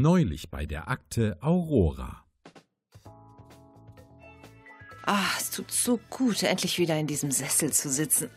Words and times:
Neulich 0.00 0.48
bei 0.48 0.64
der 0.64 0.88
Akte 0.88 1.36
Aurora. 1.40 2.24
Ah, 5.04 5.26
es 5.36 5.50
tut 5.50 5.72
so 5.72 5.98
gut, 6.08 6.44
endlich 6.44 6.78
wieder 6.78 6.96
in 6.96 7.08
diesem 7.08 7.32
Sessel 7.32 7.72
zu 7.72 7.90
sitzen. 7.90 8.30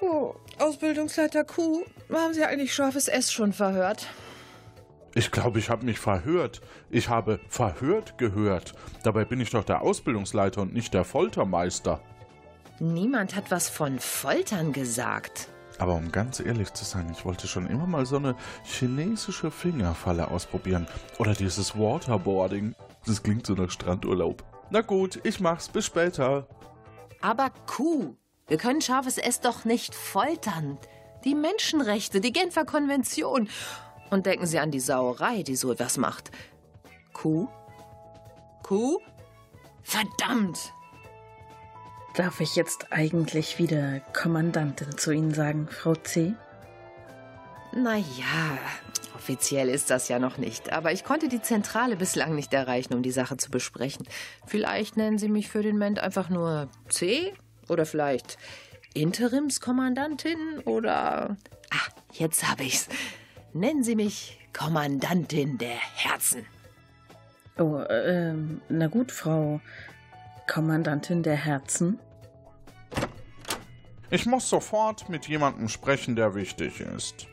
Oh, 0.00 0.34
Ausbildungsleiter 0.58 1.44
Q, 1.44 1.84
haben 2.10 2.32
Sie 2.32 2.42
eigentlich 2.42 2.72
scharfes 2.72 3.06
S 3.06 3.30
schon 3.30 3.52
verhört? 3.52 4.06
Ich 5.14 5.30
glaube, 5.30 5.58
ich 5.58 5.68
habe 5.68 5.84
mich 5.84 5.98
verhört. 5.98 6.62
Ich 6.88 7.10
habe 7.10 7.38
verhört 7.50 8.16
gehört. 8.16 8.72
Dabei 9.02 9.26
bin 9.26 9.42
ich 9.42 9.50
doch 9.50 9.64
der 9.64 9.82
Ausbildungsleiter 9.82 10.62
und 10.62 10.72
nicht 10.72 10.94
der 10.94 11.04
Foltermeister. 11.04 12.00
Niemand 12.78 13.36
hat 13.36 13.50
was 13.50 13.68
von 13.68 13.98
Foltern 13.98 14.72
gesagt. 14.72 15.49
Aber 15.80 15.94
um 15.94 16.12
ganz 16.12 16.40
ehrlich 16.40 16.74
zu 16.74 16.84
sein, 16.84 17.08
ich 17.10 17.24
wollte 17.24 17.48
schon 17.48 17.66
immer 17.66 17.86
mal 17.86 18.04
so 18.04 18.16
eine 18.16 18.36
chinesische 18.64 19.50
Fingerfalle 19.50 20.30
ausprobieren. 20.30 20.86
Oder 21.18 21.32
dieses 21.32 21.74
Waterboarding. 21.74 22.74
Das 23.06 23.22
klingt 23.22 23.46
so 23.46 23.54
nach 23.54 23.70
Strandurlaub. 23.70 24.44
Na 24.68 24.82
gut, 24.82 25.20
ich 25.24 25.40
mach's. 25.40 25.70
Bis 25.70 25.86
später. 25.86 26.46
Aber 27.22 27.48
Q, 27.66 28.14
wir 28.46 28.58
können 28.58 28.82
scharfes 28.82 29.16
S 29.16 29.40
doch 29.40 29.64
nicht 29.64 29.94
foltern. 29.94 30.76
Die 31.24 31.34
Menschenrechte, 31.34 32.20
die 32.20 32.32
Genfer 32.32 32.66
Konvention. 32.66 33.48
Und 34.10 34.26
denken 34.26 34.44
Sie 34.44 34.58
an 34.58 34.70
die 34.70 34.80
Sauerei, 34.80 35.42
die 35.42 35.56
so 35.56 35.72
etwas 35.72 35.96
macht. 35.96 36.30
Q? 37.14 37.48
Q? 38.62 38.98
Verdammt! 39.82 40.74
Darf 42.14 42.40
ich 42.40 42.56
jetzt 42.56 42.92
eigentlich 42.92 43.58
wieder 43.58 44.00
Kommandantin 44.12 44.98
zu 44.98 45.12
Ihnen 45.12 45.32
sagen, 45.32 45.68
Frau 45.70 45.94
C? 45.94 46.34
Naja, 47.72 48.58
offiziell 49.14 49.68
ist 49.68 49.90
das 49.90 50.08
ja 50.08 50.18
noch 50.18 50.36
nicht. 50.36 50.72
Aber 50.72 50.90
ich 50.92 51.04
konnte 51.04 51.28
die 51.28 51.40
Zentrale 51.40 51.94
bislang 51.94 52.34
nicht 52.34 52.52
erreichen, 52.52 52.94
um 52.94 53.02
die 53.02 53.12
Sache 53.12 53.36
zu 53.36 53.50
besprechen. 53.50 54.08
Vielleicht 54.44 54.96
nennen 54.96 55.18
Sie 55.18 55.28
mich 55.28 55.48
für 55.48 55.62
den 55.62 55.76
Moment 55.78 56.00
einfach 56.00 56.28
nur 56.30 56.68
C? 56.88 57.32
Oder 57.68 57.86
vielleicht 57.86 58.38
Interimskommandantin? 58.92 60.58
Oder. 60.64 61.36
Ah, 61.70 61.88
jetzt 62.12 62.50
habe 62.50 62.64
ich's. 62.64 62.88
Nennen 63.52 63.84
Sie 63.84 63.94
mich 63.94 64.36
Kommandantin 64.52 65.58
der 65.58 65.78
Herzen. 65.94 66.44
Oh, 67.56 67.84
ähm, 67.88 68.62
na 68.68 68.88
gut, 68.88 69.12
Frau 69.12 69.60
Kommandantin 70.50 71.22
der 71.22 71.36
Herzen. 71.36 72.00
Ich 74.10 74.26
muss 74.26 74.50
sofort 74.50 75.08
mit 75.08 75.28
jemandem 75.28 75.68
sprechen, 75.68 76.16
der 76.16 76.34
wichtig 76.34 76.80
ist. 76.80 77.28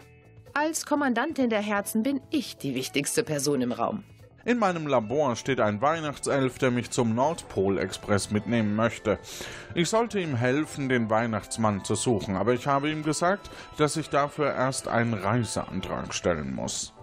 Als 0.54 0.86
Kommandantin 0.86 1.50
der 1.50 1.64
Herzen 1.64 2.04
bin 2.04 2.22
ich 2.30 2.58
die 2.58 2.76
wichtigste 2.76 3.24
Person 3.24 3.62
im 3.62 3.72
Raum. 3.72 4.04
In 4.46 4.60
meinem 4.60 4.86
Labor 4.86 5.36
steht 5.36 5.60
ein 5.60 5.82
Weihnachtself, 5.82 6.60
der 6.60 6.70
mich 6.70 6.92
zum 6.92 7.16
Nordpol-Express 7.16 8.30
mitnehmen 8.30 8.76
möchte. 8.76 9.18
Ich 9.74 9.90
sollte 9.90 10.20
ihm 10.20 10.36
helfen, 10.36 10.88
den 10.88 11.10
Weihnachtsmann 11.10 11.84
zu 11.84 11.96
suchen, 11.96 12.36
aber 12.36 12.54
ich 12.54 12.68
habe 12.68 12.92
ihm 12.92 13.02
gesagt, 13.02 13.50
dass 13.78 13.98
ich 13.98 14.12
dafür 14.12 14.54
erst 14.54 14.88
einen 14.88 15.16
Reiseantrag 15.16 16.14
stellen 16.14 16.54
muss. 16.54 16.94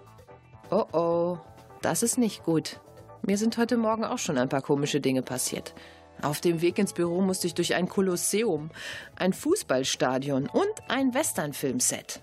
Oh 0.71 0.87
oh, 0.93 1.39
das 1.83 2.05
ist 2.05 2.19
nicht 2.19 2.45
gut. 2.45 2.79
Mir 3.27 3.39
sind 3.39 3.59
heute 3.59 3.79
Morgen 3.79 4.05
auch 4.05 4.19
schon 4.19 4.39
ein 4.39 4.51
paar 4.51 4.63
komische 4.63 5.01
Dinge 5.01 5.23
passiert. 5.23 5.75
Auf 6.23 6.41
dem 6.41 6.61
Weg 6.61 6.79
ins 6.79 6.93
Büro 6.93 7.21
musste 7.21 7.47
ich 7.47 7.55
durch 7.55 7.75
ein 7.75 7.89
Kolosseum, 7.89 8.71
ein 9.17 9.33
Fußballstadion 9.33 10.49
und 10.49 10.73
ein 10.89 11.15
Westernfilmset. 11.15 12.21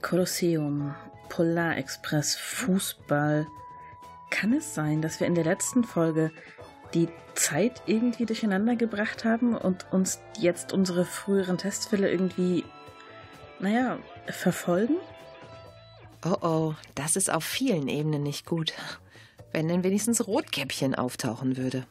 Kolosseum, 0.00 0.94
Polarexpress, 1.28 2.36
Fußball. 2.36 3.46
Kann 4.30 4.52
es 4.52 4.74
sein, 4.74 5.02
dass 5.02 5.20
wir 5.20 5.26
in 5.26 5.34
der 5.34 5.44
letzten 5.44 5.84
Folge 5.84 6.30
die 6.94 7.08
Zeit 7.34 7.82
irgendwie 7.86 8.26
durcheinander 8.26 8.76
gebracht 8.76 9.24
haben 9.24 9.56
und 9.56 9.90
uns 9.92 10.20
jetzt 10.38 10.72
unsere 10.72 11.04
früheren 11.04 11.58
Testfälle 11.58 12.10
irgendwie, 12.10 12.64
naja, 13.60 13.98
verfolgen? 14.26 14.96
Oh 16.24 16.36
oh, 16.40 16.74
das 16.94 17.16
ist 17.16 17.30
auf 17.30 17.44
vielen 17.44 17.88
Ebenen 17.88 18.22
nicht 18.22 18.44
gut. 18.44 18.72
Wenn 19.52 19.68
denn 19.68 19.84
wenigstens 19.84 20.26
Rotkäppchen 20.26 20.94
auftauchen 20.94 21.56
würde. 21.56 21.86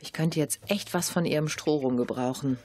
Ich 0.00 0.12
könnte 0.12 0.38
jetzt 0.38 0.60
echt 0.68 0.94
was 0.94 1.10
von 1.10 1.24
ihrem 1.24 1.48
Strohrum 1.48 1.96
gebrauchen. 1.96 2.58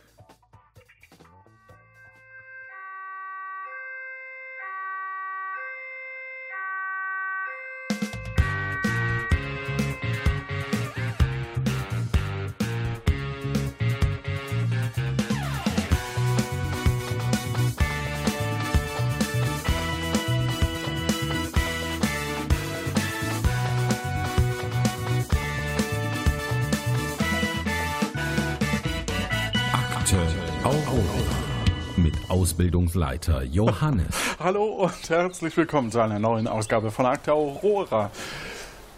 Ausbildungsleiter 32.96 33.44
Johannes. 33.44 34.16
Hallo 34.40 34.66
und 34.66 35.10
herzlich 35.10 35.56
willkommen 35.58 35.92
zu 35.92 36.00
einer 36.00 36.18
neuen 36.18 36.48
Ausgabe 36.48 36.92
von 36.92 37.06
Akte 37.06 37.34
Aurora. 37.34 38.10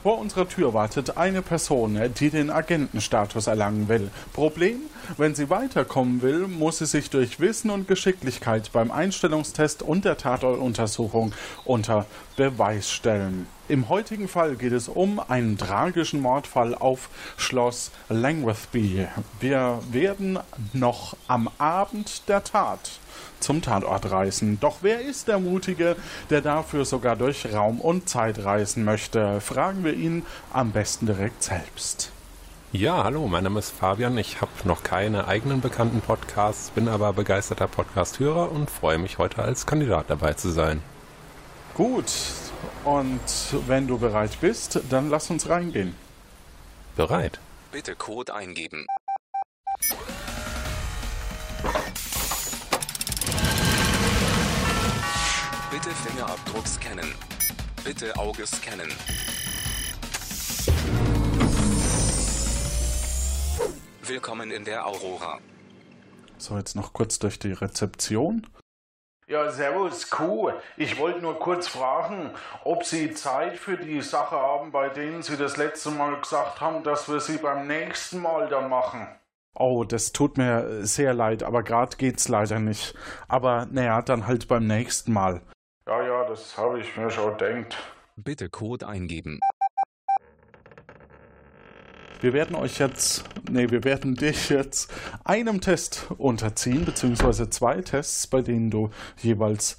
Vor 0.03 0.19
unserer 0.19 0.47
Tür 0.47 0.73
wartet 0.73 1.17
eine 1.17 1.41
Person, 1.41 1.99
die 2.19 2.29
den 2.29 2.51
Agentenstatus 2.51 3.47
erlangen 3.47 3.89
will. 3.89 4.09
Problem? 4.33 4.81
Wenn 5.17 5.33
sie 5.33 5.49
weiterkommen 5.49 6.21
will, 6.21 6.47
muss 6.47 6.77
sie 6.77 6.85
sich 6.85 7.09
durch 7.09 7.39
Wissen 7.39 7.71
und 7.71 7.87
Geschicklichkeit 7.87 8.71
beim 8.71 8.91
Einstellungstest 8.91 9.81
und 9.81 10.05
der 10.05 10.17
Tatortuntersuchung 10.17 11.33
unter 11.65 12.05
Beweis 12.35 12.91
stellen. 12.91 13.47
Im 13.69 13.89
heutigen 13.89 14.29
Fall 14.29 14.55
geht 14.55 14.71
es 14.71 14.87
um 14.87 15.19
einen 15.19 15.57
tragischen 15.57 16.21
Mordfall 16.21 16.73
auf 16.73 17.09
Schloss 17.35 17.91
Langworthby. 18.07 19.07
Wir 19.41 19.79
werden 19.91 20.39
noch 20.71 21.17
am 21.27 21.49
Abend 21.57 22.29
der 22.29 22.45
Tat 22.45 22.99
zum 23.41 23.61
Tatort 23.61 24.09
reisen. 24.09 24.57
Doch 24.61 24.77
wer 24.83 25.01
ist 25.01 25.27
der 25.27 25.39
Mutige, 25.39 25.97
der 26.29 26.39
dafür 26.39 26.85
sogar 26.85 27.17
durch 27.17 27.53
Raum 27.53 27.81
und 27.81 28.07
Zeit 28.07 28.45
reisen 28.45 28.85
möchte? 28.85 29.41
Fragen 29.41 29.83
wir 29.83 29.93
ihn 29.93 30.25
am 30.53 30.71
besten 30.71 31.05
direkt 31.05 31.43
selbst. 31.43 32.11
Ja, 32.71 33.03
hallo, 33.03 33.27
mein 33.27 33.43
Name 33.43 33.59
ist 33.59 33.71
Fabian. 33.71 34.17
Ich 34.17 34.39
habe 34.39 34.51
noch 34.63 34.83
keine 34.83 35.27
eigenen 35.27 35.59
bekannten 35.59 35.99
Podcasts, 35.99 36.69
bin 36.69 36.87
aber 36.87 37.11
begeisterter 37.11 37.67
Podcast-Hörer 37.67 38.49
und 38.49 38.69
freue 38.69 38.97
mich 38.97 39.17
heute 39.17 39.41
als 39.41 39.65
Kandidat 39.65 40.05
dabei 40.09 40.33
zu 40.33 40.51
sein. 40.51 40.81
Gut, 41.73 42.11
und 42.83 43.19
wenn 43.67 43.87
du 43.87 43.97
bereit 43.97 44.39
bist, 44.41 44.79
dann 44.89 45.09
lass 45.09 45.29
uns 45.29 45.49
reingehen. 45.49 45.95
Bereit? 46.95 47.39
Bitte 47.71 47.95
Code 47.95 48.33
eingeben. 48.33 48.85
Bitte 55.69 55.89
Fingerabdruck 55.89 56.67
scannen. 56.67 57.13
Bitte 57.83 58.15
Auge 58.17 58.47
scannen. 58.47 58.89
Willkommen 64.03 64.51
in 64.51 64.63
der 64.63 64.87
Aurora. 64.87 65.39
So, 66.37 66.57
jetzt 66.57 66.75
noch 66.75 66.93
kurz 66.93 67.19
durch 67.19 67.39
die 67.39 67.51
Rezeption. 67.51 68.47
Ja, 69.29 69.51
servus, 69.51 70.09
Kuh. 70.09 70.51
Ich 70.77 70.97
wollte 70.97 71.19
nur 71.19 71.37
kurz 71.37 71.67
fragen, 71.67 72.31
ob 72.63 72.85
Sie 72.85 73.13
Zeit 73.13 73.57
für 73.57 73.75
die 73.75 74.01
Sache 74.01 74.37
haben, 74.37 74.71
bei 74.71 74.87
denen 74.87 75.21
Sie 75.21 75.35
das 75.35 75.57
letzte 75.57 75.91
Mal 75.91 76.17
gesagt 76.21 76.61
haben, 76.61 76.81
dass 76.83 77.09
wir 77.09 77.19
sie 77.19 77.37
beim 77.37 77.67
nächsten 77.67 78.21
Mal 78.21 78.47
dann 78.47 78.69
machen. 78.69 79.05
Oh, 79.53 79.83
das 79.83 80.13
tut 80.13 80.37
mir 80.37 80.85
sehr 80.85 81.13
leid, 81.13 81.43
aber 81.43 81.61
gerade 81.61 81.97
geht's 81.97 82.29
leider 82.29 82.59
nicht. 82.59 82.93
Aber 83.27 83.67
naja, 83.69 84.01
dann 84.01 84.27
halt 84.27 84.47
beim 84.47 84.65
nächsten 84.65 85.11
Mal. 85.11 85.41
Ja, 85.85 86.01
ja, 86.01 86.23
das 86.23 86.57
habe 86.57 86.79
ich 86.79 86.95
mir 86.95 87.11
schon 87.11 87.37
gedacht. 87.37 87.77
Bitte 88.15 88.49
Code 88.49 88.87
eingeben. 88.87 89.41
Wir 92.19 92.33
werden 92.33 92.55
euch 92.55 92.79
jetzt, 92.79 93.23
nee, 93.49 93.69
wir 93.69 93.83
werden 93.83 94.15
dich 94.15 94.49
jetzt 94.49 94.91
einem 95.23 95.61
Test 95.61 96.07
unterziehen, 96.17 96.83
beziehungsweise 96.83 97.49
zwei 97.49 97.81
Tests, 97.81 98.27
bei 98.27 98.41
denen 98.41 98.71
du 98.71 98.89
jeweils 99.21 99.77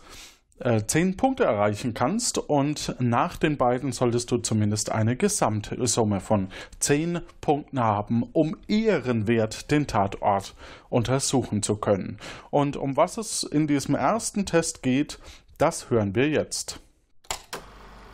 äh, 0.61 0.83
zehn 0.87 1.17
Punkte 1.17 1.45
erreichen 1.45 1.95
kannst. 1.95 2.39
Und 2.39 2.95
nach 3.01 3.37
den 3.37 3.57
beiden 3.57 3.93
solltest 3.93 4.31
du 4.31 4.39
zumindest 4.39 4.93
eine 4.93 5.17
Gesamtsumme 5.17 6.21
von 6.21 6.49
zehn 6.79 7.21
Punkten 7.41 7.81
haben, 7.81 8.23
um 8.33 8.57
ehrenwert 8.69 9.71
den 9.71 9.87
Tatort 9.87 10.55
untersuchen 10.89 11.63
zu 11.63 11.77
können. 11.77 12.19
Und 12.51 12.77
um 12.77 12.97
was 12.97 13.19
es 13.19 13.43
in 13.43 13.67
diesem 13.67 13.95
ersten 13.95 14.47
Test 14.47 14.83
geht, 14.83 15.19
das 15.59 15.91
hören 15.91 16.15
wir 16.15 16.29
jetzt. 16.29 16.81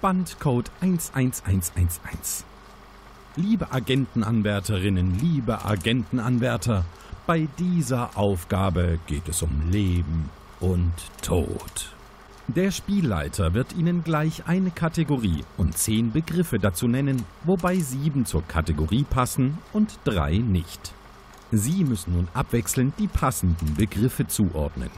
Bandcode 0.00 0.70
111111. 0.80 2.44
Liebe 3.36 3.72
Agentenanwärterinnen, 3.72 5.18
liebe 5.18 5.64
Agentenanwärter, 5.64 6.84
bei 7.26 7.48
dieser 7.58 8.16
Aufgabe 8.16 9.00
geht 9.08 9.28
es 9.28 9.42
um 9.42 9.72
Leben 9.72 10.30
und 10.60 10.92
Tod. 11.20 11.92
Der 12.46 12.70
Spielleiter 12.70 13.52
wird 13.52 13.74
Ihnen 13.74 14.04
gleich 14.04 14.46
eine 14.46 14.70
Kategorie 14.70 15.42
und 15.56 15.76
zehn 15.76 16.12
Begriffe 16.12 16.60
dazu 16.60 16.86
nennen, 16.86 17.24
wobei 17.42 17.76
sieben 17.80 18.24
zur 18.24 18.42
Kategorie 18.46 19.02
passen 19.02 19.58
und 19.72 19.98
drei 20.04 20.36
nicht. 20.36 20.92
Sie 21.50 21.82
müssen 21.82 22.14
nun 22.14 22.28
abwechselnd 22.34 22.94
die 23.00 23.08
passenden 23.08 23.74
Begriffe 23.74 24.28
zuordnen. 24.28 24.90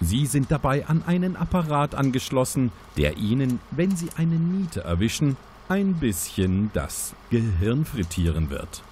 Sie 0.00 0.26
sind 0.26 0.52
dabei 0.52 0.86
an 0.86 1.02
einen 1.04 1.34
Apparat 1.34 1.96
angeschlossen, 1.96 2.70
der 2.96 3.16
Ihnen, 3.16 3.58
wenn 3.72 3.96
Sie 3.96 4.10
eine 4.16 4.36
Niete 4.36 4.84
erwischen, 4.84 5.36
ein 5.68 5.94
bisschen 5.94 6.70
das 6.74 7.14
Gehirn 7.30 7.84
frittieren 7.84 8.50
wird. 8.50 8.82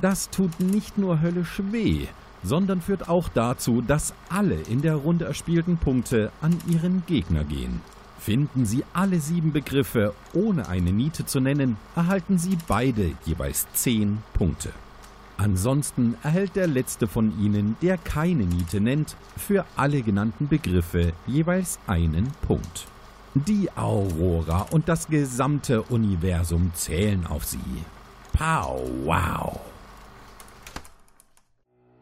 Das 0.00 0.30
tut 0.30 0.60
nicht 0.60 0.98
nur 0.98 1.20
höllisch 1.20 1.60
weh, 1.70 2.06
sondern 2.42 2.80
führt 2.80 3.08
auch 3.08 3.28
dazu, 3.28 3.82
dass 3.82 4.14
alle 4.28 4.56
in 4.68 4.82
der 4.82 4.94
Runde 4.94 5.24
erspielten 5.24 5.76
Punkte 5.78 6.30
an 6.40 6.56
ihren 6.68 7.02
Gegner 7.06 7.44
gehen. 7.44 7.80
Finden 8.20 8.66
Sie 8.66 8.84
alle 8.92 9.20
sieben 9.20 9.52
Begriffe, 9.52 10.14
ohne 10.34 10.68
eine 10.68 10.92
Niete 10.92 11.24
zu 11.24 11.40
nennen, 11.40 11.76
erhalten 11.96 12.38
Sie 12.38 12.58
beide 12.66 13.12
jeweils 13.24 13.66
zehn 13.72 14.18
Punkte. 14.34 14.70
Ansonsten 15.36 16.16
erhält 16.24 16.56
der 16.56 16.66
letzte 16.66 17.06
von 17.06 17.32
Ihnen, 17.40 17.76
der 17.80 17.96
keine 17.96 18.42
Niete 18.42 18.80
nennt, 18.80 19.16
für 19.36 19.64
alle 19.76 20.02
genannten 20.02 20.48
Begriffe 20.48 21.12
jeweils 21.28 21.78
einen 21.86 22.32
Punkt. 22.42 22.88
Die 23.46 23.68
Aurora 23.76 24.62
und 24.70 24.88
das 24.88 25.08
gesamte 25.08 25.82
Universum 25.82 26.72
zählen 26.74 27.26
auf 27.26 27.44
Sie. 27.44 27.58
Pow 28.32 28.80
wow! 29.04 29.60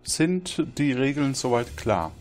Sind 0.03 0.65
die 0.79 0.93
Regeln 0.93 1.35
soweit 1.35 1.77
klar? 1.77 2.13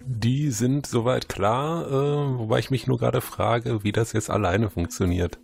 Die 0.00 0.50
sind 0.50 0.86
soweit 0.86 1.28
klar, 1.28 1.86
äh, 1.86 2.38
wobei 2.38 2.58
ich 2.58 2.70
mich 2.70 2.86
nur 2.86 2.98
gerade 2.98 3.20
frage, 3.20 3.84
wie 3.84 3.92
das 3.92 4.12
jetzt 4.12 4.30
alleine 4.30 4.70
funktioniert. 4.70 5.38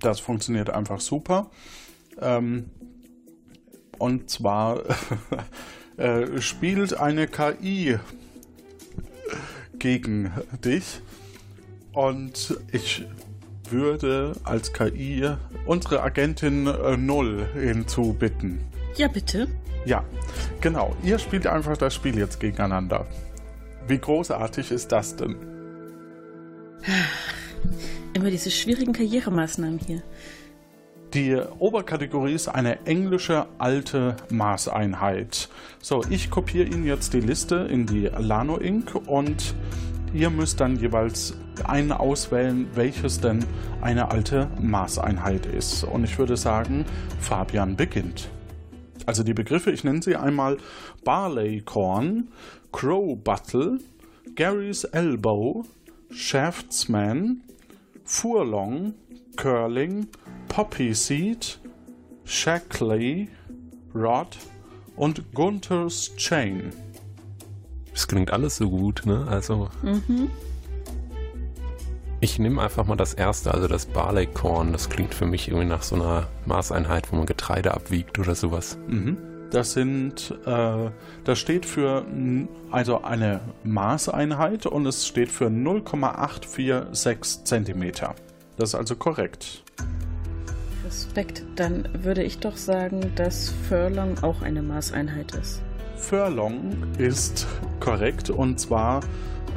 Das 0.00 0.20
funktioniert 0.20 0.70
einfach 0.70 1.00
super. 1.00 1.50
Ähm, 2.20 2.70
und 3.98 4.30
zwar 4.30 4.80
äh, 5.98 6.40
spielt 6.40 6.94
eine 6.94 7.28
KI 7.28 7.98
gegen 9.78 10.32
dich. 10.64 11.00
Und 11.94 12.58
ich 12.72 13.04
würde 13.70 14.32
als 14.44 14.72
KI 14.72 15.30
unsere 15.66 16.02
Agentin 16.02 16.66
äh, 16.66 16.96
Null 16.96 17.46
hinzubitten. 17.54 18.60
Ja, 18.96 19.08
bitte. 19.08 19.48
Ja, 19.86 20.04
genau. 20.60 20.94
Ihr 21.02 21.18
spielt 21.18 21.46
einfach 21.46 21.76
das 21.76 21.94
Spiel 21.94 22.18
jetzt 22.18 22.40
gegeneinander. 22.40 23.06
Wie 23.86 23.98
großartig 23.98 24.70
ist 24.70 24.92
das 24.92 25.16
denn? 25.16 25.36
Immer 28.14 28.30
diese 28.30 28.50
schwierigen 28.50 28.92
Karrieremaßnahmen 28.92 29.78
hier. 29.78 30.02
Die 31.14 31.36
Oberkategorie 31.58 32.34
ist 32.34 32.48
eine 32.48 32.86
englische 32.86 33.46
alte 33.58 34.16
Maßeinheit. 34.30 35.48
So, 35.80 36.02
ich 36.10 36.28
kopiere 36.28 36.66
Ihnen 36.66 36.84
jetzt 36.84 37.12
die 37.14 37.20
Liste 37.20 37.56
in 37.56 37.86
die 37.86 38.06
Lano 38.06 38.56
Inc. 38.56 38.94
und 39.06 39.54
ihr 40.14 40.30
müsst 40.30 40.60
dann 40.60 40.76
jeweils 40.76 41.34
einen 41.64 41.92
auswählen, 41.92 42.68
welches 42.74 43.20
denn 43.20 43.44
eine 43.80 44.10
alte 44.10 44.48
Maßeinheit 44.60 45.44
ist. 45.46 45.84
Und 45.84 46.04
ich 46.04 46.18
würde 46.18 46.36
sagen, 46.36 46.86
Fabian 47.20 47.76
beginnt. 47.76 48.30
Also 49.06 49.22
die 49.22 49.34
Begriffe, 49.34 49.70
ich 49.70 49.84
nenne 49.84 50.02
sie 50.02 50.16
einmal 50.16 50.56
Barleycorn, 51.04 52.28
Crow 52.72 53.18
Buttle, 53.18 53.78
Gary's 54.36 54.84
Elbow, 54.84 55.64
Shaftsman, 56.10 57.42
Furlong, 58.04 58.94
Curling, 59.36 60.08
Poppy 60.48 60.94
Seed, 60.94 61.58
Shackley, 62.24 63.28
Rod 63.94 64.38
und 64.96 65.34
Gunther's 65.34 66.14
Chain. 66.16 66.72
Das 67.94 68.06
klingt 68.08 68.30
alles 68.32 68.56
so 68.56 68.68
gut, 68.68 69.06
ne? 69.06 69.26
Also. 69.30 69.70
Ich 72.20 72.38
nehme 72.38 72.60
einfach 72.62 72.86
mal 72.86 72.96
das 72.96 73.14
erste, 73.14 73.54
also 73.54 73.68
das 73.68 73.86
Barleycorn. 73.86 74.72
Das 74.72 74.90
klingt 74.90 75.14
für 75.14 75.26
mich 75.26 75.48
irgendwie 75.48 75.66
nach 75.66 75.82
so 75.82 75.94
einer 75.94 76.26
Maßeinheit, 76.46 77.12
wo 77.12 77.16
man 77.16 77.26
Getreide 77.26 77.72
abwiegt 77.74 78.18
oder 78.18 78.34
sowas. 78.34 78.78
Mhm. 78.88 79.16
Das 79.50 79.72
sind, 79.74 80.34
äh, 80.46 80.90
das 81.22 81.38
steht 81.38 81.66
für 81.66 82.04
also 82.70 83.02
eine 83.02 83.40
Maßeinheit 83.62 84.66
und 84.66 84.86
es 84.86 85.06
steht 85.06 85.30
für 85.30 85.48
0,846 85.50 87.44
Zentimeter. 87.44 88.14
Das 88.56 88.70
ist 88.70 88.74
also 88.74 88.96
korrekt. 88.96 89.62
Respekt. 90.84 91.44
Dann 91.56 91.88
würde 92.02 92.24
ich 92.24 92.38
doch 92.38 92.56
sagen, 92.56 93.12
dass 93.14 93.52
Furlong 93.68 94.18
auch 94.22 94.42
eine 94.42 94.62
Maßeinheit 94.62 95.34
ist. 95.34 95.62
Furlong 96.04 96.76
ist 96.98 97.46
korrekt 97.80 98.28
und 98.28 98.60
zwar 98.60 99.02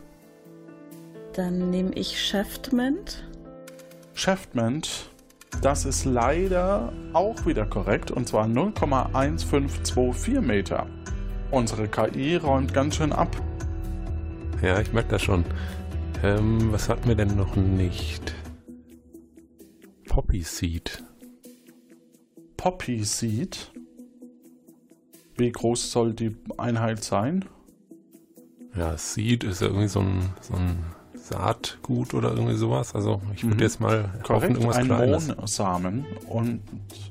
Dann 1.33 1.71
nehme 1.71 1.93
ich 1.93 2.23
Shaftment. 2.23 3.27
Shaftment, 4.13 5.09
das 5.61 5.85
ist 5.85 6.05
leider 6.05 6.91
auch 7.13 7.45
wieder 7.45 7.65
korrekt 7.65 8.11
und 8.11 8.27
zwar 8.27 8.45
0,1524 8.45 10.41
Meter. 10.41 10.87
Unsere 11.51 11.87
KI 11.87 12.35
räumt 12.35 12.73
ganz 12.73 12.95
schön 12.97 13.13
ab. 13.13 13.35
Ja, 14.61 14.79
ich 14.79 14.91
merke 14.93 15.09
das 15.09 15.21
schon. 15.21 15.45
Ähm, 16.23 16.71
was 16.71 16.89
hatten 16.89 17.07
wir 17.07 17.15
denn 17.15 17.35
noch 17.35 17.55
nicht? 17.55 18.33
Poppy 20.07 20.41
Seed. 20.41 21.03
Poppy 22.57 23.03
Seed. 23.03 23.71
Wie 25.35 25.51
groß 25.51 25.91
soll 25.91 26.13
die 26.13 26.35
Einheit 26.57 27.03
sein? 27.03 27.45
Ja, 28.75 28.97
Seed 28.97 29.43
ist 29.43 29.61
ja 29.61 29.67
irgendwie 29.67 29.87
so 29.87 29.99
ein, 29.99 30.33
so 30.41 30.55
ein 30.55 30.83
Saatgut 31.29 32.13
oder 32.13 32.29
irgendwie 32.29 32.55
sowas. 32.55 32.95
Also 32.95 33.21
ich 33.35 33.43
würde 33.43 33.55
Mhm. 33.57 33.61
jetzt 33.61 33.79
mal 33.79 34.03
hoffen, 34.03 34.23
Korrekt, 34.23 34.53
irgendwas 34.53 34.77
ein 34.77 34.85
Kleines. 34.85 35.27
Mohnsamen 35.27 36.05
und 36.27 36.61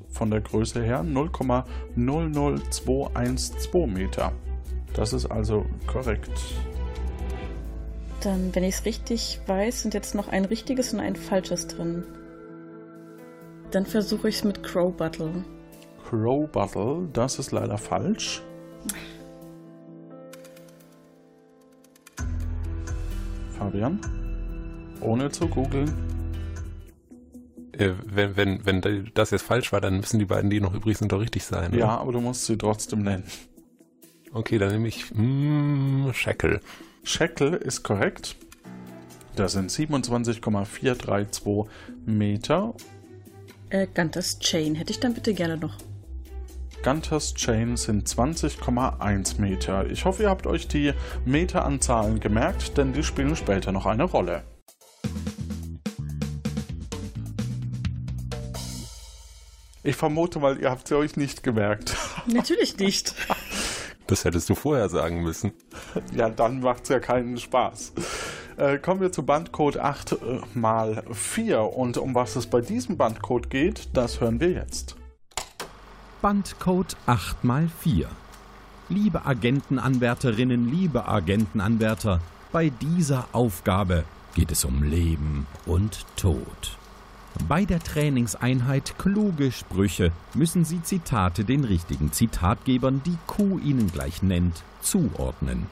von 0.09 0.31
der 0.31 0.41
Größe 0.41 0.81
her 0.83 1.03
0,00212 1.03 3.87
Meter. 3.87 4.31
Das 4.93 5.13
ist 5.13 5.27
also 5.27 5.65
korrekt. 5.85 6.31
Dann, 8.21 8.53
wenn 8.55 8.63
ich 8.63 8.75
es 8.75 8.85
richtig 8.85 9.39
weiß, 9.45 9.83
sind 9.83 9.93
jetzt 9.93 10.15
noch 10.15 10.27
ein 10.29 10.45
richtiges 10.45 10.91
und 10.93 10.99
ein 10.99 11.15
falsches 11.15 11.67
drin. 11.67 12.03
Dann 13.71 13.85
versuche 13.85 14.29
ich 14.29 14.37
es 14.37 14.43
mit 14.43 14.63
Crow 14.63 14.91
Battle. 14.95 15.43
Crow 16.09 16.49
Bottle, 16.49 17.07
das 17.13 17.37
ist 17.37 17.51
leider 17.51 17.77
falsch. 17.77 18.41
Fabian? 23.77 23.99
Ohne 25.01 25.29
zu 25.29 25.47
googeln. 25.47 25.93
Äh, 27.73 27.91
wenn, 28.05 28.35
wenn, 28.35 28.65
wenn 28.65 29.11
das 29.13 29.29
jetzt 29.29 29.43
falsch 29.43 29.71
war, 29.71 29.81
dann 29.81 29.97
müssen 29.97 30.17
die 30.17 30.25
beiden, 30.25 30.49
die 30.49 30.59
noch 30.59 30.73
übrig 30.73 30.97
sind, 30.97 31.11
doch 31.11 31.19
richtig 31.19 31.43
sein. 31.43 31.69
oder? 31.69 31.77
Ja, 31.77 31.97
aber 31.97 32.11
du 32.11 32.19
musst 32.19 32.47
sie 32.47 32.57
trotzdem 32.57 33.03
nennen. 33.03 33.23
Okay, 34.33 34.57
dann 34.57 34.71
nehme 34.71 34.87
ich 34.87 35.13
mm, 35.13 36.09
Shackle. 36.13 36.59
Shackle 37.03 37.55
ist 37.55 37.83
korrekt. 37.83 38.35
Das 39.35 39.51
sind 39.51 39.69
27,432 39.69 41.65
Meter. 42.07 42.73
Äh, 43.69 43.85
Gunters 43.93 44.39
Chain 44.39 44.73
hätte 44.73 44.91
ich 44.91 44.99
dann 44.99 45.13
bitte 45.13 45.35
gerne 45.35 45.57
noch. 45.57 45.77
Gunters 46.83 47.33
Chain 47.33 47.75
sind 47.75 48.07
20,1 48.07 49.41
Meter. 49.41 49.89
Ich 49.89 50.05
hoffe, 50.05 50.23
ihr 50.23 50.29
habt 50.29 50.47
euch 50.47 50.67
die 50.67 50.93
Meteranzahlen 51.25 52.19
gemerkt, 52.19 52.77
denn 52.77 52.93
die 52.93 53.03
spielen 53.03 53.35
später 53.35 53.71
noch 53.71 53.85
eine 53.85 54.03
Rolle. 54.03 54.43
Ich 59.83 59.95
vermute 59.95 60.39
mal, 60.39 60.59
ihr 60.59 60.69
habt 60.69 60.87
sie 60.87 60.97
euch 60.97 61.15
nicht 61.15 61.43
gemerkt. 61.43 61.95
Natürlich 62.27 62.77
nicht. 62.77 63.15
Das 64.05 64.25
hättest 64.25 64.49
du 64.49 64.55
vorher 64.55 64.89
sagen 64.89 65.21
müssen. 65.21 65.53
Ja, 66.13 66.29
dann 66.29 66.59
macht's 66.59 66.89
ja 66.89 66.99
keinen 66.99 67.37
Spaß. 67.37 67.93
Äh, 68.57 68.79
kommen 68.79 68.99
wir 68.99 69.11
zu 69.13 69.25
Bandcode 69.25 69.77
8 69.77 70.11
äh, 70.11 70.15
mal 70.53 71.03
4 71.11 71.61
und 71.61 71.97
um 71.97 72.15
was 72.15 72.35
es 72.35 72.47
bei 72.47 72.59
diesem 72.59 72.97
Bandcode 72.97 73.49
geht, 73.49 73.89
das 73.93 74.19
hören 74.19 74.41
wir 74.41 74.49
jetzt. 74.49 74.96
Bandcode 76.19 76.95
8x4. 77.05 78.07
Liebe 78.89 79.25
Agentenanwärterinnen, 79.27 80.67
liebe 80.67 81.07
Agentenanwärter, 81.07 82.21
bei 82.51 82.69
dieser 82.69 83.27
Aufgabe 83.33 84.03
geht 84.33 84.51
es 84.51 84.65
um 84.65 84.81
Leben 84.81 85.45
und 85.67 86.07
Tod. 86.15 86.77
Bei 87.47 87.65
der 87.65 87.79
Trainingseinheit 87.83 88.95
kluge 88.97 89.51
Sprüche 89.51 90.11
müssen 90.33 90.65
Sie 90.65 90.81
Zitate 90.81 91.45
den 91.45 91.63
richtigen 91.63 92.11
Zitatgebern, 92.11 93.03
die 93.05 93.17
Q 93.27 93.59
Ihnen 93.59 93.91
gleich 93.91 94.23
nennt, 94.23 94.63
zuordnen. 94.81 95.67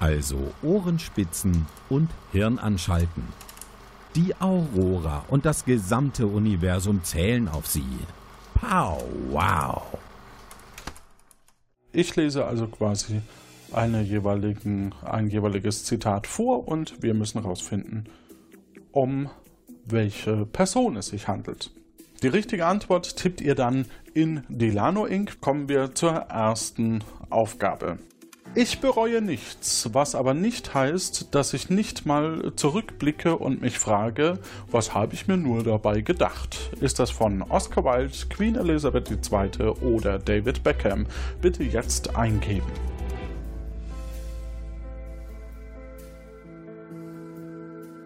Also 0.00 0.54
Ohrenspitzen 0.60 1.66
und 1.88 2.10
Hirn 2.32 2.58
anschalten. 2.58 3.22
Die 4.16 4.34
Aurora 4.40 5.24
und 5.28 5.44
das 5.44 5.64
gesamte 5.64 6.26
Universum 6.26 7.04
zählen 7.04 7.46
auf 7.46 7.68
Sie. 7.68 7.86
Pow, 8.60 9.02
wow. 9.30 9.82
Ich 11.92 12.16
lese 12.16 12.44
also 12.44 12.66
quasi 12.66 13.22
eine 13.72 14.02
jeweiligen, 14.02 14.94
ein 15.04 15.28
jeweiliges 15.28 15.84
Zitat 15.84 16.26
vor 16.26 16.66
und 16.66 17.02
wir 17.02 17.14
müssen 17.14 17.40
herausfinden, 17.40 18.04
um 18.90 19.30
welche 19.84 20.44
Person 20.44 20.96
es 20.96 21.08
sich 21.08 21.28
handelt. 21.28 21.70
Die 22.22 22.28
richtige 22.28 22.66
Antwort 22.66 23.16
tippt 23.16 23.40
ihr 23.40 23.54
dann 23.54 23.86
in 24.12 24.42
Delano 24.48 25.06
Inc. 25.06 25.40
Kommen 25.40 25.68
wir 25.68 25.94
zur 25.94 26.12
ersten 26.12 27.04
Aufgabe. 27.30 27.98
Ich 28.54 28.80
bereue 28.80 29.20
nichts, 29.22 29.90
was 29.92 30.14
aber 30.14 30.34
nicht 30.34 30.74
heißt, 30.74 31.34
dass 31.34 31.54
ich 31.54 31.70
nicht 31.70 32.06
mal 32.06 32.52
zurückblicke 32.56 33.36
und 33.36 33.60
mich 33.60 33.78
frage, 33.78 34.38
was 34.70 34.94
habe 34.94 35.14
ich 35.14 35.28
mir 35.28 35.36
nur 35.36 35.62
dabei 35.62 36.00
gedacht? 36.00 36.70
Ist 36.80 36.98
das 36.98 37.10
von 37.10 37.42
Oscar 37.42 37.84
Wilde, 37.84 38.14
Queen 38.30 38.56
Elizabeth 38.56 39.10
II. 39.10 39.68
oder 39.80 40.18
David 40.18 40.64
Beckham? 40.64 41.06
Bitte 41.40 41.62
jetzt 41.62 42.16
eingeben. 42.16 42.66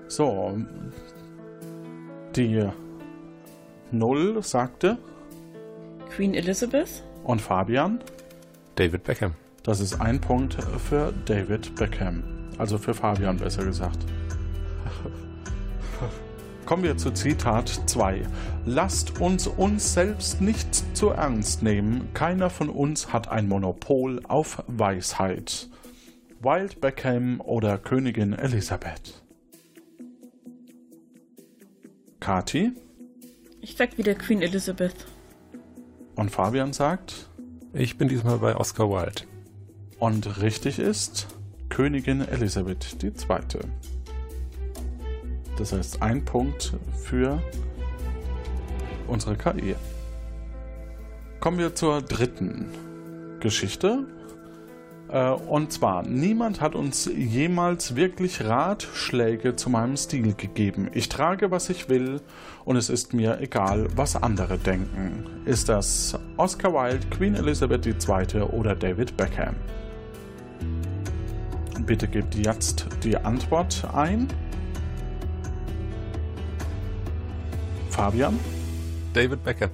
So, 0.08 0.58
die 2.36 2.68
Null 3.90 4.42
sagte 4.42 4.98
Queen 6.14 6.34
Elizabeth? 6.34 7.02
und 7.24 7.40
Fabian. 7.40 8.00
David 8.74 9.04
Beckham. 9.04 9.34
Das 9.62 9.80
ist 9.80 10.00
ein 10.00 10.20
Punkt 10.20 10.56
für 10.88 11.12
David 11.24 11.74
Beckham. 11.76 12.22
Also 12.58 12.78
für 12.78 12.94
Fabian 12.94 13.36
besser 13.36 13.64
gesagt. 13.64 13.98
Kommen 16.66 16.82
wir 16.82 16.96
zu 16.96 17.12
Zitat 17.12 17.68
2. 17.86 18.22
Lasst 18.66 19.20
uns 19.20 19.46
uns 19.46 19.94
selbst 19.94 20.40
nicht 20.40 20.96
zu 20.96 21.10
ernst 21.10 21.62
nehmen. 21.62 22.08
Keiner 22.14 22.50
von 22.50 22.68
uns 22.70 23.12
hat 23.12 23.28
ein 23.28 23.48
Monopol 23.48 24.20
auf 24.26 24.62
Weisheit. 24.66 25.68
Wild 26.40 26.80
Beckham 26.80 27.40
oder 27.40 27.78
Königin 27.78 28.32
Elisabeth? 28.32 29.22
Kati 32.20 32.72
Ich 33.60 33.76
sag 33.76 33.96
wieder 33.98 34.14
Queen 34.14 34.42
Elizabeth. 34.42 35.06
und 36.16 36.30
Fabian 36.30 36.72
sagt, 36.72 37.28
Ich 37.74 37.96
bin 37.96 38.08
diesmal 38.08 38.38
bei 38.38 38.56
Oscar 38.56 38.90
Wilde. 38.90 39.22
Und 40.02 40.42
richtig 40.42 40.80
ist 40.80 41.28
Königin 41.68 42.26
Elisabeth 42.26 42.96
II. 43.04 43.12
Das 45.56 45.72
heißt 45.72 46.02
ein 46.02 46.24
Punkt 46.24 46.72
für 47.04 47.40
unsere 49.06 49.36
KI. 49.36 49.76
Kommen 51.38 51.60
wir 51.60 51.76
zur 51.76 52.02
dritten 52.02 52.66
Geschichte. 53.38 54.08
Äh, 55.08 55.28
Und 55.30 55.72
zwar, 55.72 56.02
niemand 56.02 56.60
hat 56.60 56.74
uns 56.74 57.04
jemals 57.04 57.94
wirklich 57.94 58.42
Ratschläge 58.42 59.54
zu 59.54 59.70
meinem 59.70 59.96
Stil 59.96 60.34
gegeben. 60.34 60.90
Ich 60.94 61.10
trage, 61.10 61.52
was 61.52 61.70
ich 61.70 61.88
will 61.88 62.20
und 62.64 62.74
es 62.74 62.90
ist 62.90 63.14
mir 63.14 63.40
egal, 63.40 63.86
was 63.94 64.16
andere 64.16 64.58
denken. 64.58 65.26
Ist 65.44 65.68
das 65.68 66.18
Oscar 66.38 66.72
Wilde, 66.72 67.06
Queen 67.06 67.36
Elizabeth 67.36 67.86
II. 67.86 68.40
oder 68.40 68.74
David 68.74 69.16
Beckham? 69.16 69.54
Bitte 71.86 72.06
gebt 72.06 72.36
jetzt 72.36 72.86
die 73.02 73.16
Antwort 73.16 73.84
ein. 73.92 74.28
Fabian? 77.90 78.38
David 79.12 79.42
Beckham. 79.42 79.70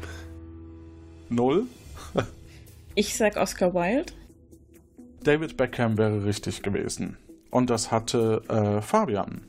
Null. 1.29 1.67
Ich 2.95 3.17
sag 3.17 3.37
Oscar 3.37 3.75
Wilde. 3.75 4.13
David 5.23 5.57
Beckham 5.57 5.97
wäre 5.99 6.25
richtig 6.25 6.63
gewesen. 6.63 7.17
Und 7.51 7.71
das 7.71 7.93
hatte 7.93 8.43
äh, 8.49 8.83
Fabian. 8.83 9.43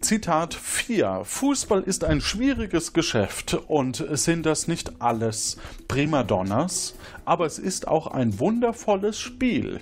Zitat 0.00 0.54
4. 0.54 1.22
Fußball 1.24 1.82
ist 1.82 2.04
ein 2.04 2.20
schwieriges 2.20 2.92
Geschäft 2.92 3.54
und 3.66 4.02
sind 4.12 4.46
das 4.46 4.68
nicht 4.68 5.02
alles 5.02 5.58
Primadonnas, 5.88 6.94
aber 7.24 7.44
es 7.44 7.58
ist 7.58 7.88
auch 7.88 8.06
ein 8.06 8.38
wundervolles 8.38 9.18
Spiel. 9.18 9.80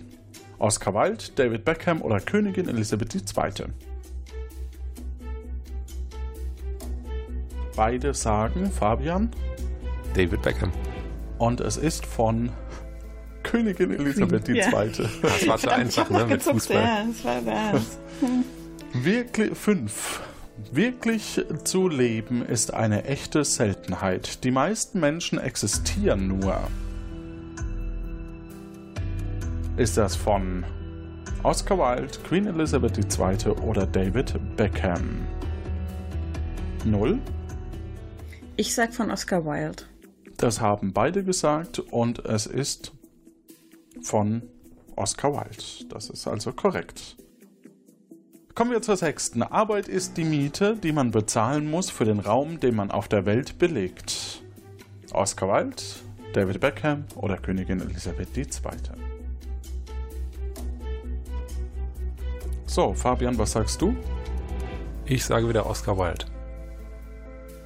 Oscar 0.58 0.94
Wilde, 0.94 1.24
David 1.34 1.64
Beckham 1.64 2.02
oder 2.02 2.20
Königin 2.20 2.68
Elisabeth 2.68 3.14
II. 3.14 3.66
Beide 7.74 8.14
sagen 8.14 8.70
Fabian 8.70 9.30
David 10.14 10.40
Beckham. 10.42 10.72
und 11.38 11.60
es 11.60 11.76
ist 11.76 12.06
von 12.06 12.50
Königin 13.42 13.92
Elisabeth 13.92 14.48
II. 14.48 14.56
Ja. 14.56 14.70
Das 14.70 15.46
war 15.46 15.58
zu 15.58 15.70
einfach, 15.70 16.10
ne, 16.10 16.26
mit 16.26 16.42
Fußball. 16.42 16.76
Ja, 16.76 17.04
das 17.06 17.24
war 17.24 17.54
ernst. 17.54 17.98
Wirklich 18.94 19.56
fünf. 19.56 20.22
Wirklich 20.72 21.44
zu 21.64 21.86
leben 21.88 22.44
ist 22.44 22.72
eine 22.72 23.04
echte 23.04 23.44
Seltenheit. 23.44 24.42
Die 24.42 24.50
meisten 24.50 25.00
Menschen 25.00 25.38
existieren 25.38 26.28
nur. 26.28 26.58
Ist 29.76 29.98
das 29.98 30.16
von 30.16 30.64
Oscar 31.42 31.76
Wilde, 31.76 32.18
Queen 32.26 32.46
Elizabeth 32.46 32.96
II. 32.96 33.50
oder 33.60 33.86
David 33.86 34.34
Beckham? 34.56 35.26
Null. 36.86 37.18
Ich 38.56 38.74
sag 38.74 38.94
von 38.94 39.10
Oscar 39.10 39.44
Wilde. 39.44 39.82
Das 40.38 40.62
haben 40.62 40.94
beide 40.94 41.24
gesagt 41.24 41.78
und 41.78 42.24
es 42.24 42.46
ist 42.46 42.92
von 44.00 44.44
Oscar 44.96 45.34
Wilde. 45.34 45.90
Das 45.90 46.08
ist 46.08 46.26
also 46.26 46.52
korrekt. 46.52 47.18
Kommen 48.54 48.70
wir 48.70 48.80
zur 48.80 48.96
sechsten. 48.96 49.42
Arbeit 49.42 49.88
ist 49.88 50.16
die 50.16 50.24
Miete, 50.24 50.74
die 50.74 50.92
man 50.92 51.10
bezahlen 51.10 51.70
muss 51.70 51.90
für 51.90 52.06
den 52.06 52.20
Raum, 52.20 52.60
den 52.60 52.76
man 52.76 52.90
auf 52.90 53.08
der 53.08 53.26
Welt 53.26 53.58
belegt. 53.58 54.42
Oscar 55.12 55.48
Wilde, 55.48 55.82
David 56.32 56.60
Beckham 56.60 57.04
oder 57.14 57.36
Königin 57.36 57.82
Elisabeth 57.82 58.34
II. 58.34 58.46
So, 62.68 62.92
Fabian, 62.92 63.38
was 63.38 63.52
sagst 63.52 63.80
du? 63.80 63.96
Ich 65.04 65.24
sage 65.24 65.48
wieder 65.48 65.66
Oscar 65.66 65.96
Wilde. 65.96 66.26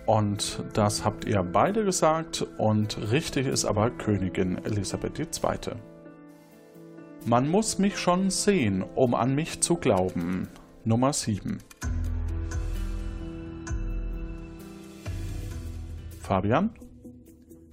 Und 0.05 0.63
das 0.75 1.05
habt 1.05 1.25
ihr 1.25 1.43
beide 1.43 1.85
gesagt 1.85 2.47
und 2.59 3.11
richtig 3.11 3.47
ist 3.47 3.65
aber 3.65 3.91
Königin 3.91 4.63
Elisabeth 4.65 5.19
II. 5.19 5.75
Man 7.25 7.49
muss 7.49 7.79
mich 7.79 7.99
schon 7.99 8.31
sehen, 8.31 8.85
um 8.95 9.15
an 9.15 9.35
mich 9.35 9.63
zu 9.63 9.77
glauben. 9.77 10.49
Nummer 10.85 11.13
7. 11.13 11.59
Fabian 16.21 16.71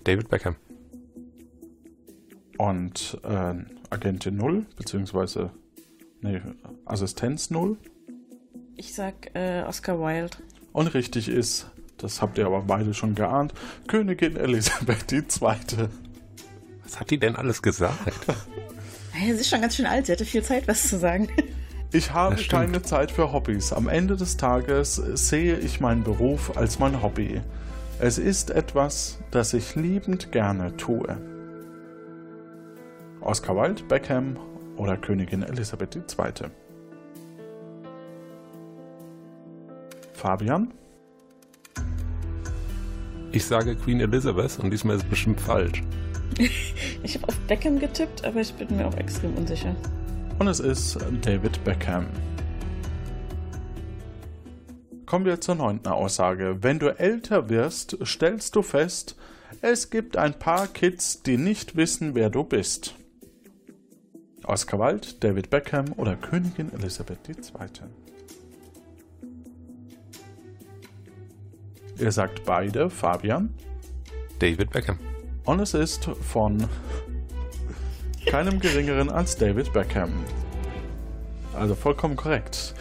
David 0.05 0.29
Beckham. 0.29 0.55
und 2.57 3.19
äh, 3.23 3.53
Agentin 3.89 4.37
0, 4.37 4.65
beziehungsweise 4.77 5.51
nee, 6.21 6.41
Assistenz 6.85 7.49
0. 7.49 7.77
Ich 8.75 8.93
sag 8.93 9.35
äh, 9.35 9.63
Oscar 9.63 9.99
Wilde. 9.99 10.37
Und 10.73 10.93
richtig 10.93 11.29
ist, 11.29 11.67
das 11.97 12.21
habt 12.21 12.37
ihr 12.37 12.45
aber 12.45 12.61
beide 12.61 12.93
schon 12.93 13.15
geahnt, 13.15 13.53
Königin 13.87 14.35
Elisabeth 14.35 15.11
II. 15.11 15.23
Was 16.83 16.99
hat 16.99 17.09
die 17.09 17.19
denn 17.19 17.35
alles 17.35 17.61
gesagt? 17.61 18.13
Sie 19.19 19.31
ist 19.31 19.49
schon 19.49 19.61
ganz 19.61 19.75
schön 19.75 19.87
alt, 19.87 20.05
sie 20.05 20.11
hatte 20.11 20.25
viel 20.25 20.43
Zeit, 20.43 20.67
was 20.67 20.87
zu 20.87 20.99
sagen. 20.99 21.27
Ich 21.91 22.11
habe 22.13 22.35
keine 22.35 22.81
Zeit 22.81 23.11
für 23.11 23.31
Hobbys. 23.31 23.71
Am 23.71 23.87
Ende 23.87 24.15
des 24.15 24.37
Tages 24.37 24.95
sehe 24.95 25.57
ich 25.57 25.79
meinen 25.79 26.03
Beruf 26.03 26.55
als 26.57 26.79
mein 26.79 27.01
Hobby. 27.01 27.41
Es 27.99 28.17
ist 28.17 28.51
etwas, 28.51 29.17
das 29.31 29.53
ich 29.53 29.75
liebend 29.75 30.31
gerne 30.31 30.75
tue. 30.77 31.17
Oscar 33.21 33.55
Wilde, 33.55 33.83
Beckham 33.83 34.37
oder 34.77 34.97
Königin 34.97 35.43
Elisabeth 35.43 35.95
II. 35.95 36.49
Fabian? 40.13 40.73
Ich 43.31 43.45
sage 43.45 43.75
Queen 43.75 43.99
Elizabeth 43.99 44.57
und 44.59 44.71
diesmal 44.71 44.95
ist 44.95 45.03
es 45.03 45.09
bestimmt 45.09 45.41
falsch. 45.41 45.83
Ich 47.03 47.15
habe 47.15 47.27
auf 47.27 47.37
Beckham 47.41 47.79
getippt, 47.79 48.25
aber 48.25 48.41
ich 48.41 48.53
bin 48.53 48.75
mir 48.75 48.87
auch 48.87 48.95
extrem 48.95 49.33
unsicher. 49.35 49.75
Und 50.39 50.47
es 50.47 50.59
ist 50.59 50.97
David 51.21 51.63
Beckham. 51.63 52.07
Kommen 55.05 55.23
wir 55.23 55.39
zur 55.39 55.55
neunten 55.55 55.87
Aussage. 55.87 56.57
Wenn 56.61 56.79
du 56.79 56.87
älter 56.87 57.49
wirst, 57.49 57.97
stellst 58.05 58.55
du 58.55 58.61
fest, 58.61 59.15
es 59.61 59.89
gibt 59.89 60.17
ein 60.17 60.37
paar 60.37 60.67
Kids, 60.67 61.23
die 61.23 61.37
nicht 61.37 61.77
wissen, 61.77 62.13
wer 62.13 62.29
du 62.29 62.43
bist. 62.43 62.95
Oscar 64.47 64.79
Wilde, 64.79 65.07
David 65.19 65.49
Beckham 65.49 65.91
oder 65.97 66.15
Königin 66.15 66.71
Elisabeth 66.73 67.19
II. 67.27 67.35
Ihr 71.99 72.11
sagt 72.13 72.45
beide, 72.45 72.89
Fabian. 72.89 73.53
David 74.39 74.71
Beckham. 74.71 74.97
Und 75.43 75.59
es 75.59 75.73
ist 75.73 76.05
von 76.05 76.65
keinem 78.25 78.61
geringeren 78.61 79.09
als 79.09 79.35
David 79.35 79.73
Beckham. 79.73 80.13
Also 81.53 81.75
vollkommen 81.75 82.15
korrekt. 82.15 82.73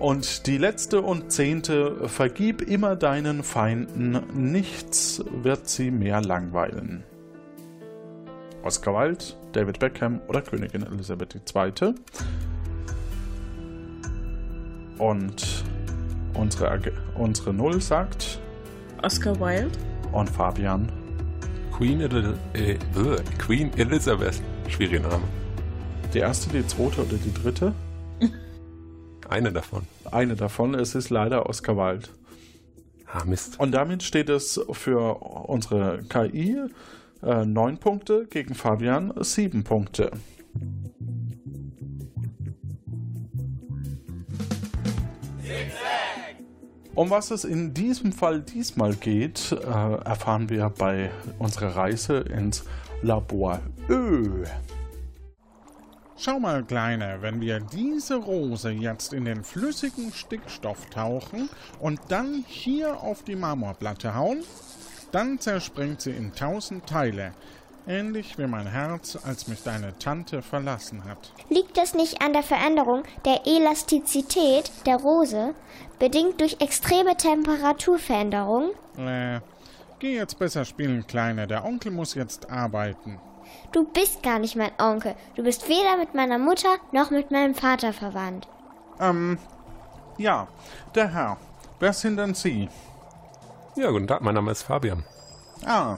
Und 0.00 0.48
die 0.48 0.58
letzte 0.58 1.00
und 1.00 1.30
zehnte, 1.30 2.08
vergib 2.08 2.60
immer 2.60 2.96
deinen 2.96 3.44
Feinden, 3.44 4.50
nichts 4.50 5.22
wird 5.30 5.68
sie 5.68 5.92
mehr 5.92 6.20
langweilen. 6.20 7.04
Oscar 8.64 8.94
Wilde, 8.94 9.24
David 9.54 9.78
Beckham 9.78 10.20
oder 10.28 10.42
Königin 10.42 10.82
Elisabeth 10.82 11.34
II. 11.34 11.94
Und 14.98 15.64
unsere, 16.34 16.80
unsere 17.14 17.54
Null 17.54 17.80
sagt, 17.80 18.40
Oscar 19.02 19.38
Wilde? 19.40 19.70
und 20.12 20.28
Fabian, 20.28 20.90
Queen, 21.76 22.00
äh, 22.00 22.72
äh, 22.72 22.78
Queen 23.38 23.72
Elizabeth. 23.76 24.40
Schwieriger 24.68 25.08
Name. 25.08 25.24
die 26.12 26.18
erste, 26.18 26.50
die 26.50 26.66
zweite 26.66 27.02
oder 27.02 27.16
die 27.16 27.34
dritte? 27.34 27.72
Eine 29.28 29.52
davon. 29.52 29.82
Eine 30.10 30.36
davon, 30.36 30.74
es 30.74 30.94
ist 30.94 31.10
leider 31.10 31.48
Oscar 31.48 31.76
Wilde. 31.76 32.08
Ah, 33.12 33.24
Mist. 33.24 33.60
Und 33.60 33.72
damit 33.72 34.02
steht 34.02 34.28
es 34.28 34.60
für 34.72 35.14
unsere 35.14 36.02
KI 36.08 36.60
äh, 37.24 37.44
9 37.44 37.78
Punkte, 37.78 38.26
gegen 38.26 38.54
Fabian 38.54 39.12
7 39.16 39.64
Punkte. 39.64 40.10
Um 46.94 47.10
was 47.10 47.32
es 47.32 47.44
in 47.44 47.74
diesem 47.74 48.12
Fall 48.12 48.40
diesmal 48.40 48.94
geht, 48.94 49.50
äh, 49.50 49.56
erfahren 49.56 50.48
wir 50.48 50.68
bei 50.70 51.10
unserer 51.40 51.74
Reise 51.74 52.18
ins 52.18 52.64
Labor 53.02 53.60
Ö. 53.88 54.44
Schau 56.16 56.38
mal, 56.38 56.62
Kleine, 56.62 57.18
wenn 57.20 57.40
wir 57.40 57.58
diese 57.58 58.14
Rose 58.14 58.70
jetzt 58.70 59.12
in 59.12 59.24
den 59.24 59.42
flüssigen 59.42 60.12
Stickstoff 60.12 60.88
tauchen 60.88 61.50
und 61.80 62.00
dann 62.08 62.44
hier 62.46 63.00
auf 63.00 63.24
die 63.24 63.34
Marmorplatte 63.34 64.14
hauen, 64.14 64.44
dann 65.14 65.38
zerspringt 65.38 66.00
sie 66.00 66.10
in 66.10 66.34
tausend 66.34 66.86
Teile. 66.86 67.32
Ähnlich 67.86 68.38
wie 68.38 68.46
mein 68.46 68.66
Herz, 68.66 69.16
als 69.24 69.46
mich 69.46 69.62
deine 69.62 69.96
Tante 69.98 70.42
verlassen 70.42 71.04
hat. 71.04 71.32
Liegt 71.50 71.76
das 71.76 71.94
nicht 71.94 72.22
an 72.22 72.32
der 72.32 72.42
Veränderung 72.42 73.02
der 73.24 73.46
Elastizität 73.46 74.72
der 74.86 74.96
Rose, 74.96 75.54
bedingt 75.98 76.40
durch 76.40 76.56
extreme 76.60 77.16
Temperaturveränderungen? 77.16 78.70
Äh, 78.96 79.40
geh 79.98 80.16
jetzt 80.16 80.38
besser 80.38 80.64
spielen, 80.64 81.06
Kleine. 81.06 81.46
Der 81.46 81.64
Onkel 81.64 81.92
muss 81.92 82.14
jetzt 82.14 82.50
arbeiten. 82.50 83.20
Du 83.70 83.84
bist 83.84 84.22
gar 84.22 84.38
nicht 84.38 84.56
mein 84.56 84.72
Onkel. 84.78 85.14
Du 85.36 85.42
bist 85.42 85.68
weder 85.68 85.98
mit 85.98 86.14
meiner 86.14 86.38
Mutter 86.38 86.76
noch 86.92 87.10
mit 87.10 87.30
meinem 87.30 87.54
Vater 87.54 87.92
verwandt. 87.92 88.48
Ähm, 88.98 89.38
ja, 90.16 90.48
der 90.94 91.12
Herr. 91.12 91.36
Wer 91.78 91.92
sind 91.92 92.16
denn 92.16 92.34
Sie? 92.34 92.68
Ja, 93.76 93.90
guten 93.90 94.06
Tag, 94.06 94.20
mein 94.20 94.36
Name 94.36 94.52
ist 94.52 94.62
Fabian. 94.62 95.02
Ah, 95.66 95.96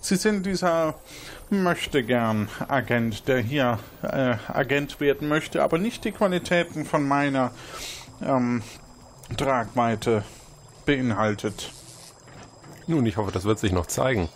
Sie 0.00 0.16
sind 0.16 0.44
dieser 0.44 0.94
möchtegern 1.48 2.48
Agent, 2.66 3.28
der 3.28 3.38
hier 3.38 3.78
äh, 4.02 4.34
Agent 4.48 4.98
werden 4.98 5.28
möchte, 5.28 5.62
aber 5.62 5.78
nicht 5.78 6.04
die 6.04 6.10
Qualitäten 6.10 6.84
von 6.84 7.06
meiner 7.06 7.52
ähm, 8.20 8.64
Tragweite 9.36 10.24
beinhaltet. 10.86 11.70
Nun, 12.88 13.06
ich 13.06 13.16
hoffe, 13.16 13.30
das 13.30 13.44
wird 13.44 13.60
sich 13.60 13.70
noch 13.70 13.86
zeigen. 13.86 14.28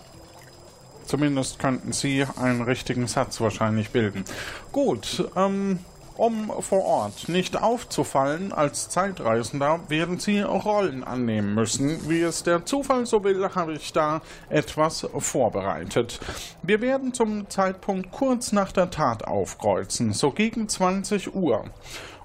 Zumindest 1.05 1.59
könnten 1.59 1.93
Sie 1.93 2.25
einen 2.41 2.63
richtigen 2.63 3.09
Satz 3.09 3.41
wahrscheinlich 3.41 3.91
bilden. 3.91 4.25
Gut, 4.71 5.29
ähm, 5.35 5.81
um 6.19 6.53
vor 6.61 6.85
Ort 6.85 7.29
nicht 7.29 7.61
aufzufallen 7.61 8.53
als 8.53 8.89
Zeitreisender, 8.89 9.81
werden 9.89 10.19
Sie 10.19 10.41
Rollen 10.41 11.05
annehmen 11.05 11.55
müssen. 11.55 12.11
Wie 12.11 12.21
es 12.21 12.43
der 12.43 12.67
Zufall 12.67 13.07
so 13.07 13.25
will, 13.25 13.49
habe 13.55 13.73
ich 13.73 13.93
da 13.93 14.21
etwas 14.51 15.07
vorbereitet. 15.19 16.21
Wir 16.63 16.81
werden 16.81 17.15
zum 17.15 17.49
Zeitpunkt 17.49 18.11
kurz 18.11 18.53
nach 18.53 18.73
der 18.73 18.91
Tat 18.91 19.27
aufkreuzen, 19.27 20.13
so 20.13 20.33
gegen 20.33 20.69
20 20.69 21.35
Uhr. 21.35 21.65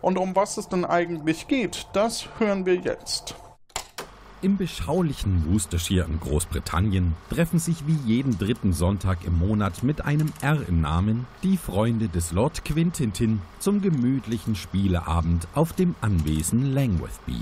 Und 0.02 0.18
um 0.18 0.36
was 0.36 0.58
es 0.58 0.68
denn 0.68 0.84
eigentlich 0.84 1.48
geht, 1.48 1.88
das 1.94 2.28
hören 2.40 2.66
wir 2.66 2.76
jetzt. 2.76 3.36
Im 4.44 4.58
beschaulichen 4.58 5.46
Worcestershire 5.50 6.06
in 6.06 6.20
Großbritannien 6.20 7.16
treffen 7.30 7.60
sich 7.60 7.88
wie 7.88 7.98
jeden 8.06 8.38
dritten 8.38 8.74
Sonntag 8.74 9.20
im 9.24 9.40
Monat 9.40 9.84
mit 9.84 10.04
einem 10.04 10.34
R 10.42 10.68
im 10.68 10.82
Namen 10.82 11.26
die 11.44 11.56
Freunde 11.56 12.10
des 12.10 12.34
Lord 12.34 12.66
Quintintin 12.66 13.42
zum 13.60 13.82
gemütlichen 13.82 14.56
Spieleabend 14.56 15.48
auf 15.56 15.72
dem 15.72 15.96
Anwesen 16.02 16.74
Langworthby. 16.74 17.40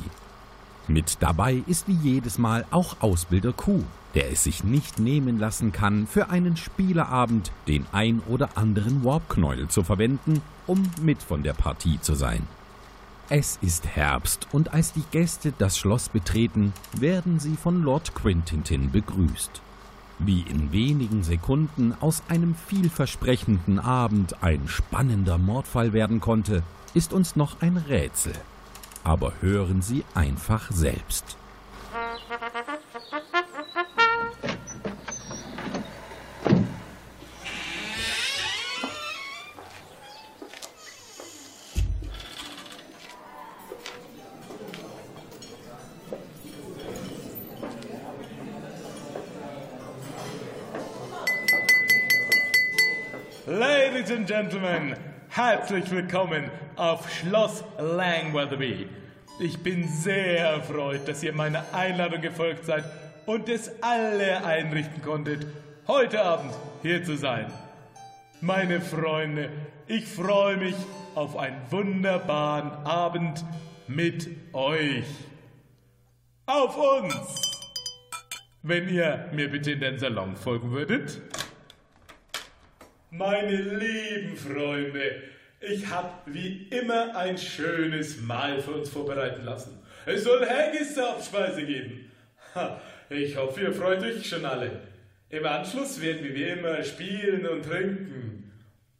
Mit 0.87 1.17
dabei 1.21 1.63
ist 1.65 1.87
wie 1.87 1.97
jedes 2.03 2.37
Mal 2.37 2.65
auch 2.69 2.97
Ausbilder 2.99 3.51
Q, 3.51 3.81
der 4.13 4.31
es 4.31 4.43
sich 4.43 4.63
nicht 4.63 4.99
nehmen 4.99 5.39
lassen 5.39 5.71
kann, 5.71 6.05
für 6.05 6.29
einen 6.29 6.55
Spieleabend 6.55 7.51
den 7.67 7.87
ein 7.91 8.21
oder 8.29 8.59
anderen 8.59 9.03
Warpknäuel 9.03 9.69
zu 9.69 9.81
verwenden, 9.81 10.43
um 10.67 10.87
mit 11.01 11.23
von 11.23 11.41
der 11.41 11.53
Partie 11.53 11.99
zu 11.99 12.13
sein. 12.13 12.45
Es 13.34 13.58
ist 13.62 13.88
Herbst 13.88 14.50
und 14.52 14.74
als 14.74 14.91
die 14.91 15.06
Gäste 15.10 15.54
das 15.58 15.78
Schloss 15.78 16.10
betreten, 16.10 16.74
werden 16.91 17.39
sie 17.39 17.56
von 17.56 17.82
Lord 17.82 18.13
Quintintin 18.13 18.91
begrüßt. 18.91 19.62
Wie 20.20 20.41
in 20.41 20.74
wenigen 20.74 21.24
Sekunden 21.24 21.96
aus 22.02 22.24
einem 22.28 22.56
vielversprechenden 22.56 23.80
Abend 23.80 24.44
ein 24.44 24.67
spannender 24.67 25.38
Mordfall 25.38 25.94
werden 25.94 26.20
konnte, 26.20 26.62
ist 26.94 27.13
uns 27.13 27.38
noch 27.38 27.62
ein 27.62 27.78
Rätsel. 27.78 28.34
Aber 29.06 29.32
hören 29.39 29.82
Sie 29.82 30.04
einfach 30.13 30.70
selbst. 30.70 31.38
Gentlemen, 54.41 54.95
herzlich 55.30 55.91
willkommen 55.91 56.49
auf 56.75 57.08
Schloss 57.12 57.63
Langwetherby. 57.77 58.88
Ich 59.39 59.62
bin 59.62 59.88
sehr 59.88 60.39
erfreut, 60.39 61.08
dass 61.08 61.21
ihr 61.21 61.32
meiner 61.32 61.63
Einladung 61.75 62.21
gefolgt 62.21 62.65
seid 62.65 62.84
und 63.27 63.47
es 63.49 63.71
alle 63.84 64.43
einrichten 64.43 65.04
konntet, 65.04 65.45
heute 65.86 66.23
Abend 66.23 66.56
hier 66.82 67.04
zu 67.04 67.17
sein. 67.17 67.54
Meine 68.41 68.82
Freunde, 68.82 69.49
ich 69.86 70.08
freue 70.08 70.58
mich 70.58 70.75
auf 71.13 71.38
einen 71.38 71.62
wunderbaren 71.69 72.71
Abend 72.84 73.45
mit 73.88 74.27
euch. 74.54 75.06
Auf 76.47 76.75
uns! 76.77 77.60
Wenn 78.63 78.89
ihr 78.89 79.30
mir 79.34 79.51
bitte 79.51 79.73
in 79.73 79.82
den 79.82 79.99
Salon 79.99 80.36
folgen 80.36 80.71
würdet. 80.71 81.21
Meine 83.13 83.58
lieben 83.58 84.38
Freunde, 84.38 85.21
ich 85.60 85.86
habe 85.89 86.13
wie 86.28 86.69
immer 86.69 87.13
ein 87.13 87.38
schönes 87.38 88.21
Mahl 88.21 88.62
für 88.62 88.71
uns 88.71 88.88
vorbereiten 88.88 89.43
lassen. 89.43 89.78
Es 90.06 90.24
soll 90.24 90.47
Haggis-Hauptspeise 90.47 91.65
geben. 91.65 92.10
Ha, 92.56 92.80
ich 93.10 93.36
hoffe, 93.36 93.63
ihr 93.63 93.74
freut 93.74 94.02
euch 94.02 94.26
schon 94.26 94.45
alle. 94.45 94.71
Im 95.28 95.45
Anschluss 95.45 96.02
werden 96.02 96.24
wir 96.24 96.34
wie 96.34 96.43
immer 96.43 96.82
spielen 96.84 97.45
und 97.45 97.65
trinken. 97.65 98.50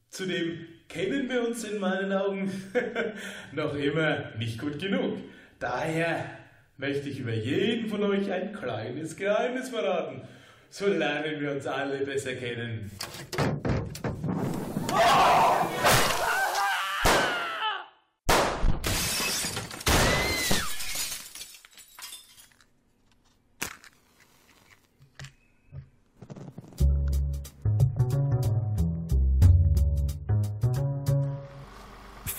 Zudem 0.10 0.58
kennen 0.90 1.30
wir 1.30 1.48
uns 1.48 1.64
in 1.64 1.80
meinen 1.80 2.12
Augen 2.12 2.52
noch 3.54 3.76
immer 3.76 4.26
nicht 4.38 4.60
gut 4.60 4.78
genug. 4.78 5.20
Daher 5.58 6.26
möchte 6.76 7.08
ich 7.08 7.20
über 7.20 7.34
jeden 7.34 7.88
von 7.88 8.04
euch 8.04 8.30
ein 8.30 8.52
kleines 8.52 9.16
Geheimnis 9.16 9.70
verraten. 9.70 10.28
So 10.70 10.88
lernen 10.88 11.40
wir 11.40 11.52
uns 11.52 11.66
alle 11.66 12.00
besser 12.00 12.34
kennen. 12.34 12.92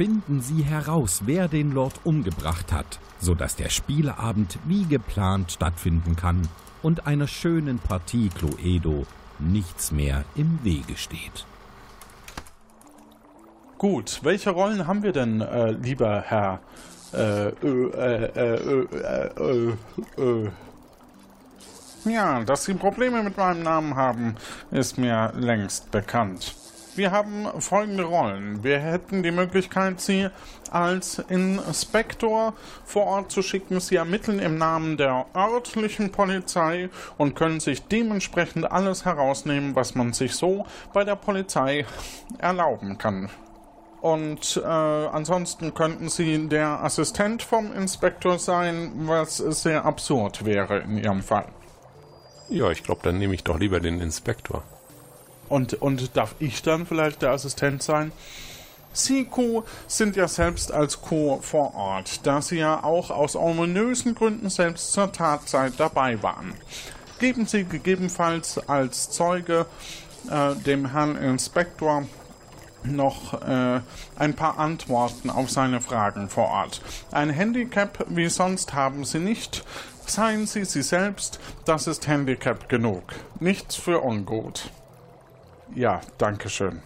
Finden 0.03 0.41
Sie 0.41 0.65
heraus, 0.65 1.23
wer 1.27 1.47
den 1.47 1.71
Lord 1.71 2.01
umgebracht 2.03 2.73
hat, 2.73 2.99
sodass 3.21 3.55
der 3.55 3.69
Spieleabend 3.69 4.59
wie 4.65 4.85
geplant 4.85 5.53
stattfinden 5.53 6.17
kann 6.17 6.49
und 6.83 7.07
einer 7.07 7.29
schönen 7.29 7.79
Partie 7.79 8.29
Cluedo 8.31 9.07
nichts 9.39 9.93
mehr 9.93 10.25
im 10.35 10.59
Wege 10.65 10.97
steht. 10.97 11.47
Gut, 13.83 14.21
welche 14.23 14.51
Rollen 14.51 14.87
haben 14.87 15.03
wir 15.03 15.11
denn, 15.11 15.41
äh, 15.41 15.73
lieber 15.73 16.23
Herr? 16.25 16.61
Äh, 17.13 17.49
äh, 17.49 18.25
äh, 18.37 19.73
äh. 20.19 20.51
Ja, 22.05 22.45
dass 22.45 22.63
Sie 22.63 22.75
Probleme 22.75 23.25
mit 23.25 23.37
meinem 23.37 23.65
Namen 23.65 23.97
haben, 23.97 24.37
ist 24.71 24.99
mir 24.99 25.33
längst 25.35 25.91
bekannt. 25.91 26.55
Wir 26.95 27.11
haben 27.11 27.49
folgende 27.59 28.05
Rollen. 28.05 28.63
Wir 28.63 28.79
hätten 28.79 29.25
die 29.25 29.33
Möglichkeit, 29.33 30.01
Sie 30.01 30.29
als 30.71 31.19
Inspektor 31.19 32.55
vor 32.85 33.07
Ort 33.07 33.33
zu 33.33 33.43
schicken. 33.43 33.81
Sie 33.81 33.97
ermitteln 33.97 34.39
im 34.39 34.59
Namen 34.59 34.97
der 34.97 35.27
örtlichen 35.35 36.13
Polizei 36.13 36.89
und 37.19 37.35
können 37.35 37.59
sich 37.59 37.83
dementsprechend 37.83 38.71
alles 38.71 39.05
herausnehmen, 39.05 39.75
was 39.75 39.97
man 39.97 40.13
sich 40.13 40.37
so 40.37 40.67
bei 40.93 41.03
der 41.03 41.17
Polizei 41.17 41.85
erlauben 42.39 42.97
kann. 42.97 43.29
Und 44.03 44.61
äh, 44.63 44.67
ansonsten 44.67 45.75
könnten 45.75 46.09
Sie 46.09 46.49
der 46.49 46.83
Assistent 46.83 47.45
vom 47.45 47.73
Inspektor 47.73 48.37
sein, 48.41 48.91
was 49.07 49.37
sehr 49.37 49.85
absurd 49.85 50.45
wäre 50.45 50.81
in 50.81 50.99
Ihrem 50.99 51.23
Fall. 51.23 51.47
Ja, 52.49 52.69
ich 52.73 52.83
glaube, 52.83 53.03
dann 53.05 53.19
nehme 53.19 53.33
ich 53.35 53.45
doch 53.45 53.61
lieber 53.61 53.79
den 53.79 54.01
Inspektor. 54.01 54.65
Und, 55.49 55.75
und 55.75 56.17
darf 56.17 56.35
ich 56.41 56.63
dann 56.63 56.85
vielleicht 56.85 57.23
der 57.23 57.31
Assistent 57.31 57.85
sein? 57.85 58.11
Sie, 58.93 59.25
Co, 59.25 59.63
sind 59.87 60.17
ja 60.17 60.27
selbst 60.27 60.73
als 60.73 61.01
Co 61.01 61.39
vor 61.41 61.73
Ort, 61.77 62.27
da 62.27 62.43
Sie 62.43 62.59
ja 62.59 62.83
auch 62.83 63.13
aus 63.13 63.37
ominösen 63.37 64.17
Gründen 64.17 64.51
selbst 64.51 64.91
zur 64.91 65.13
Tatzeit 65.13 65.75
dabei 65.79 66.21
waren. 66.25 66.55
Geben 67.21 67.47
Sie 67.47 67.63
gegebenenfalls 67.63 68.59
als 68.69 69.11
Zeuge 69.11 69.67
äh, 70.29 70.57
dem 70.57 70.91
Herrn 70.91 71.15
Inspektor 71.15 72.05
noch 72.85 73.43
äh, 73.43 73.81
ein 74.17 74.35
paar 74.35 74.59
Antworten 74.59 75.31
auf 75.31 75.51
seine 75.51 75.81
Fragen 75.81 76.29
vor 76.29 76.49
Ort. 76.49 76.83
Ein 77.11 77.31
Handicap 77.31 78.05
wie 78.09 78.29
sonst 78.29 78.75
haben 78.75 79.05
Sie 79.05 79.19
nicht. 79.19 79.65
Seien 80.07 80.47
Sie 80.47 80.65
Sie 80.65 80.83
selbst, 80.83 81.41
das 81.65 81.87
ist 81.87 82.07
Handicap 82.07 82.69
genug. 82.69 83.03
Nichts 83.41 83.77
für 83.77 84.03
ungut. 84.03 84.71
Ja, 85.75 86.01
danke 86.19 86.49
schön. 86.49 86.83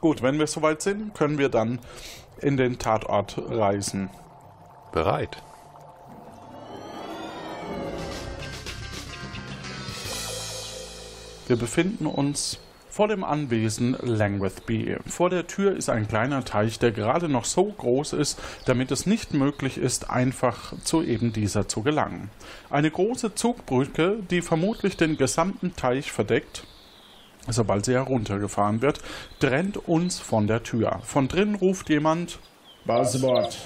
Gut, 0.00 0.22
wenn 0.22 0.38
wir 0.38 0.46
soweit 0.46 0.82
sind, 0.82 1.14
können 1.14 1.38
wir 1.38 1.48
dann 1.48 1.78
in 2.38 2.56
den 2.56 2.78
Tatort 2.78 3.36
reisen. 3.50 4.10
Bereit. 4.92 5.42
Wir 11.46 11.56
befinden 11.56 12.06
uns 12.06 12.58
vor 13.00 13.08
dem 13.08 13.24
Anwesen 13.24 13.96
Langwithby. 14.02 14.98
Vor 15.06 15.30
der 15.30 15.46
Tür 15.46 15.74
ist 15.74 15.88
ein 15.88 16.06
kleiner 16.06 16.44
Teich, 16.44 16.78
der 16.78 16.92
gerade 16.92 17.30
noch 17.30 17.46
so 17.46 17.64
groß 17.64 18.12
ist, 18.12 18.38
damit 18.66 18.90
es 18.90 19.06
nicht 19.06 19.32
möglich 19.32 19.78
ist, 19.78 20.10
einfach 20.10 20.74
zu 20.84 21.02
eben 21.02 21.32
dieser 21.32 21.66
zu 21.66 21.82
gelangen. 21.82 22.28
Eine 22.68 22.90
große 22.90 23.34
Zugbrücke, 23.34 24.18
die 24.30 24.42
vermutlich 24.42 24.98
den 24.98 25.16
gesamten 25.16 25.74
Teich 25.76 26.12
verdeckt, 26.12 26.64
sobald 27.48 27.86
sie 27.86 27.94
heruntergefahren 27.94 28.82
wird, 28.82 29.00
trennt 29.38 29.78
uns 29.78 30.18
von 30.18 30.46
der 30.46 30.62
Tür. 30.62 31.00
Von 31.02 31.26
drinnen 31.26 31.54
ruft 31.54 31.88
jemand 31.88 32.38
Buzzword. 32.84 33.56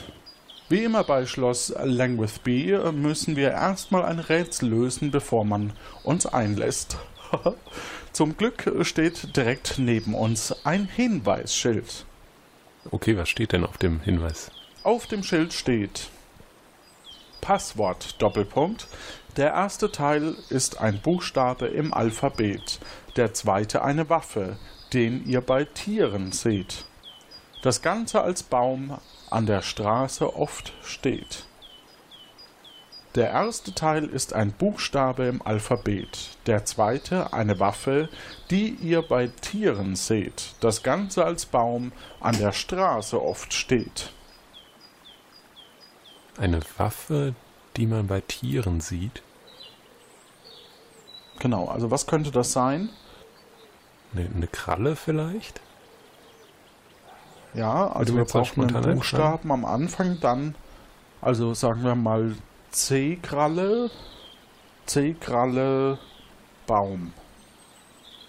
Wie 0.68 0.84
immer 0.84 1.02
bei 1.02 1.26
Schloss 1.26 1.74
Langwithby 1.82 2.78
müssen 2.92 3.34
wir 3.34 3.50
erstmal 3.50 4.04
ein 4.04 4.20
Rätsel 4.20 4.68
lösen, 4.68 5.10
bevor 5.10 5.44
man 5.44 5.72
uns 6.04 6.24
einlässt. 6.24 6.98
Zum 8.14 8.36
Glück 8.36 8.72
steht 8.82 9.36
direkt 9.36 9.76
neben 9.78 10.14
uns 10.14 10.54
ein 10.64 10.86
Hinweisschild. 10.86 12.06
Okay, 12.92 13.16
was 13.16 13.28
steht 13.28 13.50
denn 13.50 13.66
auf 13.66 13.76
dem 13.76 13.98
Hinweis? 14.02 14.52
Auf 14.84 15.08
dem 15.08 15.24
Schild 15.24 15.52
steht 15.52 16.10
Passwort 17.40 18.22
Doppelpunkt. 18.22 18.86
Der 19.36 19.48
erste 19.48 19.90
Teil 19.90 20.36
ist 20.48 20.80
ein 20.80 21.00
Buchstabe 21.00 21.66
im 21.66 21.92
Alphabet, 21.92 22.78
der 23.16 23.34
zweite 23.34 23.82
eine 23.82 24.08
Waffe, 24.08 24.58
den 24.92 25.26
ihr 25.26 25.40
bei 25.40 25.64
Tieren 25.64 26.30
seht. 26.30 26.84
Das 27.62 27.82
Ganze 27.82 28.22
als 28.22 28.44
Baum 28.44 28.96
an 29.28 29.46
der 29.46 29.62
Straße 29.62 30.36
oft 30.36 30.72
steht. 30.84 31.46
Der 33.14 33.30
erste 33.30 33.72
Teil 33.72 34.06
ist 34.06 34.32
ein 34.32 34.50
Buchstabe 34.50 35.26
im 35.26 35.40
Alphabet, 35.40 36.36
der 36.46 36.64
zweite 36.64 37.32
eine 37.32 37.60
Waffe, 37.60 38.08
die 38.50 38.70
ihr 38.70 39.02
bei 39.02 39.28
Tieren 39.28 39.94
seht, 39.94 40.56
das 40.58 40.82
Ganze 40.82 41.24
als 41.24 41.46
Baum 41.46 41.92
an 42.18 42.36
der 42.36 42.50
Straße 42.50 43.22
oft 43.22 43.54
steht. 43.54 44.10
Eine 46.38 46.60
Waffe, 46.76 47.36
die 47.76 47.86
man 47.86 48.08
bei 48.08 48.20
Tieren 48.20 48.80
sieht? 48.80 49.22
Genau, 51.38 51.68
also 51.68 51.92
was 51.92 52.08
könnte 52.08 52.32
das 52.32 52.52
sein? 52.52 52.88
Eine, 54.12 54.28
eine 54.34 54.46
Kralle 54.48 54.96
vielleicht? 54.96 55.60
Ja, 57.54 57.92
also 57.92 58.16
wir 58.16 58.24
brauchen 58.24 58.74
einen 58.74 58.94
Buchstaben 58.96 59.52
am 59.52 59.64
Anfang, 59.64 60.18
dann, 60.18 60.56
also 61.20 61.54
sagen 61.54 61.84
wir 61.84 61.94
mal 61.94 62.34
C-Kralle, 62.74 63.88
C-Kralle, 64.86 65.96
Baum. 66.66 67.12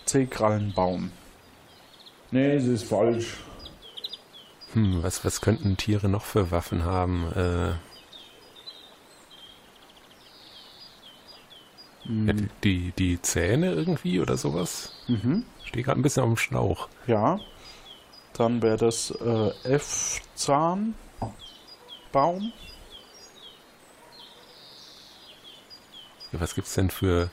C-Krallenbaum. 0.05 1.11
Nee, 2.29 2.51
es 2.51 2.65
ist 2.65 2.83
falsch. 2.83 3.37
Hm, 4.73 5.01
was, 5.01 5.25
was 5.25 5.41
könnten 5.41 5.77
Tiere 5.77 6.09
noch 6.09 6.23
für 6.23 6.51
Waffen 6.51 6.83
haben? 6.83 7.31
Äh, 7.33 7.73
hm. 12.07 12.49
die, 12.63 12.93
die 12.99 13.19
Zähne 13.23 13.73
irgendwie 13.73 14.19
oder 14.19 14.37
sowas? 14.37 14.91
Mhm. 15.07 15.43
Stehe 15.63 15.83
gerade 15.83 15.99
ein 15.99 16.03
bisschen 16.03 16.21
auf 16.21 16.29
dem 16.29 16.37
Schlauch. 16.37 16.87
Ja. 17.07 17.39
Dann 18.33 18.61
wäre 18.61 18.77
das 18.77 19.09
äh, 19.09 19.49
F-Zahn. 19.63 20.93
Baum. 22.11 22.53
Ja, 26.24 26.24
was 26.39 26.55
gibt's 26.55 26.73
denn 26.73 26.89
für 26.89 27.29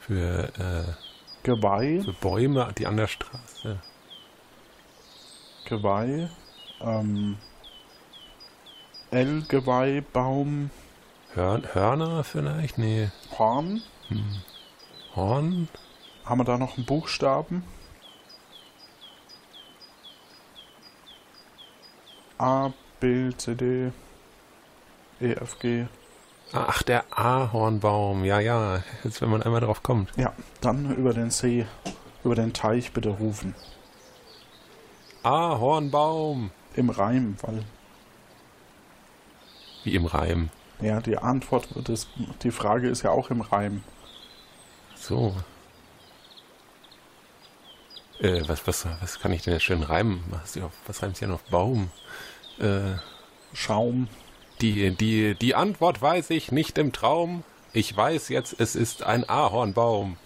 für 0.00 0.48
äh, 0.58 0.92
Geweih? 1.42 2.02
Für 2.04 2.12
Bäume, 2.12 2.72
die 2.76 2.86
an 2.86 2.96
der 2.96 3.06
Straße. 3.06 3.80
Geweih. 5.64 6.28
Ähm, 6.80 7.38
L-Geweih, 9.10 10.02
Baum. 10.12 10.70
Hörn, 11.34 11.66
Hörner 11.74 12.24
vielleicht? 12.24 12.78
Nee. 12.78 13.10
Horn. 13.38 13.82
Hm. 14.08 14.42
Horn? 15.14 15.68
Haben 16.24 16.40
wir 16.40 16.44
da 16.44 16.58
noch 16.58 16.76
einen 16.76 16.86
Buchstaben? 16.86 17.64
A, 22.38 22.72
B, 23.00 23.30
C, 23.36 23.54
D. 23.54 23.92
EFG. 25.20 25.86
Ach, 26.52 26.82
der 26.82 27.04
Ahornbaum. 27.10 28.24
Ja, 28.24 28.38
ja. 28.40 28.82
Jetzt, 29.04 29.22
wenn 29.22 29.30
man 29.30 29.42
einmal 29.42 29.60
drauf 29.60 29.82
kommt. 29.82 30.10
Ja, 30.16 30.32
dann 30.60 30.94
über 30.96 31.14
den 31.14 31.30
See, 31.30 31.66
über 32.24 32.34
den 32.34 32.52
Teich 32.52 32.92
bitte 32.92 33.08
rufen. 33.10 33.54
Ahornbaum. 35.22 36.50
Im 36.74 36.90
Reim, 36.90 37.36
weil 37.42 37.64
Wie 39.84 39.94
im 39.94 40.06
Reim. 40.06 40.48
ja 40.80 41.00
die 41.00 41.18
Antwort, 41.18 41.68
das, 41.84 42.08
die 42.42 42.50
Frage 42.50 42.88
ist 42.88 43.02
ja 43.02 43.10
auch 43.10 43.30
im 43.30 43.42
Reim. 43.42 43.82
So. 44.94 45.34
Äh, 48.20 48.42
was, 48.46 48.66
was, 48.66 48.86
was 49.00 49.20
kann 49.20 49.32
ich 49.32 49.42
denn 49.42 49.52
jetzt 49.52 49.64
schön 49.64 49.82
reimen? 49.82 50.22
Was, 50.30 50.58
was 50.86 51.02
reimt 51.02 51.16
sich 51.16 51.26
denn 51.26 51.34
auf 51.34 51.42
Baum? 51.44 51.90
Äh, 52.58 52.94
Schaum. 53.52 54.08
Die, 54.62 54.92
die, 54.92 55.34
die 55.34 55.54
Antwort 55.54 56.00
weiß 56.00 56.30
ich 56.30 56.52
nicht 56.52 56.78
im 56.78 56.92
Traum. 56.92 57.42
Ich 57.72 57.94
weiß 57.94 58.28
jetzt, 58.28 58.58
es 58.58 58.76
ist 58.76 59.02
ein 59.02 59.28
Ahornbaum. 59.28 60.16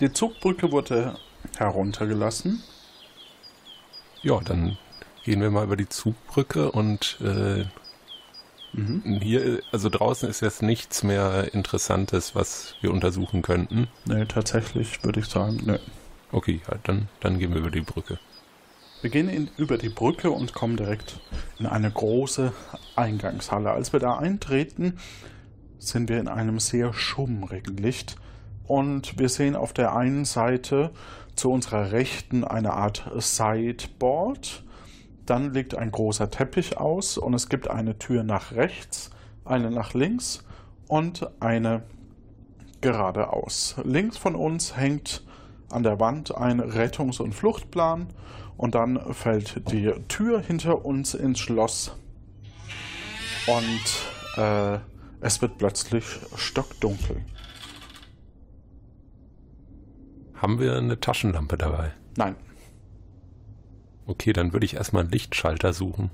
Die 0.00 0.12
Zugbrücke 0.12 0.70
wurde 0.70 1.16
heruntergelassen. 1.56 2.62
Ja, 4.22 4.40
dann 4.40 4.76
gehen 5.24 5.40
wir 5.40 5.50
mal 5.50 5.64
über 5.64 5.76
die 5.76 5.88
Zugbrücke 5.88 6.72
und 6.72 7.18
äh, 7.20 7.64
hier, 9.20 9.62
also 9.70 9.88
draußen 9.88 10.28
ist 10.28 10.40
jetzt 10.40 10.62
nichts 10.62 11.04
mehr 11.04 11.54
Interessantes, 11.54 12.34
was 12.34 12.74
wir 12.80 12.90
untersuchen 12.90 13.42
könnten. 13.42 13.88
Ne, 14.04 14.26
tatsächlich 14.26 15.04
würde 15.04 15.20
ich 15.20 15.26
sagen, 15.26 15.64
ne. 15.64 15.80
Okay, 16.32 16.60
ja, 16.68 16.76
dann, 16.82 17.08
dann 17.20 17.38
gehen 17.38 17.52
wir 17.52 17.60
über 17.60 17.70
die 17.70 17.80
Brücke. 17.80 18.18
Wir 19.00 19.10
gehen 19.10 19.28
in, 19.28 19.50
über 19.58 19.76
die 19.76 19.90
Brücke 19.90 20.30
und 20.30 20.54
kommen 20.54 20.76
direkt 20.76 21.20
in 21.58 21.66
eine 21.66 21.90
große 21.90 22.52
Eingangshalle. 22.96 23.70
Als 23.70 23.92
wir 23.92 24.00
da 24.00 24.16
eintreten, 24.16 24.98
sind 25.78 26.08
wir 26.08 26.18
in 26.18 26.28
einem 26.28 26.58
sehr 26.58 26.92
schummrigen 26.94 27.76
Licht 27.76 28.16
und 28.66 29.18
wir 29.18 29.28
sehen 29.28 29.56
auf 29.56 29.72
der 29.72 29.94
einen 29.94 30.24
Seite 30.24 30.90
zu 31.36 31.50
unserer 31.50 31.92
Rechten 31.92 32.44
eine 32.44 32.72
Art 32.72 33.10
Sideboard. 33.16 34.64
Dann 35.26 35.52
liegt 35.52 35.74
ein 35.74 35.90
großer 35.90 36.30
Teppich 36.30 36.78
aus 36.78 37.18
und 37.18 37.34
es 37.34 37.48
gibt 37.48 37.68
eine 37.68 37.98
Tür 37.98 38.24
nach 38.24 38.52
rechts, 38.52 39.10
eine 39.44 39.70
nach 39.70 39.94
links 39.94 40.44
und 40.88 41.28
eine 41.40 41.82
geradeaus. 42.80 43.76
Links 43.84 44.16
von 44.16 44.34
uns 44.34 44.76
hängt 44.76 45.22
an 45.74 45.82
der 45.82 46.00
Wand 46.00 46.34
ein 46.34 46.60
Rettungs- 46.60 47.20
und 47.20 47.34
Fluchtplan 47.34 48.06
und 48.56 48.74
dann 48.74 49.12
fällt 49.12 49.70
die 49.72 49.90
Tür 50.08 50.40
hinter 50.40 50.84
uns 50.84 51.14
ins 51.14 51.40
Schloss 51.40 51.96
und 53.46 54.40
äh, 54.42 54.78
es 55.20 55.42
wird 55.42 55.58
plötzlich 55.58 56.04
stockdunkel. 56.36 57.16
Haben 60.34 60.58
wir 60.60 60.76
eine 60.76 61.00
Taschenlampe 61.00 61.56
dabei? 61.56 61.92
Nein, 62.16 62.36
Okay, 64.06 64.34
dann 64.34 64.52
würde 64.52 64.66
ich 64.66 64.74
erstmal 64.74 65.02
einen 65.04 65.12
Lichtschalter 65.12 65.72
suchen. 65.72 66.10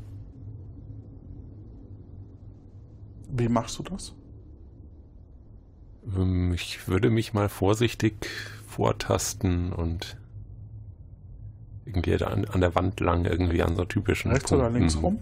wie 3.32 3.48
machst 3.48 3.78
du 3.78 3.82
das? 3.84 4.12
Ähm, 6.16 6.52
Ich 6.54 6.86
würde 6.88 7.10
mich 7.10 7.32
mal 7.32 7.48
vorsichtig 7.48 8.26
vortasten 8.70 9.72
und 9.72 10.16
irgendwie 11.84 12.16
da 12.16 12.28
an, 12.28 12.44
an 12.46 12.60
der 12.60 12.74
Wand 12.74 13.00
lang 13.00 13.24
irgendwie 13.24 13.62
an 13.62 13.74
so 13.76 13.84
typischen 13.84 14.30
Rechts 14.30 14.52
oder 14.52 14.62
Punkten. 14.64 14.78
links 14.80 15.02
rum? 15.02 15.18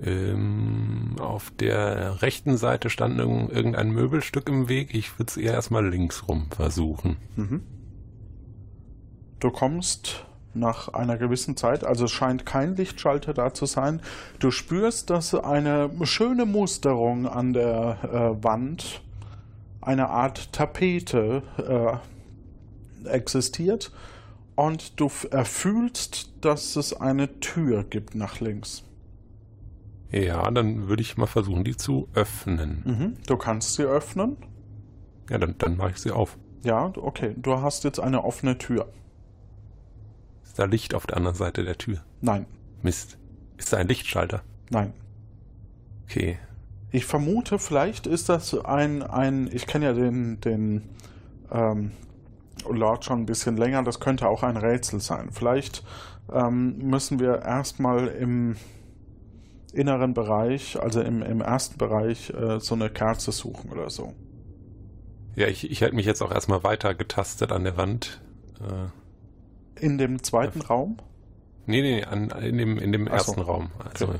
Ähm, 0.00 1.16
auf 1.20 1.52
der 1.58 2.22
rechten 2.22 2.56
Seite 2.56 2.90
stand 2.90 3.18
irgend- 3.18 3.52
irgendein 3.52 3.90
Möbelstück 3.92 4.48
im 4.48 4.68
Weg. 4.68 4.94
Ich 4.94 5.18
würde 5.18 5.30
es 5.30 5.36
eher 5.36 5.52
erstmal 5.52 5.86
links 5.88 6.26
rum 6.28 6.46
versuchen. 6.50 7.16
Mhm. 7.36 7.62
Du 9.38 9.50
kommst 9.50 10.24
nach 10.54 10.88
einer 10.88 11.16
gewissen 11.16 11.56
Zeit, 11.56 11.84
also 11.84 12.04
es 12.04 12.10
scheint 12.10 12.44
kein 12.44 12.76
Lichtschalter 12.76 13.32
da 13.32 13.54
zu 13.54 13.64
sein. 13.66 14.00
Du 14.38 14.50
spürst, 14.50 15.08
dass 15.10 15.34
eine 15.34 15.88
schöne 16.02 16.46
Musterung 16.46 17.26
an 17.26 17.52
der 17.52 17.98
äh, 18.38 18.44
Wand, 18.44 19.02
eine 19.82 20.08
Art 20.08 20.52
Tapete 20.52 21.42
äh, 23.04 23.08
existiert 23.08 23.92
und 24.54 25.00
du 25.00 25.10
erfühlst, 25.30 26.32
dass 26.40 26.76
es 26.76 26.92
eine 26.94 27.40
Tür 27.40 27.84
gibt 27.84 28.14
nach 28.14 28.40
links. 28.40 28.84
Ja, 30.10 30.50
dann 30.50 30.88
würde 30.88 31.02
ich 31.02 31.16
mal 31.16 31.26
versuchen, 31.26 31.64
die 31.64 31.76
zu 31.76 32.08
öffnen. 32.14 32.82
Mhm. 32.84 33.16
Du 33.26 33.36
kannst 33.36 33.74
sie 33.74 33.84
öffnen. 33.84 34.36
Ja, 35.30 35.38
dann, 35.38 35.56
dann 35.58 35.76
mache 35.76 35.90
ich 35.90 35.98
sie 35.98 36.10
auf. 36.10 36.36
Ja, 36.64 36.92
okay. 36.96 37.34
Du 37.36 37.60
hast 37.60 37.84
jetzt 37.84 37.98
eine 37.98 38.22
offene 38.22 38.58
Tür. 38.58 38.92
Ist 40.44 40.58
da 40.58 40.64
Licht 40.66 40.94
auf 40.94 41.06
der 41.06 41.16
anderen 41.16 41.36
Seite 41.36 41.64
der 41.64 41.78
Tür? 41.78 42.04
Nein, 42.20 42.46
Mist. 42.82 43.18
Ist 43.56 43.72
da 43.72 43.78
ein 43.78 43.88
Lichtschalter? 43.88 44.42
nein. 44.70 44.92
Okay. 46.04 46.38
Ich 46.92 47.06
vermute, 47.06 47.58
vielleicht 47.58 48.06
ist 48.06 48.28
das 48.28 48.54
ein, 48.64 49.02
ein 49.02 49.48
ich 49.52 49.66
kenne 49.66 49.86
ja 49.86 49.92
den, 49.94 50.40
den 50.40 50.82
ähm, 51.50 51.92
Lord 52.68 53.04
schon 53.04 53.20
ein 53.20 53.26
bisschen 53.26 53.56
länger, 53.56 53.82
das 53.82 53.98
könnte 53.98 54.28
auch 54.28 54.42
ein 54.42 54.56
Rätsel 54.58 55.00
sein. 55.00 55.30
Vielleicht 55.32 55.82
ähm, 56.30 56.76
müssen 56.78 57.18
wir 57.18 57.42
erstmal 57.42 58.08
im 58.08 58.56
inneren 59.72 60.12
Bereich, 60.12 60.78
also 60.80 61.00
im, 61.00 61.22
im 61.22 61.40
ersten 61.40 61.78
Bereich, 61.78 62.30
äh, 62.30 62.60
so 62.60 62.74
eine 62.74 62.90
Kerze 62.90 63.32
suchen 63.32 63.70
oder 63.72 63.88
so. 63.88 64.12
Ja, 65.34 65.46
ich, 65.46 65.70
ich 65.70 65.80
hätte 65.80 65.94
mich 65.94 66.04
jetzt 66.04 66.20
auch 66.22 66.30
erstmal 66.30 66.62
weiter 66.62 66.94
getastet 66.94 67.52
an 67.52 67.64
der 67.64 67.78
Wand. 67.78 68.20
Äh, 68.60 69.84
In 69.86 69.96
dem 69.96 70.22
zweiten 70.22 70.60
Raum? 70.60 70.98
nee, 71.64 71.80
nee, 71.80 72.04
an, 72.04 72.28
in 72.42 72.58
dem, 72.58 72.78
in 72.78 72.92
dem 72.92 73.08
Ach 73.08 73.12
so. 73.20 73.32
ersten 73.32 73.40
Raum. 73.40 73.70
Also, 73.78 74.08
Okay. 74.08 74.18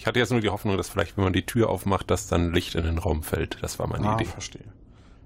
Ich 0.00 0.06
hatte 0.06 0.18
jetzt 0.18 0.30
nur 0.32 0.40
die 0.40 0.48
Hoffnung, 0.48 0.78
dass 0.78 0.88
vielleicht, 0.88 1.18
wenn 1.18 1.24
man 1.24 1.34
die 1.34 1.44
Tür 1.44 1.68
aufmacht, 1.68 2.10
dass 2.10 2.26
dann 2.26 2.54
Licht 2.54 2.74
in 2.74 2.84
den 2.84 2.96
Raum 2.96 3.22
fällt. 3.22 3.58
Das 3.62 3.78
war 3.78 3.86
meine 3.86 4.08
ah, 4.08 4.14
Idee. 4.14 4.24
verstehe. 4.24 4.64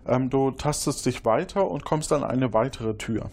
Ähm, 0.04 0.30
du 0.30 0.50
tastest 0.50 1.06
dich 1.06 1.24
weiter 1.24 1.70
und 1.70 1.84
kommst 1.84 2.12
an 2.12 2.24
eine 2.24 2.52
weitere 2.52 2.96
Tür. 2.96 3.30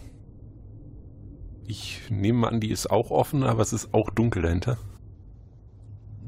Ich 1.66 2.00
nehme 2.10 2.46
an, 2.46 2.60
die 2.60 2.70
ist 2.70 2.92
auch 2.92 3.10
offen, 3.10 3.42
aber 3.42 3.60
es 3.60 3.72
ist 3.72 3.92
auch 3.92 4.10
dunkel 4.10 4.42
dahinter. 4.42 4.78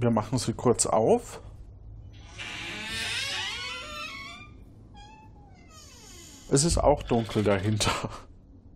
Wir 0.01 0.11
machen 0.11 0.37
sie 0.39 0.53
kurz 0.53 0.85
auf. 0.85 1.41
Es 6.51 6.65
ist 6.65 6.79
auch 6.79 7.05
dunkel 7.05 7.45
dahinter. 7.45 7.93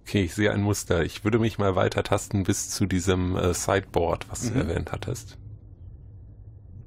Okay, 0.06 0.22
ich 0.22 0.34
sehe 0.36 0.52
ein 0.52 0.62
Muster. 0.62 1.02
Ich 1.04 1.24
würde 1.24 1.40
mich 1.40 1.58
mal 1.58 1.74
weiter 1.74 2.04
tasten 2.04 2.44
bis 2.44 2.70
zu 2.70 2.86
diesem 2.86 3.34
äh, 3.36 3.52
Sideboard, 3.54 4.30
was 4.30 4.42
du 4.42 4.50
Mhm. 4.54 4.60
erwähnt 4.60 4.92
hattest. 4.92 5.36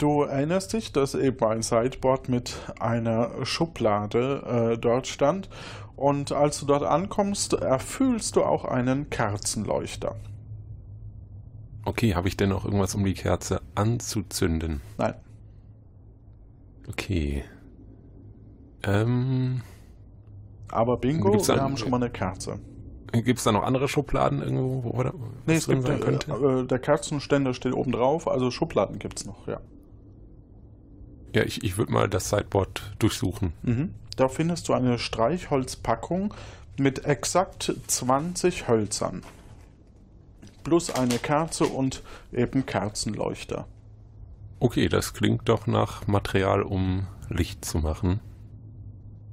Du 0.02 0.24
erinnerst 0.24 0.74
dich, 0.74 0.92
dass 0.92 1.14
eben 1.14 1.46
ein 1.46 1.62
Sideboard 1.62 2.28
mit 2.28 2.56
einer 2.80 3.46
Schublade 3.46 4.72
äh, 4.74 4.78
dort 4.80 5.06
stand. 5.06 5.48
Und 5.96 6.32
als 6.32 6.60
du 6.60 6.66
dort 6.66 6.82
ankommst, 6.82 7.54
erfüllst 7.54 8.36
du 8.36 8.42
auch 8.44 8.66
einen 8.66 9.12
Kerzenleuchter. 9.12 10.16
Okay, 11.86 12.16
habe 12.16 12.28
ich 12.28 12.36
denn 12.36 12.50
noch 12.50 12.66
irgendwas, 12.66 12.96
um 12.96 13.06
die 13.06 13.14
Kerze 13.14 13.62
anzuzünden? 13.76 14.82
Nein. 14.98 15.14
Okay. 16.90 17.44
Ähm, 18.82 19.62
Aber 20.72 20.98
Bingo, 20.98 21.30
Gibt's 21.30 21.48
wir 21.48 21.58
da- 21.58 21.62
haben 21.62 21.78
schon 21.78 21.92
mal 21.92 21.98
eine 21.98 22.10
Kerze. 22.10 22.58
gibt 23.14 23.38
es 23.38 23.44
da 23.44 23.52
noch 23.52 23.62
andere 23.62 23.88
Schubladen 23.88 24.42
irgendwo, 24.42 24.84
wo 24.96 25.04
da 25.04 25.14
Nee, 25.46 25.54
es 25.58 25.68
gibt, 25.68 25.88
äh, 25.88 25.94
äh, 25.94 26.66
der 26.66 26.80
Kerzenständer 26.80 27.54
steht 27.54 27.74
oben 27.74 27.92
drauf, 27.92 28.28
also 28.28 28.50
Schubladen 28.50 28.98
gibt 28.98 29.20
es 29.20 29.26
noch, 29.28 29.48
ja. 29.48 29.60
Ja, 31.34 31.44
ich, 31.44 31.63
ich 31.63 31.78
würde 31.78 31.91
mal 31.91 32.10
das 32.10 32.30
Sideboard 32.30 32.94
durchsuchen. 33.00 33.54
Mhm. 33.63 33.94
Da 34.17 34.28
findest 34.28 34.67
du 34.67 34.74
eine 34.74 35.00
Streichholzpackung 35.00 36.34
mit 36.78 37.06
exakt 37.06 37.74
20 37.88 38.67
Hölzern. 38.67 39.24
Plus 40.63 40.91
eine 40.91 41.17
Kerze 41.17 41.65
und 41.65 42.04
eben 42.32 42.65
Kerzenleuchter. 42.65 43.65
Okay, 44.60 44.89
das 44.89 45.13
klingt 45.13 45.50
doch 45.50 45.65
nach 45.65 46.06
Material, 46.08 46.62
um 46.62 47.08
Licht 47.30 47.65
zu 47.65 47.80
machen. 47.80 48.20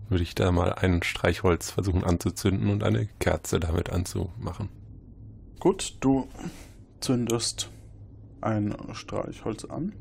Würde 0.09 0.23
ich 0.23 0.35
da 0.35 0.53
mal 0.53 0.73
ein 0.73 1.03
Streichholz 1.03 1.71
versuchen 1.71 2.03
anzuzünden 2.03 2.71
und 2.71 2.83
eine 2.83 3.07
Kerze 3.19 3.61
damit 3.61 3.91
anzumachen. 3.91 4.71
Gut, 5.61 5.97
du 6.01 6.29
zündest 7.01 7.69
ein 8.41 8.75
Streichholz 8.93 9.67
an. 9.67 9.93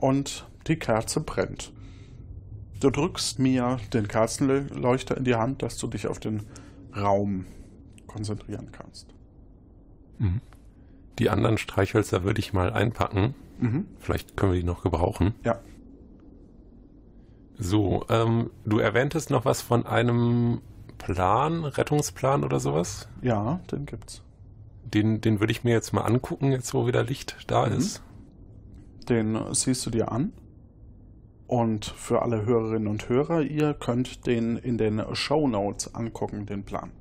Und 0.00 0.46
die 0.66 0.76
Kerze 0.76 1.20
brennt. 1.20 1.72
Du 2.80 2.90
drückst 2.90 3.38
mir 3.38 3.78
den 3.92 4.08
Kerzenleuchter 4.08 5.16
in 5.16 5.24
die 5.24 5.34
Hand, 5.34 5.62
dass 5.62 5.76
du 5.76 5.86
dich 5.86 6.06
auf 6.06 6.18
den 6.18 6.46
Raum 6.96 7.44
konzentrieren 8.06 8.70
kannst. 8.72 9.08
Mhm. 10.18 10.40
Die 11.18 11.28
anderen 11.28 11.58
Streichhölzer 11.58 12.24
würde 12.24 12.40
ich 12.40 12.52
mal 12.54 12.72
einpacken. 12.72 13.34
Mhm. 13.58 13.86
Vielleicht 13.98 14.36
können 14.36 14.52
wir 14.52 14.60
die 14.60 14.66
noch 14.66 14.82
gebrauchen. 14.82 15.34
Ja. 15.44 15.58
So, 17.58 18.06
ähm, 18.08 18.50
du 18.64 18.78
erwähntest 18.78 19.28
noch 19.30 19.44
was 19.44 19.60
von 19.60 19.84
einem 19.86 20.62
Plan, 20.96 21.64
Rettungsplan 21.64 22.42
oder 22.44 22.58
sowas? 22.58 23.08
Ja, 23.20 23.60
den 23.70 23.84
gibt's. 23.84 24.22
Den, 24.84 25.20
den 25.20 25.40
würde 25.40 25.52
ich 25.52 25.62
mir 25.62 25.72
jetzt 25.72 25.92
mal 25.92 26.02
angucken, 26.02 26.52
jetzt 26.52 26.72
wo 26.72 26.86
wieder 26.86 27.02
Licht 27.04 27.36
da 27.48 27.66
Mhm. 27.66 27.74
ist. 27.76 28.02
Den 29.08 29.38
siehst 29.52 29.84
du 29.86 29.90
dir 29.90 30.12
an. 30.12 30.32
Und 31.46 31.84
für 31.84 32.22
alle 32.22 32.46
Hörerinnen 32.46 32.86
und 32.86 33.08
Hörer, 33.08 33.42
ihr 33.42 33.74
könnt 33.74 34.26
den 34.26 34.56
in 34.56 34.78
den 34.78 35.02
Show 35.14 35.48
Notes 35.48 35.94
angucken, 35.94 36.46
den 36.46 36.64
Plan. 36.64 36.92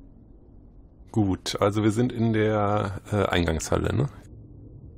Gut, 1.12 1.60
also 1.62 1.84
wir 1.84 1.92
sind 1.92 2.12
in 2.12 2.34
der 2.34 3.02
äh, 3.12 3.26
Eingangshalle, 3.26 3.96
ne? 3.96 4.10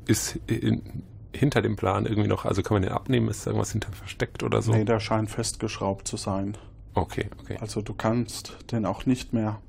Ist 0.06 0.40
in, 0.48 1.04
hinter 1.34 1.62
dem 1.62 1.76
Plan 1.76 2.06
irgendwie 2.06 2.28
noch, 2.28 2.46
also 2.46 2.62
kann 2.62 2.76
man 2.76 2.82
den 2.84 2.92
abnehmen, 2.92 3.30
ist 3.30 3.46
da 3.46 3.52
irgendwas 3.52 3.72
hinter 3.72 3.92
versteckt 3.92 4.44
oder 4.44 4.62
so? 4.62 4.72
Nee, 4.72 4.86
der 4.86 5.00
scheint 5.00 5.30
festgeschraubt 5.30 6.08
zu 6.08 6.18
sein. 6.18 6.58
Okay, 6.94 7.30
okay. 7.40 7.58
Also 7.62 7.82
du 7.82 7.94
kannst 7.94 8.58
den 8.72 8.86
auch 8.86 9.06
nicht 9.06 9.34
mehr 9.34 9.62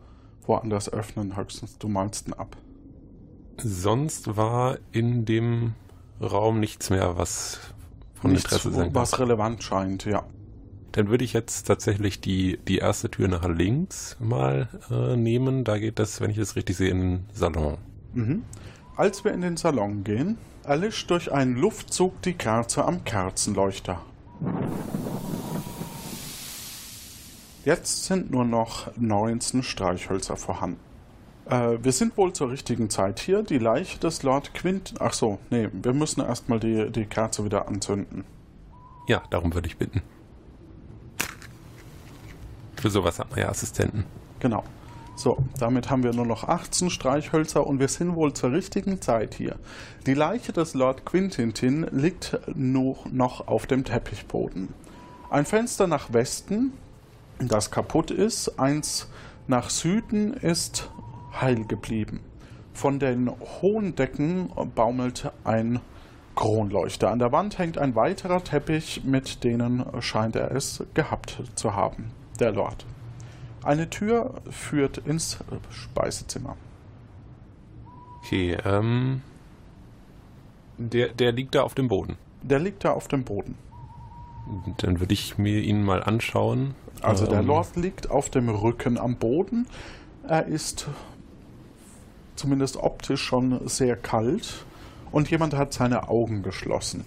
woanders 0.46 0.92
öffnen, 0.92 1.36
höchstens 1.36 1.78
du 1.78 1.88
malst 1.88 2.28
ihn 2.28 2.34
ab. 2.34 2.56
Sonst 3.58 4.36
war 4.36 4.78
in 4.90 5.24
dem 5.24 5.74
Raum 6.22 6.60
nichts 6.60 6.90
mehr, 6.90 7.16
was 7.18 7.60
von 8.14 8.32
Nichts, 8.32 8.44
Interesse 8.52 8.72
sein 8.72 8.94
was 8.94 9.12
kann. 9.12 9.24
relevant 9.24 9.62
scheint, 9.62 10.04
ja. 10.04 10.24
Dann 10.92 11.08
würde 11.08 11.24
ich 11.24 11.32
jetzt 11.32 11.64
tatsächlich 11.66 12.20
die, 12.20 12.58
die 12.68 12.78
erste 12.78 13.10
Tür 13.10 13.26
nach 13.28 13.48
links 13.48 14.16
mal 14.20 14.68
äh, 14.90 15.16
nehmen. 15.16 15.64
Da 15.64 15.78
geht 15.78 15.98
das, 15.98 16.20
wenn 16.20 16.30
ich 16.30 16.36
das 16.36 16.54
richtig 16.54 16.76
sehe, 16.76 16.90
in 16.90 17.00
den 17.00 17.26
Salon. 17.32 17.78
Mhm. 18.12 18.42
Als 18.96 19.24
wir 19.24 19.32
in 19.32 19.40
den 19.40 19.56
Salon 19.56 20.04
gehen, 20.04 20.36
erlischt 20.64 21.10
durch 21.10 21.32
einen 21.32 21.56
Luftzug 21.56 22.20
die 22.22 22.34
Kerze 22.34 22.84
am 22.84 23.04
Kerzenleuchter. 23.04 24.02
Jetzt 27.64 28.04
sind 28.04 28.30
nur 28.30 28.44
noch 28.44 28.90
19 28.96 29.62
Streichhölzer 29.62 30.36
vorhanden. 30.36 30.80
Äh, 31.52 31.84
wir 31.84 31.92
sind 31.92 32.16
wohl 32.16 32.32
zur 32.32 32.50
richtigen 32.50 32.88
Zeit 32.88 33.20
hier. 33.20 33.42
Die 33.42 33.58
Leiche 33.58 33.98
des 33.98 34.22
Lord 34.22 34.54
Quint. 34.54 34.94
Ach 35.00 35.12
so, 35.12 35.38
nee, 35.50 35.68
wir 35.70 35.92
müssen 35.92 36.22
erstmal 36.22 36.58
die, 36.58 36.90
die 36.90 37.04
Kerze 37.04 37.44
wieder 37.44 37.68
anzünden. 37.68 38.24
Ja, 39.06 39.22
darum 39.28 39.52
würde 39.52 39.68
ich 39.68 39.76
bitten. 39.76 40.00
Für 42.76 42.88
sowas 42.88 43.18
hat 43.18 43.30
man 43.30 43.40
ja 43.40 43.48
Assistenten. 43.50 44.04
Genau. 44.40 44.64
So, 45.14 45.44
damit 45.58 45.90
haben 45.90 46.02
wir 46.02 46.14
nur 46.14 46.24
noch 46.24 46.48
18 46.48 46.88
Streichhölzer 46.88 47.66
und 47.66 47.78
wir 47.78 47.88
sind 47.88 48.14
wohl 48.14 48.32
zur 48.32 48.52
richtigen 48.52 49.02
Zeit 49.02 49.34
hier. 49.34 49.56
Die 50.06 50.14
Leiche 50.14 50.54
des 50.54 50.72
Lord 50.72 51.04
Quintintin 51.04 51.86
liegt 51.92 52.38
noch, 52.54 53.04
noch 53.12 53.46
auf 53.46 53.66
dem 53.66 53.84
Teppichboden. 53.84 54.70
Ein 55.28 55.44
Fenster 55.44 55.86
nach 55.86 56.14
Westen, 56.14 56.72
das 57.38 57.70
kaputt 57.70 58.10
ist, 58.10 58.58
eins 58.58 59.10
nach 59.46 59.68
Süden 59.68 60.32
ist 60.32 60.88
heil 61.40 61.64
geblieben. 61.64 62.20
Von 62.72 62.98
den 62.98 63.30
hohen 63.60 63.94
Decken 63.94 64.50
baumelt 64.74 65.30
ein 65.44 65.80
Kronleuchter. 66.34 67.10
An 67.10 67.18
der 67.18 67.32
Wand 67.32 67.58
hängt 67.58 67.76
ein 67.76 67.94
weiterer 67.94 68.42
Teppich, 68.42 69.02
mit 69.04 69.44
denen 69.44 69.84
scheint 70.00 70.36
er 70.36 70.50
es 70.52 70.82
gehabt 70.94 71.42
zu 71.54 71.74
haben, 71.74 72.10
der 72.40 72.52
Lord. 72.52 72.86
Eine 73.62 73.90
Tür 73.90 74.40
führt 74.50 74.98
ins 74.98 75.38
Speisezimmer. 75.70 76.56
Okay, 78.18 78.56
ähm. 78.64 79.22
Der, 80.78 81.08
der 81.08 81.32
liegt 81.32 81.54
da 81.54 81.62
auf 81.62 81.74
dem 81.74 81.88
Boden. 81.88 82.16
Der 82.42 82.58
liegt 82.58 82.84
da 82.84 82.92
auf 82.92 83.06
dem 83.06 83.24
Boden. 83.24 83.56
Dann 84.78 84.98
würde 84.98 85.12
ich 85.12 85.38
mir 85.38 85.60
ihn 85.60 85.84
mal 85.84 86.02
anschauen. 86.02 86.74
Also 87.02 87.26
der 87.26 87.40
Ähm, 87.40 87.46
Lord 87.46 87.76
liegt 87.76 88.10
auf 88.10 88.30
dem 88.30 88.48
Rücken 88.48 88.98
am 88.98 89.16
Boden. 89.16 89.66
Er 90.26 90.46
ist 90.46 90.88
zumindest 92.42 92.76
optisch 92.76 93.22
schon 93.22 93.68
sehr 93.68 93.94
kalt 93.96 94.64
und 95.12 95.30
jemand 95.30 95.54
hat 95.54 95.72
seine 95.72 96.08
Augen 96.08 96.42
geschlossen. 96.42 97.04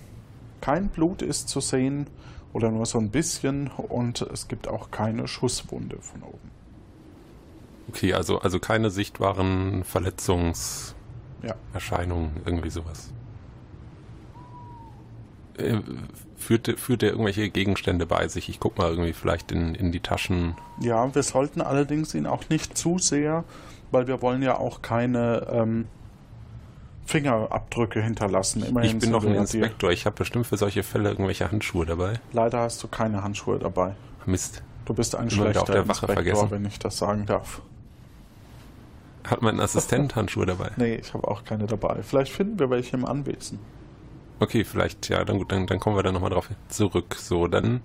Kein 0.61 0.87
Blut 0.87 1.21
ist 1.21 1.49
zu 1.49 1.59
sehen 1.59 2.07
oder 2.53 2.71
nur 2.71 2.85
so 2.85 2.97
ein 2.99 3.09
bisschen 3.09 3.67
und 3.67 4.21
es 4.21 4.47
gibt 4.47 4.69
auch 4.69 4.91
keine 4.91 5.27
Schusswunde 5.27 5.97
von 5.99 6.23
oben. 6.23 6.51
Okay, 7.89 8.13
also, 8.13 8.39
also 8.39 8.59
keine 8.59 8.89
sichtbaren 8.89 9.83
Verletzungserscheinungen, 9.83 10.95
Ja. 11.43 12.41
irgendwie 12.45 12.69
sowas. 12.69 13.11
Äh, 15.57 15.79
Führt, 16.37 16.79
führt 16.79 17.01
er 17.01 17.09
irgendwelche 17.11 17.49
Gegenstände 17.49 18.05
bei 18.05 18.27
sich? 18.27 18.49
Ich 18.49 18.59
guck 18.59 18.77
mal 18.77 18.89
irgendwie 18.89 19.13
vielleicht 19.13 19.51
in, 19.51 19.73
in 19.73 19.91
die 19.91 20.01
Taschen. 20.01 20.53
Ja, 20.79 21.13
wir 21.15 21.23
sollten 21.23 21.59
allerdings 21.61 22.13
ihn 22.13 22.27
auch 22.27 22.49
nicht 22.49 22.77
zu 22.77 22.99
sehr, 22.99 23.43
weil 23.95 24.07
wir 24.07 24.21
wollen 24.21 24.43
ja 24.43 24.57
auch 24.57 24.81
keine 24.81 25.47
ähm, 25.49 25.87
Fingerabdrücke 27.05 28.01
hinterlassen. 28.01 28.65
Immerhin 28.65 28.97
ich 28.97 28.99
bin 28.99 29.11
noch 29.11 29.23
ein 29.23 29.35
Inspektor. 29.35 29.89
Ich 29.91 30.05
habe 30.05 30.17
bestimmt 30.17 30.47
für 30.47 30.57
solche 30.57 30.83
Fälle 30.83 31.09
irgendwelche 31.09 31.49
Handschuhe 31.49 31.85
dabei. 31.85 32.19
Leider 32.33 32.59
hast 32.59 32.83
du 32.83 32.89
keine 32.89 33.23
Handschuhe 33.23 33.57
dabei. 33.57 33.95
Mist. 34.25 34.63
Du 34.83 34.93
bist 34.93 35.15
ein 35.15 35.31
wieder 35.31 35.43
auf 35.43 35.51
schlechter 35.51 35.73
der 35.73 35.87
Wache 35.87 36.07
Inspektor, 36.07 36.15
vergessen. 36.15 36.51
wenn 36.51 36.65
ich 36.65 36.77
das 36.77 36.97
sagen 36.97 37.25
darf. 37.25 37.61
Hat 39.25 39.41
mein 39.41 39.61
Assistent 39.61 40.15
Handschuhe 40.17 40.45
dabei? 40.45 40.71
Nee, 40.75 40.95
ich 40.95 41.13
habe 41.13 41.25
auch 41.27 41.45
keine 41.45 41.65
dabei. 41.65 42.03
Vielleicht 42.03 42.33
finden 42.33 42.59
wir 42.59 42.69
welche 42.69 42.97
im 42.97 43.05
Anwesen. 43.05 43.59
Okay, 44.41 44.65
vielleicht, 44.65 45.07
ja, 45.07 45.23
dann 45.23 45.37
gut, 45.37 45.53
dann, 45.53 45.67
dann 45.67 45.79
kommen 45.79 45.95
wir 45.95 46.03
da 46.03 46.11
nochmal 46.11 46.31
drauf 46.31 46.49
zurück. 46.67 47.15
So, 47.17 47.47
dann 47.47 47.79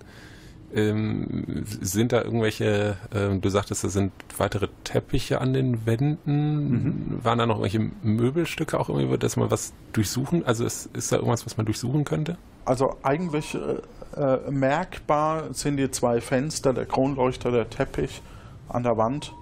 ähm, 0.73 1.63
sind 1.81 2.11
da 2.11 2.21
irgendwelche, 2.21 2.97
ähm, 3.13 3.41
du 3.41 3.49
sagtest, 3.49 3.83
da 3.83 3.89
sind 3.89 4.11
weitere 4.37 4.67
Teppiche 4.83 5.41
an 5.41 5.53
den 5.53 5.85
Wänden. 5.85 7.19
Waren 7.23 7.39
da 7.39 7.45
noch 7.45 7.59
irgendwelche 7.59 7.91
Möbelstücke 8.03 8.79
auch 8.79 8.89
irgendwie, 8.89 9.17
dass 9.17 9.37
man 9.37 9.51
was 9.51 9.73
durchsuchen? 9.93 10.45
Also 10.45 10.65
ist, 10.65 10.89
ist 10.95 11.11
da 11.11 11.17
irgendwas, 11.17 11.45
was 11.45 11.57
man 11.57 11.65
durchsuchen 11.65 12.05
könnte? 12.05 12.37
Also 12.65 12.97
eigentlich 13.03 13.55
äh, 13.55 13.81
äh, 14.19 14.51
merkbar 14.51 15.53
sind 15.53 15.77
die 15.77 15.89
zwei 15.91 16.21
Fenster, 16.21 16.73
der 16.73 16.85
Kronleuchter, 16.85 17.51
der 17.51 17.69
Teppich 17.69 18.21
an 18.69 18.83
der 18.83 18.97
Wand. 18.97 19.33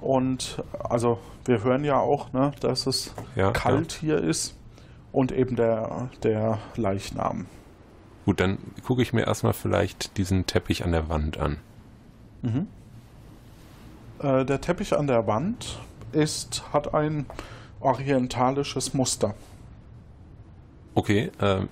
Und 0.00 0.62
also 0.78 1.18
wir 1.44 1.62
hören 1.62 1.84
ja 1.84 1.98
auch, 1.98 2.32
ne, 2.32 2.52
dass 2.60 2.86
es 2.86 3.14
Ja, 3.36 3.50
kalt 3.52 3.92
hier 3.92 4.18
ist. 4.18 4.54
Und 5.12 5.30
eben 5.30 5.56
der, 5.56 6.08
der 6.22 6.58
Leichnam. 6.76 7.46
Gut, 8.24 8.40
dann 8.40 8.58
gucke 8.84 9.02
ich 9.02 9.12
mir 9.12 9.26
erstmal 9.26 9.52
vielleicht 9.52 10.16
diesen 10.16 10.46
Teppich 10.46 10.84
an 10.84 10.92
der 10.92 11.08
Wand 11.08 11.38
an. 11.38 11.58
Mhm. 12.42 12.68
Äh, 14.20 14.44
der 14.44 14.60
Teppich 14.60 14.96
an 14.96 15.06
der 15.06 15.26
Wand 15.26 15.78
ist, 16.12 16.62
hat 16.72 16.94
ein 16.94 17.26
orientalisches 17.80 18.94
Muster. 18.94 19.34
Okay, 20.94 21.30
ähm, 21.40 21.68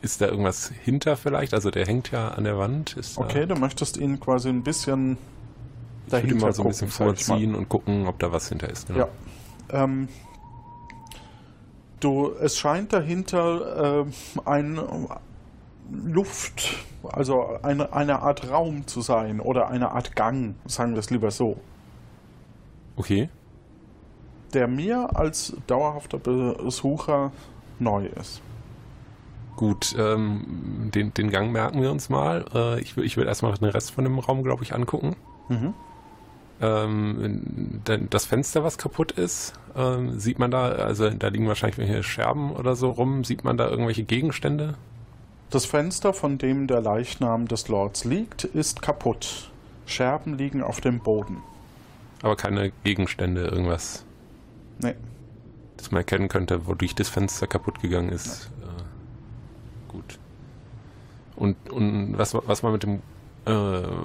ist 0.00 0.20
da 0.20 0.26
irgendwas 0.26 0.70
hinter 0.84 1.16
vielleicht? 1.16 1.54
Also 1.54 1.70
der 1.70 1.86
hängt 1.86 2.12
ja 2.12 2.28
an 2.28 2.44
der 2.44 2.58
Wand. 2.58 2.96
Okay, 3.16 3.46
du 3.46 3.56
möchtest 3.56 3.96
ihn 3.96 4.20
quasi 4.20 4.48
ein 4.48 4.62
bisschen 4.62 5.18
ich 6.06 6.10
dahinter 6.12 6.46
mal 6.46 6.52
so 6.52 6.62
ein 6.62 6.68
bisschen 6.68 6.90
gucken, 6.90 7.14
ich 7.14 7.28
mal. 7.28 7.34
vorziehen 7.34 7.54
und 7.54 7.68
gucken, 7.68 8.06
ob 8.06 8.18
da 8.20 8.30
was 8.30 8.48
hinter 8.48 8.70
ist. 8.70 8.86
genau. 8.86 9.08
Ja. 9.72 9.84
Ähm, 9.84 10.08
du, 11.98 12.32
es 12.40 12.56
scheint 12.56 12.92
dahinter 12.92 14.04
ähm, 14.06 14.12
ein 14.44 14.78
Luft, 15.90 16.76
also 17.02 17.58
eine, 17.62 17.92
eine 17.92 18.20
Art 18.20 18.50
Raum 18.50 18.86
zu 18.86 19.00
sein 19.00 19.40
oder 19.40 19.68
eine 19.68 19.92
Art 19.92 20.16
Gang, 20.16 20.54
sagen 20.66 20.92
wir 20.92 21.00
es 21.00 21.10
lieber 21.10 21.30
so, 21.30 21.58
Okay. 22.96 23.28
der 24.52 24.68
mir 24.68 25.16
als 25.16 25.54
dauerhafter 25.66 26.18
Besucher 26.18 27.32
neu 27.78 28.06
ist. 28.06 28.42
Gut, 29.56 29.94
ähm, 29.98 30.90
den, 30.94 31.12
den 31.14 31.30
Gang 31.30 31.50
merken 31.52 31.82
wir 31.82 31.90
uns 31.90 32.08
mal. 32.08 32.44
Äh, 32.54 32.80
ich 32.80 32.96
will, 32.96 33.04
ich 33.04 33.16
will 33.16 33.26
erstmal 33.26 33.54
den 33.54 33.68
Rest 33.68 33.90
von 33.90 34.04
dem 34.04 34.18
Raum, 34.18 34.42
glaube 34.44 34.62
ich, 34.62 34.72
angucken. 34.74 35.16
Mhm. 35.48 35.74
Ähm, 36.60 37.80
denn 37.86 38.08
das 38.10 38.24
Fenster, 38.26 38.62
was 38.64 38.78
kaputt 38.78 39.12
ist, 39.12 39.54
ähm, 39.76 40.18
sieht 40.18 40.38
man 40.38 40.50
da, 40.50 40.68
also 40.68 41.08
da 41.10 41.28
liegen 41.28 41.46
wahrscheinlich 41.48 41.78
irgendwelche 41.78 42.02
Scherben 42.04 42.52
oder 42.52 42.76
so 42.76 42.90
rum. 42.90 43.24
Sieht 43.24 43.42
man 43.44 43.56
da 43.56 43.68
irgendwelche 43.68 44.04
Gegenstände? 44.04 44.74
Das 45.50 45.64
Fenster, 45.64 46.12
von 46.12 46.36
dem 46.38 46.66
der 46.66 46.80
Leichnam 46.80 47.48
des 47.48 47.68
Lords 47.68 48.04
liegt, 48.04 48.44
ist 48.44 48.82
kaputt. 48.82 49.50
Scherben 49.86 50.36
liegen 50.36 50.62
auf 50.62 50.80
dem 50.80 51.00
Boden. 51.00 51.38
Aber 52.22 52.36
keine 52.36 52.70
Gegenstände, 52.84 53.46
irgendwas, 53.46 54.04
Nee. 54.82 54.94
das 55.76 55.90
man 55.90 56.00
erkennen 56.00 56.28
könnte, 56.28 56.66
wodurch 56.66 56.94
das 56.94 57.08
Fenster 57.08 57.46
kaputt 57.46 57.80
gegangen 57.80 58.10
ist. 58.10 58.50
Äh, 58.60 59.90
gut. 59.92 60.18
Und, 61.36 61.56
und 61.70 62.18
was, 62.18 62.34
was 62.34 62.62
man 62.62 62.72
mit 62.72 62.82
dem 62.82 63.00
Äh, 63.46 63.52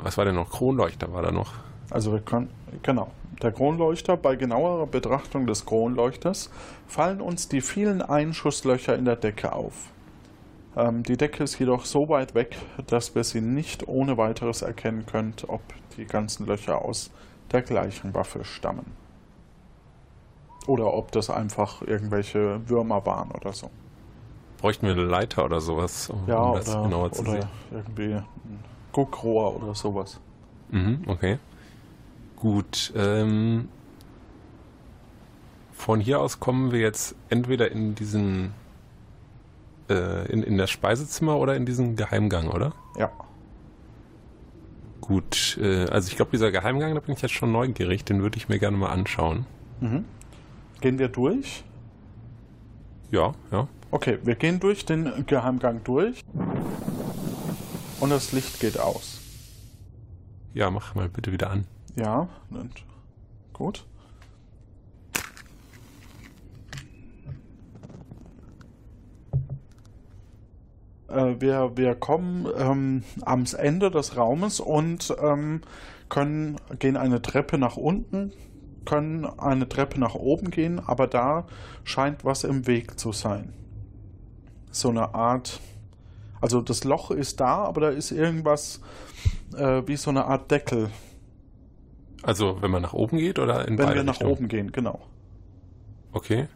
was 0.04 0.18
war 0.18 0.24
denn 0.24 0.36
noch? 0.36 0.50
Kronleuchter 0.52 1.12
war 1.12 1.22
da 1.24 1.32
noch. 1.32 1.54
Also 1.90 2.14
wir 2.14 2.22
können, 2.22 2.50
genau. 2.84 3.12
Der 3.42 3.52
Kronleuchter, 3.52 4.16
bei 4.16 4.38
genauerer 4.38 4.88
Betrachtung 4.88 5.48
des 5.48 5.66
Kronleuchters 5.66 6.50
fallen 6.88 7.20
uns 7.20 7.50
die 7.50 7.60
vielen 7.60 8.02
Einschusslöcher 8.02 8.96
in 8.96 9.04
der 9.04 9.18
Decke 9.18 9.52
auf. 9.52 9.74
Ähm, 10.76 11.04
die 11.04 11.18
Decke 11.18 11.44
ist 11.44 11.60
jedoch 11.60 11.86
so 11.86 12.10
weit 12.10 12.34
weg, 12.36 12.58
dass 12.88 13.16
wir 13.16 13.24
sie 13.24 13.42
nicht 13.42 13.88
ohne 13.88 14.18
weiteres 14.18 14.62
erkennen 14.62 15.06
können, 15.06 15.34
ob 15.48 15.62
die 15.98 16.06
ganzen 16.06 16.46
Löcher 16.46 16.82
aus 16.82 17.12
der 17.52 17.62
gleichen 17.62 18.14
Waffe 18.14 18.44
stammen. 18.44 18.92
Oder 20.66 20.94
ob 20.94 21.12
das 21.12 21.30
einfach 21.30 21.82
irgendwelche 21.82 22.68
Würmer 22.70 23.06
waren 23.06 23.32
oder 23.32 23.54
so. 23.54 23.70
Bräuchten 24.60 24.86
wir 24.88 24.94
eine 24.94 25.04
Leiter 25.04 25.44
oder 25.44 25.60
sowas, 25.60 26.10
um 26.10 26.26
Ja, 26.26 26.54
das 26.54 26.70
oder, 26.70 26.84
genauer 26.84 27.12
zu 27.12 27.22
oder 27.24 27.32
sehen? 27.32 27.46
irgendwie 27.72 28.14
ein 28.14 28.26
Guckrohr 28.94 29.62
oder 29.62 29.76
sowas. 29.76 30.20
Mhm, 30.70 31.04
okay. 31.08 31.38
Gut. 32.38 32.94
Ähm, 32.96 33.68
von 35.74 36.00
hier 36.00 36.22
aus 36.22 36.40
kommen 36.40 36.72
wir 36.72 36.80
jetzt 36.80 37.16
entweder 37.30 37.70
in 37.72 37.94
diesen 37.96 38.54
äh, 39.90 40.32
in, 40.32 40.44
in 40.44 40.58
das 40.58 40.70
Speisezimmer 40.70 41.38
oder 41.38 41.56
in 41.56 41.66
diesen 41.66 41.96
Geheimgang, 41.96 42.48
oder? 42.48 42.74
Ja. 42.98 43.12
Gut, 45.02 45.58
äh, 45.62 45.86
also 45.90 46.08
ich 46.10 46.16
glaube, 46.16 46.32
dieser 46.32 46.52
Geheimgang, 46.52 46.94
da 46.96 47.02
bin 47.02 47.14
ich 47.14 47.22
jetzt 47.22 47.34
schon 47.34 47.52
neugierig, 47.52 48.06
den 48.06 48.22
würde 48.22 48.38
ich 48.38 48.48
mir 48.48 48.60
gerne 48.60 48.78
mal 48.78 48.90
anschauen. 48.90 49.46
Mhm. 49.82 50.06
Gehen 50.80 51.00
wir 51.00 51.10
durch? 51.10 51.64
Ja, 53.12 53.34
ja. 53.52 53.68
Okay, 53.92 54.18
wir 54.24 54.36
gehen 54.36 54.60
durch 54.60 54.86
den 54.86 55.26
Geheimgang 55.28 55.84
durch. 55.84 56.24
Und 58.00 58.10
das 58.10 58.32
Licht 58.32 58.60
geht 58.60 58.80
aus. 58.80 59.22
Ja, 60.54 60.70
mach 60.70 60.96
mal 60.96 61.10
bitte 61.10 61.32
wieder 61.32 61.50
an. 61.52 61.66
Ja, 61.96 62.28
gut. 63.54 63.86
Äh, 71.14 71.42
wir, 71.42 71.72
wir 71.76 71.96
kommen 71.96 72.48
ähm, 72.58 73.04
am 73.22 73.46
Ende 73.58 73.92
des 73.92 74.18
Raumes 74.18 74.60
und 74.60 75.16
ähm, 75.22 75.62
können 76.10 76.58
gehen 76.80 76.98
eine 76.98 77.22
Treppe 77.22 77.58
nach 77.58 77.78
unten, 77.78 78.34
können 78.86 79.26
eine 79.26 79.68
Treppe 79.70 80.00
nach 80.00 80.16
oben 80.16 80.50
gehen, 80.52 80.80
aber 80.80 81.08
da 81.08 81.48
scheint 81.84 82.26
was 82.26 82.44
im 82.44 82.68
Weg 82.68 83.00
zu 83.00 83.12
sein. 83.12 83.54
So 84.72 84.90
eine 84.90 85.14
Art, 85.14 85.60
also 86.42 86.62
das 86.62 86.84
Loch 86.84 87.12
ist 87.12 87.40
da, 87.40 87.64
aber 87.66 87.82
da 87.82 87.90
ist 87.90 88.12
irgendwas 88.12 88.82
äh, 89.56 89.82
wie 89.86 89.96
so 89.98 90.10
eine 90.10 90.26
Art 90.26 90.52
Deckel, 90.52 90.90
Also, 92.24 92.62
wenn 92.62 92.72
man 92.72 92.82
nach 92.82 92.94
oben 92.94 93.18
geht 93.18 93.38
oder 93.40 93.68
in 93.68 93.78
wenn 93.78 93.94
wir 93.94 94.04
nach 94.04 94.22
Richtungen? 94.22 94.32
oben 94.32 94.48
gehen, 94.48 94.72
genau. 94.72 95.02
Okay. 96.12 96.48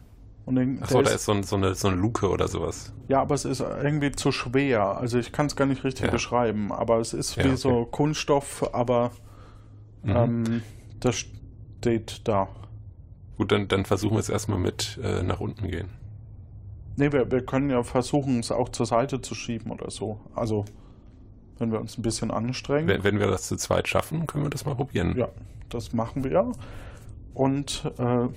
Und 0.48 0.54
den, 0.56 0.82
Achso, 0.82 1.02
da 1.02 1.10
ist 1.10 1.26
so, 1.26 1.32
ein, 1.32 1.42
so, 1.42 1.56
eine, 1.56 1.74
so 1.74 1.88
eine 1.88 1.96
Luke 1.98 2.26
oder 2.30 2.48
sowas. 2.48 2.94
Ja, 3.08 3.20
aber 3.20 3.34
es 3.34 3.44
ist 3.44 3.60
irgendwie 3.60 4.12
zu 4.12 4.32
schwer. 4.32 4.96
Also 4.96 5.18
ich 5.18 5.30
kann 5.30 5.44
es 5.44 5.56
gar 5.56 5.66
nicht 5.66 5.84
richtig 5.84 6.06
Ja. 6.06 6.10
beschreiben, 6.10 6.72
aber 6.72 7.00
es 7.00 7.12
ist 7.12 7.36
Ja, 7.36 7.44
wie 7.44 7.48
okay. 7.48 7.56
so 7.56 7.84
Kunststoff, 7.84 8.70
aber 8.72 9.10
Mhm. 10.02 10.16
ähm, 10.16 10.62
das 11.00 11.16
steht 11.16 12.26
da. 12.26 12.48
Gut, 13.36 13.52
dann, 13.52 13.68
dann 13.68 13.84
versuchen 13.84 14.14
wir 14.14 14.20
es 14.20 14.30
erstmal 14.30 14.58
mit 14.58 14.98
äh, 15.02 15.22
nach 15.22 15.40
unten 15.40 15.68
gehen. 15.68 15.88
Nee, 16.96 17.12
wir, 17.12 17.30
wir 17.30 17.44
können 17.44 17.68
ja 17.68 17.82
versuchen, 17.82 18.40
es 18.40 18.50
auch 18.50 18.70
zur 18.70 18.86
Seite 18.86 19.20
zu 19.20 19.34
schieben 19.34 19.70
oder 19.70 19.90
so. 19.90 20.18
Also, 20.34 20.64
wenn 21.58 21.70
wir 21.72 21.78
uns 21.80 21.98
ein 21.98 22.02
bisschen 22.02 22.30
anstrengen. 22.30 22.88
Wenn, 22.88 23.04
wenn 23.04 23.18
wir 23.18 23.26
das 23.26 23.48
zu 23.48 23.56
zweit 23.56 23.86
schaffen, 23.86 24.26
können 24.26 24.44
wir 24.44 24.50
das 24.50 24.64
mal 24.64 24.74
probieren. 24.76 25.14
Ja, 25.16 25.28
das 25.68 25.92
machen 25.92 26.24
wir. 26.24 26.52
Und 27.34 27.84
äh, 27.98 28.28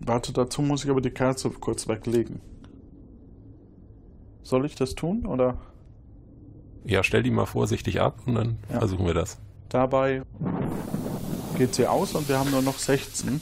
warte, 0.00 0.32
dazu 0.32 0.62
muss 0.62 0.84
ich 0.84 0.90
aber 0.90 1.00
die 1.00 1.10
Kerze 1.10 1.50
kurz 1.50 1.88
weglegen. 1.88 2.40
Soll 4.42 4.66
ich 4.66 4.74
das 4.74 4.94
tun 4.94 5.26
oder? 5.26 5.58
Ja, 6.84 7.02
stell 7.02 7.22
die 7.22 7.30
mal 7.30 7.46
vorsichtig 7.46 8.00
ab 8.00 8.20
und 8.26 8.34
dann 8.34 8.58
Ja. 8.70 8.78
versuchen 8.78 9.06
wir 9.06 9.14
das. 9.14 9.38
Dabei 9.68 10.22
geht 11.58 11.74
sie 11.74 11.86
aus 11.86 12.14
und 12.14 12.28
wir 12.28 12.38
haben 12.38 12.50
nur 12.50 12.62
noch 12.62 12.78
16. 12.78 13.40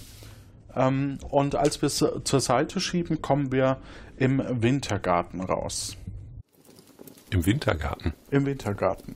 Ähm, 0.74 1.18
und 1.30 1.54
als 1.54 1.80
wir 1.80 1.86
es 1.86 2.04
zur 2.24 2.40
Seite 2.40 2.80
schieben, 2.80 3.22
kommen 3.22 3.52
wir 3.52 3.78
im 4.16 4.42
Wintergarten 4.62 5.40
raus. 5.40 5.96
Im 7.30 7.46
Wintergarten. 7.46 8.12
Im 8.30 8.44
Wintergarten. 8.46 9.14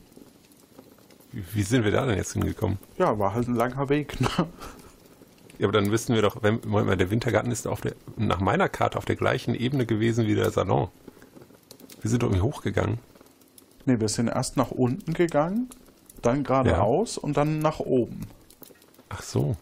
Wie, 1.31 1.63
sind 1.63 1.83
wir 1.83 1.91
da 1.91 2.05
denn 2.05 2.15
jetzt 2.17 2.33
hingekommen? 2.33 2.77
Ja, 2.97 3.17
war 3.19 3.33
halt 3.33 3.47
ein 3.47 3.55
langer 3.55 3.89
Weg. 3.89 4.19
Ne? 4.21 4.29
Ja, 5.59 5.67
aber 5.67 5.73
dann 5.73 5.91
wissen 5.91 6.15
wir 6.15 6.21
doch, 6.21 6.41
wenn, 6.41 6.59
Moment 6.65 6.87
mal, 6.87 6.97
der 6.97 7.11
Wintergarten 7.11 7.51
ist 7.51 7.67
auf 7.67 7.81
der, 7.81 7.93
nach 8.17 8.39
meiner 8.39 8.69
Karte 8.69 8.97
auf 8.97 9.05
der 9.05 9.15
gleichen 9.15 9.53
Ebene 9.55 9.85
gewesen 9.85 10.27
wie 10.27 10.35
der 10.35 10.49
Salon. 10.51 10.89
Wir 12.01 12.09
sind 12.09 12.23
doch 12.23 12.27
irgendwie 12.27 12.41
hochgegangen. 12.41 12.99
Ne, 13.85 13.99
wir 13.99 14.09
sind 14.09 14.27
erst 14.27 14.57
nach 14.57 14.71
unten 14.71 15.13
gegangen, 15.13 15.69
dann 16.21 16.43
geradeaus 16.43 17.17
und 17.17 17.37
dann 17.37 17.59
nach 17.59 17.79
oben. 17.79 18.21
Ach 19.09 19.21
so. 19.21 19.55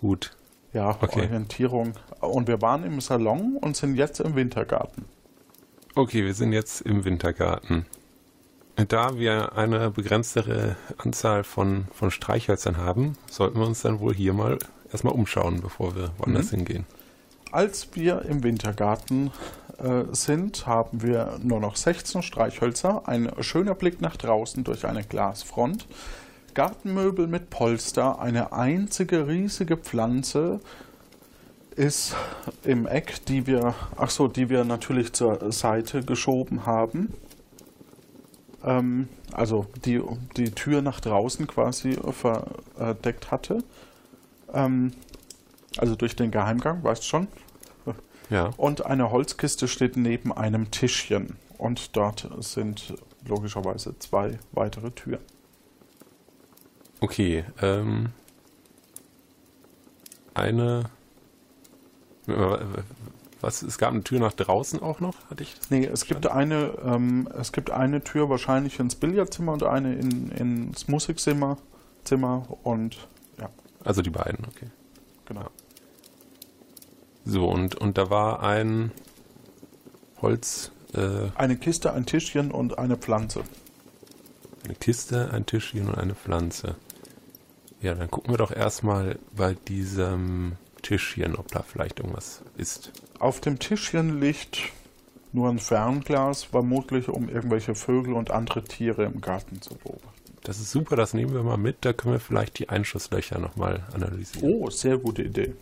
Gut. 0.00 0.36
Ja, 0.72 0.98
Okay. 1.00 1.22
Orientierung. 1.22 1.94
Und 2.20 2.48
wir 2.48 2.60
waren 2.62 2.84
im 2.84 3.00
Salon 3.00 3.56
und 3.60 3.76
sind 3.76 3.96
jetzt 3.96 4.20
im 4.20 4.34
Wintergarten. 4.36 5.04
Okay, 5.94 6.24
wir 6.24 6.34
sind 6.34 6.52
jetzt 6.52 6.80
im 6.82 7.04
Wintergarten. 7.04 7.86
Da 8.88 9.18
wir 9.18 9.56
eine 9.56 9.90
begrenztere 9.90 10.76
Anzahl 10.98 11.44
von, 11.44 11.86
von 11.94 12.10
Streichhölzern 12.10 12.78
haben, 12.78 13.16
sollten 13.30 13.58
wir 13.58 13.66
uns 13.66 13.82
dann 13.82 14.00
wohl 14.00 14.14
hier 14.14 14.32
mal 14.32 14.58
erstmal 14.90 15.12
umschauen, 15.14 15.60
bevor 15.60 15.94
wir 15.94 16.10
woanders 16.18 16.46
Mhm. 16.52 16.56
hingehen. 16.56 16.86
Als 17.50 17.88
wir 17.94 18.22
im 18.22 18.42
Wintergarten 18.42 19.30
äh, 19.78 20.04
sind, 20.12 20.66
haben 20.66 21.02
wir 21.02 21.38
nur 21.42 21.60
noch 21.60 21.76
16 21.76 22.22
Streichhölzer, 22.22 23.02
ein 23.06 23.30
schöner 23.40 23.74
Blick 23.74 24.00
nach 24.00 24.16
draußen 24.16 24.64
durch 24.64 24.86
eine 24.86 25.04
Glasfront, 25.04 25.86
Gartenmöbel 26.54 27.26
mit 27.26 27.50
Polster, 27.50 28.20
eine 28.20 28.52
einzige 28.54 29.26
riesige 29.28 29.76
Pflanze 29.76 30.60
ist 31.76 32.14
im 32.64 32.86
Eck, 32.86 33.24
die 33.26 33.46
wir, 33.46 33.74
ach 33.96 34.10
so, 34.10 34.28
die 34.28 34.48
wir 34.50 34.64
natürlich 34.64 35.12
zur 35.12 35.52
Seite 35.52 36.02
geschoben 36.02 36.66
haben. 36.66 37.14
Ähm, 38.64 39.08
also 39.32 39.66
die 39.84 40.00
die 40.36 40.50
Tür 40.50 40.82
nach 40.82 41.00
draußen 41.00 41.46
quasi 41.46 41.98
verdeckt 42.12 43.30
hatte. 43.30 43.64
Ähm, 44.52 44.92
also 45.78 45.96
durch 45.96 46.16
den 46.16 46.30
Geheimgang, 46.30 46.84
weißt 46.84 47.04
schon. 47.04 47.28
Ja. 48.30 48.50
Und 48.56 48.86
eine 48.86 49.10
Holzkiste 49.10 49.68
steht 49.68 49.96
neben 49.96 50.32
einem 50.32 50.70
Tischchen. 50.70 51.36
Und 51.58 51.96
dort 51.96 52.28
sind 52.40 52.94
logischerweise 53.26 53.98
zwei 53.98 54.38
weitere 54.52 54.90
Türen. 54.90 55.20
Okay, 57.00 57.44
ähm. 57.60 58.10
Eine. 60.34 60.84
Was? 63.42 63.60
Es 63.62 63.76
gab 63.76 63.90
eine 63.90 64.02
Tür 64.02 64.20
nach 64.20 64.32
draußen 64.32 64.80
auch 64.80 65.00
noch, 65.00 65.14
hatte 65.28 65.42
ich 65.42 65.54
das? 65.58 65.70
Nee, 65.70 65.84
es 65.84 66.06
gibt 66.06 66.26
eine, 66.26 66.72
ähm, 66.84 67.28
es 67.38 67.52
gibt 67.52 67.70
eine 67.70 68.02
Tür 68.02 68.30
wahrscheinlich 68.30 68.78
ins 68.78 68.94
Billardzimmer 68.94 69.52
und 69.52 69.64
eine 69.64 69.94
in, 69.94 70.30
ins 70.30 70.88
Musikzimmer 70.88 71.58
Zimmer 72.04 72.46
und 72.62 72.96
ja, 73.38 73.48
Also 73.84 74.02
die 74.02 74.10
beiden, 74.10 74.44
okay. 74.46 74.66
genau. 75.26 75.46
So, 77.24 77.48
und, 77.48 77.76
und 77.76 77.98
da 77.98 78.10
war 78.10 78.42
ein 78.42 78.90
Holz, 80.20 80.72
äh, 80.94 81.28
Eine 81.36 81.56
Kiste, 81.56 81.92
ein 81.92 82.06
Tischchen 82.06 82.50
und 82.50 82.78
eine 82.78 82.96
Pflanze. 82.96 83.42
eine 84.64 84.74
Kiste, 84.74 85.30
ein 85.32 85.46
Tischchen 85.46 85.88
und 85.88 85.96
eine 85.96 86.14
Pflanze. 86.14 86.76
Ja, 87.80 87.94
dann 87.94 88.10
gucken 88.10 88.32
wir 88.32 88.38
doch 88.38 88.52
erstmal 88.52 89.18
bei 89.36 89.54
diesem 89.54 90.52
Tischchen, 90.82 91.36
ob 91.36 91.48
da 91.48 91.62
vielleicht 91.62 92.00
irgendwas 92.00 92.42
ist. 92.56 92.92
Auf 93.18 93.40
dem 93.40 93.58
Tischchen 93.58 94.20
liegt 94.20 94.58
nur 95.32 95.48
ein 95.48 95.58
Fernglas, 95.58 96.44
vermutlich 96.44 97.08
um 97.08 97.28
irgendwelche 97.28 97.74
Vögel 97.74 98.14
und 98.14 98.30
andere 98.30 98.62
Tiere 98.64 99.04
im 99.04 99.20
Garten 99.20 99.62
zu 99.62 99.74
beobachten. 99.76 100.12
Das 100.42 100.58
ist 100.58 100.72
super, 100.72 100.96
das 100.96 101.14
nehmen 101.14 101.32
wir 101.32 101.42
mal 101.42 101.56
mit. 101.56 101.78
Da 101.82 101.92
können 101.92 102.14
wir 102.14 102.20
vielleicht 102.20 102.58
die 102.58 102.68
Einschusslöcher 102.68 103.38
nochmal 103.38 103.84
analysieren. 103.92 104.52
Oh, 104.52 104.70
sehr 104.70 104.98
gute 104.98 105.22
Idee. 105.22 105.54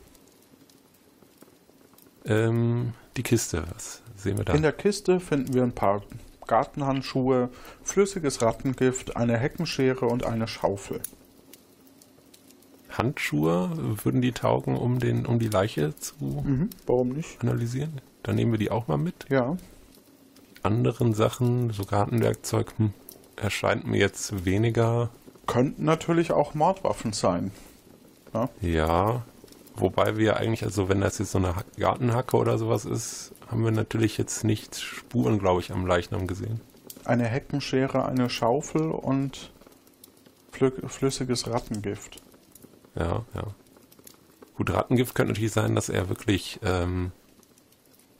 Ähm, 2.24 2.94
die 3.16 3.22
Kiste, 3.22 3.64
was 3.74 4.02
sehen 4.16 4.38
wir 4.38 4.44
da? 4.44 4.54
In 4.54 4.62
der 4.62 4.72
Kiste 4.72 5.20
finden 5.20 5.52
wir 5.52 5.62
ein 5.62 5.74
paar 5.74 6.02
Gartenhandschuhe, 6.46 7.50
flüssiges 7.82 8.42
Rattengift, 8.42 9.16
eine 9.16 9.36
Heckenschere 9.36 10.06
und 10.06 10.24
eine 10.24 10.48
Schaufel. 10.48 11.00
Handschuhe, 12.90 13.70
würden 14.04 14.20
die 14.20 14.32
taugen, 14.32 14.76
um, 14.76 14.98
den, 14.98 15.26
um 15.26 15.38
die 15.38 15.48
Leiche 15.48 15.94
zu 15.96 16.14
Mhm, 16.44 16.70
warum 16.86 17.10
nicht? 17.10 17.40
analysieren? 17.40 18.00
Dann 18.22 18.36
nehmen 18.36 18.52
wir 18.52 18.58
die 18.58 18.70
auch 18.70 18.86
mal 18.88 18.98
mit. 18.98 19.26
Ja, 19.30 19.56
Anderen 20.62 21.14
Sachen, 21.14 21.70
so 21.70 21.84
Gartenwerkzeug, 21.84 22.74
hm, 22.76 22.92
erscheint 23.36 23.86
mir 23.86 23.96
jetzt 23.98 24.44
weniger. 24.44 25.08
Könnten 25.46 25.84
natürlich 25.84 26.32
auch 26.32 26.52
Mordwaffen 26.54 27.12
sein. 27.14 27.50
Ja. 28.60 29.22
Wobei 29.76 30.18
wir 30.18 30.36
eigentlich, 30.36 30.62
also 30.64 30.88
wenn 30.90 31.00
das 31.00 31.18
jetzt 31.18 31.30
so 31.32 31.38
eine 31.38 31.56
Hack- 31.56 31.76
Gartenhacke 31.78 32.36
oder 32.36 32.58
sowas 32.58 32.84
ist, 32.84 33.32
haben 33.50 33.64
wir 33.64 33.70
natürlich 33.70 34.18
jetzt 34.18 34.44
nicht 34.44 34.76
Spuren, 34.78 35.38
glaube 35.38 35.60
ich, 35.62 35.72
am 35.72 35.86
Leichnam 35.86 36.26
gesehen. 36.26 36.60
Eine 37.06 37.24
Heckenschere, 37.24 38.04
eine 38.04 38.28
Schaufel 38.28 38.90
und 38.90 39.50
flü- 40.52 40.86
flüssiges 40.86 41.48
Rattengift. 41.48 42.20
Ja, 42.94 43.24
ja. 43.34 43.54
Gut, 44.54 44.70
Rattengift 44.72 45.14
könnte 45.14 45.32
natürlich 45.32 45.52
sein, 45.52 45.74
dass 45.74 45.88
er 45.88 46.08
wirklich 46.08 46.60
ähm, 46.62 47.12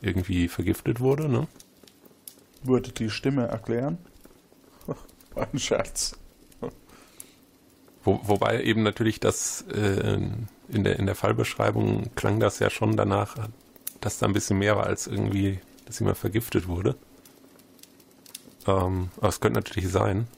irgendwie 0.00 0.48
vergiftet 0.48 1.00
wurde, 1.00 1.28
ne? 1.28 1.48
Würde 2.62 2.92
die 2.92 3.10
Stimme 3.10 3.46
erklären? 3.46 3.98
Ein 5.34 5.58
Scherz. 5.58 6.16
Wo, 8.02 8.20
wobei 8.22 8.62
eben 8.62 8.82
natürlich 8.82 9.20
das 9.20 9.62
äh, 9.72 10.18
in, 10.68 10.84
der, 10.84 10.98
in 10.98 11.06
der 11.06 11.14
Fallbeschreibung 11.14 12.14
klang 12.14 12.40
das 12.40 12.58
ja 12.58 12.70
schon 12.70 12.96
danach, 12.96 13.36
dass 14.00 14.18
da 14.18 14.26
ein 14.26 14.32
bisschen 14.32 14.58
mehr 14.58 14.76
war 14.76 14.86
als 14.86 15.06
irgendwie, 15.06 15.60
dass 15.84 15.98
jemand 15.98 16.16
vergiftet 16.16 16.66
wurde. 16.66 16.96
Ähm, 18.66 19.10
aber 19.18 19.28
es 19.28 19.40
könnte 19.40 19.60
natürlich 19.60 19.90
sein. 19.90 20.28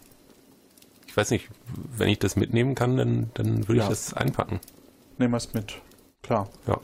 Ich 1.12 1.16
weiß 1.18 1.30
nicht, 1.30 1.50
wenn 1.94 2.08
ich 2.08 2.20
das 2.20 2.36
mitnehmen 2.36 2.74
kann, 2.74 2.96
dann, 2.96 3.30
dann 3.34 3.68
würde 3.68 3.80
Ja. 3.80 3.82
ich 3.82 3.90
das 3.90 4.14
einpacken. 4.14 4.60
Nehmen 5.18 5.34
wir 5.34 5.36
es 5.36 5.52
mit. 5.52 5.74
Klar. 6.22 6.48
Ja. 6.66 6.78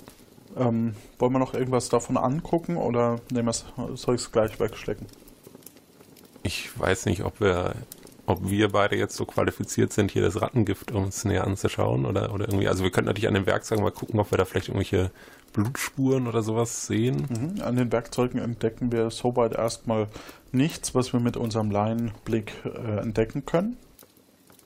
Ähm, 0.55 0.95
wollen 1.18 1.33
wir 1.33 1.39
noch 1.39 1.55
irgendwas 1.55 1.89
davon 1.89 2.18
angucken 2.18 2.76
oder 2.76 3.20
nehmen 3.31 3.47
wir's, 3.47 3.64
soll 3.95 4.16
ich 4.16 4.20
es 4.20 4.31
gleich 4.31 4.61
wegschlecken? 4.61 5.07
Ich 6.43 6.79
weiß 6.79 7.07
nicht, 7.07 7.24
ob 7.24 7.41
wir, 7.41 7.72
ob 8.26 8.51
wir 8.51 8.68
beide 8.68 8.97
jetzt 8.97 9.16
so 9.16 9.24
qualifiziert 9.24 9.95
sind, 9.95 10.11
hier 10.11 10.20
das 10.20 10.43
Rattengift 10.43 10.93
uns 10.93 11.24
näher 11.24 11.45
anzuschauen 11.47 12.05
oder, 12.05 12.35
oder 12.35 12.49
irgendwie. 12.49 12.68
Also 12.68 12.85
wir 12.85 12.91
könnten 12.91 13.07
natürlich 13.09 13.29
an 13.29 13.35
den 13.35 13.47
Werkzeugen 13.47 13.83
mal 13.83 13.93
gucken, 13.93 14.20
ob 14.20 14.31
wir 14.31 14.37
da 14.37 14.45
vielleicht 14.45 14.68
irgendwelche 14.68 15.11
Blutspuren 15.55 16.26
oder 16.26 16.43
sowas 16.43 16.87
sehen. 16.87 17.26
Mhm. 17.31 17.62
An 17.62 17.76
den 17.76 17.91
Werkzeugen 17.93 18.43
entdecken 18.43 18.93
wir 18.93 19.11
soweit 19.11 19.55
erstmal 19.55 20.09
nichts, 20.53 20.95
was 20.95 21.14
wir 21.14 21.20
mit 21.20 21.39
unserem 21.39 21.70
Laienblick 21.70 22.53
äh, 22.66 22.99
entdecken 23.01 23.47
können. 23.47 23.79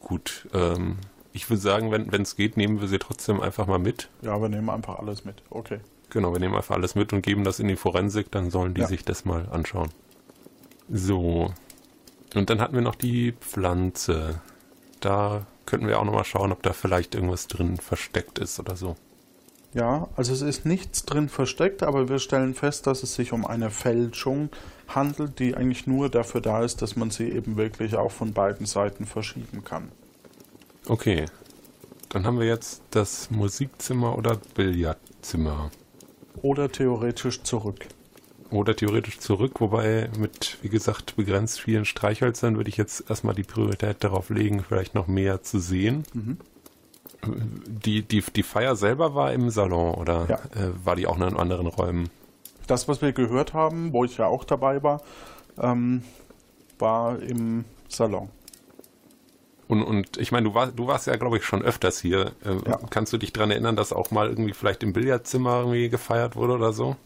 Gut, 0.03 0.48
ähm, 0.53 0.98
ich 1.32 1.48
würde 1.48 1.62
sagen, 1.62 1.90
wenn 1.90 2.22
es 2.22 2.36
geht, 2.36 2.57
nehmen 2.59 2.80
wir 2.80 2.88
sie 2.88 2.98
trotzdem 2.98 3.40
einfach 3.40 3.66
mal 3.66 3.78
mit. 3.78 4.11
Ja, 4.20 4.40
wir 4.40 4.48
nehmen 4.50 4.68
einfach 4.68 4.98
alles 4.98 5.24
mit. 5.24 5.42
Okay. 5.48 5.80
Genau, 6.11 6.32
wir 6.32 6.40
nehmen 6.40 6.55
einfach 6.55 6.74
alles 6.74 6.94
mit 6.94 7.12
und 7.14 7.22
geben 7.22 7.42
das 7.44 7.59
in 7.59 7.68
die 7.68 7.76
Forensik, 7.76 8.30
dann 8.30 8.50
sollen 8.50 8.74
die 8.74 8.82
Ja. 8.82 8.86
sich 8.86 9.05
das 9.05 9.24
mal 9.24 9.48
anschauen. 9.50 9.88
So. 10.90 11.55
Und 12.34 12.50
dann 12.50 12.61
hatten 12.61 12.74
wir 12.74 12.82
noch 12.82 12.96
die 12.96 13.32
Pflanze. 13.40 14.40
Da 15.00 15.46
könnten 15.64 15.86
wir 15.86 15.98
auch 15.98 16.05
nochmal 16.05 16.24
schauen, 16.24 16.53
ob 16.53 16.62
da 16.62 16.72
vielleicht 16.74 17.14
irgendwas 17.14 17.46
drin 17.46 17.78
versteckt 17.78 18.38
ist 18.38 18.59
oder 18.61 18.76
so. 18.76 18.96
Ja, 19.74 20.08
also 20.16 20.32
es 20.34 20.42
ist 20.42 20.66
nichts 20.66 21.06
drin 21.06 21.28
versteckt, 21.28 21.82
aber 21.82 22.08
wir 22.08 22.18
stellen 22.18 22.54
fest, 22.54 22.86
dass 22.86 23.02
es 23.02 23.14
sich 23.14 23.32
um 23.32 23.46
eine 23.46 23.70
Fälschung 23.70 24.50
handelt, 24.88 25.38
die 25.38 25.54
eigentlich 25.56 25.86
nur 25.86 26.10
dafür 26.10 26.42
da 26.42 26.62
ist, 26.62 26.82
dass 26.82 26.94
man 26.96 27.10
sie 27.10 27.30
eben 27.30 27.56
wirklich 27.56 27.96
auch 27.96 28.10
von 28.10 28.34
beiden 28.34 28.66
Seiten 28.66 29.06
verschieben 29.06 29.64
kann. 29.64 29.90
Okay. 30.86 31.26
Dann 32.10 32.26
haben 32.26 32.38
wir 32.38 32.46
jetzt 32.46 32.82
das 32.90 33.30
Musikzimmer 33.30 34.18
oder 34.18 34.38
Billardzimmer. 34.54 35.70
Oder 36.42 36.70
theoretisch 36.70 37.42
zurück. 37.42 37.86
Oder 38.50 38.76
theoretisch 38.76 39.18
zurück, 39.18 39.62
wobei 39.62 40.10
mit, 40.18 40.58
wie 40.60 40.68
gesagt, 40.68 41.16
begrenzt 41.16 41.58
vielen 41.60 41.86
Streichhölzern 41.86 42.58
würde 42.58 42.68
ich 42.68 42.76
jetzt 42.76 43.08
erstmal 43.08 43.34
die 43.34 43.44
Priorität 43.44 44.04
darauf 44.04 44.28
legen, 44.28 44.62
vielleicht 44.62 44.94
noch 44.94 45.06
mehr 45.06 45.42
zu 45.42 45.58
sehen. 45.58 46.02
Mhm. 46.12 46.36
Die, 47.24 48.02
die, 48.02 48.20
die 48.20 48.42
Feier 48.42 48.74
selber 48.74 49.14
war 49.14 49.32
im 49.32 49.50
Salon 49.50 49.94
oder 49.94 50.26
Ja. 50.28 50.36
äh, 50.60 50.70
war 50.84 50.96
die 50.96 51.06
auch 51.06 51.16
in 51.16 51.22
anderen 51.22 51.66
Räumen? 51.68 52.10
Das, 52.66 52.88
was 52.88 53.00
wir 53.02 53.12
gehört 53.12 53.54
haben, 53.54 53.92
wo 53.92 54.04
ich 54.04 54.18
ja 54.18 54.26
auch 54.26 54.44
dabei 54.44 54.82
war, 54.82 55.02
ähm, 55.58 56.02
war 56.78 57.20
im 57.20 57.64
Salon. 57.88 58.28
Und, 59.68 59.82
und 59.84 60.16
ich 60.16 60.32
meine, 60.32 60.48
du, 60.48 60.54
war, 60.54 60.66
du 60.66 60.86
warst 60.86 61.06
ja, 61.06 61.16
glaube 61.16 61.36
ich, 61.38 61.44
schon 61.44 61.62
öfters 61.62 62.00
hier. 62.00 62.32
Äh, 62.44 62.56
Ja. 62.68 62.78
Kannst 62.90 63.12
du 63.12 63.18
dich 63.18 63.32
daran 63.32 63.50
erinnern, 63.52 63.76
dass 63.76 63.92
auch 63.92 64.10
mal 64.10 64.28
irgendwie 64.28 64.52
vielleicht 64.52 64.82
im 64.82 64.92
Billardzimmer 64.92 65.58
irgendwie 65.60 65.88
gefeiert 65.88 66.34
wurde 66.36 66.54
oder 66.54 66.72
so? 66.72 66.96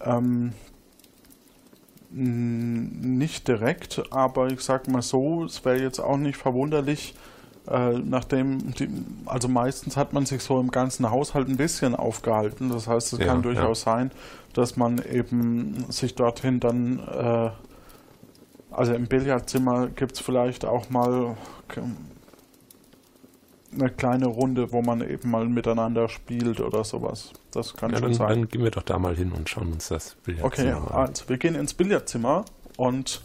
Ähm, 0.00 0.52
nicht 2.10 3.48
direkt, 3.48 4.02
aber 4.10 4.48
ich 4.48 4.60
sag 4.60 4.88
mal 4.88 5.02
so, 5.02 5.44
es 5.44 5.64
wäre 5.64 5.80
jetzt 5.80 5.98
auch 6.00 6.16
nicht 6.16 6.36
verwunderlich, 6.36 7.14
äh, 7.70 7.98
nachdem, 7.98 8.72
die, 8.74 8.88
also 9.26 9.48
meistens 9.48 9.96
hat 9.96 10.14
man 10.14 10.24
sich 10.24 10.42
so 10.42 10.58
im 10.58 10.70
ganzen 10.70 11.10
Haushalt 11.10 11.48
ein 11.48 11.58
bisschen 11.58 11.94
aufgehalten. 11.94 12.70
Das 12.70 12.86
heißt, 12.88 13.12
es 13.12 13.18
Ja, 13.18 13.26
kann 13.26 13.42
durchaus 13.42 13.82
sein, 13.82 14.10
dass 14.54 14.76
man 14.76 15.02
eben 15.04 15.84
sich 15.90 16.14
dorthin 16.14 16.60
dann, 16.60 16.98
äh, 17.00 17.50
also 18.70 18.94
im 18.94 19.06
Billardzimmer 19.06 19.88
gibt 19.88 20.12
es 20.12 20.20
vielleicht 20.20 20.64
auch 20.64 20.88
mal 20.88 21.36
eine 23.72 23.90
kleine 23.90 24.26
Runde, 24.26 24.72
wo 24.72 24.80
man 24.80 25.02
eben 25.08 25.30
mal 25.30 25.46
miteinander 25.46 26.08
spielt 26.08 26.60
oder 26.60 26.84
sowas. 26.84 27.32
Das 27.58 27.74
kann 27.74 27.90
Ja, 27.90 27.98
schon 27.98 28.08
dann, 28.08 28.14
sein. 28.14 28.28
dann 28.28 28.48
gehen 28.48 28.62
wir 28.62 28.70
doch 28.70 28.82
da 28.84 28.98
mal 28.98 29.16
hin 29.16 29.32
und 29.32 29.48
schauen 29.48 29.72
uns 29.72 29.88
das 29.88 30.16
Okay, 30.22 30.32
Billardzimmer 30.36 30.94
an. 30.94 31.08
also 31.08 31.28
wir 31.28 31.38
gehen 31.38 31.54
ins 31.56 31.74
Billardzimmer 31.74 32.44
und 32.76 33.20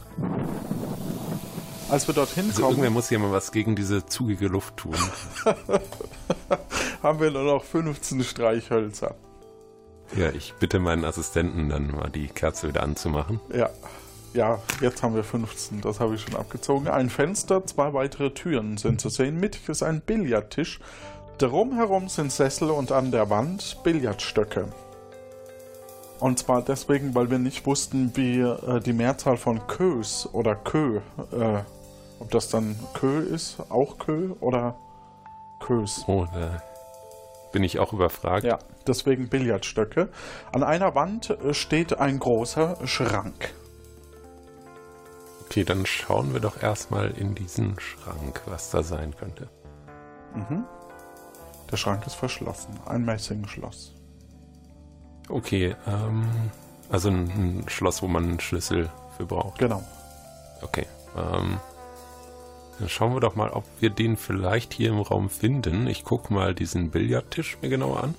als 1.90 2.08
wir 2.08 2.16
dorthin 2.16 2.46
Also 2.50 2.64
irgendwer 2.64 2.86
kommen, 2.86 2.94
muss 2.96 3.10
hier 3.10 3.20
mal 3.20 3.32
was 3.32 3.52
gegen 3.52 3.76
diese 3.76 4.06
zugige 4.08 4.48
Luft 4.48 4.78
tun. 4.78 4.96
haben 7.04 7.20
wir 7.20 7.30
nur 7.32 7.44
noch 7.44 7.64
15 7.64 8.24
Streichhölzer. 8.24 9.16
ja, 10.18 10.30
ich 10.32 10.54
bitte 10.60 10.80
meinen 10.80 11.06
Assistenten 11.06 11.70
dann 11.70 11.92
mal 11.92 12.10
die 12.10 12.28
Kerze 12.28 12.68
wieder 12.70 12.82
anzumachen. 12.84 13.40
Ja, 13.54 13.70
ja, 14.34 14.60
jetzt 14.82 15.04
haben 15.04 15.14
wir 15.16 15.24
15, 15.24 15.82
das 15.82 16.00
habe 16.00 16.16
ich 16.16 16.22
schon 16.22 16.36
abgezogen. 16.36 16.88
Ein 16.88 17.12
Fenster, 17.12 17.64
zwei 17.68 17.94
weitere 17.94 18.32
Türen 18.32 18.78
sind 18.78 19.00
zu 19.00 19.10
sehen. 19.10 19.40
Mittig 19.40 19.70
ist 19.70 19.84
ein 19.84 20.02
Billardtisch. 20.02 20.80
Drumherum 21.38 22.08
sind 22.10 22.32
Sessel 22.32 22.70
und 22.70 22.92
an 22.92 23.12
der 23.12 23.30
Wand 23.30 23.78
Billardstöcke. 23.84 24.68
Und 26.20 26.40
zwar 26.40 26.62
deswegen, 26.62 27.16
weil 27.16 27.30
wir 27.32 27.40
nicht 27.40 27.66
wussten, 27.66 28.16
wie 28.16 28.40
äh, 28.40 28.80
die 28.80 28.94
Mehrzahl 28.94 29.36
von 29.36 29.68
Kös 29.68 30.30
oder 30.32 30.56
Kö, 30.56 31.02
äh, 31.32 31.60
ob 32.20 32.32
das 32.32 32.50
dann 32.50 32.80
Kö 32.94 33.20
ist, 33.20 33.60
auch 33.70 33.98
Kö 33.98 34.34
oder 34.40 34.78
Kös. 35.60 36.04
Oh, 36.08 36.26
da 36.34 36.62
bin 37.52 37.64
ich 37.64 37.80
auch 37.80 37.94
überfragt. 37.94 38.44
Ja, 38.44 38.60
deswegen 38.88 39.28
Billardstöcke. 39.28 40.10
An 40.54 40.64
einer 40.64 40.96
Wand 40.96 41.32
äh, 41.32 41.54
steht 41.54 42.00
ein 42.00 42.20
großer 42.20 42.86
Schrank. 42.86 43.54
Okay, 45.46 45.64
dann 45.64 45.86
schauen 45.86 46.34
wir 46.34 46.40
doch 46.40 46.62
erstmal 46.62 47.12
in 47.12 47.36
diesen 47.36 47.80
Schrank, 47.80 48.42
was 48.46 48.70
da 48.72 48.82
sein 48.82 49.16
könnte. 49.16 49.50
Mhm. 50.36 50.64
Der 51.74 51.78
Schrank 51.78 52.06
ist 52.06 52.14
verschlossen. 52.14 52.80
Ein 52.86 53.04
Messingschloss. 53.04 53.96
Okay, 55.28 55.76
ähm, 55.88 56.24
also 56.88 57.10
ein, 57.10 57.32
ein 57.32 57.64
Schloss, 57.68 58.04
wo 58.04 58.08
man 58.08 58.26
einen 58.26 58.40
Schlüssel 58.40 58.92
für 59.18 59.26
braucht. 59.26 59.58
Genau. 59.58 59.84
Okay, 60.62 60.86
ähm, 61.18 61.58
dann 62.78 62.90
schauen 62.90 63.16
wir 63.16 63.22
doch 63.22 63.36
mal, 63.36 63.50
ob 63.50 63.64
wir 63.80 63.90
den 63.90 64.18
vielleicht 64.18 64.72
hier 64.72 64.90
im 64.90 65.00
Raum 65.00 65.32
finden. 65.32 65.88
Ich 65.88 66.04
gucke 66.04 66.32
mal 66.32 66.54
diesen 66.54 66.92
Billardtisch 66.92 67.58
mir 67.64 67.70
genauer 67.70 68.04
an. 68.04 68.14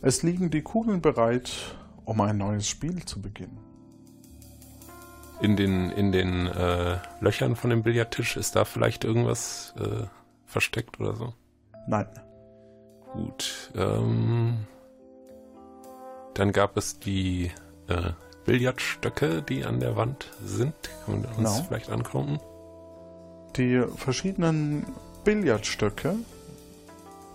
Es 0.00 0.24
liegen 0.24 0.50
die 0.50 0.62
Kugeln 0.62 1.00
bereit, 1.00 1.52
um 2.04 2.20
ein 2.20 2.38
neues 2.38 2.66
Spiel 2.66 3.04
zu 3.04 3.22
beginnen. 3.22 3.60
In 5.40 5.54
den, 5.54 5.90
in 5.90 6.10
den 6.10 6.48
äh, 6.48 6.98
Löchern 7.20 7.54
von 7.54 7.70
dem 7.70 7.84
Billardtisch 7.84 8.36
ist 8.36 8.56
da 8.56 8.64
vielleicht 8.64 9.04
irgendwas 9.04 9.72
äh, 9.78 10.06
versteckt 10.46 10.98
oder 10.98 11.14
so? 11.14 11.32
Nein. 11.86 12.08
Gut. 13.12 13.70
Ähm, 13.76 14.66
dann 16.34 16.52
gab 16.52 16.76
es 16.76 16.98
die 16.98 17.50
äh, 17.88 18.10
Billardstöcke, 18.44 19.42
die 19.42 19.64
an 19.64 19.80
der 19.80 19.96
Wand 19.96 20.30
sind. 20.44 20.74
Können 21.04 21.22
wir 21.22 21.28
uns 21.30 21.36
Genau. 21.36 21.62
vielleicht 21.68 21.90
angucken? 21.90 22.40
Die 23.56 23.82
verschiedenen 23.96 24.86
Billardstöcke, 25.24 26.14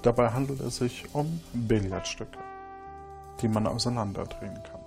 dabei 0.02 0.32
handelt 0.32 0.60
es 0.62 0.78
sich 0.78 1.06
um 1.14 1.40
Billardstöcke, 1.54 2.40
die 3.42 3.48
man 3.48 3.68
auseinanderdrehen 3.68 4.56
kann. 4.64 4.82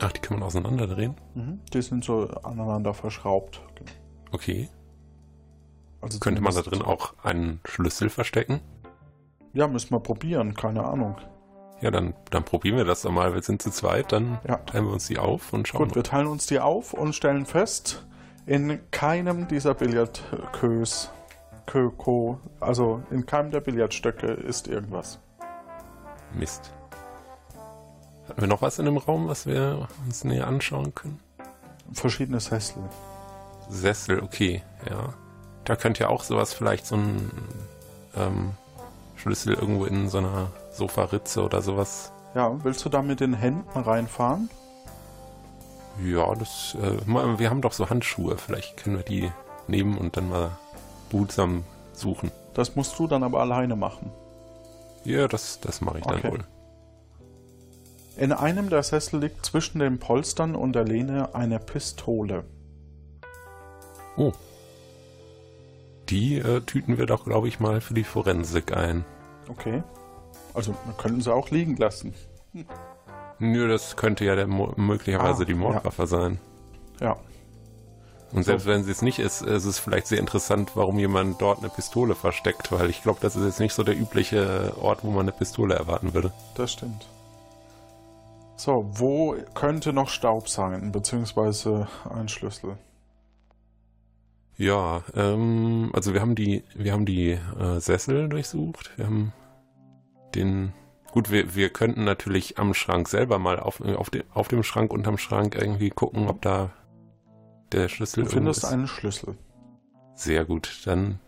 Ach, 0.00 0.10
die 0.10 0.20
kann 0.20 0.38
man 0.40 0.46
auseinanderdrehen? 0.48 1.14
Mhm. 1.34 1.60
Die 1.72 1.80
sind 1.80 2.04
so 2.04 2.26
aneinander 2.42 2.92
verschraubt. 2.92 3.60
Okay. 4.32 4.68
Also 6.04 6.18
Könnte 6.18 6.42
man 6.42 6.54
da 6.54 6.60
drin 6.60 6.82
auch 6.82 7.14
einen 7.22 7.60
Schlüssel 7.64 8.10
verstecken? 8.10 8.60
Ja, 9.54 9.66
müssen 9.68 9.90
wir 9.90 10.00
probieren, 10.00 10.54
keine 10.54 10.84
Ahnung. 10.84 11.16
Ja, 11.80 11.90
dann, 11.90 12.12
dann 12.30 12.44
probieren 12.44 12.76
wir 12.76 12.84
das 12.84 13.02
doch 13.02 13.10
mal. 13.10 13.32
Wir 13.34 13.40
sind 13.42 13.62
zu 13.62 13.70
zweit, 13.70 14.12
dann 14.12 14.38
Ja. 14.46 14.56
teilen 14.56 14.84
wir 14.84 14.92
uns 14.92 15.06
die 15.06 15.18
auf 15.18 15.52
und 15.54 15.66
schauen 15.66 15.86
Gut, 15.86 15.94
wir 15.94 16.02
teilen 16.02 16.26
uns 16.26 16.46
die 16.46 16.60
auf 16.60 16.92
und 16.92 17.14
stellen 17.14 17.46
fest, 17.46 18.04
in 18.44 18.80
keinem 18.90 19.48
dieser 19.48 19.72
Billardkös, 19.72 21.10
Köko, 21.64 22.38
also 22.60 23.02
in 23.10 23.24
keinem 23.24 23.50
der 23.50 23.60
Billardstöcke 23.60 24.26
ist 24.26 24.68
irgendwas. 24.68 25.18
mal. 25.38 26.38
Mist. 26.38 26.70
Hatten 28.28 28.40
wir 28.42 28.48
noch 28.48 28.60
was 28.60 28.78
in 28.78 28.84
dem 28.84 28.98
Raum, 28.98 29.28
was 29.28 29.46
wir 29.46 29.88
uns 30.04 30.24
näher 30.24 30.46
anschauen 30.46 30.94
können? 30.94 31.18
Verschiedene 31.92 32.40
Sessel. 32.40 32.82
Sessel, 33.70 34.20
okay, 34.20 34.62
ja. 34.90 35.14
Da 35.64 35.76
könnte 35.76 36.04
ja 36.04 36.08
auch 36.08 36.22
sowas 36.22 36.52
vielleicht 36.52 36.86
so 36.86 36.96
ein 36.96 37.30
ähm, 38.16 38.52
Schlüssel 39.16 39.54
irgendwo 39.54 39.84
in 39.86 40.08
so 40.08 40.18
einer 40.18 40.48
Sofaritze 40.72 41.42
oder 41.42 41.62
sowas. 41.62 42.12
Ja, 42.34 42.62
willst 42.64 42.84
du 42.84 42.88
da 42.88 43.00
mit 43.02 43.20
den 43.20 43.34
Händen 43.34 43.78
reinfahren? 43.78 44.50
Ja, 46.04 46.34
das, 46.34 46.76
äh, 46.80 46.98
wir 47.06 47.50
haben 47.50 47.62
doch 47.62 47.72
so 47.72 47.88
Handschuhe. 47.88 48.36
Vielleicht 48.36 48.76
können 48.76 48.96
wir 48.96 49.04
die 49.04 49.30
nehmen 49.68 49.96
und 49.96 50.16
dann 50.16 50.28
mal 50.28 50.50
behutsam 51.10 51.64
suchen. 51.92 52.30
Das 52.54 52.74
musst 52.76 52.98
du 52.98 53.06
dann 53.06 53.22
aber 53.22 53.40
alleine 53.40 53.76
machen. 53.76 54.10
Ja, 55.04 55.28
das, 55.28 55.60
das 55.60 55.80
mache 55.80 55.98
ich 55.98 56.04
dann 56.04 56.18
Okay. 56.18 56.30
wohl. 56.32 56.44
In 58.16 58.32
einem 58.32 58.70
der 58.70 58.82
Sessel 58.82 59.20
liegt 59.20 59.44
zwischen 59.44 59.80
den 59.80 59.98
Polstern 59.98 60.54
und 60.54 60.72
der 60.74 60.84
Lehne 60.84 61.34
eine 61.34 61.58
Pistole. 61.58 62.44
Oh. 64.16 64.32
Die 66.08 66.38
äh, 66.38 66.60
tüten 66.60 66.98
wir 66.98 67.06
doch, 67.06 67.24
glaube 67.24 67.48
ich, 67.48 67.60
mal 67.60 67.80
für 67.80 67.94
die 67.94 68.04
Forensik 68.04 68.76
ein. 68.76 69.04
Okay. 69.48 69.82
Also, 70.52 70.72
wir 70.84 70.94
könnten 70.96 71.20
sie 71.20 71.32
auch 71.32 71.50
liegen 71.50 71.76
lassen. 71.76 72.14
Nö, 73.38 73.68
das 73.68 73.96
könnte 73.96 74.24
ja 74.24 74.36
der, 74.36 74.46
möglicherweise 74.46 75.42
Ah, 75.42 75.46
die 75.46 75.54
Mordwaffe 75.54 76.06
sein. 76.06 76.38
Ja. 77.00 77.16
Und 78.32 78.42
selbst 78.42 78.66
wenn 78.66 78.82
sie 78.82 78.90
es 78.90 79.02
nicht 79.02 79.20
ist, 79.20 79.42
ist 79.42 79.64
es 79.64 79.78
vielleicht 79.78 80.08
sehr 80.08 80.18
interessant, 80.18 80.72
warum 80.74 80.98
jemand 80.98 81.40
dort 81.40 81.60
eine 81.60 81.68
Pistole 81.68 82.14
versteckt, 82.16 82.72
weil 82.72 82.90
ich 82.90 83.02
glaube, 83.02 83.18
das 83.20 83.36
ist 83.36 83.44
jetzt 83.44 83.60
nicht 83.60 83.74
so 83.74 83.84
der 83.84 83.96
übliche 83.96 84.74
Ort, 84.80 85.04
wo 85.04 85.10
man 85.10 85.20
eine 85.20 85.32
Pistole 85.32 85.74
erwarten 85.74 86.14
würde. 86.14 86.32
Das 86.56 86.72
stimmt. 86.72 87.06
So, 88.56 88.88
wo 88.92 89.36
könnte 89.54 89.92
noch 89.92 90.08
Staub 90.08 90.48
sein, 90.48 90.90
beziehungsweise 90.92 91.88
ein 92.12 92.28
Schlüssel? 92.28 92.76
Ja, 94.56 95.02
ähm, 95.14 95.90
also 95.92 96.14
wir 96.14 96.20
haben 96.20 96.34
die, 96.34 96.64
wir 96.74 96.92
haben 96.92 97.06
die 97.06 97.32
äh, 97.32 97.80
Sessel 97.80 98.28
durchsucht. 98.28 98.92
Wir 98.96 99.06
haben 99.06 99.32
den, 100.34 100.72
gut, 101.10 101.30
wir, 101.30 101.54
wir 101.54 101.70
könnten 101.70 102.04
natürlich 102.04 102.58
am 102.58 102.74
Schrank 102.74 103.08
selber 103.08 103.38
mal 103.38 103.58
auf, 103.58 103.80
auf, 103.80 104.10
de, 104.10 104.24
auf 104.32 104.48
dem 104.48 104.62
Schrank 104.62 104.92
unterm 104.92 105.18
Schrank 105.18 105.56
irgendwie 105.56 105.90
gucken, 105.90 106.28
ob 106.28 106.40
da 106.42 106.70
der 107.72 107.88
Schlüssel 107.88 108.16
Du 108.16 108.20
irgendwo 108.22 108.36
findest 108.36 108.64
ist. 108.64 108.70
einen 108.70 108.86
Schlüssel. 108.86 109.36
Sehr 110.14 110.44
gut, 110.44 110.82
dann 110.86 111.18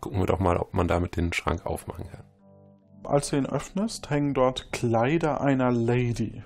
gucken 0.00 0.18
wir 0.18 0.26
doch 0.26 0.40
mal, 0.40 0.56
ob 0.56 0.74
man 0.74 0.88
damit 0.88 1.16
den 1.16 1.32
Schrank 1.32 1.64
aufmachen 1.64 2.08
kann. 2.10 2.24
Als 3.04 3.30
du 3.30 3.36
ihn 3.36 3.46
öffnest, 3.46 4.10
hängen 4.10 4.34
dort 4.34 4.72
Kleider 4.72 5.40
einer 5.40 5.70
Lady. 5.70 6.42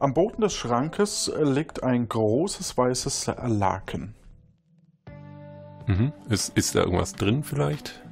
Am 0.00 0.12
Boden 0.12 0.42
des 0.42 0.54
Schrankes 0.54 1.28
äh, 1.28 1.44
liegt 1.44 1.84
ein 1.84 2.08
großes 2.08 2.76
weißes 2.76 3.30
Laken. 3.44 4.14
Mhm. 5.86 6.12
Ist, 6.28 6.56
ist 6.56 6.74
da 6.74 6.80
irgendwas 6.80 7.12
drin 7.14 7.42
vielleicht? 7.42 8.02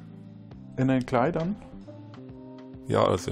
In 0.77 0.87
den 0.87 1.05
Kleidern 1.05 1.55
Ja, 2.87 3.03
also 3.05 3.31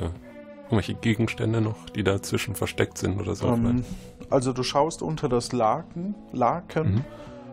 irgendwelche 0.64 0.96
Gegenstände 0.96 1.62
noch, 1.62 1.90
die 1.90 2.04
dazwischen 2.04 2.56
versteckt 2.56 2.98
sind 2.98 3.20
oder 3.20 3.36
so. 3.36 3.48
Ähm, 3.48 3.84
also 4.30 4.54
du 4.54 4.64
schaust 4.64 5.02
unter 5.02 5.30
das 5.30 5.52
Laken, 5.52 6.16
Laken 6.32 6.96
Mhm. 6.96 7.06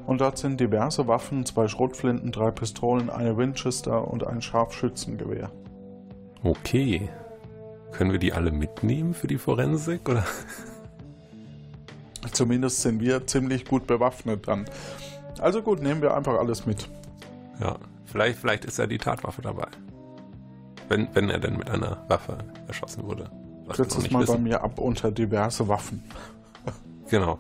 und 0.06 0.20
dort 0.20 0.38
sind 0.38 0.58
diverse 0.60 1.06
Waffen, 1.06 1.44
zwei 1.44 1.68
Schrotflinten, 1.68 2.32
drei 2.32 2.50
Pistolen, 2.50 3.10
eine 3.10 3.36
Winchester 3.36 4.08
und 4.08 4.26
ein 4.26 4.40
Scharfschützengewehr. 4.40 5.50
Okay. 6.42 7.08
Können 7.92 8.12
wir 8.12 8.18
die 8.20 8.32
alle 8.32 8.52
mitnehmen 8.52 9.14
für 9.14 9.26
die 9.26 9.36
Forensik 9.38 10.08
oder? 10.08 10.24
Zumindest 12.32 12.82
sind 12.82 13.00
wir 13.00 13.26
ziemlich 13.26 13.64
gut 13.64 13.86
bewaffnet 13.86 14.46
dann. 14.48 14.66
Also 15.40 15.62
gut, 15.62 15.82
nehmen 15.82 16.02
wir 16.02 16.14
einfach 16.14 16.38
alles 16.38 16.66
mit. 16.66 16.88
Ja, 17.60 17.76
vielleicht, 18.04 18.38
vielleicht 18.38 18.64
ist 18.64 18.78
ja 18.78 18.86
die 18.86 18.98
Tatwaffe 18.98 19.42
dabei. 19.42 19.68
Wenn, 20.88 21.08
wenn 21.14 21.30
er 21.30 21.38
denn 21.38 21.56
mit 21.56 21.70
einer 21.70 22.04
Waffe 22.08 22.38
erschossen 22.66 23.04
wurde. 23.04 23.30
Noch 23.66 23.78
es 23.78 24.10
mal 24.10 24.20
bei 24.20 24.32
wissen. 24.32 24.42
mir 24.42 24.62
ab 24.62 24.78
unter 24.78 25.10
diverse 25.10 25.68
Waffen. 25.68 26.02
Genau. 27.08 27.38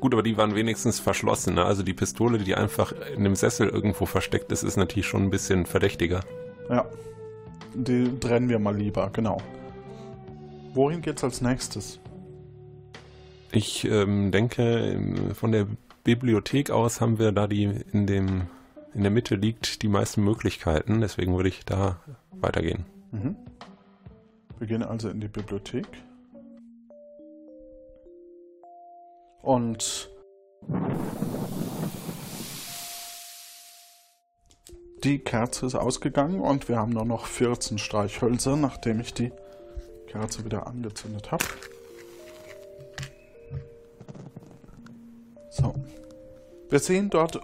Gut, 0.00 0.12
aber 0.12 0.22
die 0.22 0.36
waren 0.36 0.54
wenigstens 0.54 1.00
verschlossen. 1.00 1.54
Ne? 1.54 1.64
Also 1.64 1.82
die 1.82 1.94
Pistole, 1.94 2.38
die 2.38 2.54
einfach 2.54 2.92
in 3.16 3.24
dem 3.24 3.34
Sessel 3.34 3.68
irgendwo 3.68 4.04
versteckt 4.04 4.52
ist, 4.52 4.62
ist 4.62 4.76
natürlich 4.76 5.06
schon 5.06 5.22
ein 5.22 5.30
bisschen 5.30 5.64
verdächtiger. 5.64 6.20
Ja, 6.68 6.84
die 7.74 8.18
trennen 8.20 8.48
wir 8.48 8.58
mal 8.58 8.76
lieber, 8.76 9.10
genau. 9.12 9.38
Wohin 10.74 11.00
geht's 11.00 11.24
als 11.24 11.40
nächstes? 11.40 12.00
Ich 13.52 13.84
ähm, 13.84 14.30
denke, 14.30 14.62
ähm, 14.62 15.34
von 15.34 15.52
der 15.52 15.66
Bibliothek 16.04 16.70
aus 16.70 17.00
haben 17.00 17.18
wir 17.18 17.32
da 17.32 17.46
die 17.46 17.64
in 17.64 18.06
dem 18.06 18.48
in 18.92 19.02
der 19.02 19.10
Mitte 19.10 19.34
liegt 19.34 19.82
die 19.82 19.88
meisten 19.88 20.22
Möglichkeiten. 20.22 21.00
Deswegen 21.00 21.34
würde 21.34 21.48
ich 21.48 21.64
da 21.64 22.00
weitergehen. 22.30 22.84
Mhm. 23.10 23.36
Wir 24.58 24.68
gehen 24.68 24.82
also 24.84 25.08
in 25.08 25.20
die 25.20 25.28
Bibliothek. 25.28 25.86
Und 29.42 30.08
die 35.02 35.18
Kerze 35.18 35.66
ist 35.66 35.74
ausgegangen 35.74 36.40
und 36.40 36.68
wir 36.68 36.78
haben 36.78 36.92
nur 36.92 37.04
noch 37.04 37.26
14 37.26 37.78
Streichhölzer, 37.78 38.56
nachdem 38.56 39.00
ich 39.00 39.12
die 39.12 39.32
Kerze 40.06 40.44
wieder 40.44 40.66
angezündet 40.66 41.32
habe. 41.32 41.44
So. 45.54 45.72
Wir 46.68 46.80
sehen 46.80 47.10
dort 47.10 47.40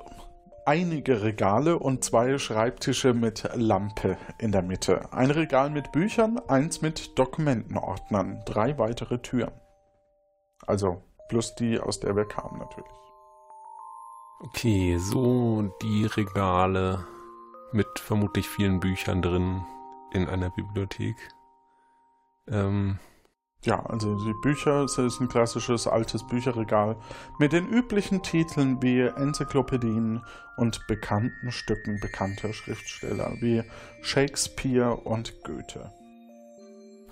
einige 0.67 1.23
Regale 1.23 1.79
und 1.79 2.03
zwei 2.03 2.39
Schreibtische 2.39 3.15
mit 3.15 3.49
Lampe 3.55 4.17
in 4.39 4.51
der 4.51 4.63
Mitte. 4.63 5.13
Ein 5.13 5.31
Regal 5.31 5.71
mit 5.71 5.93
Büchern, 5.93 6.41
eins 6.49 6.83
mit 6.83 7.17
Dokumentenordnern, 7.17 8.43
drei 8.47 8.77
weitere 8.79 9.19
Türen. 9.19 9.53
Also 10.67 11.05
plus 11.29 11.55
die, 11.55 11.79
aus 11.79 12.01
der 12.01 12.17
wir 12.17 12.25
kamen 12.25 12.59
natürlich. 12.59 12.91
Okay, 14.41 14.99
so 14.99 15.73
die 15.81 16.07
Regale 16.07 17.07
mit 17.71 17.87
vermutlich 18.01 18.49
vielen 18.49 18.81
Büchern 18.81 19.23
drin 19.23 19.65
in 20.13 20.29
einer 20.29 20.51
Bibliothek. 20.51 21.15
Ähm, 22.49 22.99
Ja, 23.63 23.85
also 23.85 24.15
die 24.25 24.33
Bücher, 24.41 24.85
es 24.85 24.97
ist 24.97 25.21
ein 25.21 25.29
klassisches 25.29 25.87
altes 25.87 26.27
Bücherregal 26.27 26.97
mit 27.39 27.53
den 27.53 27.69
üblichen 27.69 28.23
Titeln 28.23 28.81
wie 28.83 29.01
Enzyklopädien 29.01 30.23
und 30.57 30.87
bekannten 30.87 31.53
Stücken 31.53 32.01
bekannter 32.01 32.55
Schriftsteller 32.55 33.35
wie 33.41 33.63
Shakespeare 34.01 34.97
und 34.97 35.45
Goethe. 35.45 35.93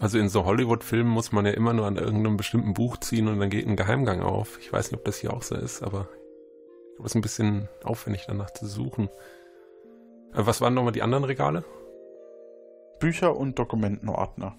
also 0.01 0.19
in 0.19 0.31
so 0.31 0.47
Hollywood-Filmen 0.47 1.13
muss 1.13 1.33
man 1.33 1.45
ja 1.45 1.53
immer 1.53 1.75
nur 1.75 1.87
an 1.87 1.97
irgendeinem 1.97 2.39
bestimmten 2.39 2.73
Buch 2.73 2.97
ziehen 2.97 3.29
und 3.29 3.41
dann 3.41 3.51
geht 3.51 3.67
ein 3.67 3.77
Geheimgang 3.77 4.23
auf. 4.23 4.59
Ich 4.59 4.73
weiß 4.73 4.91
nicht, 4.91 4.99
ob 4.99 5.05
das 5.05 5.19
hier 5.19 5.35
auch 5.35 5.43
so 5.43 5.55
ist, 5.55 5.83
aber 5.83 6.09
ich 6.09 6.95
glaube, 6.95 7.07
es 7.07 7.13
ist 7.13 7.15
ein 7.17 7.21
bisschen 7.21 7.69
aufwendig 7.85 8.25
danach 8.27 8.53
zu 8.53 8.67
suchen. 8.67 9.11
Äh, 10.33 10.47
was 10.47 10.63
waren 10.63 10.73
nochmal 10.73 10.93
die 10.93 11.03
anderen 11.03 11.25
Regale? 11.25 11.63
Bücher 13.01 13.37
und 13.37 13.59
Dokumentenordner. 13.59 14.57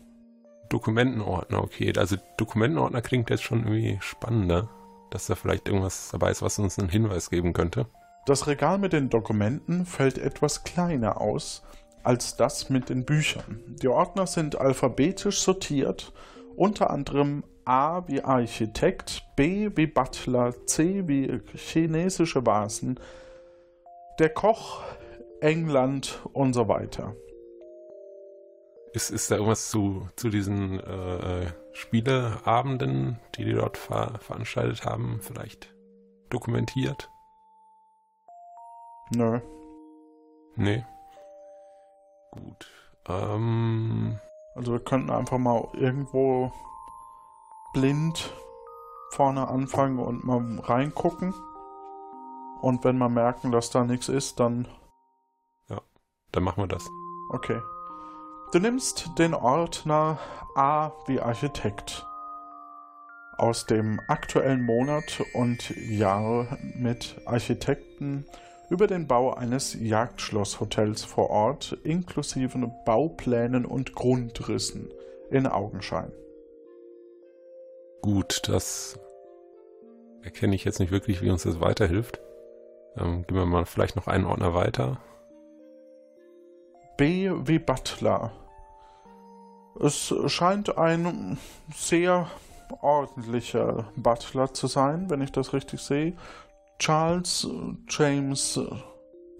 Dokumentenordner, 0.69 1.63
okay. 1.63 1.91
Also 1.97 2.15
Dokumentenordner 2.37 3.01
klingt 3.01 3.29
jetzt 3.29 3.43
schon 3.43 3.59
irgendwie 3.59 3.97
spannender, 4.01 4.69
dass 5.09 5.27
da 5.27 5.35
vielleicht 5.35 5.67
irgendwas 5.67 6.09
dabei 6.11 6.31
ist, 6.31 6.41
was 6.41 6.59
uns 6.59 6.79
einen 6.79 6.89
Hinweis 6.89 7.29
geben 7.29 7.53
könnte. 7.53 7.87
Das 8.25 8.47
Regal 8.47 8.77
mit 8.77 8.93
den 8.93 9.09
Dokumenten 9.09 9.85
fällt 9.85 10.17
etwas 10.17 10.63
kleiner 10.63 11.19
aus 11.19 11.63
als 12.03 12.37
das 12.37 12.69
mit 12.69 12.89
den 12.89 13.05
Büchern. 13.05 13.61
Die 13.81 13.87
Ordner 13.87 14.25
sind 14.27 14.59
alphabetisch 14.59 15.41
sortiert, 15.41 16.13
unter 16.55 16.89
anderem 16.89 17.43
A 17.65 18.07
wie 18.07 18.23
Architekt, 18.23 19.23
B 19.35 19.69
wie 19.75 19.87
Butler, 19.87 20.53
C 20.65 21.07
wie 21.07 21.41
chinesische 21.55 22.45
Vasen, 22.45 22.99
der 24.17 24.29
Koch, 24.29 24.81
England 25.41 26.19
und 26.33 26.53
so 26.53 26.67
weiter. 26.67 27.15
Ist, 28.93 29.11
ist 29.11 29.29
da 29.29 29.35
irgendwas 29.35 29.69
zu, 29.69 30.09
zu 30.15 30.29
diesen 30.29 30.79
äh, 30.79 31.43
äh, 31.43 31.47
Spieleabenden, 31.73 33.19
die 33.35 33.45
die 33.45 33.53
dort 33.53 33.77
ver 33.77 34.17
veranstaltet 34.19 34.83
haben, 34.85 35.19
vielleicht 35.21 35.73
dokumentiert? 36.29 37.09
Nö. 39.11 39.39
Nee. 40.55 40.83
Gut. 42.31 42.67
Ähm, 43.07 44.19
Also 44.55 44.73
wir 44.73 44.79
könnten 44.79 45.11
einfach 45.11 45.37
mal 45.37 45.67
irgendwo 45.73 46.51
blind 47.73 48.33
vorne 49.11 49.47
anfangen 49.47 49.99
und 49.99 50.23
mal 50.23 50.59
reingucken. 50.61 51.33
Und 52.61 52.83
wenn 52.83 52.97
wir 52.97 53.09
merken, 53.09 53.51
dass 53.51 53.69
da 53.69 53.83
nichts 53.83 54.09
ist, 54.09 54.39
dann. 54.39 54.67
Ja, 55.69 55.81
dann 56.31 56.43
machen 56.43 56.63
wir 56.63 56.67
das. 56.67 56.87
Okay. 57.31 57.59
Du 58.51 58.57
nimmst 58.57 59.11
den 59.19 59.35
Ordner 59.35 60.17
A 60.55 60.91
wie 61.05 61.19
Architekt 61.19 62.03
aus 63.37 63.67
dem 63.67 64.01
aktuellen 64.07 64.63
Monat 64.63 65.21
und 65.35 65.69
Jahr 65.77 66.57
mit 66.73 67.21
Architekten 67.25 68.25
über 68.71 68.87
den 68.87 69.07
Bau 69.07 69.35
eines 69.35 69.75
Jagdschlosshotels 69.79 71.03
vor 71.03 71.29
Ort 71.29 71.77
inklusive 71.83 72.57
Bauplänen 72.85 73.65
und 73.65 73.93
Grundrissen 73.93 74.89
in 75.29 75.45
Augenschein. 75.45 76.11
Gut, 78.01 78.41
das 78.47 78.97
erkenne 80.23 80.55
ich 80.55 80.65
jetzt 80.65 80.79
nicht 80.79 80.91
wirklich, 80.91 81.21
wie 81.21 81.29
uns 81.29 81.43
das 81.43 81.61
weiterhilft. 81.61 82.19
Ähm, 82.97 83.27
gehen 83.27 83.37
wir 83.37 83.45
mal 83.45 83.65
vielleicht 83.65 83.95
noch 83.95 84.07
einen 84.07 84.25
Ordner 84.25 84.55
weiter. 84.55 84.99
B 86.99 87.31
wie 87.45 87.59
Butler. 87.59 88.33
Es 89.79 90.13
scheint 90.27 90.77
ein 90.77 91.37
sehr 91.73 92.27
ordentlicher 92.81 93.89
Butler 93.95 94.53
zu 94.53 94.67
sein, 94.67 95.09
wenn 95.09 95.21
ich 95.21 95.31
das 95.31 95.53
richtig 95.53 95.79
sehe. 95.79 96.17
Charles 96.77 97.47
James. 97.87 98.59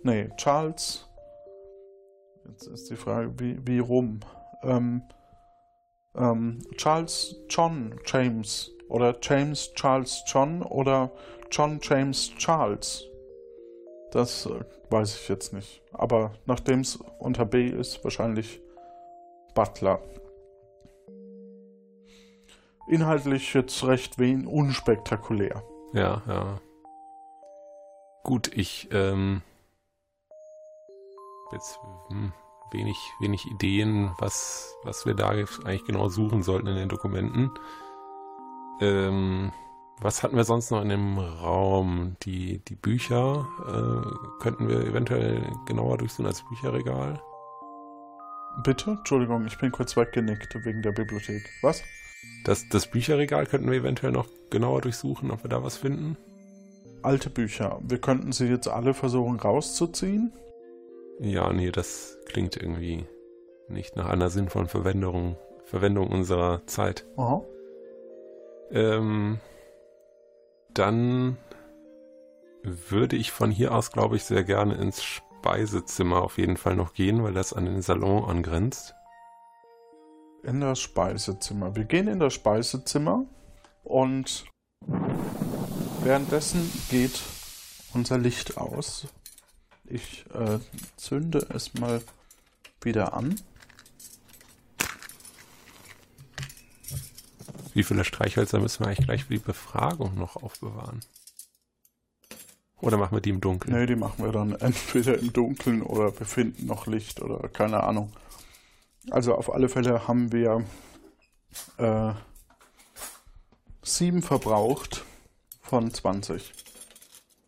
Nee, 0.03 0.29
Charles. 0.37 1.05
Jetzt 2.47 2.67
ist 2.67 2.89
die 2.91 2.95
Frage, 2.95 3.37
wie, 3.37 3.59
wie 3.67 3.79
rum? 3.79 4.21
Ähm, 4.63 5.01
ähm, 6.15 6.59
Charles 6.77 7.35
John 7.49 7.99
James 8.05 8.71
oder 8.87 9.17
James 9.21 9.73
Charles 9.73 10.23
John 10.27 10.61
oder 10.61 11.11
John 11.51 11.81
James 11.81 12.33
Charles. 12.37 13.03
Das 14.11 14.45
äh, 14.45 14.63
weiß 14.89 15.15
ich 15.15 15.29
jetzt 15.29 15.53
nicht. 15.53 15.81
Aber 15.91 16.31
nachdem 16.45 16.81
es 16.81 16.97
unter 17.19 17.45
B 17.45 17.67
ist, 17.67 18.03
wahrscheinlich 18.03 18.61
Butler. 19.53 20.01
Inhaltlich 22.87 23.53
jetzt 23.53 23.83
recht 23.83 24.17
wen 24.17 24.47
unspektakulär. 24.47 25.63
Ja, 25.93 26.23
ja. 26.27 26.59
Gut, 28.23 28.51
ich 28.55 28.89
ähm, 28.91 29.41
jetzt 31.51 31.79
hm, 32.09 32.33
wenig, 32.71 32.97
wenig 33.19 33.45
Ideen, 33.45 34.11
was, 34.19 34.75
was 34.83 35.05
wir 35.05 35.13
da 35.13 35.29
eigentlich 35.29 35.85
genau 35.85 36.09
suchen 36.09 36.43
sollten 36.43 36.67
in 36.67 36.75
den 36.75 36.89
Dokumenten. 36.89 37.51
Ähm, 38.81 39.51
was 40.01 40.23
hatten 40.23 40.35
wir 40.35 40.43
sonst 40.43 40.71
noch 40.71 40.81
in 40.81 40.89
dem 40.89 41.17
Raum? 41.17 42.15
Die, 42.23 42.59
die 42.59 42.75
Bücher 42.75 43.47
äh, 43.67 44.41
könnten 44.41 44.67
wir 44.67 44.85
eventuell 44.85 45.41
genauer 45.65 45.97
durchsuchen 45.97 46.25
als 46.25 46.43
Bücherregal. 46.47 47.21
Bitte? 48.63 48.91
Entschuldigung, 48.91 49.45
ich 49.45 49.57
bin 49.57 49.71
kurz 49.71 49.95
weggenickt 49.95 50.55
wegen 50.65 50.81
der 50.81 50.91
Bibliothek. 50.91 51.49
Was? 51.61 51.83
Das, 52.43 52.67
das 52.69 52.87
Bücherregal 52.87 53.45
könnten 53.45 53.69
wir 53.69 53.79
eventuell 53.79 54.11
noch 54.11 54.27
genauer 54.49 54.81
durchsuchen, 54.81 55.31
ob 55.31 55.43
wir 55.43 55.49
da 55.49 55.63
was 55.63 55.77
finden. 55.77 56.17
Alte 57.01 57.29
Bücher. 57.29 57.79
Wir 57.81 57.99
könnten 57.99 58.31
sie 58.31 58.47
jetzt 58.47 58.67
alle 58.67 58.93
versuchen 58.93 59.39
rauszuziehen. 59.39 60.33
Ja, 61.19 61.51
nee, 61.53 61.71
das 61.71 62.17
klingt 62.25 62.57
irgendwie 62.57 63.05
nicht 63.67 63.95
nach 63.95 64.09
einer 64.09 64.29
sinnvollen 64.29 64.67
Verwendung, 64.67 65.37
Verwendung 65.65 66.07
unserer 66.07 66.65
Zeit. 66.65 67.05
Aha. 67.17 67.43
Ähm, 68.71 69.39
dann 70.79 71.37
würde 72.63 73.17
ich 73.17 73.31
von 73.31 73.51
hier 73.51 73.73
aus, 73.73 73.91
glaube 73.91 74.15
ich, 74.15 74.23
sehr 74.23 74.43
gerne 74.43 74.75
ins 74.75 75.03
Speisezimmer 75.03 76.21
auf 76.21 76.37
jeden 76.37 76.57
Fall 76.57 76.75
noch 76.75 76.93
gehen, 76.93 77.23
weil 77.23 77.33
das 77.33 77.53
an 77.53 77.65
den 77.65 77.81
Salon 77.81 78.23
angrenzt. 78.23 78.95
In 80.43 80.61
das 80.61 80.79
Speisezimmer. 80.79 81.75
Wir 81.75 81.83
gehen 81.83 82.07
in 82.07 82.19
das 82.19 82.33
Speisezimmer 82.33 83.25
und 83.83 84.45
währenddessen 86.01 86.71
geht 86.89 87.19
unser 87.93 88.17
Licht 88.17 88.57
aus. 88.57 89.07
Ich 89.85 90.25
äh, 90.33 90.59
zünde 90.95 91.45
es 91.53 91.73
mal 91.73 92.01
wieder 92.81 93.13
an. 93.13 93.35
Wie 97.79 97.83
viele 97.85 98.03
Streichhölzer 98.03 98.59
müssen 98.59 98.81
wir 98.81 98.87
eigentlich 98.87 99.05
gleich 99.05 99.23
für 99.23 99.35
die 99.35 99.39
Befragung 99.39 100.15
noch 100.15 100.35
aufbewahren? 100.35 100.99
Oder 102.81 102.97
machen 102.97 103.15
wir 103.15 103.21
die 103.21 103.29
im 103.29 103.39
Dunkeln? 103.39 103.73
Nee, 103.73 103.85
die 103.85 103.95
machen 103.95 104.21
wir 104.21 104.33
dann 104.33 104.51
entweder 104.51 105.17
im 105.17 105.31
Dunkeln 105.31 105.81
oder 105.81 106.11
wir 106.19 106.25
finden 106.25 106.65
noch 106.65 106.87
Licht 106.87 107.21
oder 107.21 107.47
keine 107.47 107.81
Ahnung. 107.83 108.11
Also 109.11 109.33
auf 109.33 109.53
alle 109.53 109.69
Fälle 109.69 110.09
haben 110.09 110.33
wir 110.33 110.65
äh, 111.77 112.11
sieben 113.81 114.23
verbraucht 114.23 115.05
von 115.61 115.93
20. 115.93 116.51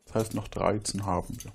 Das 0.05 0.15
heißt, 0.15 0.33
noch 0.33 0.47
13 0.47 1.05
haben 1.05 1.37
wir. 1.43 1.51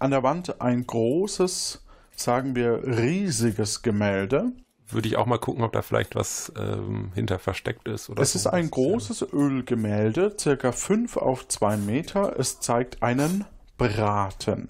An 0.00 0.10
der 0.10 0.24
Wand 0.24 0.60
ein 0.60 0.84
großes, 0.84 1.84
sagen 2.16 2.56
wir, 2.56 2.82
riesiges 2.84 3.82
Gemälde. 3.82 4.50
Würde 4.92 5.08
ich 5.08 5.16
auch 5.16 5.26
mal 5.26 5.38
gucken, 5.38 5.64
ob 5.64 5.72
da 5.72 5.82
vielleicht 5.82 6.14
was 6.14 6.52
ähm, 6.56 7.12
hinter 7.14 7.38
versteckt 7.38 7.88
ist. 7.88 8.10
Oder 8.10 8.22
es 8.22 8.32
so. 8.32 8.38
ist 8.38 8.46
ein 8.46 8.70
großes 8.70 9.32
Ölgemälde, 9.32 10.36
circa 10.38 10.72
5 10.72 11.16
auf 11.16 11.48
2 11.48 11.76
Meter. 11.78 12.38
Es 12.38 12.60
zeigt 12.60 13.02
einen 13.02 13.44
Braten 13.78 14.68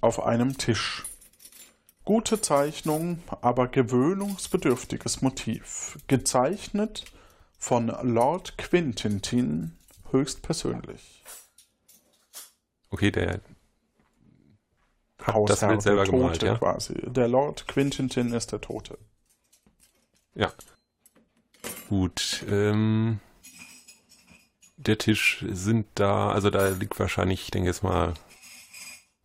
auf 0.00 0.24
einem 0.24 0.56
Tisch. 0.58 1.04
Gute 2.04 2.40
Zeichnung, 2.40 3.22
aber 3.42 3.68
gewöhnungsbedürftiges 3.68 5.22
Motiv. 5.22 5.98
Gezeichnet 6.08 7.04
von 7.58 7.86
Lord 8.02 8.58
Quintintin 8.58 9.76
höchstpersönlich. 10.10 11.22
Okay, 12.90 13.10
der 13.10 13.40
Hausherr, 15.26 15.46
das 15.46 15.60
Bild 15.68 15.82
selber 15.82 16.04
der 16.04 16.10
Tote 16.10 16.18
gemalt, 16.22 16.42
ja? 16.42 16.56
quasi. 16.56 16.94
Der 17.06 17.28
Lord 17.28 17.68
Quintintin 17.68 18.32
ist 18.32 18.52
der 18.52 18.60
Tote. 18.60 18.98
Ja. 20.34 20.52
Gut. 21.88 22.44
Ähm, 22.48 23.20
der 24.76 24.98
Tisch 24.98 25.44
sind 25.50 25.86
da, 25.94 26.30
also 26.32 26.50
da 26.50 26.68
liegt 26.68 26.98
wahrscheinlich, 26.98 27.42
ich 27.44 27.50
denke 27.50 27.68
jetzt 27.68 27.82
mal, 27.82 28.14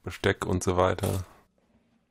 Besteck 0.04 0.46
und 0.46 0.64
so 0.64 0.78
weiter. 0.78 1.26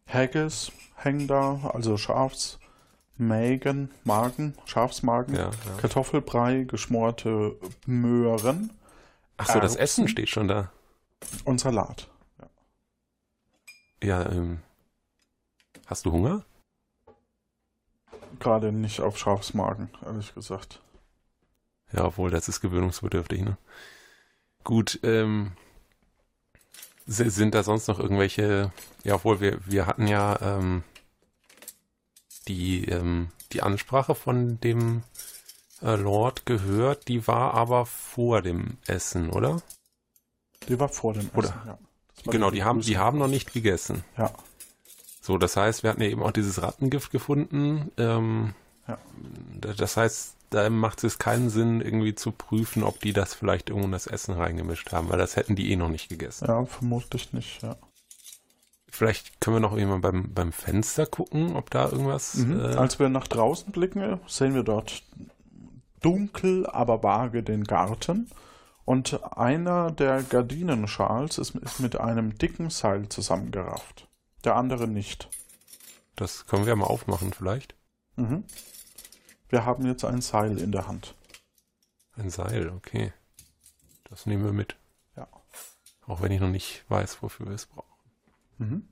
Haggis 0.07 0.73
hängen 0.97 1.29
da, 1.29 1.71
also 1.73 1.97
Schafsmägen, 1.97 3.91
Magen, 4.05 4.55
Schafsmagen, 4.65 5.35
Ja, 5.35 5.45
ja. 5.51 5.51
Kartoffelbrei, 5.79 6.65
geschmorte 6.65 7.57
Möhren 7.87 8.71
Ach 9.37 9.47
so, 9.53 9.61
das. 9.61 9.77
Essen 9.77 10.09
steht 10.09 10.29
schon 10.29 10.49
da. 10.49 10.71
und 11.45 11.61
Salat. 11.61 12.09
Ja, 14.03 14.31
ähm, 14.31 14.61
hast 15.87 16.07
du 16.07 16.13
Hunger? 16.13 16.45
Gerade 18.39 18.73
nicht 18.73 19.01
auf 19.01 19.19
Schafsmagen, 19.19 19.91
ehrlich 20.05 20.35
gesagt. 20.35 20.81
Ja, 21.93 22.05
obwohl, 22.05 22.31
das 22.31 22.49
ist 22.49 22.61
gewöhnungsbedürftig, 22.61 23.43
ne? 23.43 23.57
Gut, 24.65 24.99
ähm, 25.03 25.53
si- 27.07 27.31
sind 27.31 27.55
da 27.55 27.63
sonst 27.63 27.87
noch 27.89 27.99
irgendwelche, 27.99 28.73
ja, 29.05 29.15
obwohl 29.15 29.41
wir, 29.41 29.61
wir 29.67 29.87
hatten 29.87 30.07
ja, 30.09 30.39
ähm, 30.43 30.83
die, 32.49 32.85
ähm, 32.87 33.31
die 33.53 33.63
Ansprache 33.63 34.15
von 34.15 34.61
dem 34.61 35.03
äh, 35.83 35.95
Lord 35.97 36.47
gehört, 36.47 37.09
die 37.09 37.27
war 37.27 37.55
aber 37.55 37.87
vor 37.87 38.43
dem 38.43 38.77
Essen, 38.87 39.31
oder? 39.31 39.63
Die 40.69 40.79
war 40.81 40.89
vor 40.89 41.15
dem 41.15 41.31
Oder- 41.35 41.49
Essen, 41.49 41.61
ja. 41.67 41.79
Genau, 42.25 42.51
die 42.51 42.65
haben, 42.65 42.81
die 42.81 42.99
haben 42.99 43.19
noch 43.19 43.29
nicht 43.29 43.53
gegessen. 43.53 44.05
Ja. 44.19 44.31
So, 45.21 45.39
das 45.39 45.57
heißt, 45.57 45.83
wir 45.83 45.91
hatten 45.91 46.03
ja 46.03 46.09
eben 46.09 46.23
auch 46.23 46.31
dieses 46.33 46.61
Rattengift 46.63 47.11
gefunden. 47.11 47.91
Ähm, 47.97 48.55
Ja. 48.89 48.99
da- 49.61 49.73
Das 49.75 49.97
heißt, 49.97 50.35
da 50.51 50.71
macht 50.71 51.03
es 51.05 51.19
keinen 51.19 51.51
Sinn, 51.51 51.81
irgendwie 51.81 52.15
zu 52.15 52.31
prüfen, 52.33 52.85
ob 52.85 53.01
die 53.01 53.13
das 53.13 53.35
vielleicht 53.35 53.69
irgendwo 53.69 53.87
in 53.87 53.93
das 53.93 54.07
Essen 54.07 54.35
reingemischt 54.35 54.93
haben, 54.93 55.09
weil 55.09 55.19
das 55.19 55.35
hätten 55.37 55.57
die 55.57 55.71
eh 55.73 55.77
noch 55.77 55.89
nicht 55.89 56.09
gegessen. 56.09 56.47
Ja, 56.47 56.65
vermutlich 56.65 57.33
nicht, 57.33 57.63
ja. 57.63 57.77
Vielleicht 58.89 59.41
können 59.41 59.57
wir 59.57 59.61
noch 59.61 59.77
irgendwann 59.77 60.01
beim, 60.01 60.33
beim 60.33 60.53
Fenster 60.53 61.05
gucken, 61.07 61.55
ob 61.57 61.71
da 61.71 61.91
irgendwas. 61.91 62.35
Mhm. 62.35 62.61
Äh, 62.61 62.75
Als 62.77 62.99
wir 63.01 63.09
nach 63.09 63.27
draußen 63.27 63.73
blicken, 63.73 64.21
sehen 64.29 64.55
wir 64.55 64.63
dort 64.63 65.03
dunkel, 66.01 66.67
aber 66.67 67.03
vage 67.03 67.43
den 67.43 67.65
Garten. 67.65 68.31
Und 68.87 69.21
einer 69.37 69.91
der 69.91 70.23
Gardinenschals 70.23 71.39
ist, 71.39 71.57
ist 71.57 71.81
mit 71.81 71.97
einem 71.97 72.39
dicken 72.39 72.71
Seil 72.71 73.09
zusammengerafft. 73.09 74.09
Der 74.45 74.55
andere 74.55 74.87
nicht. 74.87 75.29
Das 76.15 76.47
können 76.47 76.67
wir 76.67 76.77
mal 76.77 76.87
aufmachen 76.87 77.33
vielleicht. 77.33 77.75
Mhm. 78.15 78.45
Wir 79.49 79.65
haben 79.67 79.85
jetzt 79.87 80.05
ein 80.05 80.21
Seil 80.21 80.59
in 80.59 80.71
der 80.71 80.87
Hand. 80.87 81.17
Ein 82.17 82.31
Seil, 82.31 82.71
okay. 82.71 83.13
Das 84.05 84.25
nehmen 84.25 84.45
wir 84.45 84.53
mit. 84.53 84.77
Ja. 85.17 85.27
Auch 86.07 86.23
wenn 86.23 86.31
ich 86.31 86.41
noch 86.41 86.49
nicht 86.49 86.85
weiß, 86.89 87.23
wofür 87.23 87.47
wir 87.47 87.55
es 87.55 87.67
brauchen. 87.67 87.87
Mhm. 88.59 88.89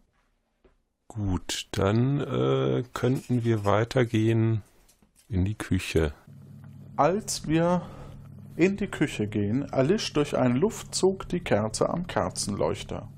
Gut, 1.06 1.68
dann 1.70 2.20
äh, 2.20 2.82
könnten 2.92 3.44
wir 3.44 3.64
weitergehen 3.64 4.62
in 5.28 5.44
die 5.44 5.54
Küche. 5.54 6.12
Als 6.96 7.46
wir 7.46 7.82
in 8.56 8.76
die 8.76 8.86
Küche 8.86 9.26
gehen, 9.26 9.62
erlischt 9.70 10.16
durch 10.16 10.36
einen 10.36 10.56
Luftzug 10.56 11.28
die 11.28 11.40
Kerze 11.40 11.88
am 11.88 12.06
Kerzenleuchter. 12.06 13.08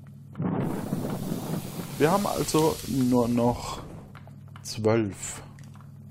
Wir 1.99 2.11
haben 2.11 2.27
also 2.27 2.75
nur 2.87 3.27
noch 3.27 3.81
zwölf 4.61 5.41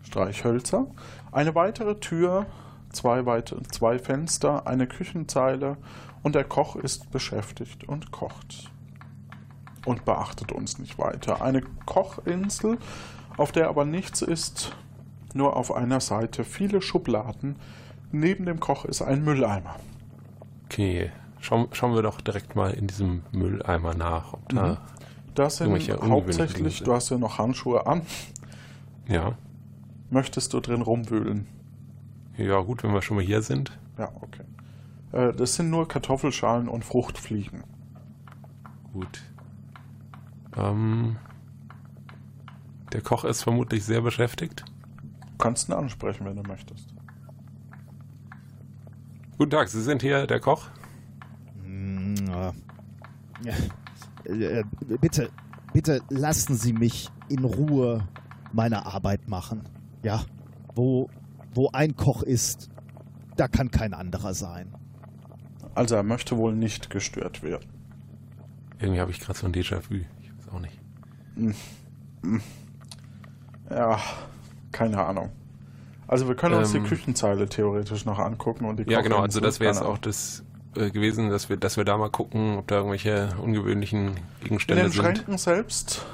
Streichhölzer, 0.03 0.87
eine 1.33 1.55
weitere 1.55 2.01
Tür, 2.01 2.47
zwei, 2.91 3.27
weite, 3.27 3.63
zwei 3.71 3.99
Fenster, 3.99 4.67
eine 4.67 4.87
Küchenzeile 4.87 5.77
und 6.23 6.35
der 6.35 6.45
Koch 6.45 6.77
ist 6.77 7.11
beschäftigt 7.11 7.85
und 7.85 8.11
kocht. 8.11 8.71
Und 9.85 10.05
beachtet 10.05 10.51
uns 10.51 10.79
nicht 10.79 10.99
weiter. 10.99 11.43
Eine 11.43 11.63
Kochinsel, 11.85 12.79
auf 13.37 13.53
der 13.53 13.69
aber 13.69 13.85
nichts 13.85 14.23
ist, 14.23 14.75
nur 15.35 15.55
auf 15.55 15.73
einer 15.73 16.01
Seite 16.01 16.43
viele 16.43 16.83
Schubladen. 16.83 17.57
Neben 18.13 18.47
dem 18.47 18.61
Koch 18.61 18.85
ist 18.85 19.03
ein 19.03 19.25
Mülleimer. 19.25 19.77
Okay, 20.67 21.11
schauen, 21.41 21.69
schauen 21.73 21.95
wir 21.95 22.03
doch 22.03 22.21
direkt 22.21 22.57
mal 22.57 22.71
in 22.73 22.87
diesem 22.87 23.23
Mülleimer 23.33 23.95
nach, 23.95 24.33
ob 24.33 24.49
da 24.49 24.69
Mhm. 24.69 24.77
Das 25.35 25.59
sind 25.59 25.71
hauptsächlich, 26.03 26.83
du 26.83 26.95
hast 26.95 27.11
ja 27.11 27.19
noch 27.19 27.37
Handschuhe 27.39 27.87
an, 27.87 28.01
Ja. 29.07 29.37
möchtest 30.09 30.55
du 30.55 30.61
drin 30.61 30.81
rumwühlen? 30.81 31.47
Ja, 32.39 32.59
gut, 32.61 32.83
wenn 32.83 32.95
wir 32.95 33.03
schon 33.03 33.17
mal 33.19 33.25
hier 33.25 33.43
sind. 33.43 33.79
Ja, 33.99 34.11
okay. 34.23 34.45
Äh, 35.13 35.35
Das 35.35 35.55
sind 35.55 35.69
nur 35.69 35.87
Kartoffelschalen 35.89 36.69
und 36.69 36.85
Fruchtfliegen. 36.87 37.65
Gut. 38.95 39.23
Ähm, 40.57 41.17
der 42.95 43.03
Koch 43.03 43.25
ist 43.27 43.43
vermutlich 43.43 43.85
sehr 43.85 44.01
beschäftigt. 44.01 44.65
Du 45.03 45.37
kannst 45.39 45.69
ihn 45.69 45.75
ansprechen, 45.75 46.25
wenn 46.25 46.37
du 46.37 46.43
möchtest. 46.45 46.95
Guten 49.39 49.51
Tag, 49.51 49.69
Sie 49.69 49.83
sind 49.83 50.01
hier 50.01 50.27
der 50.27 50.41
Koch? 50.41 50.69
Mm, 51.63 52.15
äh, 54.25 54.61
äh, 54.61 54.65
bitte, 55.01 55.29
bitte 55.75 56.01
lassen 56.09 56.57
Sie 56.57 56.73
mich 56.73 57.11
in 57.29 57.45
Ruhe 57.45 58.09
meine 58.55 58.87
Arbeit 58.87 59.29
machen. 59.29 59.69
Ja, 60.03 60.25
wo, 60.75 61.11
wo 61.53 61.69
ein 61.73 61.97
Koch 61.97 62.23
ist, 62.23 62.71
da 63.37 63.47
kann 63.47 63.71
kein 63.71 63.93
anderer 63.93 64.33
sein. 64.33 64.73
Also 65.75 65.97
er 65.97 66.03
möchte 66.03 66.39
wohl 66.39 66.55
nicht 66.55 66.89
gestört 66.89 67.43
werden. 67.43 67.69
Irgendwie 68.79 69.01
habe 69.01 69.11
ich 69.11 69.21
gerade 69.21 69.39
so 69.39 69.47
ein 69.47 69.53
Déjà-vu. 69.53 69.97
Ich 69.97 70.33
weiß 70.39 70.49
auch 70.49 70.61
nicht. 70.61 70.79
Ja, 73.69 74.01
keine 74.73 75.05
Ahnung. 75.05 75.31
Also 76.09 76.29
wir 76.29 76.35
können 76.35 76.55
uns 76.55 76.75
Ähm, 76.75 76.83
die 76.83 76.89
Küchenzeile 76.89 77.49
theoretisch 77.49 78.05
noch 78.05 78.19
angucken 78.19 78.65
und 78.65 78.79
die 78.79 78.91
Ja, 78.91 79.01
genau, 79.01 79.19
also 79.19 79.41
das 79.41 79.61
wäre 79.61 79.73
jetzt 79.73 79.83
auch 79.83 79.99
das 79.99 80.45
äh, 80.77 80.91
gewesen, 80.91 81.31
dass 81.31 81.49
wir, 81.49 81.57
dass 81.57 81.77
wir 81.77 81.85
da 81.85 81.97
mal 81.97 82.11
gucken, 82.11 82.59
ob 82.59 82.69
da 82.69 82.77
irgendwelche 82.77 83.31
ungewöhnlichen 83.43 84.09
In 84.09 84.17
Gegenstände 84.45 84.83
den 84.85 84.93
sind. 84.93 85.03
Schränken 85.03 85.39
selbst 85.39 86.07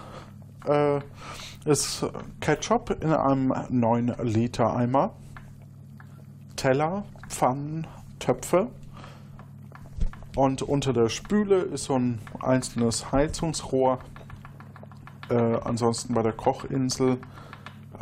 äh, 0.67 1.01
ist 1.65 2.07
Ketchup 2.41 2.97
in 3.03 3.13
einem 3.13 3.55
9 3.69 4.15
Liter 4.23 4.75
Eimer, 4.75 5.13
Teller, 6.57 7.05
Pfannen, 7.29 7.87
Töpfe 8.19 8.69
und 10.37 10.63
unter 10.63 10.93
der 10.93 11.09
Spüle 11.09 11.57
ist 11.57 11.85
so 11.85 11.99
ein 11.99 12.21
einzelnes 12.41 13.13
Heizungsrohr. 13.13 13.99
Äh, 15.29 15.35
ansonsten 15.35 16.15
bei 16.15 16.23
der 16.23 16.33
Kochinsel 16.33 17.19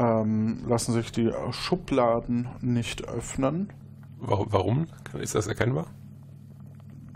ähm, 0.01 0.65
lassen 0.67 0.93
sich 0.93 1.13
die 1.13 1.31
Schubladen 1.51 2.49
nicht 2.63 3.07
öffnen. 3.07 3.71
Wa- 4.19 4.47
Warum? 4.49 4.87
Ist 5.19 5.35
das 5.35 5.47
erkennbar? 5.47 5.87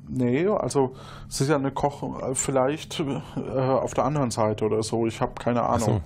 Nee, 0.06 0.46
also 0.48 0.94
es 1.28 1.40
ist 1.40 1.48
ja 1.48 1.56
eine 1.56 1.70
Koch, 1.70 2.20
äh, 2.22 2.34
vielleicht 2.34 3.00
äh, 3.00 3.20
auf 3.58 3.94
der 3.94 4.04
anderen 4.04 4.30
Seite 4.30 4.66
oder 4.66 4.82
so. 4.82 5.06
Ich 5.06 5.20
habe 5.22 5.32
keine 5.34 5.62
Ahnung. 5.62 5.80
so. 5.80 6.00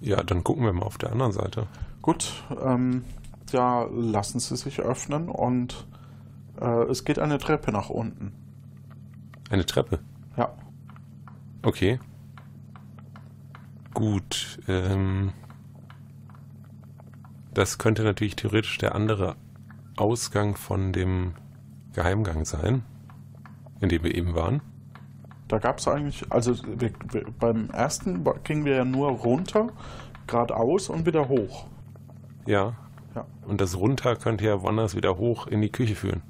Ja, 0.00 0.22
dann 0.22 0.42
gucken 0.42 0.64
wir 0.64 0.72
mal 0.72 0.82
auf 0.86 0.96
der 0.98 1.12
anderen 1.12 1.32
Seite. 1.32 1.66
Gut, 2.00 2.32
ähm, 2.64 3.04
ja, 3.52 3.84
lassen 3.92 4.40
Sie 4.40 4.56
sich 4.56 4.80
öffnen 4.80 5.28
und 5.28 5.86
äh, 6.60 6.84
es 6.84 7.04
geht 7.04 7.18
eine 7.18 7.38
Treppe 7.38 7.70
nach 7.72 7.90
unten. 7.90 8.32
Eine 9.50 9.66
Treppe. 9.66 9.98
Ja. 10.36 10.52
Okay. 11.62 12.00
Gut. 13.94 14.58
Ähm, 14.66 15.32
das 17.54 17.78
könnte 17.78 18.02
natürlich 18.02 18.36
theoretisch 18.36 18.78
der 18.78 18.94
andere 18.94 19.36
Ausgang 19.96 20.56
von 20.56 20.92
dem 20.92 21.34
Geheimgang 21.92 22.44
sein, 22.44 22.82
in 23.80 23.88
dem 23.88 24.02
wir 24.04 24.14
eben 24.14 24.34
waren. 24.34 24.62
Da 25.48 25.58
gab 25.58 25.78
es 25.78 25.88
eigentlich, 25.88 26.24
also 26.30 26.54
wir, 26.64 26.92
wir, 27.10 27.26
beim 27.38 27.68
ersten 27.70 28.24
gingen 28.42 28.64
wir 28.64 28.76
ja 28.76 28.84
nur 28.84 29.10
runter, 29.10 29.68
geradeaus 30.26 30.88
und 30.88 31.04
wieder 31.04 31.28
hoch. 31.28 31.66
Ja. 32.46 32.74
Ja. 33.14 33.26
Und 33.46 33.60
das 33.60 33.76
runter 33.76 34.16
könnte 34.16 34.46
ja 34.46 34.62
woanders 34.62 34.96
wieder 34.96 35.18
hoch 35.18 35.46
in 35.46 35.60
die 35.60 35.70
Küche 35.70 35.94
führen. 35.94 36.22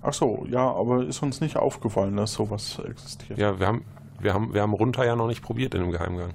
Ach 0.00 0.14
so, 0.14 0.46
ja, 0.48 0.72
aber 0.72 1.04
ist 1.04 1.22
uns 1.22 1.42
nicht 1.42 1.56
aufgefallen, 1.58 2.16
dass 2.16 2.32
sowas 2.32 2.78
existiert. 2.78 3.38
Ja, 3.38 3.58
wir 3.60 3.66
haben, 3.66 3.84
wir 4.20 4.32
haben, 4.32 4.54
wir 4.54 4.62
haben 4.62 4.72
runter 4.72 5.04
ja 5.04 5.16
noch 5.16 5.26
nicht 5.26 5.42
probiert 5.42 5.74
in 5.74 5.82
dem 5.82 5.90
Geheimgang. 5.90 6.32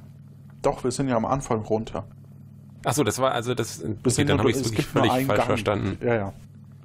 Doch, 0.62 0.84
wir 0.84 0.92
sind 0.92 1.08
ja 1.08 1.16
am 1.16 1.26
Anfang 1.26 1.62
runter. 1.62 2.06
Achso, 2.84 3.04
das 3.04 3.20
war 3.20 3.32
also 3.32 3.54
das. 3.54 3.84
Okay, 3.84 4.26
dann 4.26 4.40
habe 4.40 4.50
ich 4.52 4.58
es 4.58 4.66
wirklich 4.66 4.86
völlig 4.88 5.12
falsch 5.12 5.28
Gang. 5.28 5.44
verstanden. 5.44 5.98
Ja, 6.06 6.16
ja, 6.16 6.34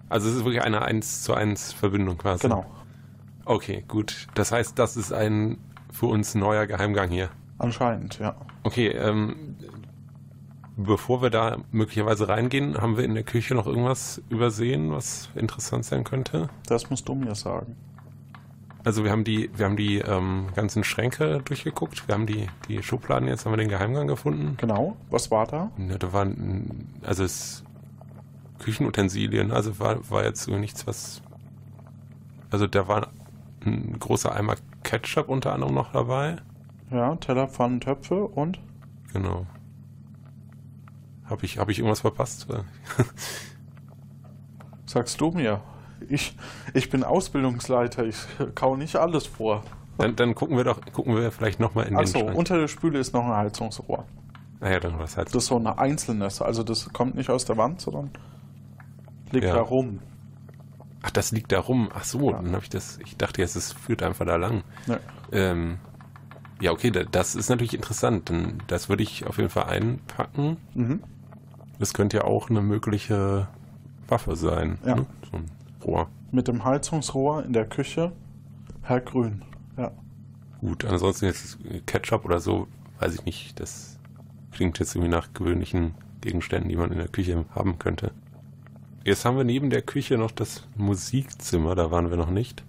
Also 0.09 0.29
es 0.29 0.37
ist 0.37 0.45
wirklich 0.45 0.63
eine 0.63 0.83
1 0.83 1.23
zu 1.23 1.35
1 1.35 1.73
Verbindung 1.73 2.19
quasi. 2.19 2.43
genau. 2.43 2.65
Okay, 3.45 3.85
gut. 3.89 4.27
Das 4.35 4.53
heißt, 4.53 4.79
das 4.79 4.97
ist 4.97 5.13
ein 5.13 5.59
für 5.91 6.07
uns 6.07 6.35
neuer 6.35 6.67
Geheimgang 6.67 7.09
hier. 7.09 7.31
Anscheinend, 7.59 8.19
ja. 8.19 8.37
Okay, 8.63 8.89
ähm, 8.89 9.57
bevor 10.77 11.23
wir 11.23 11.31
da 11.31 11.59
möglicherweise 11.73 12.29
reingehen, 12.29 12.81
haben 12.81 12.97
wir 12.97 13.05
in 13.05 13.15
der 13.15 13.25
Küche 13.25 13.55
noch 13.55 13.67
irgendwas 13.67 14.23
übersehen, 14.29 14.93
was 14.93 15.31
interessant 15.35 15.85
sein 15.85 16.05
könnte? 16.05 16.49
Das 16.67 16.91
musst 16.91 17.09
du 17.09 17.15
mir 17.15 17.35
sagen. 17.35 17.75
Also 18.89 19.05
wir 19.05 19.11
haben 19.11 19.23
die, 19.23 19.51
wir 19.55 19.67
haben 19.67 19.77
die 19.77 19.99
ähm, 19.99 20.47
ganzen 20.55 20.83
Schränke 20.83 21.43
durchgeguckt, 21.45 22.09
wir 22.09 22.15
haben 22.15 22.25
die, 22.25 22.49
die 22.69 22.83
Schubladen, 22.83 23.29
jetzt 23.29 23.45
haben 23.45 23.53
wir 23.53 23.59
den 23.59 23.69
Geheimgang 23.69 24.07
gefunden. 24.09 24.57
Genau, 24.57 24.97
was 25.11 25.31
war 25.31 25.47
da? 25.47 25.71
Ja, 25.77 25.99
da 25.99 26.15
waren, 26.15 26.89
also 27.03 27.23
es 27.23 27.65
Küchenutensilien, 28.59 29.53
also 29.53 29.79
war, 29.79 30.11
war 30.11 30.25
jetzt 30.25 30.45
so 30.45 30.57
nichts, 30.57 30.87
was, 30.87 31.21
also 32.49 32.67
da 32.67 32.89
war 32.89 33.09
ein 33.67 33.99
großer 33.99 34.35
Eimer 34.35 34.55
Ketchup 34.85 35.29
unter 35.29 35.53
anderem 35.53 35.75
noch 35.75 35.93
dabei. 35.93 36.37
Ja, 36.91 37.15
Teller, 37.17 37.47
Pfannen, 37.47 37.83
Töpfe 37.83 38.25
und? 38.25 38.59
Genau. 39.13 39.45
Habe 41.27 41.45
ich, 41.45 41.59
hab 41.59 41.69
ich 41.69 41.79
irgendwas 41.79 42.01
verpasst? 42.01 42.47
Sagst 44.87 45.21
du 45.21 45.31
mir. 45.33 45.61
Ich, 46.09 46.37
ich 46.75 46.91
bin 46.91 47.05
Ausbildungsleiter, 47.05 48.05
ich 48.05 48.17
kau 48.55 48.77
nicht 48.77 48.97
alles 48.97 49.27
vor. 49.27 49.63
Dann, 49.99 50.15
dann 50.17 50.35
gucken 50.35 50.57
wir 50.57 50.65
doch, 50.65 50.81
gucken 50.93 51.17
wir 51.17 51.31
vielleicht 51.33 51.59
nochmal 51.59 51.87
in 51.87 51.95
den 51.95 51.99
Achso, 52.01 52.21
Schrank. 52.21 52.37
unter 52.37 52.57
der 52.59 52.69
Spüle 52.69 52.99
ist 52.99 53.13
noch 53.15 53.25
ein 53.25 53.35
Heizungsrohr. 53.37 54.05
Naja, 54.61 54.79
dann 54.81 54.99
was 54.99 55.17
halt. 55.17 55.29
Das 55.29 55.43
ist 55.45 55.47
so 55.49 55.57
ein 55.57 55.67
einzelnes, 55.67 56.41
also 56.43 56.63
das 56.63 56.93
kommt 56.93 57.15
nicht 57.17 57.31
aus 57.31 57.45
der 57.45 57.57
Wand, 57.57 57.81
sondern 57.81 58.11
liegt 59.33 59.47
Ja. 59.47 59.55
da 59.55 59.61
rum. 59.61 59.99
Ach, 61.03 61.11
das 61.11 61.31
liegt 61.33 61.53
da 61.53 61.61
rum. 61.61 61.89
Ach 61.95 62.05
so, 62.05 62.33
dann 62.33 62.53
habe 62.53 62.63
ich 62.63 62.71
das. 62.71 62.99
Ich 63.05 63.17
dachte 63.17 63.41
jetzt, 63.41 63.55
es 63.57 63.73
führt 63.73 64.03
einfach 64.03 64.27
da 64.27 64.37
lang. 64.37 64.63
Ne. 64.87 64.99
Ähm, 65.33 65.79
ja, 66.61 66.73
okay, 66.73 66.91
da, 66.91 67.05
das 67.05 67.37
ist 67.37 67.49
natürlich 67.51 67.75
interessant. 67.75 68.31
Dann, 68.31 68.63
das 68.67 68.89
würde 68.89 69.05
ich 69.05 69.27
auf 69.27 69.37
jeden 69.39 69.51
Fall 69.51 69.65
einpacken. 69.65 70.57
Mhm. 70.75 71.03
Das 71.79 71.95
könnte 71.95 72.17
ja 72.19 72.25
auch 72.25 72.51
eine 72.51 72.61
mögliche 72.63 73.47
Waffe 74.09 74.35
sein. 74.35 74.79
Ja. 74.85 74.97
Ne? 74.97 75.07
Rohr. 75.85 76.09
Mit 76.31 76.49
dem 76.49 76.65
Heizungsrohr 76.65 77.45
in 77.45 77.53
der 77.53 77.67
Küche, 77.67 78.13
Herr 78.83 79.01
Grün. 79.01 79.43
Ja. 79.77 79.93
Gut, 80.61 80.85
ansonsten 80.85 81.27
jetzt 81.27 81.59
Ketchup 81.87 82.25
oder 82.25 82.41
so, 82.41 82.67
weiß 82.99 83.15
ich 83.15 83.25
nicht. 83.25 83.61
Das 83.61 83.99
klingt 84.51 84.79
jetzt 84.79 84.95
irgendwie 84.95 85.11
nach 85.11 85.33
gewöhnlichen 85.33 85.95
Gegenständen, 86.21 86.69
die 86.69 86.77
man 86.77 86.91
in 86.91 86.99
der 86.99 87.09
Küche 87.09 87.45
haben 87.55 87.79
könnte. 87.79 88.13
Jetzt 89.05 89.25
haben 89.25 89.37
wir 89.37 89.45
neben 89.45 89.71
der 89.71 89.83
Küche 89.83 90.19
noch 90.19 90.33
das 90.33 90.67
Musikzimmer, 90.77 91.75
da 91.75 91.91
waren 91.91 92.11
wir 92.11 92.17
noch 92.17 92.31
nicht. 92.31 92.65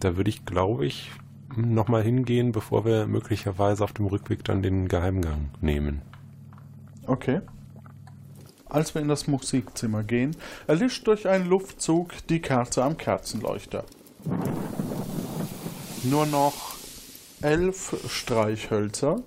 Da 0.00 0.16
würde 0.16 0.30
ich, 0.30 0.44
glaube 0.44 0.86
ich, 0.86 1.12
nochmal 1.54 2.02
hingehen, 2.02 2.52
bevor 2.52 2.84
wir 2.84 3.06
möglicherweise 3.06 3.84
auf 3.84 3.92
dem 3.92 4.06
Rückweg 4.06 4.44
dann 4.44 4.62
den 4.62 4.88
Geheimgang 4.88 5.50
nehmen. 5.60 6.02
Okay. 7.06 7.40
Als 8.68 8.94
wir 8.94 9.02
in 9.02 9.08
das 9.08 9.26
Musikzimmer 9.26 10.02
gehen, 10.02 10.36
erlischt 10.66 11.06
durch 11.06 11.28
einen 11.28 11.48
Luftzug 11.48 12.12
die 12.28 12.40
Kerze 12.40 12.82
am 12.82 12.96
Kerzenleuchter. 12.96 13.84
Nur 16.02 16.26
noch 16.26 16.76
elf 17.42 17.96
Streichhölzer, 18.08 19.22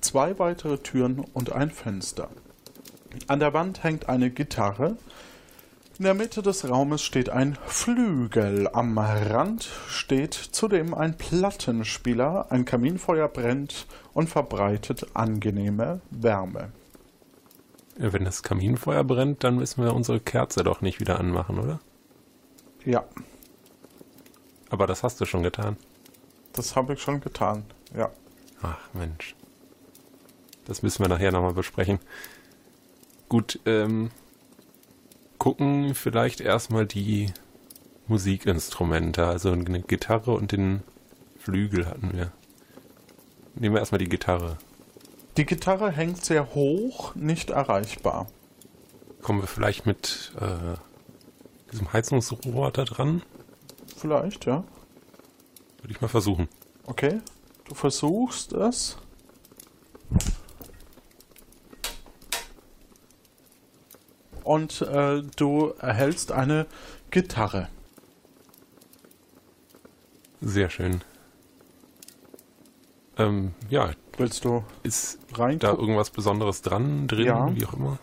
zwei 0.00 0.38
weitere 0.38 0.78
Türen 0.78 1.24
und 1.32 1.52
ein 1.52 1.70
Fenster. 1.70 2.28
An 3.28 3.40
der 3.40 3.54
Wand 3.54 3.82
hängt 3.82 4.08
eine 4.08 4.30
Gitarre. 4.30 4.96
In 5.98 6.04
der 6.04 6.14
Mitte 6.14 6.42
des 6.42 6.68
Raumes 6.68 7.02
steht 7.02 7.30
ein 7.30 7.56
Flügel. 7.66 8.68
Am 8.72 8.98
Rand 8.98 9.68
steht 9.88 10.34
zudem 10.34 10.92
ein 10.92 11.16
Plattenspieler. 11.16 12.46
Ein 12.50 12.66
Kaminfeuer 12.66 13.28
brennt 13.28 13.86
und 14.12 14.28
verbreitet 14.28 15.06
angenehme 15.14 16.00
Wärme. 16.10 16.72
Wenn 17.98 18.24
das 18.24 18.42
Kaminfeuer 18.42 19.04
brennt, 19.04 19.42
dann 19.44 19.56
müssen 19.56 19.82
wir 19.82 19.94
unsere 19.94 20.20
Kerze 20.20 20.62
doch 20.62 20.80
nicht 20.82 21.00
wieder 21.00 21.18
anmachen, 21.18 21.58
oder? 21.58 21.80
Ja, 22.84 23.04
Aber 24.70 24.86
das 24.86 25.02
hast 25.02 25.20
du 25.20 25.24
schon 25.24 25.42
getan. 25.42 25.76
das 26.52 26.76
habe 26.76 26.92
ich 26.94 27.00
schon 27.00 27.20
getan. 27.20 27.64
Ja. 27.96 28.10
Ach 28.62 28.78
Mensch. 28.92 29.34
Das 30.66 30.82
müssen 30.82 31.02
wir 31.02 31.08
nachher 31.08 31.32
nochmal 31.32 31.52
besprechen. 31.54 31.98
Gut, 33.28 33.58
ähm, 33.66 34.10
gucken 35.38 35.94
vielleicht 35.94 36.40
erstmal 36.40 36.86
die 36.86 37.32
Musikinstrumente. 38.08 39.26
Also 39.26 39.52
eine 39.52 39.82
Gitarre 39.82 40.32
und 40.32 40.52
den 40.52 40.82
Flügel 41.38 41.86
hatten 41.86 42.12
wir. 42.12 42.32
Nehmen 43.54 43.74
wir 43.74 43.80
erstmal 43.80 43.98
die 43.98 44.08
Gitarre. 44.08 44.58
Die 45.36 45.44
Gitarre 45.44 45.90
hängt 45.90 46.24
sehr 46.24 46.54
hoch, 46.54 47.14
nicht 47.14 47.50
erreichbar. 47.50 48.26
Kommen 49.20 49.42
wir 49.42 49.46
vielleicht 49.46 49.84
mit 49.84 50.32
äh, 50.40 50.78
diesem 51.70 51.92
Heizungsrohr 51.92 52.70
da 52.70 52.84
dran? 52.84 53.22
Vielleicht, 53.96 54.46
ja. 54.46 54.64
Würde 55.82 55.92
ich 55.92 56.00
mal 56.00 56.08
versuchen. 56.08 56.48
Okay, 56.84 57.20
du 57.64 57.74
versuchst 57.74 58.52
es. 58.54 58.96
Und 64.42 64.80
äh, 64.82 65.22
du 65.36 65.74
erhältst 65.80 66.32
eine 66.32 66.66
Gitarre. 67.10 67.68
Sehr 70.40 70.70
schön. 70.70 71.02
Ähm, 73.18 73.54
ja, 73.68 73.90
Willst 74.18 74.44
du 74.44 74.64
ist 74.82 75.18
rein? 75.34 75.58
da 75.58 75.70
irgendwas 75.72 76.10
Besonderes 76.10 76.62
dran, 76.62 77.06
drin, 77.06 77.26
Ja. 77.26 77.54
wie 77.54 77.66
auch 77.66 77.74
immer? 77.74 77.98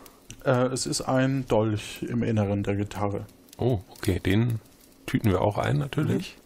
Äh, 0.45 0.67
es 0.67 0.85
ist 0.85 1.01
ein 1.01 1.45
Dolch 1.47 2.03
im 2.03 2.21
Inneren 2.23 2.63
der 2.63 2.75
Gitarre. 2.75 3.25
Oh, 3.57 3.79
okay, 3.97 4.19
den 4.19 4.59
tüten 5.05 5.29
wir 5.31 5.41
auch 5.41 5.57
ein 5.57 5.77
natürlich. 5.77 6.37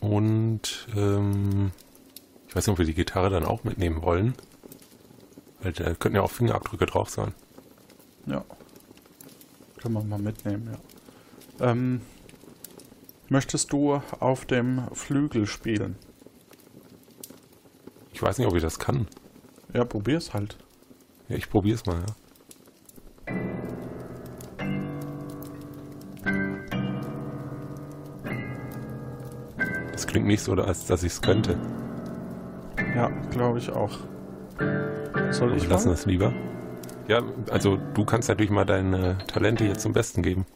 Und 0.00 0.86
ähm, 0.96 1.70
ich 2.48 2.54
weiß 2.56 2.66
nicht, 2.66 2.72
ob 2.72 2.78
wir 2.78 2.86
die 2.86 2.94
Gitarre 2.94 3.30
dann 3.30 3.44
auch 3.44 3.64
mitnehmen 3.64 4.02
wollen. 4.02 4.34
Weil 5.62 5.72
da 5.72 5.94
könnten 5.94 6.16
ja 6.16 6.22
auch 6.22 6.30
Fingerabdrücke 6.30 6.86
drauf 6.86 7.08
sein. 7.08 7.32
Ja. 8.26 8.44
Können 9.80 9.94
wir 9.94 10.04
mal 10.04 10.18
mitnehmen, 10.18 10.70
ja. 11.60 11.70
Ähm, 11.70 12.00
möchtest 13.28 13.72
du 13.72 14.00
auf 14.20 14.44
dem 14.44 14.82
Flügel 14.92 15.46
spielen? 15.46 15.96
Ich 18.14 18.22
weiß 18.22 18.38
nicht, 18.38 18.46
ob 18.46 18.54
ich 18.54 18.62
das 18.62 18.78
kann. 18.78 19.08
Ja, 19.72 19.84
probier's 19.84 20.32
halt. 20.32 20.56
Ja, 21.28 21.34
ich 21.34 21.50
probier's 21.50 21.84
mal, 21.84 21.96
ja. 21.96 23.34
Es 29.92 30.06
klingt 30.06 30.26
nicht 30.26 30.42
so, 30.42 30.52
als 30.52 30.86
dass 30.86 31.02
ich 31.02 31.12
es 31.14 31.22
könnte. 31.22 31.58
Ja, 32.94 33.08
glaube 33.30 33.58
ich 33.58 33.70
auch. 33.70 33.98
Soll 35.30 35.50
Wir 35.50 35.56
ich 35.56 35.68
lassen 35.68 35.90
es 35.90 36.06
lieber. 36.06 36.32
Ja, 37.08 37.20
also 37.50 37.78
du 37.94 38.04
kannst 38.04 38.28
natürlich 38.28 38.52
mal 38.52 38.64
deine 38.64 39.18
Talente 39.26 39.64
jetzt 39.64 39.82
zum 39.82 39.92
Besten 39.92 40.22
geben. 40.22 40.46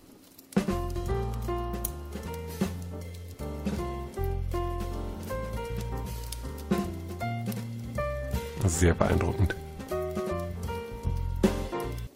Sehr 8.69 8.95
beeindruckend. 8.95 9.57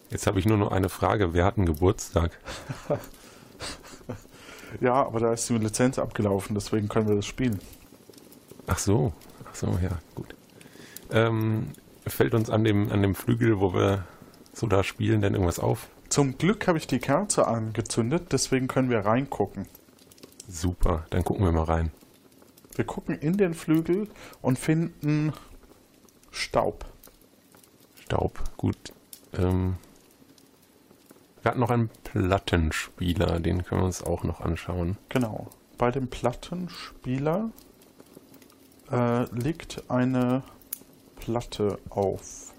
Jetzt 0.09 0.27
habe 0.27 0.39
ich 0.39 0.45
nur 0.45 0.57
noch 0.57 0.71
eine 0.71 0.89
Frage. 0.89 1.33
Wer 1.33 1.45
hat 1.45 1.57
einen 1.57 1.65
Geburtstag? 1.65 2.31
Ja, 4.81 4.95
aber 4.95 5.19
da 5.19 5.33
ist 5.33 5.47
die 5.49 5.57
Lizenz 5.57 5.99
abgelaufen, 5.99 6.55
deswegen 6.55 6.87
können 6.87 7.07
wir 7.07 7.15
das 7.15 7.27
spielen. 7.27 7.59
Ach 8.65 8.79
so, 8.79 9.13
ach 9.49 9.55
so, 9.55 9.67
ja, 9.81 9.99
gut. 10.15 10.35
Ähm, 11.11 11.67
fällt 12.07 12.33
uns 12.33 12.49
an 12.49 12.63
dem, 12.63 12.91
an 12.91 13.01
dem 13.01 13.13
Flügel, 13.13 13.59
wo 13.59 13.73
wir 13.73 14.05
so 14.51 14.67
da 14.67 14.83
spielen, 14.83 15.21
denn 15.21 15.33
irgendwas 15.33 15.59
auf? 15.59 15.89
Zum 16.09 16.37
Glück 16.37 16.67
habe 16.67 16.77
ich 16.77 16.87
die 16.87 16.99
Kerze 16.99 17.47
angezündet, 17.47 18.31
deswegen 18.31 18.67
können 18.67 18.89
wir 18.89 18.99
reingucken. 18.99 19.67
Super, 20.47 21.05
dann 21.11 21.23
gucken 21.23 21.45
wir 21.45 21.51
mal 21.51 21.65
rein. 21.65 21.91
Wir 22.75 22.85
gucken 22.85 23.17
in 23.19 23.37
den 23.37 23.53
Flügel 23.53 24.07
und 24.41 24.57
finden 24.57 25.33
Staub. 26.33 26.83
Staub, 28.01 28.41
gut. 28.57 28.91
Ähm, 29.33 29.77
wir 31.41 31.51
hatten 31.51 31.59
noch 31.59 31.69
einen 31.69 31.89
Plattenspieler, 32.03 33.39
den 33.39 33.63
können 33.63 33.81
wir 33.81 33.85
uns 33.85 34.03
auch 34.03 34.23
noch 34.23 34.41
anschauen. 34.41 34.97
Genau. 35.09 35.47
Bei 35.77 35.91
dem 35.91 36.07
Plattenspieler 36.07 37.51
äh, 38.91 39.23
liegt 39.35 39.89
eine 39.89 40.43
Platte 41.17 41.77
auf. 41.89 42.51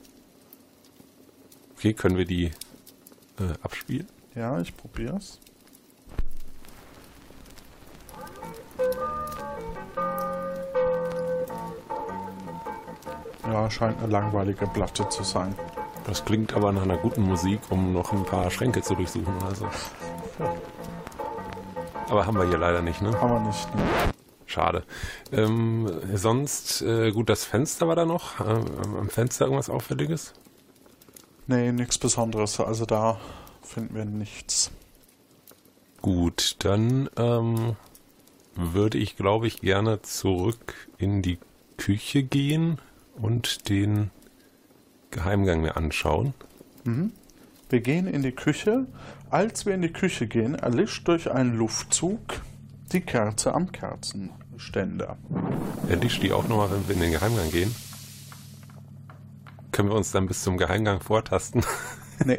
Okay, 1.77 1.95
können 1.95 2.17
wir 2.17 2.27
die 2.27 2.47
äh, 2.47 3.53
abspielen? 3.63 4.09
Ja, 4.35 4.61
ich 4.61 4.77
probier's. 4.77 5.41
Scheint 13.71 13.99
eine 13.99 14.13
langweilige 14.13 14.67
Platte 14.67 15.09
zu 15.09 15.23
sein. 15.23 15.55
Das 16.07 16.25
klingt 16.25 16.55
aber 16.55 16.73
nach 16.73 16.83
einer 16.83 16.99
guten 16.99 17.23
Musik, 17.23 17.61
um 17.71 17.93
noch 17.93 18.13
ein 18.13 18.25
paar 18.25 18.51
Schränke 18.51 18.83
zu 18.83 18.95
durchsuchen 18.95 19.35
oder 19.39 19.55
so. 19.55 19.69
Aber 22.09 22.27
haben 22.27 22.37
wir 22.37 22.47
hier 22.47 22.59
leider 22.59 22.83
nicht, 22.83 23.01
ne? 23.01 23.19
Haben 23.21 23.33
wir 23.33 23.41
nicht. 23.41 23.75
Ne? 23.75 23.83
Schade. 24.47 24.85
Ähm, 25.33 25.91
sonst, 26.15 26.83
äh, 26.83 27.11
gut, 27.11 27.29
das 27.29 27.45
Fenster 27.45 27.89
war 27.89 27.97
da 27.97 28.05
noch. 28.05 28.41
Ähm, 28.41 28.67
am 28.99 29.09
Fenster 29.09 29.47
irgendwas 29.47 29.71
Auffälliges? 29.71 30.35
Nee, 31.47 31.73
nichts 31.73 31.99
Besonderes. 31.99 32.61
Also 32.61 32.85
da 32.85 33.19
finden 33.63 33.95
wir 33.95 34.05
nichts. 34.05 34.71
Gut, 36.03 36.57
dann 36.59 37.09
ähm, 37.17 37.77
würde 38.55 38.99
ich, 38.99 39.17
glaube 39.17 39.47
ich, 39.47 39.61
gerne 39.63 40.03
zurück 40.03 40.75
in 40.99 41.23
die 41.23 41.39
Küche 41.79 42.23
gehen 42.23 42.79
und 43.21 43.69
den 43.69 44.11
Geheimgang 45.11 45.61
mir 45.61 45.77
anschauen. 45.77 46.35
Mhm. 46.85 47.13
Wir 47.71 47.81
gehen 47.81 48.07
in 48.07 48.23
die 48.23 48.33
Küche. 48.33 48.87
Als 49.31 49.67
wir 49.67 49.75
in 49.75 49.83
die 49.83 49.93
Küche 49.93 50.27
gehen, 50.27 50.55
erlischt 50.55 51.09
durch 51.09 51.31
einen 51.31 51.57
Luftzug 51.57 52.21
die 52.93 53.01
Kerze 53.01 53.55
am 53.55 53.73
Kerzenständer. 53.73 55.17
Erlischt 55.89 56.23
die 56.23 56.33
auch 56.33 56.47
nochmal, 56.47 56.71
wenn 56.71 56.87
wir 56.87 56.95
in 56.95 57.01
den 57.01 57.13
Geheimgang 57.13 57.51
gehen? 57.51 57.75
Können 59.73 59.89
wir 59.89 59.97
uns 59.97 60.13
dann 60.13 60.27
bis 60.27 60.43
zum 60.43 60.57
Geheimgang 60.57 61.01
vortasten? 61.01 61.65
Nee. 62.25 62.39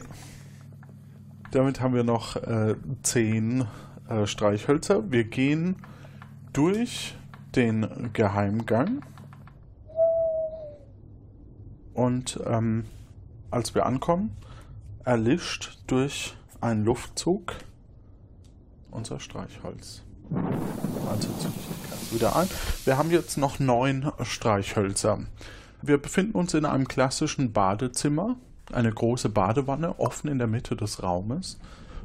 Damit 1.52 1.82
haben 1.82 1.94
wir 1.94 2.06
noch 2.06 2.38
äh, 2.38 2.76
zehn 3.04 3.66
äh, 4.08 4.26
Streichhölzer. 4.26 5.12
Wir 5.12 5.26
gehen 5.26 5.76
durch 6.54 7.16
den 7.58 8.10
Geheimgang. 8.14 9.02
Und 11.96 12.39
ähm, 12.46 12.86
als 13.50 13.74
wir 13.74 13.86
ankommen, 13.86 14.36
erlischt 15.06 15.80
durch 15.88 16.36
einen 16.62 16.84
Luftzug 16.84 17.54
unser 18.91 19.20
Streichholz. 19.20 20.04
Also 21.10 21.30
wieder 22.12 22.36
ein. 22.36 22.48
Wir 22.84 22.98
haben 22.98 23.12
jetzt 23.12 23.38
noch 23.38 23.60
neun 23.60 24.12
Streichhölzer. 24.22 25.20
Wir 25.82 25.98
befinden 25.98 26.38
uns 26.38 26.54
in 26.54 26.66
einem 26.66 26.88
klassischen 26.88 27.54
Badezimmer. 27.54 28.36
Eine 28.74 28.91
große 28.91 29.30
Badewanne, 29.30 30.00
offen 30.00 30.30
in 30.30 30.38
der 30.38 30.48
Mitte 30.48 30.76
des 30.76 31.04
Raumes. 31.04 31.60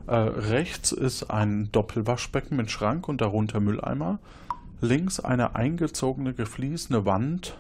Äh, 0.06 0.14
rechts 0.14 0.92
ist 0.92 1.30
ein 1.30 1.70
Doppelwaschbecken 1.72 2.56
mit 2.56 2.70
Schrank 2.70 3.08
und 3.08 3.20
darunter 3.20 3.60
Mülleimer. 3.60 4.18
links 4.80 5.20
eine 5.20 5.54
eingezogene, 5.56 6.32
gefliesene 6.34 7.04
Wand 7.04 7.56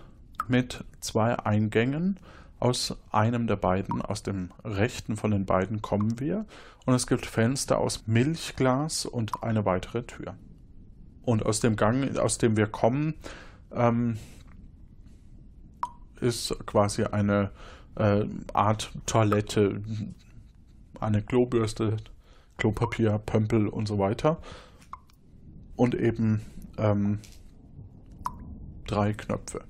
mit 0.48 0.84
zwei 1.00 1.38
Eingängen. 1.38 2.18
Aus 2.58 2.96
einem 3.10 3.46
der 3.46 3.56
beiden, 3.56 4.02
aus 4.02 4.22
dem 4.22 4.50
rechten 4.64 5.16
von 5.16 5.30
den 5.30 5.46
beiden 5.46 5.80
kommen 5.80 6.20
wir. 6.20 6.44
Und 6.84 6.94
es 6.94 7.06
gibt 7.06 7.24
Fenster 7.24 7.78
aus 7.78 8.06
Milchglas 8.06 9.06
und 9.06 9.42
eine 9.42 9.64
weitere 9.64 10.02
Tür. 10.02 10.34
Und 11.22 11.44
aus 11.46 11.60
dem 11.60 11.76
Gang, 11.76 12.16
aus 12.18 12.38
dem 12.38 12.56
wir 12.56 12.66
kommen, 12.66 13.14
ähm, 13.72 14.18
ist 16.20 16.54
quasi 16.66 17.04
eine 17.04 17.50
äh, 17.96 18.24
Art 18.52 18.92
Toilette, 19.06 19.82
eine 21.00 21.22
Klobürste, 21.22 21.96
Klopapier, 22.56 23.18
Pömpel 23.18 23.68
und 23.68 23.86
so 23.86 23.98
weiter. 23.98 24.38
Und 25.76 25.94
eben 25.94 26.42
ähm, 26.76 27.20
drei 28.86 29.12
Knöpfe. 29.14 29.69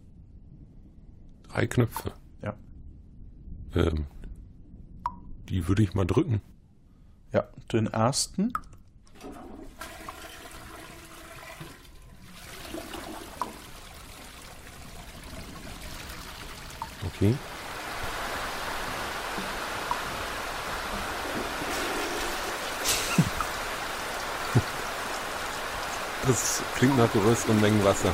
Drei 1.53 1.67
Knöpfe. 1.67 2.13
Ja. 2.43 2.55
Ähm, 3.75 4.07
die 5.49 5.67
würde 5.67 5.83
ich 5.83 5.95
mal 5.95 6.05
drücken. 6.05 6.41
Ja, 7.33 7.49
den 7.73 7.89
ersten. 7.89 8.53
Okay. 17.05 17.35
Das 26.27 26.63
klingt 26.77 26.97
nach 26.97 27.11
größeren 27.11 27.61
Mengen 27.61 27.83
Wasser. 27.83 28.13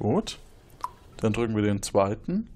Gut. 0.00 0.38
Dann 1.18 1.34
drücken 1.34 1.54
wir 1.54 1.62
den 1.62 1.82
zweiten. 1.82 2.48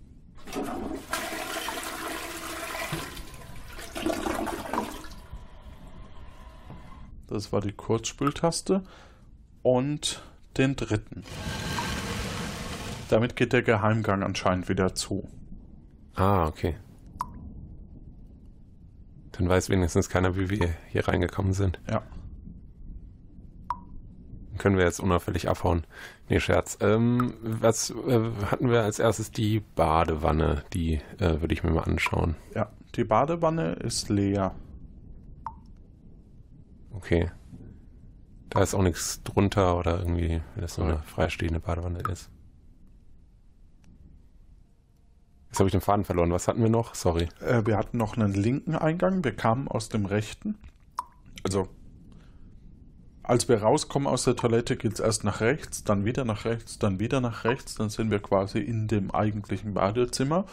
Das 7.28 7.53
war 7.53 7.61
die 7.61 7.72
Kurzspültaste. 7.72 8.82
Und 9.62 10.22
den 10.57 10.74
dritten. 10.74 11.22
Damit 13.11 13.36
geht 13.36 13.53
der 13.53 13.62
Geheimgang 13.62 14.22
anscheinend 14.22 14.70
wieder 14.70 14.95
zu. 14.95 15.28
Ah, 16.14 16.47
okay. 16.47 16.76
Dann 19.32 19.49
weiß 19.49 19.68
wenigstens 19.68 20.09
keiner, 20.09 20.36
wie 20.36 20.49
wir 20.49 20.74
hier 20.88 21.07
reingekommen 21.09 21.53
sind. 21.53 21.78
Ja. 21.90 22.03
Können 24.64 24.78
wir 24.78 24.86
jetzt 24.86 25.00
unauffällig 25.00 25.50
abhauen. 25.50 25.84
Nee, 26.30 26.40
Scherz. 26.40 26.78
Ähm, 26.80 27.34
was 27.42 27.90
äh, 27.90 28.30
hatten 28.50 28.70
wir 28.70 28.80
als 28.80 28.98
erstes? 28.98 29.30
Die 29.30 29.60
Badewanne. 29.60 30.64
Die 30.72 31.02
äh, 31.18 31.42
würde 31.42 31.52
ich 31.52 31.62
mir 31.62 31.70
mal 31.70 31.82
anschauen. 31.82 32.34
Ja, 32.54 32.70
die 32.94 33.04
Badewanne 33.04 33.74
ist 33.74 34.08
leer. 34.08 34.54
Okay. 36.92 37.30
Da 38.48 38.62
ist 38.62 38.72
auch 38.72 38.80
nichts 38.80 39.22
drunter 39.22 39.76
oder 39.76 39.98
irgendwie, 39.98 40.40
wenn 40.54 40.62
das 40.62 40.78
nur 40.78 40.86
eine 40.86 41.02
freistehende 41.02 41.60
Badewanne 41.60 41.98
ist. 42.10 42.30
Jetzt 45.50 45.58
habe 45.58 45.68
ich 45.68 45.72
den 45.72 45.82
Faden 45.82 46.06
verloren. 46.06 46.32
Was 46.32 46.48
hatten 46.48 46.62
wir 46.62 46.70
noch? 46.70 46.94
Sorry. 46.94 47.28
Äh, 47.42 47.66
wir 47.66 47.76
hatten 47.76 47.98
noch 47.98 48.16
einen 48.16 48.32
linken 48.32 48.74
Eingang. 48.74 49.24
Wir 49.24 49.36
kamen 49.36 49.68
aus 49.68 49.90
dem 49.90 50.06
rechten. 50.06 50.56
Also, 51.42 51.68
als 53.24 53.48
wir 53.48 53.62
rauskommen 53.62 54.06
aus 54.06 54.24
der 54.24 54.36
Toilette, 54.36 54.76
geht 54.76 54.92
es 54.94 55.00
erst 55.00 55.24
nach 55.24 55.40
rechts, 55.40 55.82
dann 55.82 56.04
wieder 56.04 56.24
nach 56.24 56.44
rechts, 56.44 56.78
dann 56.78 57.00
wieder 57.00 57.20
nach 57.20 57.44
rechts. 57.44 57.74
Dann 57.74 57.88
sind 57.88 58.10
wir 58.10 58.20
quasi 58.20 58.58
in 58.58 58.86
dem 58.86 59.10
eigentlichen 59.10 59.74
Badezimmer. 59.74 60.44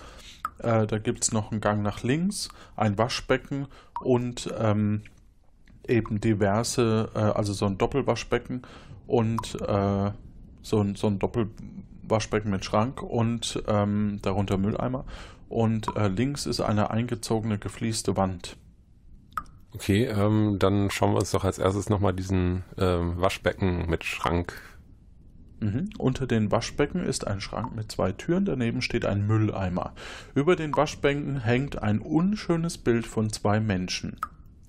Äh, 0.59 0.87
da 0.87 0.97
gibt 0.97 1.23
es 1.23 1.31
noch 1.31 1.51
einen 1.51 1.59
Gang 1.59 1.83
nach 1.83 2.03
links, 2.03 2.49
ein 2.77 2.97
Waschbecken 2.97 3.67
und 4.01 4.53
ähm, 4.57 5.01
eben 5.87 6.21
diverse, 6.21 7.09
äh, 7.13 7.19
also 7.19 7.51
so 7.51 7.65
ein 7.65 7.77
Doppelwaschbecken 7.77 8.61
und 9.05 9.59
äh, 9.61 10.11
so, 10.61 10.81
ein, 10.81 10.95
so 10.95 11.07
ein 11.07 11.19
Doppelwaschbecken 11.19 12.49
mit 12.49 12.63
Schrank 12.63 13.03
und 13.03 13.61
ähm, 13.67 14.19
darunter 14.21 14.57
Mülleimer. 14.57 15.03
Und 15.49 15.93
äh, 15.97 16.07
links 16.07 16.45
ist 16.45 16.61
eine 16.61 16.91
eingezogene, 16.91 17.57
geflieste 17.57 18.15
Wand. 18.15 18.55
Okay, 19.73 20.05
ähm, 20.05 20.57
dann 20.59 20.89
schauen 20.89 21.13
wir 21.13 21.19
uns 21.19 21.31
doch 21.31 21.43
als 21.43 21.57
erstes 21.57 21.89
nochmal 21.89 22.13
diesen 22.13 22.63
ähm, 22.77 23.19
Waschbecken 23.19 23.89
mit 23.89 24.03
Schrank. 24.03 24.53
Mhm. 25.61 25.89
Unter 25.97 26.27
den 26.27 26.51
Waschbecken 26.51 27.03
ist 27.03 27.25
ein 27.27 27.39
Schrank 27.39 27.75
mit 27.75 27.91
zwei 27.91 28.11
Türen, 28.11 28.45
daneben 28.45 28.81
steht 28.81 29.05
ein 29.05 29.25
Mülleimer. 29.27 29.93
Über 30.35 30.55
den 30.55 30.75
Waschbänken 30.75 31.41
hängt 31.41 31.81
ein 31.81 31.99
unschönes 31.99 32.77
Bild 32.79 33.07
von 33.07 33.31
zwei 33.31 33.59
Menschen, 33.59 34.17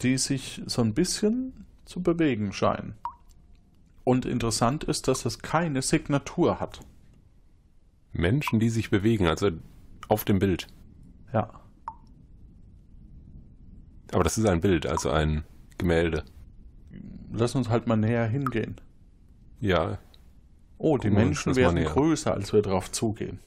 die 0.03 0.19
sich 0.19 0.63
so 0.67 0.83
ein 0.83 0.95
bisschen 0.95 1.67
zu 1.85 2.03
bewegen 2.03 2.53
scheinen. 2.53 2.95
Und 4.05 4.27
interessant 4.27 4.85
ist, 4.85 5.09
dass 5.09 5.25
es 5.25 5.41
keine 5.41 5.83
Signatur 5.83 6.61
hat. 6.61 6.81
Menschen, 8.13 8.61
die 8.61 8.69
sich 8.69 8.91
bewegen, 8.91 9.27
also 9.27 9.51
auf 10.09 10.25
dem 10.25 10.39
Bild. 10.39 10.67
Ja. 11.33 11.62
Aber 14.13 14.25
das 14.25 14.39
ist 14.39 14.47
ein 14.47 14.61
Bild, 14.61 14.87
also 14.87 15.11
ein 15.11 15.45
Gemälde. 15.79 16.25
Lass 17.33 17.55
uns 17.55 17.69
halt 17.69 17.87
mal 17.87 17.97
näher 17.97 18.27
hingehen. 18.27 18.81
Ja. 19.61 19.99
Oh, 20.79 20.99
die 20.99 21.09
Gucken 21.09 21.25
Menschen 21.25 21.51
das 21.51 21.57
werden 21.57 21.83
größer, 21.83 22.33
als 22.35 22.53
wir 22.53 22.63
drauf 22.63 22.93
zugehen. 22.93 23.41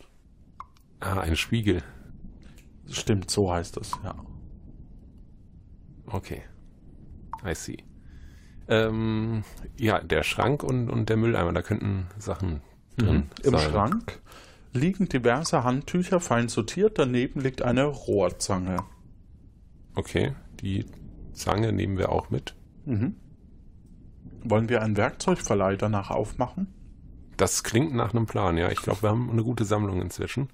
Ah, 0.99 1.19
ein 1.19 1.35
Spiegel. 1.35 1.83
Stimmt, 2.89 3.29
so 3.29 3.51
heißt 3.51 3.77
es, 3.77 3.91
ja. 4.03 4.15
Okay. 6.07 6.41
I 7.45 7.53
see. 7.53 7.77
Ähm, 8.67 9.43
ja, 9.77 9.99
der 9.99 10.23
Schrank 10.23 10.63
und, 10.63 10.89
und 10.89 11.09
der 11.09 11.17
Mülleimer, 11.17 11.53
da 11.53 11.61
könnten 11.61 12.07
Sachen 12.17 12.61
drin 12.97 13.29
Im 13.43 13.51
sein. 13.51 13.69
Schrank 13.69 14.21
liegen 14.73 15.07
diverse 15.07 15.63
Handtücher 15.63 16.19
fein 16.19 16.47
sortiert, 16.47 16.97
daneben 16.97 17.41
liegt 17.41 17.61
eine 17.61 17.85
Rohrzange. 17.85 18.77
Okay, 19.93 20.33
die 20.61 20.85
Zange 21.33 21.71
nehmen 21.71 21.97
wir 21.97 22.11
auch 22.11 22.29
mit. 22.29 22.55
Mhm. 22.85 23.15
Wollen 24.43 24.69
wir 24.69 24.81
einen 24.81 24.97
Werkzeugverleih 24.97 25.75
danach 25.75 26.11
aufmachen? 26.11 26.73
Das 27.37 27.63
klingt 27.63 27.93
nach 27.93 28.13
einem 28.13 28.25
Plan, 28.25 28.57
ja. 28.57 28.71
Ich 28.71 28.81
glaube, 28.81 29.01
wir 29.01 29.09
haben 29.09 29.29
eine 29.29 29.43
gute 29.43 29.65
Sammlung 29.65 30.01
inzwischen. 30.01 30.49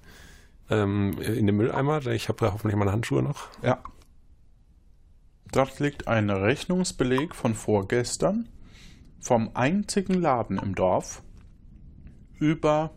Ähm, 0.70 1.20
in 1.20 1.46
dem 1.46 1.56
Mülleimer, 1.56 2.06
ich 2.06 2.28
habe 2.28 2.44
da 2.44 2.52
hoffentlich 2.52 2.76
meine 2.76 2.92
Handschuhe 2.92 3.22
noch. 3.22 3.48
Ja. 3.62 3.82
Dort 5.52 5.78
liegt 5.80 6.08
ein 6.08 6.30
Rechnungsbeleg 6.30 7.34
von 7.34 7.54
vorgestern 7.54 8.48
vom 9.20 9.50
einzigen 9.54 10.14
Laden 10.14 10.58
im 10.58 10.74
Dorf 10.74 11.22
über 12.38 12.90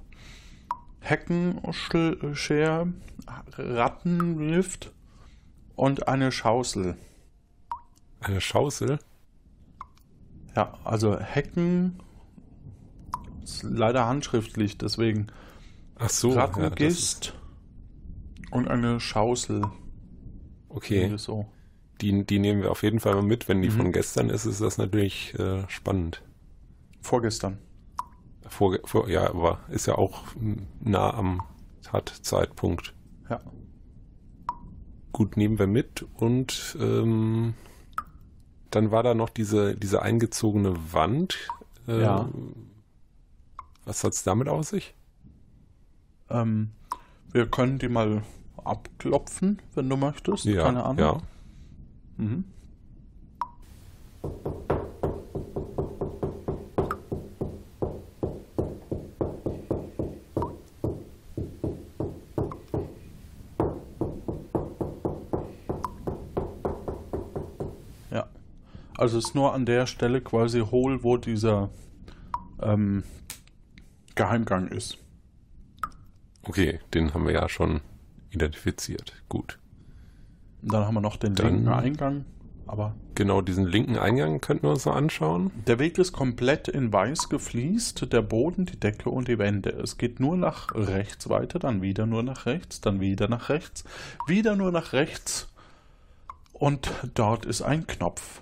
Heckenschere, 1.01 2.87
Rattenlift 3.57 4.91
und 5.75 6.07
eine 6.07 6.31
Schausel. 6.31 6.97
Eine 8.21 8.41
Schausel? 8.41 8.99
Ja, 10.55 10.77
also 10.83 11.19
Hecken 11.19 11.99
ist 13.43 13.63
leider 13.63 14.07
handschriftlich, 14.07 14.77
deswegen 14.77 15.27
Ach 15.97 16.09
so, 16.09 16.33
ja, 16.33 16.45
Rattengist 16.45 17.33
und 18.51 18.67
eine 18.67 18.99
Schausel. 18.99 19.63
okay. 20.69 21.13
So. 21.17 21.45
Die, 22.01 22.25
die 22.25 22.39
nehmen 22.39 22.61
wir 22.61 22.71
auf 22.71 22.83
jeden 22.83 22.99
Fall 22.99 23.15
mal 23.15 23.23
mit. 23.23 23.47
Wenn 23.47 23.61
die 23.61 23.69
Mhm. 23.69 23.73
von 23.73 23.91
gestern 23.93 24.29
ist, 24.29 24.45
ist 24.45 24.59
das 24.61 24.77
natürlich 24.77 25.33
äh, 25.39 25.63
spannend. 25.69 26.21
Vorgestern. 27.01 27.57
Vor, 28.47 28.77
vor, 28.83 29.09
ja, 29.09 29.29
aber 29.29 29.59
ist 29.69 29.85
ja 29.85 29.95
auch 29.95 30.23
nah 30.81 31.13
am 31.13 31.41
Tatzeitpunkt. 31.83 32.93
Ja. 33.29 33.39
Gut, 35.15 35.37
nehmen 35.37 35.59
wir 35.59 35.67
mit 35.67 36.05
und 36.17 36.75
ähm, 36.77 37.53
dann 38.69 38.91
war 38.91 39.01
da 39.01 39.13
noch 39.13 39.29
diese, 39.29 39.73
diese 39.77 40.01
eingezogene 40.01 40.75
Wand. 40.91 41.37
Äh, 41.87 42.01
Ja. 42.01 42.27
Was 43.85 44.03
hat's 44.03 44.23
damit 44.23 44.49
auf 44.49 44.65
sich? 44.67 44.93
Ähm, 46.29 46.71
wir 47.31 47.45
können 47.47 47.79
die 47.79 47.87
mal 47.87 48.23
abklopfen, 48.57 49.61
wenn 49.73 49.87
du 49.89 49.95
möchtest. 49.95 50.43
Ja, 50.43 50.63
Keine 50.63 50.83
Ahnung. 50.83 50.97
ja. 50.99 51.17
Mhm. 52.17 52.43
Also 69.05 69.19
es 69.19 69.25
ist 69.25 69.35
nur 69.35 69.53
an 69.53 69.67
der 69.67 69.85
Stelle 69.85 70.19
quasi 70.19 70.61
hohl, 70.61 71.03
wo 71.03 71.15
dieser 71.17 71.69
ähm, 72.59 73.03
Geheimgang 74.15 74.67
ist. 74.69 74.97
Okay, 76.41 76.79
den 76.95 77.13
haben 77.13 77.27
wir 77.27 77.33
ja 77.33 77.47
schon 77.47 77.81
identifiziert. 78.31 79.13
Gut. 79.29 79.59
Und 80.63 80.73
dann 80.73 80.85
haben 80.87 80.95
wir 80.95 81.01
noch 81.01 81.17
den 81.17 81.35
Dann- 81.35 81.45
linken 81.53 81.67
Eingang. 81.69 82.25
Aber 82.65 82.95
Genau, 83.13 83.41
diesen 83.41 83.67
linken 83.67 83.99
Eingang 83.99 84.41
könnten 84.41 84.63
wir 84.63 84.71
uns 84.71 84.85
noch 84.85 84.95
anschauen. 84.95 85.51
der 85.67 85.77
Weg 85.77 85.99
ist 85.99 86.11
komplett 86.11 86.67
in 86.67 86.91
weiß 86.91 87.29
gefliest. 87.29 88.11
Der 88.11 88.23
Boden, 88.23 88.65
die 88.65 88.79
Decke 88.79 89.11
und 89.11 89.27
die 89.27 89.37
Wände. 89.37 89.69
Es 89.69 89.99
geht 89.99 90.19
nur 90.19 90.35
nach 90.35 90.73
rechts 90.73 91.29
weiter, 91.29 91.59
dann 91.59 91.83
wieder 91.83 92.07
nur 92.07 92.23
nach 92.23 92.47
rechts, 92.47 92.81
dann 92.81 92.99
wieder 93.01 93.27
nach 93.27 93.49
rechts, 93.49 93.83
wieder 94.25 94.55
nur 94.55 94.71
nach 94.71 94.93
rechts. 94.93 95.47
Und 96.53 96.89
dort 97.13 97.45
ist 97.45 97.61
ein 97.61 97.85
Knopf. 97.85 98.41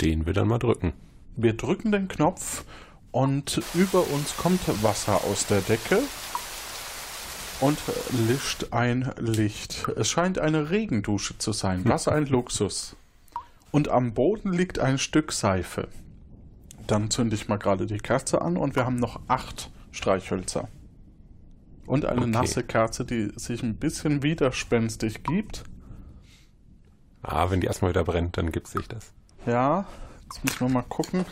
Den 0.00 0.26
wir 0.26 0.32
dann 0.32 0.48
mal 0.48 0.58
drücken. 0.58 0.92
Wir 1.36 1.54
drücken 1.56 1.92
den 1.92 2.08
Knopf 2.08 2.64
und 3.10 3.60
über 3.74 4.06
uns 4.08 4.36
kommt 4.36 4.60
Wasser 4.82 5.24
aus 5.24 5.46
der 5.46 5.60
Decke 5.60 6.00
und 7.60 7.78
lischt 8.28 8.72
ein 8.72 9.12
Licht. 9.18 9.88
Es 9.96 10.08
scheint 10.10 10.38
eine 10.38 10.70
Regendusche 10.70 11.38
zu 11.38 11.52
sein. 11.52 11.82
Was 11.84 12.08
ein 12.08 12.26
Luxus. 12.26 12.96
Und 13.70 13.88
am 13.88 14.14
Boden 14.14 14.52
liegt 14.52 14.78
ein 14.78 14.98
Stück 14.98 15.32
Seife. 15.32 15.88
Dann 16.86 17.10
zünde 17.10 17.34
ich 17.36 17.48
mal 17.48 17.58
gerade 17.58 17.86
die 17.86 17.98
Kerze 17.98 18.40
an 18.40 18.56
und 18.56 18.76
wir 18.76 18.86
haben 18.86 18.96
noch 18.96 19.20
acht 19.28 19.70
Streichhölzer. 19.90 20.68
Und 21.86 22.04
eine 22.04 22.22
Okay. 22.22 22.30
nasse 22.30 22.62
Kerze, 22.62 23.04
die 23.04 23.32
sich 23.36 23.62
ein 23.62 23.76
bisschen 23.76 24.22
widerspenstig 24.22 25.22
gibt. 25.22 25.64
Ah, 27.22 27.50
wenn 27.50 27.60
die 27.60 27.66
erstmal 27.66 27.90
wieder 27.90 28.04
brennt, 28.04 28.36
dann 28.38 28.52
gibt 28.52 28.68
sich 28.68 28.86
das. 28.88 29.12
Ja, 29.48 29.86
jetzt 30.24 30.44
müssen 30.44 30.60
wir 30.60 30.68
mal 30.68 30.82
gucken. 30.82 31.24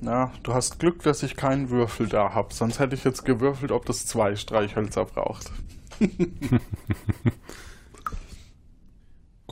Na, 0.00 0.32
du 0.42 0.54
hast 0.54 0.78
Glück, 0.78 1.02
dass 1.02 1.22
ich 1.22 1.36
keinen 1.36 1.68
Würfel 1.68 2.08
da 2.08 2.32
habe. 2.32 2.54
Sonst 2.54 2.78
hätte 2.78 2.94
ich 2.94 3.04
jetzt 3.04 3.26
gewürfelt, 3.26 3.70
ob 3.70 3.84
das 3.84 4.06
zwei 4.06 4.34
Streichhölzer 4.34 5.04
braucht. 5.04 5.52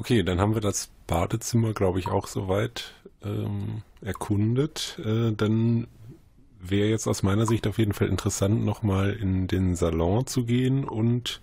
Okay, 0.00 0.22
dann 0.22 0.40
haben 0.40 0.54
wir 0.54 0.62
das 0.62 0.88
Badezimmer, 1.06 1.74
glaube 1.74 1.98
ich, 1.98 2.08
auch 2.08 2.26
soweit 2.26 2.94
ähm, 3.22 3.82
erkundet. 4.00 4.98
Äh, 5.04 5.32
dann 5.32 5.88
wäre 6.58 6.88
jetzt 6.88 7.06
aus 7.06 7.22
meiner 7.22 7.44
Sicht 7.44 7.66
auf 7.66 7.76
jeden 7.76 7.92
Fall 7.92 8.08
interessant, 8.08 8.64
nochmal 8.64 9.12
in 9.12 9.46
den 9.46 9.76
Salon 9.76 10.26
zu 10.26 10.46
gehen 10.46 10.88
und 10.88 11.42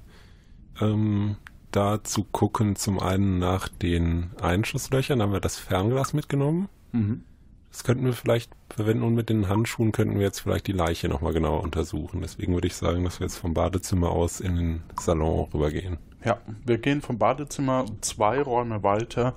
ähm, 0.81 1.37
da 1.71 2.03
zu 2.03 2.23
gucken, 2.23 2.75
zum 2.75 2.99
einen 2.99 3.39
nach 3.39 3.67
den 3.67 4.31
Einschusslöchern, 4.41 5.21
haben 5.21 5.33
wir 5.33 5.39
das 5.39 5.57
Fernglas 5.57 6.13
mitgenommen. 6.13 6.69
Mhm. 6.91 7.23
Das 7.71 7.83
könnten 7.83 8.05
wir 8.05 8.13
vielleicht 8.13 8.51
verwenden 8.69 9.03
und 9.03 9.13
mit 9.13 9.29
den 9.29 9.49
Handschuhen 9.49 9.91
könnten 9.91 10.15
wir 10.15 10.25
jetzt 10.25 10.39
vielleicht 10.39 10.67
die 10.67 10.71
Leiche 10.71 11.09
nochmal 11.09 11.33
genauer 11.33 11.61
untersuchen. 11.61 12.21
Deswegen 12.21 12.53
würde 12.53 12.67
ich 12.67 12.75
sagen, 12.75 13.03
dass 13.03 13.19
wir 13.19 13.27
jetzt 13.27 13.37
vom 13.37 13.53
Badezimmer 13.53 14.09
aus 14.09 14.39
in 14.39 14.55
den 14.55 14.83
Salon 14.99 15.47
rübergehen. 15.53 15.97
Ja, 16.23 16.39
wir 16.65 16.77
gehen 16.77 17.01
vom 17.01 17.17
Badezimmer 17.17 17.85
zwei 18.01 18.41
Räume 18.41 18.81
weiter 18.83 19.35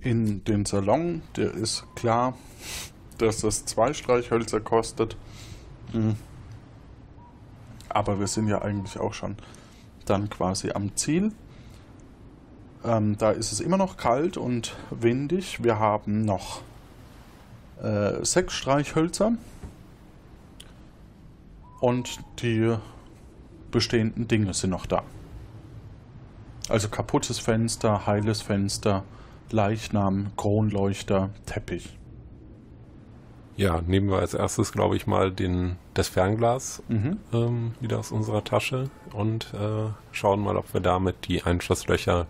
in 0.00 0.42
den 0.44 0.66
Salon. 0.66 1.22
Der 1.36 1.52
ist 1.52 1.84
klar, 1.94 2.36
dass 3.18 3.42
das 3.42 3.66
zwei 3.66 3.92
Streichhölzer 3.92 4.60
kostet. 4.60 5.16
Mhm. 5.92 6.16
Aber 7.88 8.18
wir 8.18 8.26
sind 8.26 8.48
ja 8.48 8.62
eigentlich 8.62 8.98
auch 8.98 9.14
schon 9.14 9.36
dann 10.06 10.30
quasi 10.30 10.70
am 10.70 10.96
Ziel. 10.96 11.32
Ähm, 12.84 13.16
da 13.18 13.30
ist 13.30 13.52
es 13.52 13.60
immer 13.60 13.76
noch 13.76 13.96
kalt 13.96 14.36
und 14.36 14.74
windig. 14.90 15.62
Wir 15.62 15.78
haben 15.78 16.24
noch 16.24 16.62
äh, 17.82 18.24
sechs 18.24 18.54
Streichhölzer 18.54 19.32
und 21.80 22.20
die 22.40 22.74
bestehenden 23.70 24.28
Dinge 24.28 24.54
sind 24.54 24.70
noch 24.70 24.86
da. 24.86 25.02
Also 26.68 26.88
kaputtes 26.88 27.38
Fenster, 27.38 28.06
heiles 28.06 28.42
Fenster, 28.42 29.02
Leichnam, 29.50 30.30
Kronleuchter, 30.36 31.30
Teppich. 31.46 31.96
Ja, 33.56 33.82
nehmen 33.82 34.08
wir 34.08 34.18
als 34.20 34.32
erstes, 34.32 34.72
glaube 34.72 34.96
ich, 34.96 35.06
mal 35.06 35.32
den, 35.32 35.76
das 35.94 36.08
Fernglas 36.08 36.82
Mhm. 36.88 37.18
ähm, 37.32 37.74
wieder 37.80 37.98
aus 37.98 38.10
unserer 38.12 38.42
Tasche 38.44 38.88
und 39.12 39.52
äh, 39.52 39.90
schauen 40.12 40.40
mal, 40.40 40.56
ob 40.56 40.72
wir 40.72 40.80
damit 40.80 41.28
die 41.28 41.42
Einschusslöcher 41.42 42.26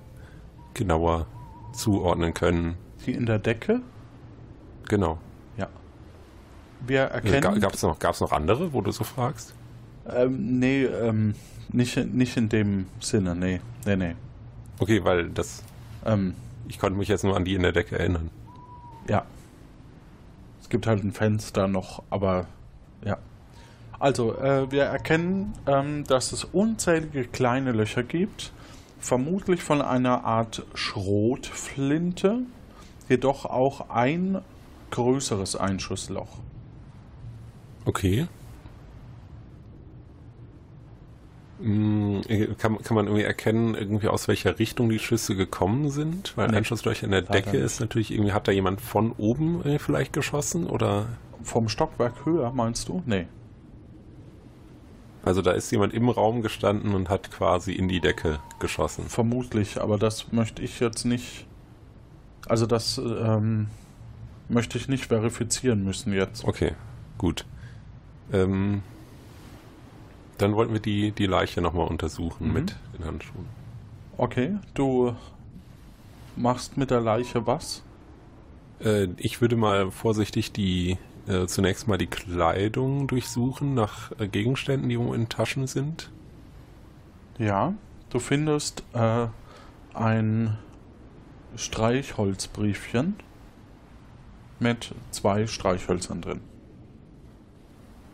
genauer 0.75 1.27
zuordnen 1.73 2.35
können. 2.35 2.77
Die 3.07 3.13
in 3.13 3.27
der 3.27 3.39
Decke? 3.39 3.81
Genau. 4.89 5.19
Ja. 5.57 5.69
Wir 6.87 7.03
erkennen. 7.03 7.61
Gab 7.61 7.75
es 7.75 7.83
noch, 7.83 7.99
gab's 7.99 8.21
noch 8.21 8.33
andere, 8.33 8.73
wo 8.73 8.81
du 8.81 8.91
so 8.93 9.05
fragst? 9.05 9.55
ähm, 10.09 10.59
nee, 10.59 10.85
ähm, 10.85 11.35
nicht, 11.73 11.97
in- 11.97 12.17
nicht 12.17 12.37
in 12.37 12.49
dem 12.49 12.87
Sinne, 13.01 13.35
nee. 13.37 13.61
Nee, 13.87 13.97
nee. 13.97 14.15
Okay, 14.81 15.05
weil 15.05 15.29
das. 15.31 15.63
Ähm, 16.05 16.35
ich 16.69 16.79
konnte 16.79 16.99
mich 16.99 17.09
jetzt 17.09 17.23
nur 17.23 17.37
an 17.37 17.45
die 17.45 17.55
in 17.55 17.63
der 17.63 17.73
Decke 17.73 17.99
erinnern. 17.99 18.31
Ja. 19.09 19.25
Es 20.63 20.69
gibt 20.69 20.87
halt 20.87 21.05
ein 21.05 21.13
Fenster 21.13 21.69
noch, 21.69 22.03
aber 22.11 22.47
ja. 23.05 23.19
Also, 23.99 24.37
äh, 24.39 24.71
wir 24.73 24.85
erkennen, 24.85 25.53
ähm, 25.67 26.05
dass 26.05 26.33
es 26.33 26.45
unzählige 26.45 27.25
kleine 27.25 27.73
Löcher 27.73 28.03
gibt, 28.03 28.53
vermutlich 29.01 29.63
von 29.63 29.83
einer 29.83 30.25
Art 30.25 30.65
Schrotflinte, 30.75 32.41
jedoch 33.09 33.45
auch 33.47 33.91
ein 33.91 34.41
größeres 34.91 35.57
Einschussloch. 35.57 36.39
Okay. 37.85 38.27
Mm, 41.61 42.21
Kann, 42.59 42.79
kann 42.79 42.95
man 42.95 43.07
irgendwie 43.07 43.25
erkennen, 43.25 43.75
irgendwie 43.75 44.09
aus 44.09 44.29
welcher 44.29 44.59
Richtung 44.59 44.89
die 44.89 44.99
Schüsse 44.99 45.37
gekommen 45.37 45.91
sind? 45.91 46.37
Weil 46.37 46.49
Nee. 46.49 46.57
Einschusslöcher 46.59 47.05
in 47.05 47.11
der 47.11 47.23
Decke 47.23 47.59
ist 47.59 47.81
natürlich 47.81 48.11
irgendwie, 48.13 48.33
hat 48.33 48.49
da 48.49 48.53
jemand 48.53 48.81
von 48.81 49.13
oben 49.13 49.63
äh, 49.65 49.79
vielleicht 49.79 50.13
geschossen 50.13 50.67
oder? 50.67 51.07
Vom 51.43 51.69
Stockwerk 51.69 52.25
höher, 52.25 52.53
meinst 52.53 52.89
du? 52.89 53.03
Nee. 53.07 53.27
Also 55.23 55.43
da 55.43 55.53
ist 55.53 55.71
jemand 55.71 55.93
im 55.93 56.09
Raum 56.09 56.41
gestanden 56.43 56.95
und 56.95 57.09
hat 57.11 57.31
quasi 57.31 57.73
in 57.73 57.89
die 57.89 58.01
Decke 58.01 58.39
geschossen. 58.59 59.05
Vermutlich, 59.09 59.81
aber 59.81 59.99
das 59.99 60.33
möchte 60.33 60.63
ich 60.63 60.81
jetzt 60.81 61.05
nicht. 61.05 61.47
Also, 62.49 62.67
das 62.67 62.97
ähm, 62.99 63.69
möchte 64.49 64.79
ich 64.79 64.89
nicht 64.89 65.07
verifizieren 65.07 65.85
müssen 65.85 66.13
jetzt. 66.13 66.45
Okay, 66.45 66.73
gut. 67.19 67.45
Ähm, 68.33 68.83
dann 70.39 70.55
wollten 70.55 70.73
wir 70.73 70.81
die, 70.81 71.13
die 71.13 71.27
Leiche 71.27 71.61
nochmal 71.61 71.87
untersuchen 71.87 72.49
Mhm. 72.49 72.53
mit 72.55 72.77
den 72.99 73.05
Handschuhen. 73.05 73.45
Okay, 74.17 74.57
du 74.75 75.15
machst 76.35 76.77
mit 76.79 76.91
der 76.91 77.01
Leiche 77.01 77.47
was? 77.47 77.83
Äh, 78.83 79.09
ich 79.19 79.41
würde 79.43 79.57
mal 79.57 79.91
vorsichtig 79.91 80.53
die 80.53 80.97
äh, 81.31 81.47
zunächst 81.47 81.87
mal 81.87 81.97
die 81.97 82.09
Kleidung 82.09 83.07
durchsuchen 83.07 83.75
nach 83.75 84.11
äh, 84.19 84.27
Gegenständen, 84.27 84.89
die 84.89 84.97
in 84.97 85.29
Taschen 85.29 85.67
sind. 85.69 86.11
Ja, 87.39 87.75
du 88.11 88.19
findest 88.19 88.83
äh, 88.93 89.27
ein 89.95 90.59
Streichholzbriefchen 91.55 93.15
mit 94.59 94.95
zwei 95.11 95.47
Streichhölzern 95.47 96.21
drin. 96.21 96.41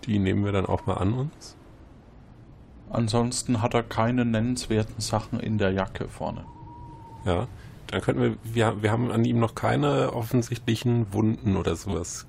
Die 0.05 0.19
nehmen 0.19 0.45
wir 0.45 0.53
dann 0.53 0.67
auch 0.67 0.87
mal 0.87 0.95
an 0.95 1.15
uns. 1.15 1.57
Ansonsten 2.91 3.63
hat 3.63 3.75
er 3.75 3.83
keine 3.83 4.25
nennenswerten 4.25 5.01
Sachen 5.01 5.41
in 5.41 5.59
der 5.59 5.73
Jacke 5.73 6.09
vorne. 6.09 6.45
Ja, 7.25 7.49
dann 7.89 8.01
könnten 8.01 8.23
wir, 8.23 8.37
wir, 8.45 8.83
wir 8.83 8.93
haben 8.93 9.11
an 9.11 9.25
ihm 9.25 9.41
noch 9.41 9.55
keine 9.55 10.13
offensichtlichen 10.13 11.13
Wunden 11.13 11.57
oder 11.57 11.75
sowas 11.75 12.27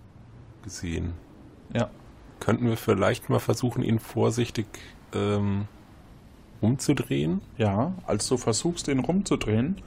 gesehen. 0.68 1.14
Ja. 1.74 1.90
Könnten 2.40 2.68
wir 2.68 2.78
vielleicht 2.78 3.30
mal 3.30 3.40
versuchen, 3.40 3.84
ihn 3.84 4.00
vorsichtig 4.00 4.68
ähm, 5.14 5.68
umzudrehen? 6.62 7.42
Ja, 7.58 7.94
als 8.06 8.28
du 8.28 8.38
versuchst, 8.38 8.90
ihn 8.90 9.00
rumzudrehen, 9.00 9.82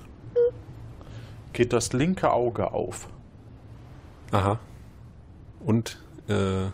geht 1.53 1.73
das 1.73 1.93
linke 1.93 2.33
Auge 2.33 2.73
auf. 2.73 3.09
Aha. 4.33 4.59
Und 5.61 5.99
äh, 6.29 6.69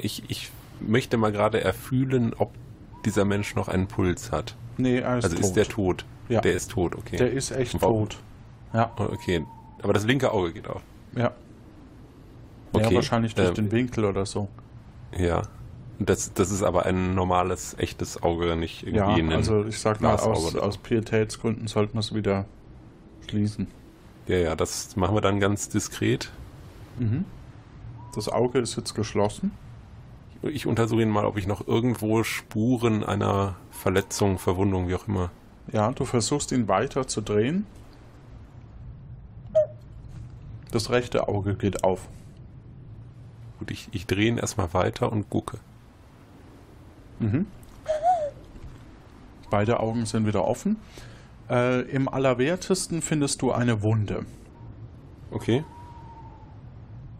ich, 0.00 0.24
ich 0.28 0.50
möchte 0.80 1.18
mal 1.18 1.30
gerade 1.30 1.60
erfühlen, 1.60 2.32
ob 2.34 2.52
dieser 3.04 3.24
Mensch 3.24 3.54
noch 3.54 3.68
einen 3.68 3.86
Puls 3.86 4.32
hat. 4.32 4.56
Nee, 4.78 4.98
er 4.98 5.18
ist 5.18 5.24
also 5.24 5.36
tot. 5.36 5.44
ist 5.44 5.52
der 5.54 5.64
tot? 5.66 6.06
Ja. 6.28 6.40
Der 6.40 6.54
ist 6.54 6.70
tot, 6.70 6.94
okay. 6.94 7.16
Der 7.16 7.30
ist 7.30 7.50
echt 7.50 7.80
Warum? 7.82 8.08
tot. 8.08 8.18
Ja. 8.72 8.90
Okay, 8.96 9.44
aber 9.82 9.92
das 9.92 10.04
linke 10.06 10.32
Auge 10.32 10.52
geht 10.54 10.66
auf. 10.68 10.82
Ja. 11.14 11.32
Okay. 12.72 12.84
Ja, 12.84 12.94
wahrscheinlich 12.94 13.34
durch 13.34 13.48
ähm, 13.48 13.54
den 13.54 13.72
Winkel 13.72 14.04
oder 14.04 14.26
so. 14.26 14.48
Ja. 15.16 15.42
Das, 15.98 16.32
das 16.32 16.50
ist 16.50 16.62
aber 16.62 16.86
ein 16.86 17.14
normales, 17.14 17.76
echtes 17.78 18.22
Auge, 18.22 18.56
nicht 18.56 18.82
irgendwie 18.82 18.98
Ja, 18.98 19.14
ein 19.14 19.32
also 19.32 19.64
ich 19.66 19.78
sag 19.78 20.00
mal, 20.00 20.16
aus, 20.16 20.56
aus 20.56 20.78
Pietätsgründen 20.78 21.68
sollten 21.68 21.94
wir 21.94 22.00
es 22.00 22.14
wieder 22.14 22.46
schließen. 23.28 23.68
Ja, 24.26 24.36
ja, 24.36 24.56
das 24.56 24.96
machen 24.96 25.14
wir 25.14 25.20
dann 25.20 25.38
ganz 25.38 25.68
diskret. 25.68 26.30
Mhm. 26.98 27.24
Das 28.14 28.28
Auge 28.28 28.58
ist 28.58 28.76
jetzt 28.76 28.94
geschlossen. 28.94 29.52
Ich 30.42 30.66
untersuche 30.66 31.02
ihn 31.02 31.10
mal, 31.10 31.24
ob 31.24 31.36
ich 31.36 31.46
noch 31.46 31.66
irgendwo 31.66 32.24
Spuren 32.24 33.04
einer 33.04 33.56
Verletzung, 33.70 34.38
Verwundung, 34.38 34.88
wie 34.88 34.94
auch 34.94 35.06
immer. 35.06 35.30
Ja, 35.72 35.92
du 35.92 36.04
versuchst 36.04 36.50
ihn 36.52 36.68
weiter 36.68 37.06
zu 37.06 37.20
drehen. 37.20 37.66
Das 40.72 40.90
rechte 40.90 41.28
Auge 41.28 41.54
geht 41.54 41.84
auf. 41.84 42.08
Gut, 43.62 43.70
ich, 43.70 43.88
ich 43.92 44.06
drehe 44.06 44.26
ihn 44.26 44.38
erstmal 44.38 44.74
weiter 44.74 45.12
und 45.12 45.30
gucke. 45.30 45.56
Mhm. 47.20 47.46
Beide 49.50 49.78
Augen 49.78 50.04
sind 50.04 50.26
wieder 50.26 50.44
offen. 50.48 50.78
Äh, 51.48 51.82
Im 51.82 52.08
Allerwertesten 52.08 53.02
findest 53.02 53.40
du 53.40 53.52
eine 53.52 53.80
Wunde. 53.82 54.26
Okay. 55.30 55.62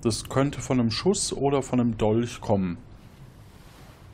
Das 0.02 0.28
könnte 0.28 0.60
von 0.60 0.80
einem 0.80 0.90
Schuss 0.90 1.32
oder 1.32 1.62
von 1.62 1.78
einem 1.78 1.96
Dolch 1.96 2.40
kommen. 2.40 2.78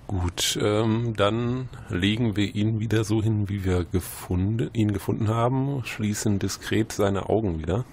Gut, 0.07 0.59
ähm, 0.61 1.15
dann 1.17 1.71
legen 1.89 2.37
wir 2.37 2.55
ihn 2.55 2.79
wieder 2.79 3.05
so 3.05 3.23
hin, 3.23 3.49
wie 3.49 3.65
wir 3.65 3.87
gefunden, 3.87 4.69
ihn 4.75 4.93
gefunden 4.93 5.29
haben, 5.29 5.83
schließen 5.87 6.39
diskret 6.39 6.93
seine 6.93 7.31
Augen 7.31 7.59
wieder. 7.59 7.87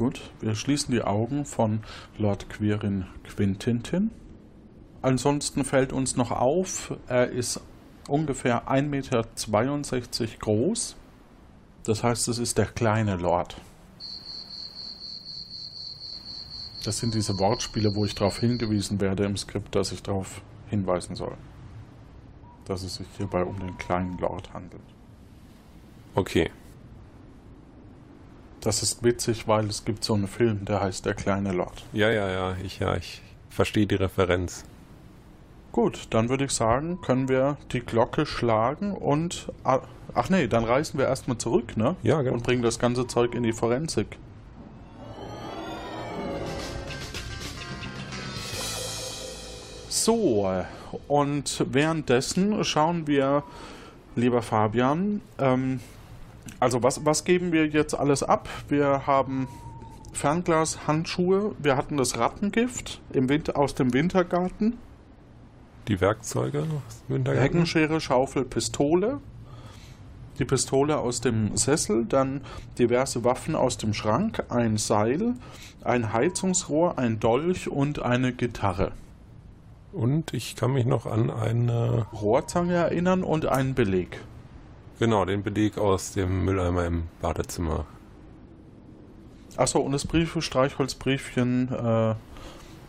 Gut, 0.00 0.22
wir 0.40 0.54
schließen 0.54 0.94
die 0.94 1.02
Augen 1.02 1.44
von 1.44 1.80
Lord 2.16 2.48
Quirin 2.48 3.04
Quintintin. 3.22 4.10
Ansonsten 5.02 5.62
fällt 5.62 5.92
uns 5.92 6.16
noch 6.16 6.30
auf, 6.30 6.94
er 7.06 7.28
ist 7.28 7.60
ungefähr 8.08 8.66
1,62 8.66 8.82
Meter 8.88 10.38
groß. 10.38 10.96
Das 11.84 12.02
heißt, 12.02 12.28
es 12.28 12.38
ist 12.38 12.56
der 12.56 12.64
kleine 12.64 13.16
Lord. 13.16 13.56
Das 16.82 16.96
sind 16.96 17.14
diese 17.14 17.38
Wortspiele, 17.38 17.94
wo 17.94 18.06
ich 18.06 18.14
darauf 18.14 18.40
hingewiesen 18.40 19.02
werde 19.02 19.26
im 19.26 19.36
Skript, 19.36 19.74
dass 19.74 19.92
ich 19.92 20.02
darauf 20.02 20.40
hinweisen 20.70 21.14
soll. 21.14 21.36
Dass 22.64 22.84
es 22.84 22.94
sich 22.94 23.06
hierbei 23.18 23.44
um 23.44 23.60
den 23.60 23.76
kleinen 23.76 24.16
Lord 24.16 24.54
handelt. 24.54 24.80
Okay. 26.14 26.50
Das 28.60 28.82
ist 28.82 29.02
witzig, 29.02 29.48
weil 29.48 29.66
es 29.66 29.84
gibt 29.86 30.04
so 30.04 30.12
einen 30.14 30.28
Film, 30.28 30.66
der 30.66 30.82
heißt 30.82 31.06
Der 31.06 31.14
kleine 31.14 31.52
Lord. 31.52 31.82
Ja, 31.92 32.10
ja, 32.10 32.28
ja, 32.30 32.56
ich, 32.62 32.78
ja, 32.78 32.94
ich 32.96 33.22
verstehe 33.48 33.86
die 33.86 33.94
Referenz. 33.94 34.64
Gut, 35.72 36.08
dann 36.10 36.28
würde 36.28 36.44
ich 36.44 36.50
sagen, 36.50 37.00
können 37.00 37.28
wir 37.28 37.56
die 37.72 37.80
Glocke 37.80 38.26
schlagen 38.26 38.92
und. 38.92 39.50
ah, 39.64 39.80
Ach 40.12 40.28
nee, 40.28 40.48
dann 40.48 40.64
reisen 40.64 40.98
wir 40.98 41.06
erstmal 41.06 41.38
zurück, 41.38 41.76
ne? 41.76 41.94
Ja, 42.02 42.20
genau. 42.20 42.34
Und 42.34 42.42
bringen 42.42 42.62
das 42.62 42.80
ganze 42.80 43.06
Zeug 43.06 43.34
in 43.34 43.44
die 43.44 43.52
Forensik. 43.52 44.18
So, 49.88 50.64
und 51.06 51.64
währenddessen 51.70 52.64
schauen 52.64 53.06
wir, 53.06 53.44
lieber 54.16 54.42
Fabian, 54.42 55.20
ähm, 55.38 55.78
also 56.58 56.82
was, 56.82 57.04
was 57.04 57.24
geben 57.24 57.52
wir 57.52 57.66
jetzt 57.66 57.94
alles 57.94 58.22
ab? 58.22 58.48
Wir 58.68 59.06
haben 59.06 59.48
Fernglas, 60.12 60.86
Handschuhe, 60.86 61.54
wir 61.58 61.76
hatten 61.76 61.96
das 61.96 62.18
Rattengift 62.18 63.00
im 63.12 63.28
Winter, 63.28 63.56
aus 63.56 63.74
dem 63.74 63.92
Wintergarten. 63.92 64.78
Die 65.88 66.00
Werkzeuge 66.00 66.60
aus 66.60 67.02
dem 67.08 67.16
Wintergarten? 67.16 67.42
Heckenschere, 67.42 68.00
Schaufel, 68.00 68.44
Pistole. 68.44 69.20
Die 70.38 70.44
Pistole 70.44 70.98
aus 70.98 71.20
dem 71.20 71.56
Sessel, 71.56 72.06
dann 72.06 72.40
diverse 72.78 73.24
Waffen 73.24 73.54
aus 73.54 73.76
dem 73.76 73.92
Schrank, 73.92 74.44
ein 74.48 74.78
Seil, 74.78 75.34
ein 75.84 76.12
Heizungsrohr, 76.12 76.98
ein 76.98 77.20
Dolch 77.20 77.68
und 77.68 78.00
eine 78.00 78.32
Gitarre. 78.32 78.92
Und 79.92 80.32
ich 80.32 80.56
kann 80.56 80.72
mich 80.72 80.86
noch 80.86 81.06
an 81.06 81.30
eine. 81.30 82.06
Rohrzange 82.12 82.74
erinnern 82.74 83.22
und 83.22 83.46
einen 83.46 83.74
Beleg. 83.74 84.20
Genau, 85.00 85.24
den 85.24 85.42
Beleg 85.42 85.78
aus 85.78 86.12
dem 86.12 86.44
Mülleimer 86.44 86.84
im 86.84 87.04
Badezimmer. 87.22 87.86
Achso, 89.56 89.78
und 89.80 89.92
das 89.92 90.06
Briefe, 90.06 90.42
Streichholzbriefchen, 90.42 91.72
äh, 91.72 92.14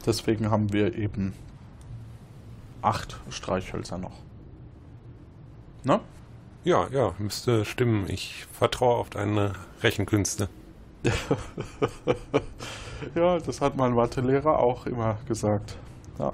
deswegen 0.05 0.51
haben 0.51 0.73
wir 0.73 0.93
eben 0.97 1.33
acht 2.81 3.17
Streichhölzer 3.29 3.97
noch. 3.97 4.19
Ne? 5.85 6.01
Ja, 6.65 6.89
ja, 6.89 7.15
müsste 7.17 7.63
stimmen. 7.63 8.09
Ich 8.09 8.45
vertraue 8.51 8.97
auf 8.97 9.09
deine 9.09 9.53
Rechenkünste. 9.81 10.49
ja, 13.15 13.39
das 13.39 13.61
hat 13.61 13.77
mein 13.77 13.93
Mathelehrer 13.93 14.59
auch 14.59 14.85
immer 14.85 15.17
gesagt. 15.29 15.77
Ja. 16.19 16.33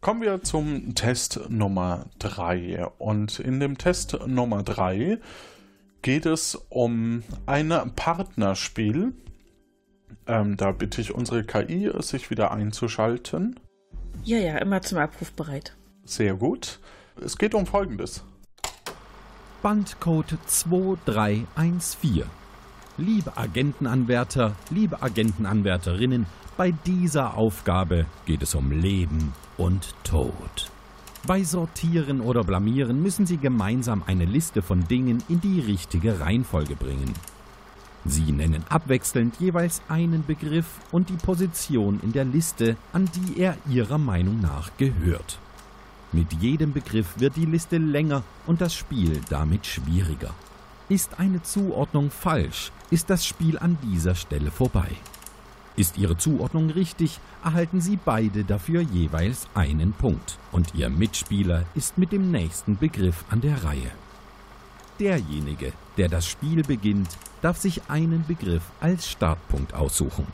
Kommen 0.00 0.20
wir 0.20 0.42
zum 0.42 0.94
Test 0.96 1.40
Nummer 1.48 2.06
3. 2.18 2.86
Und 2.98 3.38
in 3.38 3.60
dem 3.60 3.78
Test 3.78 4.18
Nummer 4.26 4.64
3 4.64 5.18
geht 6.02 6.26
es 6.26 6.56
um 6.68 7.22
ein 7.46 7.68
Partnerspiel. 7.94 9.12
Ähm, 10.26 10.56
da 10.56 10.72
bitte 10.72 11.00
ich 11.00 11.14
unsere 11.14 11.44
KI, 11.44 11.90
sich 12.00 12.30
wieder 12.30 12.50
einzuschalten. 12.50 13.60
Ja, 14.24 14.38
ja, 14.38 14.58
immer 14.58 14.82
zum 14.82 14.98
Abruf 14.98 15.32
bereit. 15.32 15.76
Sehr 16.04 16.34
gut. 16.34 16.80
Es 17.24 17.38
geht 17.38 17.54
um 17.54 17.66
Folgendes. 17.66 18.24
Bandcode 19.62 20.36
2314. 20.46 22.24
Liebe 22.98 23.36
Agentenanwärter, 23.36 24.56
liebe 24.70 25.00
Agentenanwärterinnen, 25.00 26.26
bei 26.56 26.72
dieser 26.86 27.36
Aufgabe 27.36 28.06
geht 28.26 28.42
es 28.42 28.54
um 28.54 28.70
Leben 28.70 29.32
und 29.56 29.94
Tod. 30.04 30.70
Bei 31.26 31.44
Sortieren 31.44 32.20
oder 32.20 32.44
Blamieren 32.44 33.02
müssen 33.02 33.26
Sie 33.26 33.36
gemeinsam 33.36 34.02
eine 34.06 34.24
Liste 34.24 34.60
von 34.60 34.86
Dingen 34.88 35.22
in 35.28 35.40
die 35.40 35.60
richtige 35.60 36.20
Reihenfolge 36.20 36.74
bringen. 36.74 37.14
Sie 38.04 38.32
nennen 38.32 38.64
abwechselnd 38.68 39.36
jeweils 39.38 39.80
einen 39.88 40.26
Begriff 40.26 40.66
und 40.90 41.08
die 41.08 41.16
Position 41.16 42.00
in 42.02 42.12
der 42.12 42.24
Liste, 42.24 42.76
an 42.92 43.08
die 43.14 43.40
er 43.40 43.56
Ihrer 43.68 43.98
Meinung 43.98 44.40
nach 44.40 44.70
gehört. 44.76 45.38
Mit 46.10 46.32
jedem 46.34 46.72
Begriff 46.72 47.18
wird 47.18 47.36
die 47.36 47.46
Liste 47.46 47.78
länger 47.78 48.24
und 48.46 48.60
das 48.60 48.74
Spiel 48.74 49.20
damit 49.30 49.64
schwieriger. 49.66 50.34
Ist 50.88 51.20
eine 51.20 51.42
Zuordnung 51.42 52.10
falsch, 52.10 52.72
ist 52.90 53.08
das 53.08 53.24
Spiel 53.24 53.56
an 53.58 53.78
dieser 53.82 54.16
Stelle 54.16 54.50
vorbei. 54.50 54.88
Ist 55.74 55.96
Ihre 55.96 56.18
Zuordnung 56.18 56.70
richtig, 56.70 57.18
erhalten 57.42 57.80
Sie 57.80 57.98
beide 58.02 58.44
dafür 58.44 58.82
jeweils 58.82 59.48
einen 59.54 59.92
Punkt 59.92 60.38
und 60.52 60.74
Ihr 60.74 60.90
Mitspieler 60.90 61.64
ist 61.74 61.96
mit 61.96 62.12
dem 62.12 62.30
nächsten 62.30 62.76
Begriff 62.76 63.24
an 63.30 63.40
der 63.40 63.64
Reihe. 63.64 63.90
Derjenige, 65.00 65.72
der 65.96 66.08
das 66.08 66.26
Spiel 66.26 66.62
beginnt, 66.62 67.08
darf 67.40 67.56
sich 67.58 67.82
einen 67.88 68.26
Begriff 68.26 68.62
als 68.80 69.08
Startpunkt 69.08 69.72
aussuchen. 69.74 70.26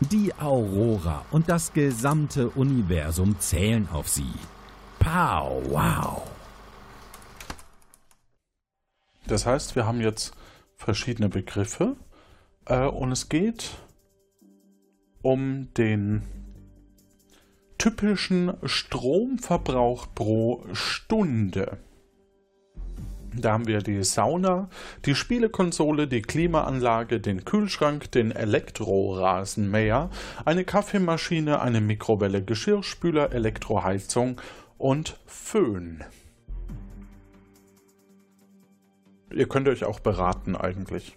Die 0.00 0.32
Aurora 0.38 1.24
und 1.30 1.48
das 1.48 1.72
gesamte 1.72 2.50
Universum 2.50 3.38
zählen 3.40 3.88
auf 3.92 4.08
Sie. 4.08 4.32
Pow, 4.98 5.62
wow! 5.70 6.22
Das 9.26 9.46
heißt, 9.46 9.76
wir 9.76 9.86
haben 9.86 10.00
jetzt 10.00 10.34
verschiedene 10.76 11.28
Begriffe 11.28 11.96
äh, 12.66 12.86
und 12.86 13.12
es 13.12 13.28
geht 13.28 13.70
um 15.22 15.68
den 15.76 16.22
typischen 17.78 18.54
Stromverbrauch 18.64 20.08
pro 20.14 20.64
Stunde. 20.72 21.78
Da 23.34 23.52
haben 23.52 23.66
wir 23.66 23.80
die 23.80 24.02
Sauna, 24.02 24.68
die 25.04 25.14
Spielekonsole, 25.14 26.08
die 26.08 26.22
Klimaanlage, 26.22 27.20
den 27.20 27.44
Kühlschrank, 27.44 28.10
den 28.10 28.32
Elektrorasenmäher, 28.32 30.10
eine 30.44 30.64
Kaffeemaschine, 30.64 31.60
eine 31.60 31.80
Mikrowelle, 31.80 32.42
Geschirrspüler, 32.42 33.32
Elektroheizung 33.32 34.40
und 34.78 35.20
Föhn. 35.26 36.02
Ihr 39.30 39.46
könnt 39.46 39.68
euch 39.68 39.84
auch 39.84 40.00
beraten 40.00 40.56
eigentlich. 40.56 41.16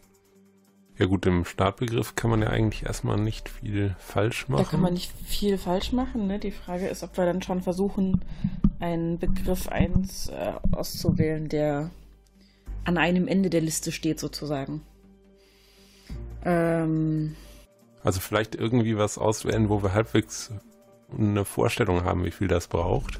Ja 1.01 1.07
gut, 1.07 1.25
im 1.25 1.45
Startbegriff 1.45 2.13
kann 2.15 2.29
man 2.29 2.43
ja 2.43 2.49
eigentlich 2.49 2.85
erstmal 2.85 3.17
nicht 3.17 3.49
viel 3.49 3.95
falsch 3.97 4.47
machen. 4.47 4.63
Da 4.63 4.69
kann 4.69 4.81
man 4.81 4.93
nicht 4.93 5.11
viel 5.25 5.57
falsch 5.57 5.93
machen. 5.93 6.27
Ne? 6.27 6.37
Die 6.37 6.51
Frage 6.51 6.87
ist, 6.87 7.01
ob 7.01 7.17
wir 7.17 7.25
dann 7.25 7.41
schon 7.41 7.63
versuchen, 7.63 8.23
einen 8.79 9.17
Begriff 9.17 9.67
1 9.67 10.27
äh, 10.27 10.53
auszuwählen, 10.71 11.49
der 11.49 11.89
an 12.83 12.99
einem 12.99 13.27
Ende 13.27 13.49
der 13.49 13.61
Liste 13.61 13.91
steht 13.91 14.19
sozusagen. 14.19 14.83
Ähm, 16.45 17.35
Also 18.03 18.19
vielleicht 18.19 18.53
irgendwie 18.53 18.95
was 18.95 19.17
auswählen, 19.17 19.69
wo 19.69 19.81
wir 19.81 19.95
halbwegs 19.95 20.51
eine 21.17 21.45
Vorstellung 21.45 22.03
haben, 22.03 22.25
wie 22.25 22.31
viel 22.31 22.47
das 22.47 22.67
braucht. 22.67 23.19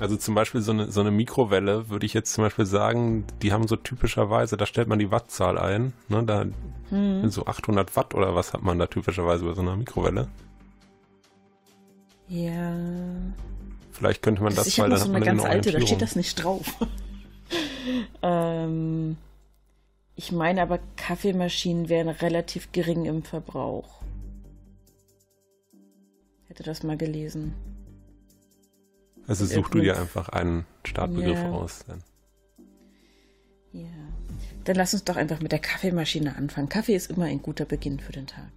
Also 0.00 0.16
zum 0.16 0.34
Beispiel 0.34 0.62
so 0.62 0.72
eine, 0.72 0.90
so 0.90 1.00
eine 1.00 1.10
Mikrowelle 1.10 1.90
würde 1.90 2.06
ich 2.06 2.14
jetzt 2.14 2.32
zum 2.32 2.42
Beispiel 2.42 2.64
sagen, 2.64 3.26
die 3.42 3.52
haben 3.52 3.68
so 3.68 3.76
typischerweise, 3.76 4.56
da 4.56 4.64
stellt 4.64 4.88
man 4.88 4.98
die 4.98 5.10
Wattzahl 5.10 5.58
ein. 5.58 5.92
Ne, 6.08 6.24
da 6.24 6.46
hm. 6.88 7.28
so 7.28 7.44
800 7.44 7.94
Watt 7.96 8.14
oder 8.14 8.34
was 8.34 8.54
hat 8.54 8.62
man 8.62 8.78
da 8.78 8.86
typischerweise 8.86 9.44
bei 9.44 9.52
so 9.52 9.60
einer 9.60 9.76
Mikrowelle. 9.76 10.28
Ja. 12.28 12.74
Vielleicht 13.92 14.22
könnte 14.22 14.42
man 14.42 14.54
das, 14.54 14.78
habe 14.78 14.84
weil 14.84 14.90
dann 14.90 14.98
so 14.98 15.04
hat 15.04 15.10
eine 15.10 15.18
man 15.18 15.22
ganz 15.26 15.42
eine 15.42 15.50
alte, 15.50 15.72
da 15.72 15.80
steht 15.82 16.00
das 16.00 16.16
nicht 16.16 16.42
drauf. 16.42 16.64
ähm, 18.22 19.18
ich 20.16 20.32
meine 20.32 20.62
aber, 20.62 20.78
Kaffeemaschinen 20.96 21.90
wären 21.90 22.08
relativ 22.08 22.72
gering 22.72 23.04
im 23.04 23.22
Verbrauch. 23.22 24.00
Hätte 26.48 26.62
das 26.62 26.82
mal 26.82 26.96
gelesen. 26.96 27.54
Also 29.30 29.44
Und 29.44 29.50
such 29.50 29.68
du 29.68 29.80
dir 29.80 29.96
einfach 29.96 30.28
einen 30.30 30.66
Startbegriff 30.84 31.38
Ja. 31.38 31.52
aus. 31.52 31.84
Dann. 31.86 32.02
Ja. 33.72 33.86
Dann 34.64 34.74
lass 34.74 34.92
uns 34.92 35.04
doch 35.04 35.14
einfach 35.14 35.40
mit 35.40 35.52
der 35.52 35.60
Kaffeemaschine 35.60 36.34
anfangen. 36.36 36.68
Kaffee 36.68 36.96
ist 36.96 37.10
immer 37.10 37.26
ein 37.26 37.40
guter 37.40 37.64
Beginn 37.64 38.00
für 38.00 38.10
den 38.10 38.26
Tag. 38.26 38.50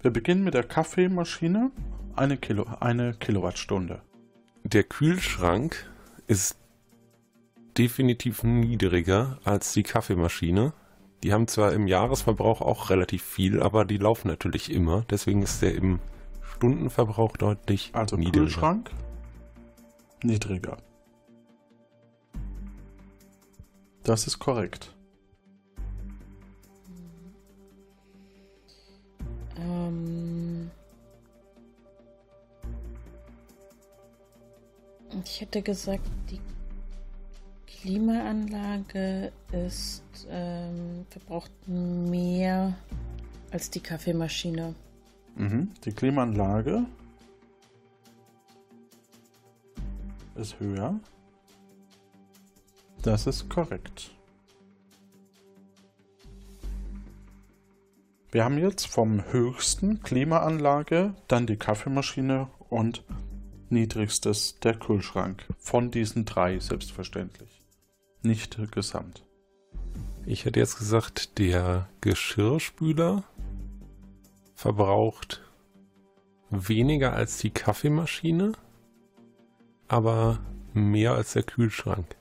Wir 0.00 0.10
beginnen 0.10 0.44
mit 0.44 0.54
der 0.54 0.64
Kaffeemaschine. 0.64 1.70
Eine, 2.16 2.38
Kilo, 2.38 2.64
eine 2.80 3.12
Kilowattstunde. 3.12 4.00
Der 4.64 4.82
Kühlschrank 4.82 5.90
ist 6.26 6.56
definitiv 7.76 8.44
niedriger 8.44 9.40
als 9.44 9.74
die 9.74 9.82
Kaffeemaschine. 9.82 10.72
Die 11.22 11.34
haben 11.34 11.48
zwar 11.48 11.74
im 11.74 11.86
Jahresverbrauch 11.86 12.62
auch 12.62 12.88
relativ 12.88 13.22
viel, 13.22 13.62
aber 13.62 13.84
die 13.84 13.98
laufen 13.98 14.28
natürlich 14.28 14.72
immer. 14.72 15.04
Deswegen 15.10 15.42
ist 15.42 15.60
der 15.60 15.74
im 15.74 15.98
Stundenverbrauch 16.56 17.36
deutlich 17.36 17.90
Also 17.92 18.16
niedriger. 18.16 18.44
Kühlschrank 18.46 18.90
niedriger. 20.24 20.78
Das 24.02 24.26
ist 24.26 24.38
korrekt. 24.38 24.92
Ähm, 29.56 30.70
ich 35.24 35.40
hätte 35.40 35.62
gesagt, 35.62 36.08
die 36.30 36.40
Klimaanlage 37.66 39.32
ist 39.52 40.02
ähm, 40.30 41.06
verbraucht 41.10 41.52
mehr 41.66 42.74
als 43.50 43.70
die 43.70 43.80
Kaffeemaschine. 43.80 44.74
Mhm. 45.36 45.70
Die 45.84 45.92
Klimaanlage 45.92 46.86
ist 50.42 50.60
höher. 50.60 51.00
Das 53.00 53.26
ist 53.26 53.48
korrekt. 53.48 54.10
Wir 58.30 58.44
haben 58.44 58.58
jetzt 58.58 58.86
vom 58.86 59.24
höchsten 59.32 60.02
Klimaanlage, 60.02 61.14
dann 61.28 61.46
die 61.46 61.56
Kaffeemaschine 61.56 62.48
und 62.68 63.04
niedrigstes 63.70 64.58
der 64.58 64.74
Kühlschrank. 64.74 65.46
Von 65.58 65.90
diesen 65.90 66.24
drei 66.24 66.58
selbstverständlich. 66.58 67.62
Nicht 68.22 68.58
gesamt. 68.72 69.24
Ich 70.24 70.44
hätte 70.44 70.60
jetzt 70.60 70.78
gesagt, 70.78 71.38
der 71.38 71.88
Geschirrspüler 72.00 73.24
verbraucht 74.54 75.42
weniger 76.50 77.12
als 77.12 77.38
die 77.38 77.50
Kaffeemaschine, 77.50 78.52
aber 79.92 80.38
mehr 80.72 81.12
als 81.12 81.34
der 81.34 81.42
Kühlschrank. 81.42 82.16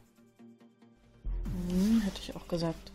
Hm, 1.70 2.02
hätte 2.02 2.20
ich 2.20 2.36
auch 2.36 2.46
gesagt. 2.50 2.92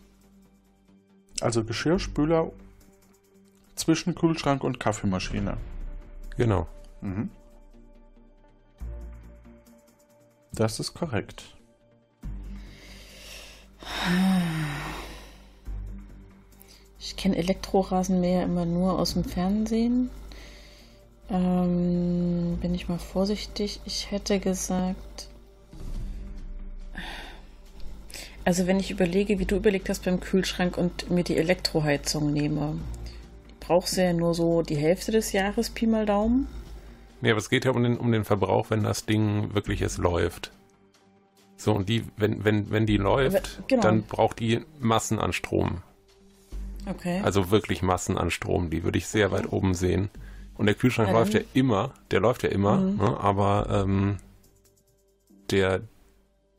Also 1.41 1.63
Geschirrspüler 1.63 2.51
zwischen 3.73 4.13
Kühlschrank 4.13 4.63
und 4.63 4.79
Kaffeemaschine. 4.79 5.57
Genau. 6.37 6.67
Mhm. 7.01 7.31
Das 10.53 10.79
ist 10.79 10.93
korrekt. 10.93 11.55
Ich 16.99 17.15
kenne 17.15 17.35
Elektrorasenmäher 17.35 18.43
immer 18.43 18.65
nur 18.65 18.99
aus 18.99 19.13
dem 19.13 19.23
Fernsehen. 19.23 20.11
Ähm, 21.29 22.57
bin 22.61 22.73
ich 22.73 22.87
mal 22.87 22.99
vorsichtig. 22.99 23.81
Ich 23.85 24.11
hätte 24.11 24.39
gesagt. 24.39 25.29
Also 28.45 28.65
wenn 28.65 28.79
ich 28.79 28.91
überlege, 28.91 29.39
wie 29.39 29.45
du 29.45 29.57
überlegt 29.57 29.89
hast 29.89 30.05
beim 30.05 30.21
Kühlschrank 30.21 30.77
und 30.77 31.11
mir 31.11 31.25
die 31.25 31.35
Elektroheizung 31.35 32.31
nehme, 32.31 32.79
brauchst 33.59 33.97
du 33.97 34.03
ja 34.03 34.13
nur 34.13 34.33
so 34.33 34.61
die 34.61 34.77
Hälfte 34.77 35.11
des 35.11 35.33
Jahres, 35.33 35.69
Pi 35.69 35.85
mal 35.85 36.05
Daumen. 36.05 36.47
Nee, 37.19 37.31
aber 37.31 37.39
es 37.39 37.49
geht 37.49 37.65
ja 37.65 37.71
um 37.71 37.83
den, 37.83 37.97
um 37.97 38.11
den 38.11 38.23
Verbrauch, 38.23 38.69
wenn 38.69 38.83
das 38.83 39.05
Ding 39.05 39.53
wirklich 39.53 39.81
es 39.81 39.97
läuft. 39.97 40.51
So, 41.57 41.73
und 41.73 41.89
die, 41.89 42.05
wenn, 42.15 42.45
wenn, 42.45 42.69
wenn 42.69 42.85
die 42.85 42.97
läuft, 42.97 43.63
genau. 43.67 43.81
dann 43.81 44.03
braucht 44.03 44.39
die 44.39 44.61
Massen 44.79 45.19
an 45.19 45.33
Strom. 45.33 45.81
Okay. 46.85 47.19
Also 47.23 47.51
wirklich 47.51 47.81
Massen 47.81 48.17
an 48.17 48.31
Strom. 48.31 48.69
Die 48.69 48.83
würde 48.83 48.97
ich 48.97 49.07
sehr 49.07 49.31
weit 49.31 49.51
oben 49.51 49.73
sehen. 49.73 50.09
Und 50.57 50.65
der 50.65 50.75
Kühlschrank 50.75 51.09
Na 51.11 51.19
läuft 51.19 51.33
ja 51.33 51.41
immer, 51.53 51.93
der 52.11 52.19
läuft 52.19 52.43
ja 52.43 52.49
immer, 52.49 52.77
Mhm. 52.77 52.97
ne, 52.97 53.19
aber 53.19 53.67
ähm, 53.69 54.17
der, 55.51 55.81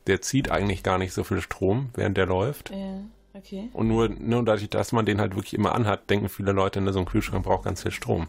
der 0.07 0.23
zieht 0.23 0.51
eigentlich 0.51 0.83
gar 0.83 0.99
nicht 0.99 1.13
so 1.13 1.25
viel 1.25 1.41
Strom, 1.41 1.91
während 1.95 2.17
der 2.17 2.27
läuft. 2.27 2.71
Ja, 2.71 3.01
okay. 3.35 3.69
Und 3.73 3.89
nur, 3.89 4.09
nur 4.09 4.45
dadurch, 4.45 4.71
dass 4.71 4.93
man 4.93 5.05
den 5.05 5.21
halt 5.21 5.35
wirklich 5.35 5.55
immer 5.55 5.75
anhat, 5.75 6.09
denken 6.11 6.29
viele 6.29 6.53
Leute, 6.53 6.81
ne, 6.81 6.93
so 6.93 7.01
ein 7.01 7.07
Kühlschrank 7.07 7.45
braucht 7.45 7.65
ganz 7.65 7.83
viel 7.83 7.93
Strom. 7.93 8.29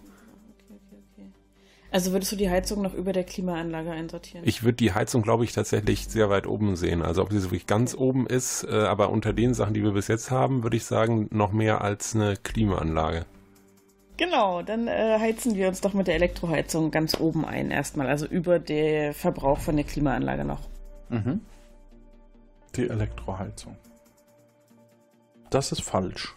Also 1.92 2.12
würdest 2.12 2.32
du 2.32 2.36
die 2.36 2.50
Heizung 2.52 2.84
noch 2.84 2.94
über 2.94 3.14
der 3.14 3.24
Klimaanlage 3.24 3.90
einsortieren? 3.90 4.48
Ich 4.48 4.62
würde 4.62 4.76
die 4.76 4.94
Heizung, 4.94 5.24
glaube 5.24 5.44
ich, 5.44 5.54
tatsächlich 5.54 6.08
sehr 6.08 6.30
weit 6.30 6.46
oben 6.46 6.76
sehen. 6.76 7.02
Also 7.02 7.24
ob 7.24 7.32
sie 7.32 7.40
so 7.40 7.48
wirklich 7.48 7.66
ganz 7.66 7.96
oben 7.96 8.28
ist, 8.28 8.64
äh, 8.64 8.76
aber 8.76 9.10
unter 9.10 9.34
den 9.34 9.56
Sachen, 9.56 9.74
die 9.74 9.82
wir 9.82 9.94
bis 9.94 10.08
jetzt 10.08 10.30
haben, 10.30 10.62
würde 10.62 10.78
ich 10.78 10.86
sagen, 10.86 11.28
noch 11.32 11.52
mehr 11.52 11.82
als 11.82 12.16
eine 12.16 12.36
Klimaanlage. 12.38 13.26
Genau, 14.20 14.62
dann 14.64 14.90
äh, 14.90 15.18
heizen 15.18 15.56
wir 15.56 15.70
uns 15.70 15.80
doch 15.80 15.94
mit 15.94 16.08
der 16.08 16.16
Elektroheizung 16.16 16.92
ganz 16.92 17.18
oben 17.18 17.46
ein 17.46 17.72
erstmal, 17.72 18.08
also 18.08 18.26
über 18.26 18.60
den 18.60 19.14
Verbrauch 19.14 19.60
von 19.60 19.78
der 19.78 19.86
Klimaanlage 19.86 20.44
noch. 20.44 20.60
Mhm. 21.08 21.40
Die 22.76 22.90
Elektroheizung. 22.90 23.78
Das 25.50 25.72
ist 25.72 25.82
falsch. 25.82 26.36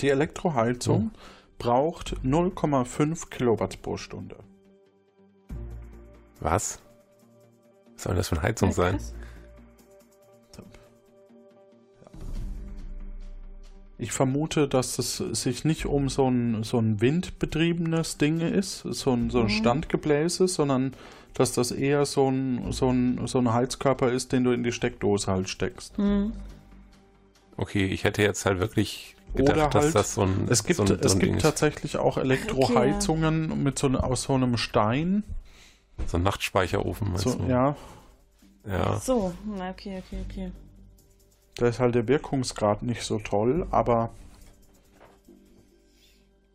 Die 0.00 0.08
Elektroheizung 0.08 1.12
braucht 1.58 2.16
0,5 2.24 3.28
Kilowatt 3.30 3.80
pro 3.80 3.96
Stunde. 3.96 4.34
Was? 6.40 6.82
Was 7.94 8.02
soll 8.02 8.16
das 8.16 8.30
für 8.30 8.34
eine 8.34 8.42
Heizung 8.42 8.72
sein? 8.72 8.98
Ich 14.02 14.10
vermute, 14.10 14.66
dass 14.66 14.98
es 14.98 15.18
sich 15.18 15.64
nicht 15.64 15.86
um 15.86 16.08
so 16.08 16.28
ein, 16.28 16.64
so 16.64 16.78
ein 16.78 17.00
windbetriebenes 17.00 18.18
Ding 18.18 18.40
ist, 18.40 18.80
so 18.80 19.12
ein, 19.12 19.30
so 19.30 19.38
ein 19.38 19.44
Mhm. 19.44 19.48
Standgebläse, 19.48 20.48
sondern 20.48 20.94
dass 21.34 21.52
das 21.52 21.70
eher 21.70 22.04
so 22.04 22.28
ein, 22.28 22.72
so, 22.72 22.90
ein, 22.90 23.24
so 23.28 23.38
ein 23.38 23.52
Heizkörper 23.52 24.10
ist, 24.10 24.32
den 24.32 24.42
du 24.42 24.50
in 24.50 24.64
die 24.64 24.72
Steckdose 24.72 25.30
halt 25.30 25.48
steckst. 25.48 25.96
Hm. 25.98 26.32
Okay, 27.56 27.86
ich 27.86 28.02
hätte 28.02 28.22
jetzt 28.22 28.44
halt 28.44 28.58
wirklich 28.58 29.14
gedacht, 29.36 29.56
Oder 29.56 29.68
dass 29.68 29.84
halt, 29.84 29.94
das 29.94 30.14
so 30.14 30.22
ein, 30.22 30.46
es 30.50 30.64
gibt, 30.64 30.78
so 30.78 30.82
ein, 30.82 30.88
so 30.88 30.94
es 30.94 31.12
ein 31.12 31.20
Ding 31.20 31.20
gibt 31.20 31.36
ist. 31.36 31.42
tatsächlich 31.44 31.96
auch 31.96 32.18
Elektroheizungen 32.18 33.62
mit 33.62 33.78
so, 33.78 33.88
ne- 33.88 34.02
aus 34.02 34.24
so 34.24 34.34
einem 34.34 34.56
Stein. 34.56 35.22
So 36.06 36.16
ein 36.16 36.24
Nachtspeicherofen, 36.24 37.08
meinst 37.12 37.24
So, 37.24 37.34
du? 37.34 37.44
ja, 37.48 37.76
Ja. 38.66 38.98
So, 38.98 39.32
na 39.56 39.70
okay, 39.70 40.02
okay, 40.04 40.24
okay. 40.28 40.52
Da 41.56 41.68
ist 41.68 41.80
halt 41.80 41.94
der 41.94 42.08
Wirkungsgrad 42.08 42.82
nicht 42.82 43.02
so 43.02 43.18
toll, 43.18 43.66
aber 43.70 44.10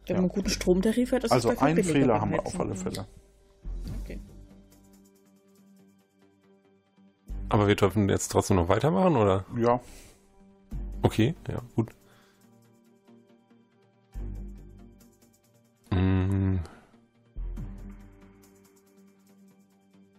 Wenn 0.06 0.16
Ja. 0.16 0.22
man 0.22 0.30
einen 0.32 0.36
guten 0.36 0.50
Stromtarif 0.50 1.12
hat, 1.12 1.26
ist 1.26 1.32
also 1.32 1.52
es 1.52 1.60
einen 1.60 1.84
Fehler 1.84 2.22
haben 2.22 2.32
wir 2.32 2.46
auf 2.46 2.58
alle 2.60 2.76
Fälle. 2.76 3.06
Okay. 4.02 4.20
Aber 7.50 7.68
wir 7.68 7.76
dürfen 7.76 8.08
jetzt 8.08 8.30
trotzdem 8.30 8.56
noch 8.56 8.70
weitermachen, 8.70 9.18
oder? 9.18 9.46
Ja, 9.58 9.82
Okay, 11.02 11.36
ja, 11.48 11.62
gut. 11.76 11.92
Mm. 15.92 16.58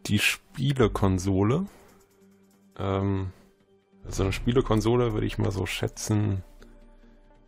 Die 0.06 0.18
Spielekonsole. 0.18 1.66
Ähm, 2.78 3.32
So 4.09 4.22
eine 4.22 4.32
Spielekonsole 4.32 5.12
würde 5.12 5.26
ich 5.26 5.39
mal 5.39 5.51
so 5.51 5.66
schätzen, 5.66 6.43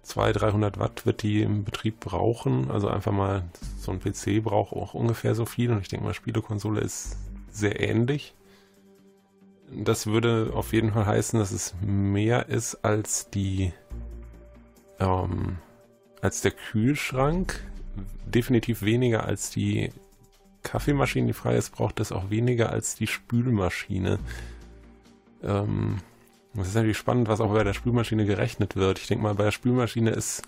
200, 0.02 0.42
300 0.42 0.78
Watt 0.78 1.06
wird 1.06 1.22
die 1.22 1.42
im 1.42 1.64
Betrieb 1.64 2.00
brauchen. 2.00 2.70
Also 2.70 2.88
einfach 2.88 3.12
mal, 3.12 3.44
so 3.78 3.92
ein 3.92 4.00
PC 4.00 4.42
braucht 4.42 4.72
auch 4.72 4.94
ungefähr 4.94 5.34
so 5.34 5.46
viel 5.46 5.70
und 5.70 5.80
ich 5.80 5.88
denke 5.88 6.04
mal, 6.04 6.14
Spielekonsole 6.14 6.80
ist 6.80 7.16
sehr 7.50 7.80
ähnlich. 7.80 8.34
Das 9.72 10.06
würde 10.06 10.50
auf 10.54 10.72
jeden 10.72 10.92
Fall 10.92 11.06
heißen, 11.06 11.38
dass 11.38 11.52
es 11.52 11.74
mehr 11.80 12.48
ist 12.48 12.84
als 12.84 13.30
die, 13.30 13.72
ähm, 14.98 15.58
als 16.20 16.40
der 16.40 16.50
Kühlschrank. 16.50 17.64
Definitiv 18.26 18.82
weniger 18.82 19.24
als 19.24 19.50
die 19.50 19.92
Kaffeemaschine, 20.62 21.28
die 21.28 21.32
frei 21.32 21.56
ist, 21.56 21.70
braucht 21.70 22.00
es 22.00 22.12
auch 22.12 22.30
weniger 22.30 22.70
als 22.70 22.94
die 22.96 23.06
Spülmaschine. 23.06 24.18
Ähm, 25.42 25.98
das 26.54 26.68
ist 26.68 26.74
natürlich 26.74 26.98
spannend, 26.98 27.28
was 27.28 27.40
auch 27.40 27.52
bei 27.52 27.64
der 27.64 27.74
Spülmaschine 27.74 28.24
gerechnet 28.26 28.76
wird. 28.76 28.98
Ich 28.98 29.06
denke 29.06 29.22
mal, 29.22 29.34
bei 29.34 29.44
der 29.44 29.52
Spülmaschine 29.52 30.10
ist 30.10 30.42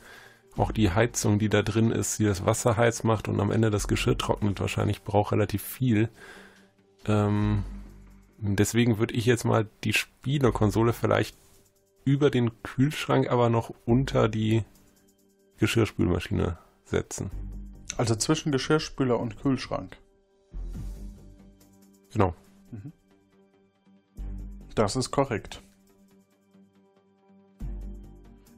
auch 0.57 0.73
die 0.73 0.91
Heizung, 0.91 1.39
die 1.39 1.49
da 1.49 1.63
drin 1.63 1.91
ist, 1.91 2.19
die 2.19 2.25
das 2.25 2.45
Wasser 2.45 2.77
heiß 2.77 3.05
macht 3.05 3.29
und 3.29 3.41
am 3.41 3.51
Ende 3.51 3.71
das 3.71 3.89
Geschirr 3.89 4.19
trocknet, 4.19 4.61
wahrscheinlich 4.61 5.03
braucht 5.03 5.33
relativ 5.33 5.63
viel. 5.63 6.09
Ähm, 7.07 7.65
deswegen 8.39 8.99
würde 8.99 9.15
ich 9.15 9.27
jetzt 9.27 9.45
mal 9.45 9.69
die 9.85 9.93
Spielekonsole 9.93 10.93
vielleicht 10.93 11.37
über 12.05 12.31
den 12.31 12.63
Kühlschrank, 12.63 13.31
aber 13.31 13.49
noch 13.49 13.73
unter 13.87 14.29
die 14.29 14.65
Geschirrspülmaschine 15.59 16.59
setzen. 16.85 17.31
Also 17.97 18.17
zwischen 18.17 18.53
Geschirrspüler 18.53 19.19
und 19.19 19.41
Kühlschrank. 19.41 19.97
Genau. 22.13 22.35
Das 24.75 24.97
ist 24.97 25.11
korrekt. 25.11 25.63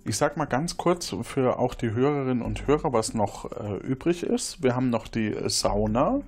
Ich 0.07 0.19
sag 0.19 0.37
mal 0.37 0.45
ganz 0.45 0.77
kurz 0.77 1.17
für 1.23 1.59
auch 1.59 1.73
die 1.73 1.93
Hörerinnen 1.93 2.43
und 2.43 2.67
Hörer, 2.67 2.93
was 2.93 3.15
noch 3.15 3.51
äh, 3.53 3.77
übrig 3.79 4.23
ist. 4.23 4.63
Wir 4.63 4.77
haben 4.77 4.91
noch 4.91 5.09
die 5.09 5.35
Sauna. 5.47 6.21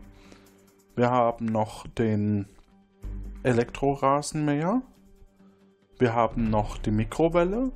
Wir 0.94 1.10
haben 1.10 1.44
noch 1.44 1.86
den 1.86 2.46
Elektrorasenmäher. 3.42 4.80
Wir 5.98 6.14
haben 6.14 6.48
noch 6.48 6.78
die 6.78 6.90
Mikrowelle 6.90 7.70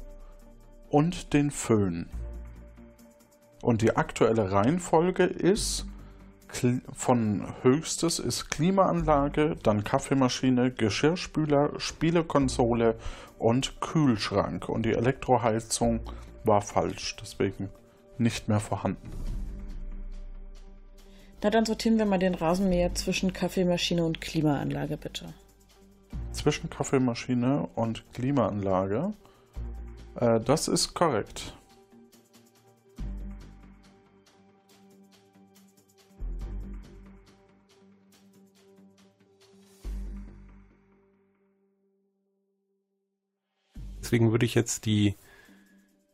und 0.89 1.35
den 1.35 1.51
Föhn. 1.51 2.09
Und 3.61 3.83
die 3.83 3.95
aktuelle 3.95 4.53
Reihenfolge 4.53 5.25
ist 5.25 5.85
von 6.93 7.47
höchstes 7.63 8.19
ist 8.19 8.51
Klimaanlage, 8.51 9.57
dann 9.63 9.85
Kaffeemaschine, 9.85 10.71
Geschirrspüler, 10.71 11.79
Spielekonsole 11.79 12.97
und 13.39 13.81
Kühlschrank. 13.81 14.69
Und 14.69 14.85
die 14.85 14.93
Elektroheizung 14.93 16.01
war 16.45 16.63
falsch, 16.63 17.17
deswegen 17.21 17.69
nicht 18.19 18.49
mehr 18.49 18.61
vorhanden. 18.61 19.11
Na, 21.43 21.51
dann 21.51 21.65
sortieren 21.65 21.99
wir 21.99 22.05
mal 22.05 22.19
den 22.19 22.35
Rasenmäher 22.35 22.95
zwischen 22.95 23.33
Kaffeemaschine 23.33 24.05
und 24.05 24.21
Klimaanlage, 24.21 24.99
bitte. 24.99 25.33
Zwischen 26.33 26.69
Kaffeemaschine 26.69 27.69
und 27.75 28.05
Klimaanlage. 28.13 29.15
Äh, 30.17 30.41
das 30.41 30.69
ist 30.69 30.93
korrekt. 30.95 31.55
Deswegen 44.11 44.33
würde 44.33 44.45
ich 44.45 44.57
jetzt 44.57 44.87
die, 44.87 45.15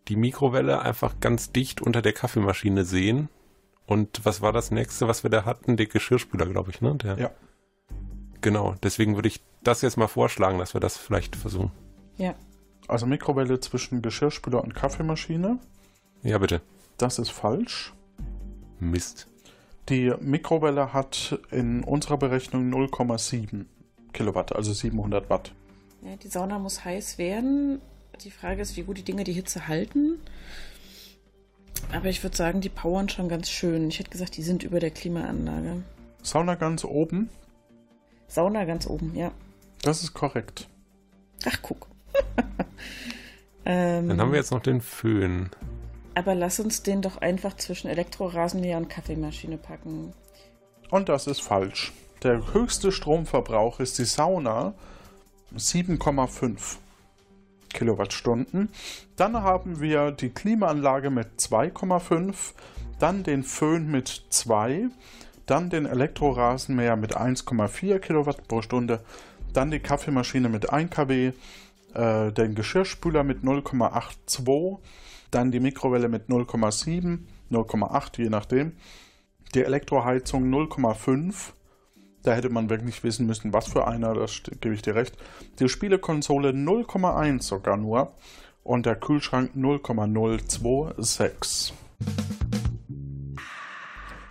die 0.08 0.16
Mikrowelle 0.16 0.82
einfach 0.82 1.18
ganz 1.18 1.50
dicht 1.50 1.80
unter 1.80 2.02
der 2.02 2.12
Kaffeemaschine 2.12 2.84
sehen. 2.84 3.30
Und 3.86 4.20
was 4.24 4.42
war 4.42 4.52
das 4.52 4.70
nächste, 4.70 5.08
was 5.08 5.22
wir 5.22 5.30
da 5.30 5.46
hatten? 5.46 5.78
Der 5.78 5.86
Geschirrspüler, 5.86 6.44
glaube 6.44 6.72
ich, 6.72 6.82
ne? 6.82 6.94
Der, 6.96 7.18
Ja. 7.18 7.30
Genau, 8.42 8.74
deswegen 8.82 9.14
würde 9.14 9.28
ich 9.28 9.42
das 9.62 9.80
jetzt 9.80 9.96
mal 9.96 10.08
vorschlagen, 10.08 10.58
dass 10.58 10.74
wir 10.74 10.80
das 10.80 10.98
vielleicht 10.98 11.36
versuchen. 11.36 11.72
Ja. 12.18 12.34
Also 12.86 13.06
Mikrowelle 13.06 13.60
zwischen 13.60 14.02
Geschirrspüler 14.02 14.62
und 14.62 14.74
Kaffeemaschine. 14.74 15.58
Ja, 16.22 16.36
bitte. 16.36 16.60
Das 16.98 17.18
ist 17.18 17.30
falsch. 17.30 17.94
Mist. 18.78 19.26
Die 19.88 20.12
Mikrowelle 20.20 20.92
hat 20.92 21.40
in 21.50 21.82
unserer 21.82 22.18
Berechnung 22.18 22.70
0,7 22.70 23.64
Kilowatt, 24.12 24.54
also 24.54 24.74
700 24.74 25.30
Watt. 25.30 25.54
Ja. 26.06 26.16
Die 26.16 26.28
Sauna 26.28 26.58
muss 26.58 26.84
heiß 26.84 27.18
werden. 27.18 27.80
Die 28.22 28.30
Frage 28.30 28.62
ist, 28.62 28.76
wie 28.76 28.82
gut 28.82 28.98
die 28.98 29.04
Dinge 29.04 29.24
die 29.24 29.32
Hitze 29.32 29.68
halten. 29.68 30.20
Aber 31.92 32.06
ich 32.06 32.22
würde 32.22 32.36
sagen, 32.36 32.60
die 32.60 32.68
powern 32.68 33.08
schon 33.08 33.28
ganz 33.28 33.50
schön. 33.50 33.88
Ich 33.88 33.98
hätte 33.98 34.10
gesagt, 34.10 34.36
die 34.36 34.42
sind 34.42 34.62
über 34.62 34.80
der 34.80 34.90
Klimaanlage. 34.90 35.82
Sauna 36.22 36.54
ganz 36.54 36.84
oben, 36.84 37.28
Sauna 38.28 38.64
ganz 38.64 38.86
oben, 38.86 39.14
ja. 39.14 39.30
das 39.82 40.02
ist 40.02 40.14
korrekt. 40.14 40.68
Ach, 41.44 41.58
guck. 41.62 41.86
ähm, 43.64 44.08
Dann 44.08 44.20
haben 44.20 44.32
wir 44.32 44.38
jetzt 44.38 44.50
noch 44.50 44.62
den 44.62 44.80
Föhn. 44.80 45.50
aber 46.14 46.34
lass 46.34 46.58
uns 46.58 46.82
den 46.82 47.02
doch 47.02 47.18
einfach 47.18 47.56
zwischen 47.56 47.88
Elektrorasenmäher 47.88 48.78
und 48.78 48.88
Kaffeemaschine 48.88 49.58
packen. 49.58 50.12
Und 50.90 51.08
das 51.08 51.26
ist 51.26 51.42
falsch. 51.42 51.92
Der 52.22 52.52
höchste 52.52 52.90
Stromverbrauch 52.90 53.78
ist 53.80 53.98
die 53.98 54.04
Sauna, 54.04 54.74
7,5 55.54 56.78
Kilowattstunden. 57.72 58.70
Dann 59.16 59.42
haben 59.42 59.80
wir 59.80 60.10
die 60.10 60.30
Klimaanlage 60.30 61.10
mit 61.10 61.28
2,5, 61.38 62.54
dann 62.98 63.22
den 63.22 63.42
Föhn 63.42 63.90
mit 63.90 64.26
2, 64.30 64.88
dann 65.46 65.70
den 65.70 65.86
Elektrorasenmäher 65.86 66.96
mit 66.96 67.16
1,4 67.16 67.98
Kilowatt 67.98 68.48
pro 68.48 68.62
Stunde, 68.62 69.04
dann 69.52 69.70
die 69.70 69.80
Kaffeemaschine 69.80 70.48
mit 70.48 70.70
1 70.70 70.90
kW, 70.90 71.32
äh, 71.94 72.32
den 72.32 72.54
Geschirrspüler 72.54 73.24
mit 73.24 73.42
0,82, 73.42 74.78
dann 75.30 75.50
die 75.50 75.60
Mikrowelle 75.60 76.08
mit 76.08 76.28
0,7, 76.28 77.26
0,8 77.50 78.22
je 78.22 78.28
nachdem, 78.28 78.72
die 79.54 79.64
Elektroheizung 79.64 80.50
0,5. 80.50 81.52
Da 82.26 82.34
hätte 82.34 82.50
man 82.50 82.68
wirklich 82.68 83.02
wissen 83.04 83.26
müssen, 83.26 83.52
was 83.52 83.68
für 83.68 83.86
einer, 83.86 84.12
das 84.12 84.42
gebe 84.60 84.74
ich 84.74 84.82
dir 84.82 84.96
recht. 84.96 85.14
Die 85.60 85.68
Spielekonsole 85.68 86.50
0,1 86.50 87.42
sogar 87.42 87.76
nur 87.76 88.14
und 88.64 88.84
der 88.84 88.96
Kühlschrank 88.96 89.52
0,026. 89.54 91.72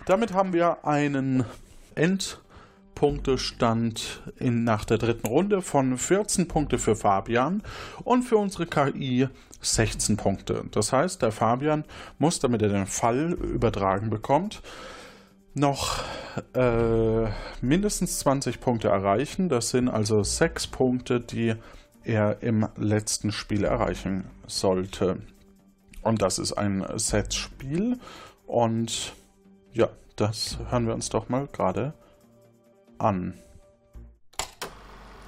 Damit 0.04 0.34
haben 0.34 0.52
wir 0.52 0.84
einen 0.84 1.46
Endpunktestand 1.94 4.20
in, 4.36 4.64
nach 4.64 4.84
der 4.84 4.98
dritten 4.98 5.28
Runde 5.28 5.62
von 5.62 5.96
14 5.96 6.48
Punkte 6.48 6.78
für 6.78 6.96
Fabian 6.96 7.62
und 8.04 8.24
für 8.24 8.36
unsere 8.36 8.66
KI 8.66 9.26
16 9.62 10.18
Punkte. 10.18 10.64
Das 10.70 10.92
heißt, 10.92 11.22
der 11.22 11.32
Fabian 11.32 11.86
muss, 12.18 12.40
damit 12.40 12.60
er 12.60 12.68
den 12.68 12.84
Fall 12.84 13.32
übertragen 13.32 14.10
bekommt, 14.10 14.60
noch 15.56 16.04
äh, 16.54 17.26
mindestens 17.62 18.18
20 18.20 18.60
Punkte 18.60 18.88
erreichen. 18.88 19.48
Das 19.48 19.70
sind 19.70 19.88
also 19.88 20.22
sechs 20.22 20.66
Punkte, 20.66 21.20
die 21.20 21.54
er 22.04 22.42
im 22.42 22.68
letzten 22.76 23.32
Spiel 23.32 23.64
erreichen 23.64 24.24
sollte. 24.46 25.18
Und 26.02 26.22
das 26.22 26.38
ist 26.38 26.52
ein 26.52 26.86
Set-Spiel. 26.96 27.98
Und 28.46 29.14
ja, 29.72 29.88
das 30.14 30.58
hören 30.70 30.86
wir 30.86 30.94
uns 30.94 31.08
doch 31.08 31.28
mal 31.28 31.48
gerade 31.48 31.94
an. 32.98 33.34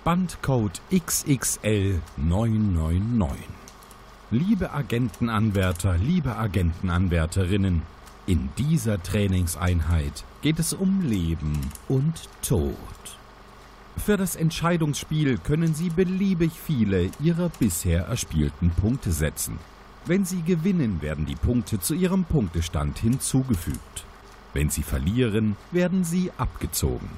Bandcode 0.04 0.80
XXL 0.94 2.00
999. 2.16 3.44
Liebe 4.30 4.72
Agentenanwärter, 4.72 5.96
liebe 5.96 6.36
Agentenanwärterinnen, 6.36 7.82
in 8.28 8.50
dieser 8.58 9.02
Trainingseinheit 9.02 10.22
geht 10.42 10.58
es 10.58 10.74
um 10.74 11.00
Leben 11.00 11.58
und 11.88 12.28
Tod. 12.46 12.76
Für 13.96 14.18
das 14.18 14.36
Entscheidungsspiel 14.36 15.38
können 15.38 15.74
Sie 15.74 15.88
beliebig 15.88 16.52
viele 16.52 17.10
Ihrer 17.20 17.48
bisher 17.48 18.04
erspielten 18.04 18.70
Punkte 18.70 19.12
setzen. 19.12 19.58
Wenn 20.04 20.26
Sie 20.26 20.42
gewinnen, 20.42 21.00
werden 21.00 21.24
die 21.24 21.36
Punkte 21.36 21.80
zu 21.80 21.94
Ihrem 21.94 22.24
Punktestand 22.24 22.98
hinzugefügt. 22.98 24.04
Wenn 24.52 24.68
Sie 24.68 24.82
verlieren, 24.82 25.56
werden 25.70 26.04
sie 26.04 26.30
abgezogen. 26.36 27.08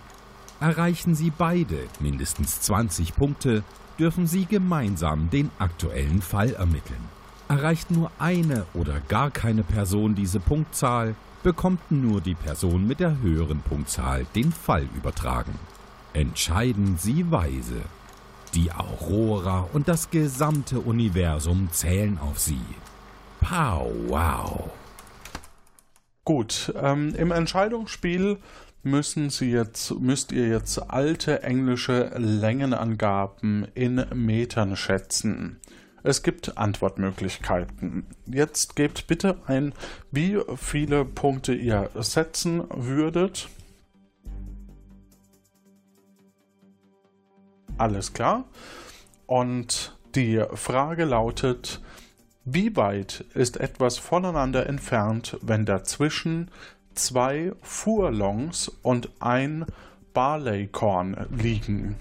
Erreichen 0.61 1.16
Sie 1.16 1.31
beide 1.31 1.89
mindestens 1.99 2.61
20 2.61 3.16
Punkte, 3.16 3.65
dürfen 3.99 4.28
Sie 4.28 4.47
gemeinsam 4.47 5.28
den 5.28 5.51
aktuellen 5.59 6.23
Fall 6.23 6.55
ermitteln. 6.55 7.19
Erreicht 7.51 7.90
nur 7.90 8.12
eine 8.20 8.64
oder 8.74 9.01
gar 9.09 9.32
keine 9.32 9.64
Person 9.64 10.14
diese 10.14 10.39
Punktzahl, 10.39 11.16
bekommt 11.43 11.90
nur 11.90 12.20
die 12.20 12.36
Person 12.36 12.86
mit 12.86 13.01
der 13.01 13.20
höheren 13.22 13.60
Punktzahl 13.62 14.24
den 14.36 14.52
Fall 14.52 14.86
übertragen. 14.97 15.59
Entscheiden 16.12 16.97
Sie 16.97 17.28
weise. 17.32 17.81
Die 18.55 18.70
Aurora 18.70 19.68
und 19.72 19.89
das 19.89 20.10
gesamte 20.10 20.78
Universum 20.78 21.68
zählen 21.72 22.20
auf 22.20 22.39
sie. 22.39 22.60
Pow, 23.40 23.90
wow. 24.06 24.70
Gut, 26.24 26.72
ähm, 26.81 27.16
im 27.16 27.32
Entscheidungsspiel 27.32 28.39
müssen 28.85 29.28
Sie 29.28 29.51
jetzt, 29.51 29.98
müsst 29.98 30.31
ihr 30.31 30.47
jetzt 30.47 30.78
alte 30.89 31.43
englische 31.43 32.12
Längenangaben 32.16 33.66
in 33.74 34.05
Metern 34.14 34.77
schätzen. 34.77 35.59
Es 36.02 36.22
gibt 36.22 36.56
Antwortmöglichkeiten. 36.56 38.06
Jetzt 38.27 38.77
gebt 38.77 39.06
bitte 39.06 39.36
ein, 39.47 39.72
wie 40.10 40.39
viele 40.56 41.05
Punkte 41.05 41.55
ihr 41.55 41.90
setzen 41.94 42.64
würdet. 42.70 43.48
Alles 47.77 48.12
klar. 48.12 48.44
Und 49.27 49.97
die 50.14 50.44
Frage 50.55 51.05
lautet, 51.05 51.81
wie 52.44 52.74
weit 52.77 53.24
ist 53.35 53.59
etwas 53.59 53.98
voneinander 53.98 54.66
entfernt, 54.66 55.39
wenn 55.43 55.64
dazwischen 55.64 56.51
zwei 56.94 57.52
Furlongs 57.62 58.68
und 58.82 59.10
ein 59.20 59.66
Barleykorn 60.12 61.27
liegen? 61.31 61.97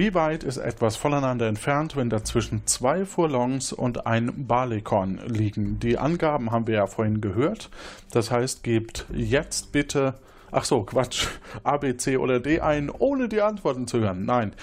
Wie 0.00 0.14
weit 0.14 0.44
ist 0.44 0.56
etwas 0.56 0.96
voneinander 0.96 1.46
entfernt, 1.46 1.94
wenn 1.94 2.08
dazwischen 2.08 2.66
zwei 2.66 3.04
Furlongs 3.04 3.70
und 3.70 4.06
ein 4.06 4.46
Barleykorn 4.46 5.20
liegen? 5.26 5.78
Die 5.78 5.98
Angaben 5.98 6.52
haben 6.52 6.66
wir 6.66 6.76
ja 6.76 6.86
vorhin 6.86 7.20
gehört. 7.20 7.68
Das 8.10 8.30
heißt, 8.30 8.62
gebt 8.62 9.04
jetzt 9.12 9.72
bitte, 9.72 10.14
ach 10.52 10.64
so, 10.64 10.84
Quatsch, 10.84 11.26
A, 11.64 11.76
B, 11.76 11.98
C 11.98 12.16
oder 12.16 12.40
D 12.40 12.60
ein, 12.60 12.88
ohne 12.88 13.28
die 13.28 13.42
Antworten 13.42 13.86
zu 13.86 14.00
hören. 14.00 14.24
Nein. 14.24 14.54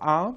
A 0.00 0.32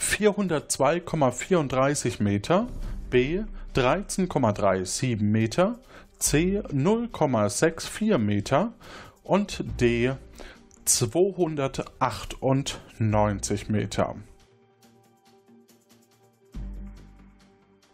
402,34 0.00 2.20
Meter, 2.20 2.66
B 3.10 3.42
13,37 3.76 5.22
Meter, 5.22 5.78
C 6.18 6.62
0,64 6.72 8.18
Meter 8.18 8.72
und 9.22 9.62
D 9.80 10.16
298 10.86 13.68
Meter. 13.68 14.14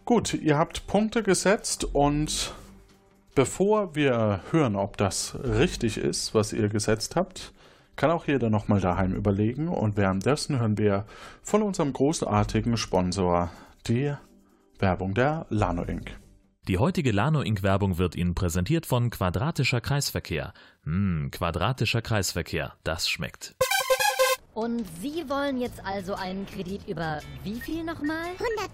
Gut, 0.04 0.34
ihr 0.34 0.58
habt 0.58 0.86
Punkte 0.86 1.22
gesetzt 1.22 1.84
und 1.94 2.52
bevor 3.34 3.94
wir 3.94 4.40
hören, 4.50 4.76
ob 4.76 4.98
das 4.98 5.38
richtig 5.42 5.96
ist, 5.96 6.34
was 6.34 6.52
ihr 6.52 6.68
gesetzt 6.68 7.16
habt, 7.16 7.54
kann 7.96 8.10
auch 8.10 8.26
jeder 8.26 8.50
nochmal 8.50 8.80
daheim 8.80 9.14
überlegen 9.14 9.68
und 9.68 9.96
währenddessen 9.96 10.60
hören 10.60 10.76
wir 10.76 11.06
von 11.42 11.62
unserem 11.62 11.92
großartigen 11.92 12.76
Sponsor 12.76 13.50
die 13.86 14.12
Werbung 14.78 15.14
der 15.14 15.46
Lano 15.48 15.84
Inc. 15.84 16.21
Die 16.68 16.78
heutige 16.78 17.10
Lano 17.10 17.40
Inc. 17.42 17.64
Werbung 17.64 17.98
wird 17.98 18.14
Ihnen 18.14 18.36
präsentiert 18.36 18.86
von 18.86 19.10
Quadratischer 19.10 19.80
Kreisverkehr. 19.80 20.52
Hm, 20.84 21.28
quadratischer 21.32 22.02
Kreisverkehr, 22.02 22.74
das 22.84 23.08
schmeckt. 23.08 23.56
Und 24.54 24.84
Sie 25.00 25.28
wollen 25.28 25.60
jetzt 25.60 25.84
also 25.84 26.14
einen 26.14 26.46
Kredit 26.46 26.86
über 26.86 27.20
wie 27.42 27.60
viel 27.60 27.82
nochmal? 27.82 28.26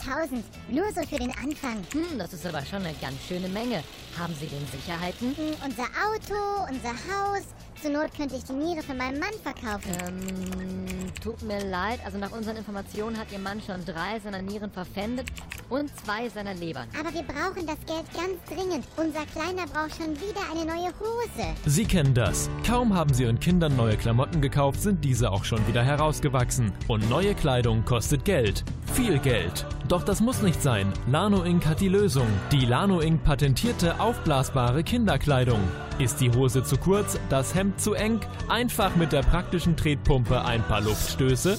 100.000, 0.05 0.43
nur 0.69 0.85
so 0.93 1.01
für 1.09 1.16
den 1.16 1.31
Anfang. 1.31 1.82
Hm, 1.93 2.19
das 2.19 2.35
ist 2.35 2.44
aber 2.44 2.62
schon 2.66 2.82
eine 2.82 2.93
ganz 3.01 3.24
schöne 3.27 3.48
Menge. 3.48 3.82
Haben 4.19 4.35
Sie 4.35 4.48
denn 4.48 4.66
Sicherheiten? 4.66 5.35
Hm, 5.35 5.55
unser 5.65 5.85
Auto, 5.85 6.70
unser 6.70 6.90
Haus. 6.90 7.44
Zur 7.81 7.93
Not 7.93 8.13
könnte 8.17 8.35
ich 8.35 8.43
die 8.45 8.55
Niere 8.55 8.83
für 8.83 8.95
meinen 8.95 9.21
Mann 9.21 9.33
verkaufen. 9.43 9.93
Ähm, 10.05 11.13
tut 11.23 11.41
mir 11.43 11.65
leid. 11.65 12.01
Also 12.05 12.19
nach 12.19 12.33
unseren 12.33 12.57
Informationen 12.57 13.17
hat 13.17 13.31
Ihr 13.31 13.39
Mann 13.39 13.61
schon 13.65 13.85
drei 13.85 14.19
seiner 14.19 14.43
Nieren 14.43 14.71
verpfändet 14.71 15.27
und 15.69 15.89
zwei 16.05 16.29
seiner 16.29 16.55
Lebern. 16.55 16.89
Aber 16.99 17.13
wir 17.15 17.23
brauchen 17.23 17.67
das 17.67 17.79
Geld 17.87 18.05
ganz 18.15 18.43
dringend. 18.49 18.85
Unser 18.97 19.25
Kleiner 19.27 19.67
braucht 19.67 19.97
schon 19.97 20.17
wieder 20.17 20.41
eine 20.51 20.65
neue 20.65 20.93
Hose. 20.99 21.55
Sie 21.67 21.85
kennen 21.85 22.15
das. 22.15 22.51
Kaum 22.67 22.95
haben 22.95 23.15
Sie 23.15 23.23
Ihren 23.23 23.39
Kindern 23.39 23.77
neue 23.77 23.97
Klamotten 23.97 24.41
gekauft, 24.41 24.83
sind 24.83 25.05
diese 25.05 25.31
auch 25.31 25.45
schon 25.45 25.65
wieder 25.69 25.85
herausgewachsen. 25.85 26.73
Und 26.89 27.09
neue 27.09 27.35
Kleidung 27.35 27.85
kostet 27.85 28.25
Geld. 28.25 28.65
Viel 28.93 29.19
Geld. 29.21 29.67
Doch 29.89 30.02
das 30.02 30.20
muss 30.20 30.43
nicht 30.43 30.62
sein. 30.62 30.93
Lano 31.10 31.44
Inc. 31.44 31.66
hat 31.66 31.81
die 31.81 31.89
Lösung. 31.89 32.27
Die 32.52 32.66
Lano 32.66 33.01
Inc. 33.01 33.24
patentierte 33.24 33.98
aufblasbare 34.01 34.85
Kinderkleidung. 34.85 35.60
Ist 35.98 36.20
die 36.20 36.31
Hose 36.31 36.62
zu 36.62 36.77
kurz, 36.77 37.19
das 37.31 37.55
Hemd 37.55 37.81
zu 37.81 37.94
eng, 37.94 38.20
einfach 38.48 38.94
mit 38.97 39.12
der 39.12 39.23
praktischen 39.23 39.77
Tretpumpe 39.77 40.44
ein 40.44 40.62
paar 40.62 40.82
Luftstöße 40.82 41.59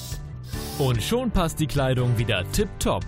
und 0.78 1.02
schon 1.02 1.32
passt 1.32 1.60
die 1.60 1.68
Kleidung 1.68 2.18
wieder 2.18 2.44
tipptopp. 2.52 3.04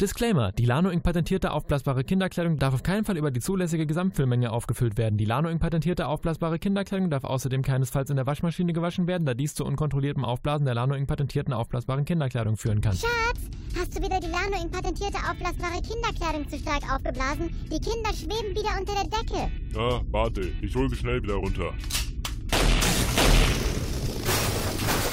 Disclaimer: 0.00 0.50
Die 0.50 0.66
Lano 0.66 0.90
Inc. 0.90 1.04
patentierte 1.04 1.52
aufblasbare 1.52 2.02
Kinderkleidung 2.02 2.58
darf 2.58 2.74
auf 2.74 2.82
keinen 2.82 3.04
Fall 3.04 3.16
über 3.16 3.30
die 3.30 3.38
zulässige 3.38 3.86
Gesamtfüllmenge 3.86 4.50
aufgefüllt 4.50 4.98
werden. 4.98 5.18
Die 5.18 5.24
Lano 5.24 5.48
Inc. 5.48 5.60
patentierte 5.60 6.08
aufblasbare 6.08 6.58
Kinderkleidung 6.58 7.10
darf 7.10 7.22
außerdem 7.22 7.62
keinesfalls 7.62 8.10
in 8.10 8.16
der 8.16 8.26
Waschmaschine 8.26 8.72
gewaschen 8.72 9.06
werden, 9.06 9.24
da 9.24 9.34
dies 9.34 9.54
zu 9.54 9.64
unkontrolliertem 9.64 10.24
Aufblasen 10.24 10.64
der 10.64 10.74
Lano 10.74 10.94
Inc. 10.94 11.06
patentierten 11.06 11.52
aufblasbaren 11.52 12.04
Kinderkleidung 12.04 12.56
führen 12.56 12.80
kann. 12.80 12.96
Schatz, 12.96 13.40
hast 13.78 13.96
du 13.96 14.02
wieder 14.02 14.18
die 14.18 14.26
Lano 14.26 14.60
Inc. 14.60 14.72
patentierte 14.72 15.18
aufblasbare 15.30 15.80
Kinderkleidung 15.80 16.48
zu 16.48 16.58
stark 16.58 16.82
aufgeblasen? 16.92 17.54
Die 17.66 17.78
Kinder 17.78 18.12
schweben 18.12 18.50
wieder 18.50 18.76
unter 18.76 18.94
der 18.94 19.04
Decke. 19.04 19.78
Ah, 19.78 20.00
warte, 20.10 20.40
ich 20.60 20.74
hole 20.74 20.88
sie 20.88 20.96
schnell 20.96 21.22
wieder 21.22 21.34
runter. 21.34 21.72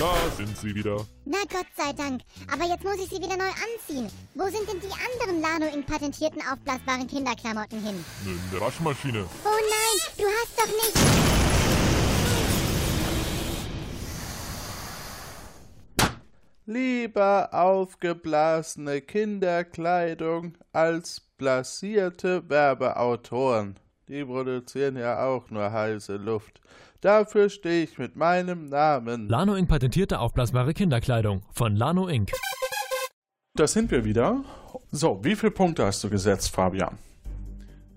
Da 0.01 0.15
sind 0.35 0.57
sie 0.57 0.73
wieder. 0.73 1.05
Na 1.25 1.37
Gott 1.47 1.67
sei 1.77 1.93
Dank. 1.93 2.23
Aber 2.51 2.65
jetzt 2.65 2.83
muss 2.83 2.95
ich 2.95 3.07
sie 3.07 3.21
wieder 3.21 3.37
neu 3.37 3.43
anziehen. 3.43 4.09
Wo 4.33 4.45
sind 4.45 4.67
denn 4.67 4.79
die 4.79 4.87
anderen 4.89 5.43
Lano 5.43 5.67
Inc. 5.71 5.85
patentierten 5.85 6.41
aufblasbaren 6.51 7.05
Kinderklamotten 7.05 7.79
hin? 7.85 8.03
In 8.25 8.39
der 8.51 8.61
Waschmaschine. 8.61 9.23
Oh 9.45 9.49
nein, 9.69 9.99
du 10.17 10.23
hast 10.25 10.57
doch 10.57 10.65
nicht... 10.65 10.97
Lieber 16.65 17.49
aufgeblasene 17.51 19.01
Kinderkleidung 19.01 20.57
als 20.71 21.21
blasierte 21.37 22.49
Werbeautoren. 22.49 23.79
Die 24.07 24.25
produzieren 24.25 24.97
ja 24.97 25.23
auch 25.27 25.51
nur 25.51 25.71
heiße 25.71 26.15
Luft. 26.15 26.59
Dafür 27.01 27.49
stehe 27.49 27.83
ich 27.83 27.97
mit 27.97 28.15
meinem 28.15 28.69
Namen. 28.69 29.27
Lano 29.27 29.55
Inc. 29.55 29.67
patentierte 29.67 30.19
aufblasbare 30.19 30.75
Kinderkleidung 30.75 31.41
von 31.51 31.75
Lano 31.75 32.07
Inc. 32.07 32.31
Da 33.55 33.65
sind 33.65 33.89
wir 33.89 34.05
wieder. 34.05 34.43
So, 34.91 35.19
wie 35.23 35.35
viele 35.35 35.51
Punkte 35.51 35.83
hast 35.83 36.03
du 36.03 36.11
gesetzt, 36.11 36.51
Fabian? 36.51 36.99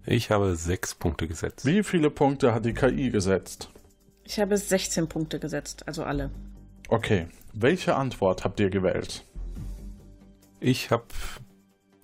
Ich 0.07 0.31
habe 0.31 0.57
sechs 0.57 0.95
Punkte 0.95 1.29
gesetzt. 1.29 1.67
Wie 1.67 1.83
viele 1.83 2.09
Punkte 2.09 2.55
hat 2.55 2.65
die 2.65 2.73
KI 2.73 3.11
gesetzt? 3.11 3.69
Ich 4.25 4.41
habe 4.41 4.57
16 4.57 5.07
Punkte 5.07 5.39
gesetzt, 5.39 5.87
also 5.87 6.03
alle. 6.03 6.31
Okay, 6.89 7.27
welche 7.53 7.97
Antwort 7.97 8.43
habt 8.43 8.59
ihr 8.59 8.71
gewählt? 8.71 9.23
Ich 10.61 10.91
habe 10.91 11.05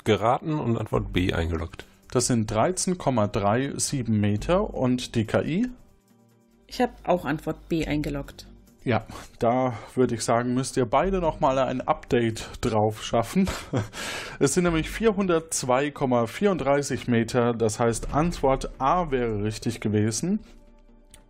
geraten 0.04 0.58
und 0.58 0.76
Antwort 0.76 1.14
B 1.14 1.32
eingeloggt. 1.32 1.86
Das 2.10 2.26
sind 2.26 2.52
13,37 2.52 4.10
Meter 4.10 4.74
und 4.74 5.14
die 5.14 5.24
KI? 5.24 5.66
Ich 6.70 6.80
habe 6.80 6.92
auch 7.02 7.24
Antwort 7.24 7.68
B 7.68 7.84
eingeloggt. 7.84 8.46
Ja, 8.84 9.04
da 9.40 9.76
würde 9.96 10.14
ich 10.14 10.22
sagen, 10.22 10.54
müsst 10.54 10.76
ihr 10.76 10.86
beide 10.86 11.18
nochmal 11.18 11.58
ein 11.58 11.80
Update 11.80 12.48
drauf 12.60 13.02
schaffen. 13.02 13.50
Es 14.38 14.54
sind 14.54 14.62
nämlich 14.64 14.86
402,34 14.86 17.10
Meter, 17.10 17.54
das 17.54 17.80
heißt 17.80 18.14
Antwort 18.14 18.70
A 18.78 19.10
wäre 19.10 19.42
richtig 19.42 19.80
gewesen. 19.80 20.38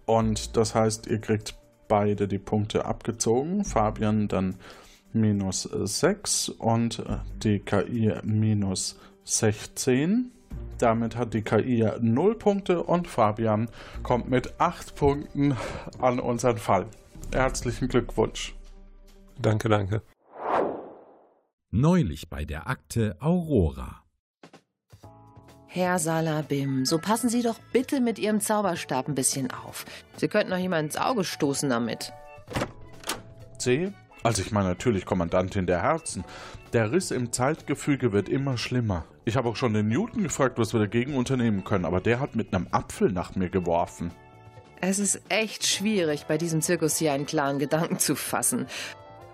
Und 0.04 0.58
das 0.58 0.74
heißt, 0.74 1.06
ihr 1.06 1.20
kriegt 1.20 1.54
beide 1.88 2.28
die 2.28 2.38
Punkte 2.38 2.84
abgezogen. 2.84 3.64
Fabian 3.64 4.28
dann 4.28 4.56
minus 5.14 5.62
6 5.62 6.50
und 6.50 7.02
die 7.42 7.60
KI 7.60 8.12
minus 8.22 9.00
16. 9.24 10.32
Damit 10.80 11.14
hat 11.14 11.34
die 11.34 11.42
KI 11.42 11.86
0 12.00 12.34
Punkte 12.36 12.82
und 12.82 13.06
Fabian 13.06 13.68
kommt 14.02 14.30
mit 14.30 14.58
8 14.58 14.94
Punkten 14.94 15.54
an 16.00 16.18
unseren 16.18 16.56
Fall. 16.56 16.86
Herzlichen 17.32 17.88
Glückwunsch. 17.88 18.54
Danke, 19.40 19.68
danke. 19.68 20.02
Neulich 21.70 22.30
bei 22.30 22.44
der 22.44 22.68
Akte 22.68 23.16
Aurora. 23.20 24.02
Herr 25.66 25.98
Salabim, 26.00 26.84
so 26.84 26.98
passen 26.98 27.28
Sie 27.28 27.42
doch 27.42 27.60
bitte 27.72 28.00
mit 28.00 28.18
Ihrem 28.18 28.40
Zauberstab 28.40 29.06
ein 29.06 29.14
bisschen 29.14 29.52
auf. 29.52 29.84
Sie 30.16 30.26
könnten 30.26 30.50
doch 30.50 30.58
jemand 30.58 30.86
ins 30.86 30.96
Auge 30.96 31.24
stoßen 31.24 31.68
damit. 31.68 32.12
C. 33.58 33.92
Also 34.22 34.42
ich 34.42 34.52
meine 34.52 34.68
natürlich 34.68 35.06
Kommandantin 35.06 35.66
der 35.66 35.82
Herzen. 35.82 36.24
Der 36.72 36.92
Riss 36.92 37.10
im 37.10 37.32
Zeitgefüge 37.32 38.12
wird 38.12 38.28
immer 38.28 38.58
schlimmer. 38.58 39.04
Ich 39.24 39.36
habe 39.36 39.48
auch 39.48 39.56
schon 39.56 39.72
den 39.72 39.88
Newton 39.88 40.22
gefragt, 40.22 40.58
was 40.58 40.72
wir 40.72 40.80
dagegen 40.80 41.16
unternehmen 41.16 41.64
können, 41.64 41.84
aber 41.84 42.00
der 42.00 42.20
hat 42.20 42.36
mit 42.36 42.54
einem 42.54 42.66
Apfel 42.70 43.12
nach 43.12 43.34
mir 43.34 43.48
geworfen. 43.48 44.12
Es 44.82 44.98
ist 44.98 45.20
echt 45.28 45.66
schwierig, 45.66 46.26
bei 46.26 46.38
diesem 46.38 46.62
Zirkus 46.62 46.96
hier 46.96 47.12
einen 47.12 47.26
klaren 47.26 47.58
Gedanken 47.58 47.98
zu 47.98 48.14
fassen. 48.14 48.66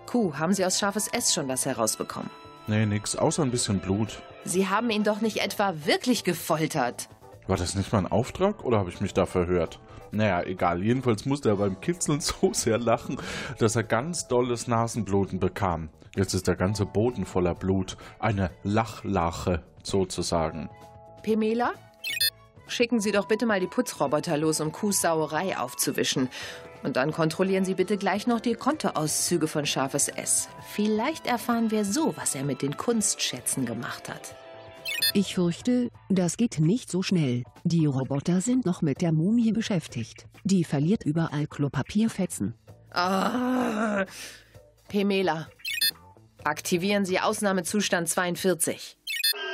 Kuh, 0.05 0.35
haben 0.35 0.53
Sie 0.53 0.65
aus 0.65 0.79
scharfes 0.79 1.07
S 1.07 1.33
schon 1.33 1.47
was 1.47 1.65
herausbekommen? 1.65 2.29
Nee, 2.67 2.85
nix, 2.85 3.15
außer 3.15 3.43
ein 3.43 3.51
bisschen 3.51 3.79
Blut. 3.79 4.21
Sie 4.43 4.67
haben 4.67 4.89
ihn 4.89 5.03
doch 5.03 5.21
nicht 5.21 5.37
etwa 5.37 5.73
wirklich 5.85 6.23
gefoltert. 6.23 7.09
War 7.47 7.55
das 7.57 7.75
nicht 7.75 7.93
mein 7.93 8.07
Auftrag 8.07 8.65
oder 8.65 8.77
habe 8.77 8.89
ich 8.89 8.99
mich 8.99 9.13
da 9.13 9.25
verhört? 9.25 9.79
Naja, 10.11 10.43
egal. 10.43 10.83
Jedenfalls 10.83 11.25
musste 11.25 11.49
er 11.49 11.55
beim 11.57 11.79
Kitzeln 11.79 12.19
so 12.21 12.51
sehr 12.53 12.77
lachen, 12.77 13.17
dass 13.59 13.75
er 13.75 13.83
ganz 13.83 14.27
dolles 14.27 14.67
Nasenbluten 14.67 15.39
bekam. 15.39 15.89
Jetzt 16.15 16.33
ist 16.33 16.47
der 16.47 16.55
ganze 16.55 16.85
Boden 16.85 17.25
voller 17.25 17.55
Blut. 17.55 17.95
Eine 18.19 18.51
Lachlache 18.63 19.63
sozusagen. 19.83 20.69
Pemela? 21.23 21.73
Schicken 22.67 22.99
Sie 22.99 23.11
doch 23.11 23.27
bitte 23.27 23.45
mal 23.45 23.61
die 23.61 23.67
Putzroboter 23.67 24.35
los, 24.37 24.59
um 24.59 24.73
Kuhs 24.73 25.01
Sauerei 25.01 25.57
aufzuwischen. 25.57 26.27
Und 26.83 26.97
dann 26.97 27.11
kontrollieren 27.11 27.65
Sie 27.65 27.75
bitte 27.75 27.97
gleich 27.97 28.27
noch 28.27 28.41
die 28.41 28.55
Kontoauszüge 28.55 29.47
von 29.47 29.65
Scharfes 29.65 30.09
S. 30.09 30.49
Vielleicht 30.73 31.27
erfahren 31.27 31.71
wir 31.71 31.85
so, 31.85 32.15
was 32.17 32.35
er 32.35 32.43
mit 32.43 32.61
den 32.61 32.75
Kunstschätzen 32.75 33.65
gemacht 33.65 34.09
hat. 34.09 34.35
Ich 35.13 35.35
fürchte, 35.35 35.89
das 36.09 36.37
geht 36.37 36.59
nicht 36.59 36.91
so 36.91 37.01
schnell. 37.01 37.43
Die 37.63 37.85
Roboter 37.85 38.41
sind 38.41 38.65
noch 38.65 38.81
mit 38.81 39.01
der 39.01 39.11
Mumie 39.11 39.51
beschäftigt. 39.51 40.27
Die 40.43 40.63
verliert 40.63 41.03
überall 41.05 41.47
Klopapierfetzen. 41.47 42.53
Ah. 42.91 44.05
Pemela, 44.87 45.47
aktivieren 46.43 47.05
Sie 47.05 47.19
Ausnahmezustand 47.19 48.07
42. 48.07 48.97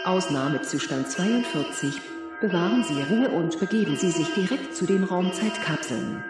Ausnahmezustand 0.05 1.09
42. 1.09 1.93
Bewahren 2.41 2.83
Sie 2.83 3.01
Ruhe 3.01 3.29
und 3.29 3.59
begeben 3.59 3.95
Sie 3.95 4.11
sich 4.11 4.27
direkt 4.33 4.75
zu 4.75 4.85
den 4.85 5.03
Raumzeitkapseln. 5.03 6.23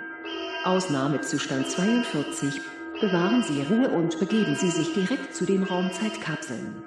Ausnahmezustand 0.64 1.68
42. 1.68 2.62
Bewahren 3.02 3.44
Sie 3.44 3.64
Ruhe 3.64 3.90
und 3.90 4.20
begeben 4.20 4.56
Sie 4.56 4.70
sich 4.70 4.94
direkt 4.94 5.36
zu 5.36 5.46
den 5.46 5.64
Raumzeitkapseln. 5.64 6.84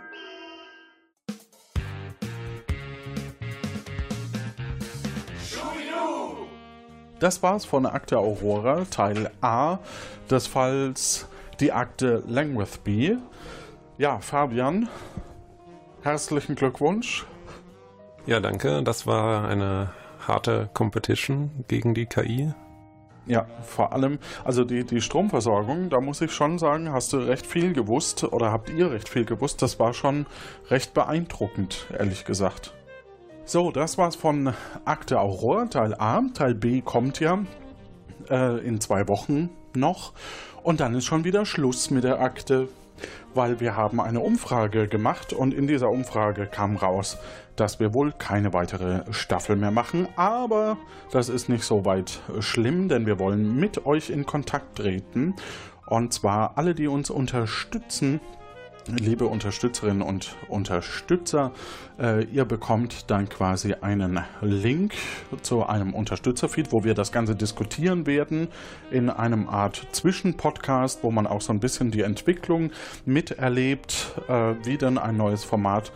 Das 7.19 7.43
war's 7.43 7.65
von 7.65 7.87
Akte 7.87 8.19
Aurora, 8.19 8.85
Teil 8.91 9.31
A 9.41 9.79
des 10.31 10.47
Falls 10.47 11.27
die 11.61 11.73
Akte 11.73 12.23
Langworthby. 12.27 13.17
Ja, 13.97 14.19
Fabian, 14.19 14.91
herzlichen 16.03 16.57
Glückwunsch. 16.57 17.25
Ja, 18.27 18.41
danke. 18.41 18.83
Das 18.83 19.07
war 19.07 19.49
eine 19.49 19.91
harte 20.27 20.69
Competition 20.75 21.65
gegen 21.69 21.95
die 21.95 22.05
KI. 22.05 22.53
Ja, 23.25 23.47
vor 23.63 23.93
allem, 23.93 24.19
also 24.45 24.65
die, 24.65 24.85
die 24.85 25.01
Stromversorgung, 25.01 25.89
da 25.89 26.01
muss 26.01 26.21
ich 26.21 26.33
schon 26.33 26.59
sagen, 26.59 26.93
hast 26.93 27.13
du 27.13 27.17
recht 27.17 27.47
viel 27.47 27.73
gewusst 27.73 28.25
oder 28.25 28.53
habt 28.53 28.69
ihr 28.69 28.91
recht 28.91 29.09
viel 29.09 29.25
gewusst. 29.25 29.63
Das 29.63 29.81
war 29.81 29.95
schon 29.95 30.27
recht 30.69 30.93
beeindruckend, 30.93 31.87
ehrlich 31.99 32.25
gesagt. 32.27 32.75
So, 33.49 33.71
das 33.71 33.97
war's 33.97 34.17
von 34.17 34.53
Akte 34.85 35.21
Aurora, 35.21 35.67
Teil 35.67 35.95
A. 35.95 36.21
Teil 36.35 36.57
B 36.57 36.81
kommt 36.81 37.21
ja 37.21 37.39
äh, 38.29 38.59
in 38.67 38.81
zwei 38.81 39.07
Wochen 39.07 39.51
noch. 39.73 40.15
Und 40.65 40.81
dann 40.81 40.97
ist 40.97 41.05
schon 41.05 41.23
wieder 41.23 41.47
Schluss 41.47 41.93
mit 41.93 42.03
der 42.03 42.21
Akte, 42.21 42.69
weil 43.35 43.61
wir 43.61 43.77
haben 43.77 44.01
eine 44.01 44.19
Umfrage 44.19 44.89
gemacht 44.89 45.33
und 45.33 45.55
in 45.55 45.69
dieser 45.69 45.91
Umfrage 45.91 46.47
kam 46.47 46.75
raus, 46.75 47.19
dass 47.55 47.79
wir 47.79 47.95
wohl 47.95 48.11
keine 48.11 48.53
weitere 48.53 49.05
Staffel 49.13 49.55
mehr 49.55 49.71
machen. 49.71 50.09
Aber 50.17 50.77
das 51.13 51.29
ist 51.29 51.49
nicht 51.49 51.63
so 51.63 51.85
weit 51.85 52.19
schlimm, 52.41 52.89
denn 52.89 53.07
wir 53.07 53.21
wollen 53.21 53.55
mit 53.55 53.87
euch 53.87 54.11
in 54.11 54.27
Kontakt 54.27 54.79
treten. 54.79 55.37
Und 55.87 56.13
zwar 56.13 56.59
alle, 56.59 56.75
die 56.75 56.89
uns 56.89 57.11
unterstützen 57.11 58.21
liebe 58.89 59.27
Unterstützerinnen 59.27 60.03
und 60.03 60.37
Unterstützer, 60.49 61.53
äh, 61.99 62.25
ihr 62.25 62.45
bekommt 62.45 63.11
dann 63.11 63.29
quasi 63.29 63.75
einen 63.75 64.21
Link 64.41 64.95
zu 65.43 65.65
einem 65.67 65.95
Unterstützerfeed, 65.95 66.73
wo 66.73 66.85
wir 66.85 66.95
das 66.95 67.13
Ganze 67.13 67.35
diskutieren 67.35 68.07
werden 68.07 68.49
in 68.91 69.11
einem 69.11 69.49
Art 69.49 69.87
Zwischenpodcast, 69.93 71.03
wo 71.03 71.11
man 71.11 71.27
auch 71.27 71.41
so 71.41 71.53
ein 71.53 71.61
bisschen 71.61 71.91
die 71.91 72.03
Entwicklung 72.03 72.71
miterlebt, 73.05 74.15
äh, 74.29 74.55
wie 74.65 74.77
denn 74.77 74.99
ein 74.99 75.17
neues 75.17 75.45
Format 75.45 75.93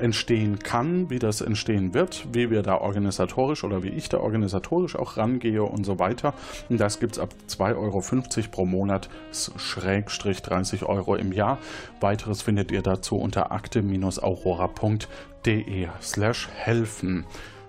entstehen 0.00 0.58
kann, 0.58 1.10
wie 1.10 1.18
das 1.18 1.40
entstehen 1.40 1.94
wird, 1.94 2.26
wie 2.32 2.50
wir 2.50 2.62
da 2.62 2.76
organisatorisch 2.78 3.64
oder 3.64 3.82
wie 3.82 3.90
ich 3.90 4.08
da 4.08 4.18
organisatorisch 4.18 4.96
auch 4.96 5.16
rangehe 5.16 5.62
und 5.62 5.84
so 5.84 5.98
weiter. 5.98 6.34
Und 6.68 6.78
das 6.80 7.00
gibt 7.00 7.12
es 7.12 7.18
ab 7.18 7.30
2,50 7.48 7.76
Euro 7.76 8.02
pro 8.50 8.66
Monat, 8.66 9.08
Schrägstrich 9.32 10.42
30 10.42 10.84
Euro 10.84 11.16
im 11.16 11.32
Jahr. 11.32 11.58
Weiteres 12.00 12.42
findet 12.42 12.70
ihr 12.72 12.82
dazu 12.82 13.16
unter 13.16 13.52
akte-aurora.de 13.52 15.88
slash 16.00 16.48
helfen. 16.54 17.24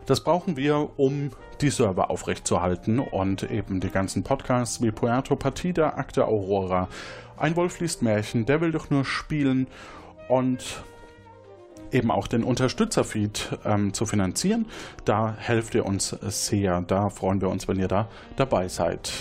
Das 0.06 0.22
brauchen 0.22 0.58
wir, 0.58 0.90
um 0.98 1.30
die 1.62 1.70
Server 1.70 2.10
aufrechtzuerhalten 2.10 3.00
und 3.00 3.50
eben 3.50 3.80
die 3.80 3.90
ganzen 3.90 4.24
Podcasts 4.24 4.82
wie 4.82 4.92
Puerto 4.92 5.38
Partida, 5.38 5.92
Akte 5.92 6.28
Aurora, 6.28 6.90
Ein 7.38 7.56
Wolf 7.56 7.80
liest 7.80 8.02
Märchen, 8.02 8.46
Der 8.46 8.60
will 8.60 8.74
doch 8.74 8.90
nur 8.90 9.06
spielen 9.06 9.68
und 10.28 10.84
eben 11.94 12.12
auch 12.12 12.28
den 12.28 12.44
Unterstützerfeed 12.44 13.60
ähm, 13.66 13.94
zu 13.94 14.06
finanzieren. 14.06 14.66
Da 15.06 15.36
helft 15.38 15.76
ihr 15.76 15.86
uns 15.86 16.10
sehr. 16.22 16.82
Da 16.82 17.10
freuen 17.10 17.42
wir 17.42 17.50
uns, 17.50 17.68
wenn 17.68 17.80
ihr 17.80 17.88
da 17.88 18.10
dabei 18.36 18.68
seid. 18.68 19.12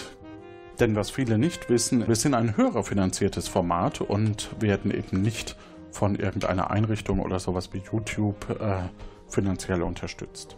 Denn 0.80 0.96
was 0.96 1.10
viele 1.10 1.38
nicht 1.38 1.68
wissen, 1.68 2.08
wir 2.08 2.16
sind 2.16 2.34
ein 2.34 2.56
hörerfinanziertes 2.56 3.46
Format 3.48 4.00
und 4.00 4.50
werden 4.60 4.90
eben 4.90 5.20
nicht 5.20 5.56
von 5.90 6.16
irgendeiner 6.16 6.70
Einrichtung 6.70 7.20
oder 7.20 7.38
sowas 7.38 7.72
wie 7.72 7.82
YouTube 7.92 8.48
äh, 8.60 8.88
finanziell 9.28 9.82
unterstützt. 9.82 10.56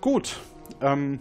Gut. 0.00 0.38
Ähm, 0.80 1.20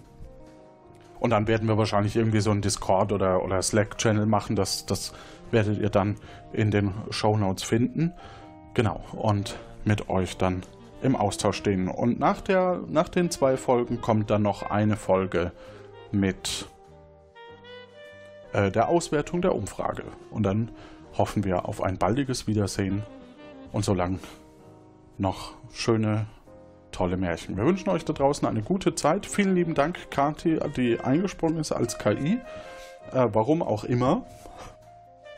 und 1.20 1.30
dann 1.30 1.48
werden 1.48 1.70
wir 1.70 1.78
wahrscheinlich 1.78 2.18
irgendwie 2.18 2.42
so 2.42 2.52
einen 2.52 2.62
Discord 2.62 3.14
oder, 3.14 3.44
oder 3.44 3.62
Slack-Channel 3.62 4.26
machen. 4.26 4.58
Das, 4.58 4.86
das 4.86 5.14
werdet 5.52 5.80
ihr 5.80 5.90
dann 5.90 6.18
in 6.52 6.70
den 6.70 6.92
Show 7.12 7.38
Notes 7.38 7.64
finden. 7.64 8.12
Genau. 8.74 9.02
Und 9.14 9.56
mit 9.86 10.10
euch 10.10 10.38
dann 10.38 10.64
im 11.02 11.16
Austausch 11.16 11.58
stehen. 11.58 11.88
Und 11.88 12.20
nach, 12.20 12.42
der, 12.42 12.80
nach 12.88 13.10
den 13.10 13.30
zwei 13.30 13.58
Folgen 13.58 14.02
kommt 14.02 14.30
dann 14.30 14.42
noch 14.42 14.70
eine 14.70 14.96
Folge 14.96 15.52
mit 16.12 16.68
äh, 18.54 18.72
der 18.72 18.88
Auswertung 18.88 19.42
der 19.42 19.54
Umfrage. 19.56 20.04
Und 20.32 20.44
dann 20.44 20.72
hoffen 21.18 21.44
wir 21.44 21.68
auf 21.68 21.84
ein 21.84 21.98
baldiges 21.98 22.48
Wiedersehen 22.48 23.04
und 23.72 23.84
solange 23.84 24.20
noch 25.18 25.54
schöne, 25.74 26.28
tolle 26.92 27.18
Märchen. 27.18 27.58
Wir 27.58 27.66
wünschen 27.66 27.90
euch 27.90 28.06
da 28.06 28.14
draußen 28.14 28.48
eine 28.48 28.62
gute 28.62 28.96
Zeit. 28.96 29.26
Vielen 29.26 29.56
lieben 29.56 29.74
Dank, 29.76 30.12
Kati, 30.12 30.60
die 30.76 31.00
eingesprungen 31.00 31.58
ist 31.58 31.72
als 31.72 31.98
KI. 31.98 32.40
Äh, 33.12 33.28
warum 33.34 33.62
auch 33.62 33.84
immer. 33.84 34.26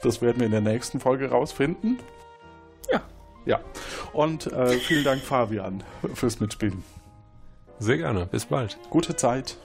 Das 0.01 0.21
werden 0.21 0.39
wir 0.39 0.45
in 0.45 0.51
der 0.51 0.61
nächsten 0.61 0.99
Folge 0.99 1.29
rausfinden. 1.31 1.99
Ja. 3.45 3.59
Und 4.13 4.47
äh, 4.51 4.77
vielen 4.79 5.03
Dank, 5.03 5.21
Fabian, 5.21 5.83
fürs 6.13 6.39
Mitspielen. 6.39 6.83
Sehr 7.79 7.97
gerne. 7.97 8.25
Bis 8.25 8.45
bald. 8.45 8.77
Gute 8.89 9.15
Zeit. 9.15 9.57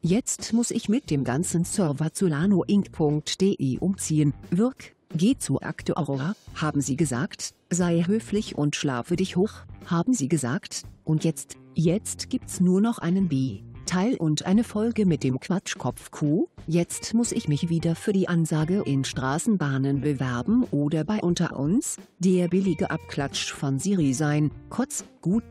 Jetzt 0.00 0.52
muss 0.52 0.70
ich 0.70 0.88
mit 0.88 1.10
dem 1.10 1.24
ganzen 1.24 1.64
Server 1.64 2.12
zu 2.12 2.28
lanoinc.de 2.28 3.78
umziehen. 3.78 4.32
Wirk, 4.50 4.94
geh 5.12 5.36
zu 5.36 5.60
Akte 5.60 5.96
Aurora, 5.96 6.36
haben 6.54 6.80
sie 6.80 6.96
gesagt, 6.96 7.52
sei 7.68 8.04
höflich 8.06 8.56
und 8.56 8.76
schlafe 8.76 9.16
dich 9.16 9.34
hoch, 9.34 9.50
haben 9.86 10.14
sie 10.14 10.28
gesagt, 10.28 10.82
und 11.02 11.24
jetzt, 11.24 11.56
jetzt 11.74 12.30
gibt's 12.30 12.60
nur 12.60 12.80
noch 12.80 12.98
einen 12.98 13.28
B. 13.28 13.62
Teil 13.86 14.14
und 14.14 14.46
eine 14.46 14.62
Folge 14.62 15.04
mit 15.04 15.24
dem 15.24 15.40
Quatschkopf 15.40 16.12
Q. 16.12 16.46
Jetzt 16.68 17.12
muss 17.14 17.32
ich 17.32 17.48
mich 17.48 17.68
wieder 17.68 17.96
für 17.96 18.12
die 18.12 18.28
Ansage 18.28 18.82
in 18.86 19.04
Straßenbahnen 19.04 20.00
bewerben 20.00 20.62
oder 20.70 21.02
bei 21.02 21.18
Unter 21.20 21.58
uns, 21.58 21.96
der 22.20 22.46
billige 22.46 22.92
Abklatsch 22.92 23.52
von 23.52 23.80
Siri 23.80 24.12
sein. 24.14 24.52
Kotz, 24.68 25.04
gut. 25.22 25.42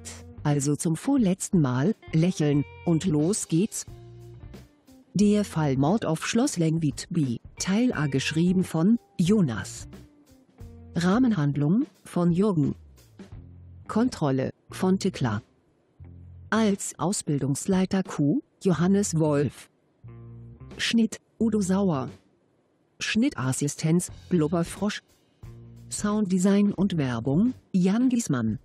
Also 0.44 0.78
zum 0.78 0.96
vorletzten 0.96 1.60
Mal, 1.60 1.96
lächeln, 2.14 2.64
und 2.86 3.06
los 3.06 3.50
geht's. 3.50 3.86
Der 5.20 5.44
Fall 5.44 5.78
Mord 5.78 6.06
auf 6.06 6.28
Schloss 6.28 6.58
Lengwitby, 6.58 7.42
Teil 7.58 7.92
A 7.92 8.06
geschrieben 8.06 8.64
von 8.64 9.00
Jonas. 9.18 9.88
Rahmenhandlung 10.94 11.88
von 12.04 12.32
Jürgen. 12.32 12.76
Kontrolle 13.88 14.52
von 14.70 15.00
Tekla. 15.00 15.42
Als 16.52 16.94
Ausbildungsleiter 17.00 18.04
Q, 18.04 18.44
Johannes 18.62 19.18
Wolf. 19.18 19.72
Schnitt, 20.78 21.20
Udo 21.40 21.62
Sauer. 21.62 22.10
Schnittassistenz, 23.00 24.12
Blubberfrosch. 24.30 25.02
Sounddesign 25.90 26.74
und 26.74 26.96
Werbung, 26.96 27.56
Jan 27.72 28.10
Giesmann. 28.10 28.60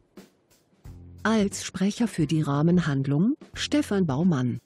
Als 1.23 1.65
Sprecher 1.65 2.09
für 2.09 2.27
die 2.27 2.43
Rahmenhandlung, 2.43 3.37
Stefan 3.55 4.05
Baumann. 4.05 4.61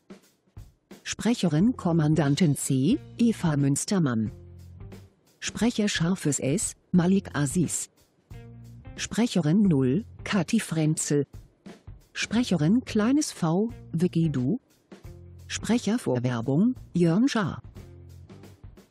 Sprecherin 1.08 1.76
Kommandantin 1.76 2.56
C, 2.56 2.98
Eva 3.16 3.56
Münstermann. 3.56 4.32
Sprecher 5.38 5.88
Scharfes 5.88 6.40
S, 6.40 6.74
Malik 6.90 7.30
Aziz. 7.32 7.90
Sprecherin 8.96 9.62
0, 9.68 10.04
Kati 10.24 10.58
Frenzel. 10.58 11.24
Sprecherin 12.12 12.84
Kleines 12.84 13.30
V, 13.30 13.70
Vicky 13.92 14.30
Du. 14.30 14.58
Sprecher 15.46 16.00
vor 16.00 16.24
Werbung, 16.24 16.74
Jörn 16.92 17.28
Schaar. 17.28 17.62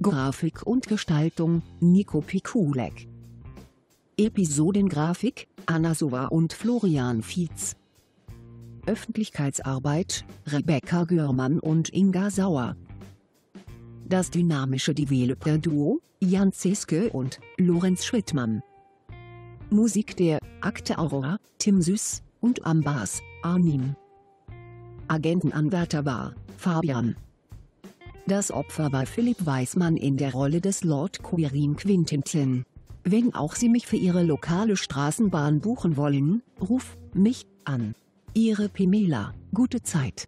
Grafik 0.01 0.65
und 0.65 0.87
Gestaltung, 0.87 1.63
Nico 1.81 2.21
Pikulek. 2.21 3.09
Episodengrafik, 4.15 5.49
Anna 5.65 5.93
Sova 5.93 6.27
und 6.27 6.53
Florian 6.53 7.21
Fietz. 7.21 7.75
Öffentlichkeitsarbeit, 8.85 10.25
Rebecca 10.47 11.03
Görmann 11.05 11.59
und 11.59 11.93
Inga 11.93 12.29
Sauer. 12.29 12.75
Das 14.07 14.29
dynamische 14.29 14.93
Developer-Duo, 14.93 15.99
Jan 16.19 16.51
Zeske 16.51 17.09
und 17.09 17.39
Lorenz 17.57 18.05
Schrittmann. 18.05 18.61
Musik 19.69 20.15
der 20.15 20.39
Akte 20.61 20.99
Aurora, 20.99 21.39
Tim 21.57 21.81
Süß 21.81 22.21
und 22.39 22.65
am 22.65 22.81
Bass, 22.81 23.21
Armin. 23.41 23.95
Agentenanwärter 25.07 26.05
war 26.05 26.35
Fabian. 26.57 27.15
Das 28.27 28.51
Opfer 28.51 28.91
war 28.91 29.05
Philipp 29.05 29.45
Weismann 29.45 29.97
in 29.97 30.17
der 30.17 30.31
Rolle 30.31 30.61
des 30.61 30.83
Lord 30.83 31.21
Quirin 31.23 31.75
Quintintin. 31.75 32.63
Wenn 33.03 33.35
auch 33.35 33.55
Sie 33.55 33.69
mich 33.69 33.85
für 33.85 33.97
Ihre 33.97 34.23
lokale 34.23 34.77
Straßenbahn 34.77 35.59
buchen 35.59 35.95
wollen, 35.97 36.41
ruf 36.59 36.97
mich 37.13 37.45
an. 37.65 37.93
Ihre 38.37 38.67
Pimela, 38.67 39.33
gute 39.53 39.81
Zeit. 39.81 40.27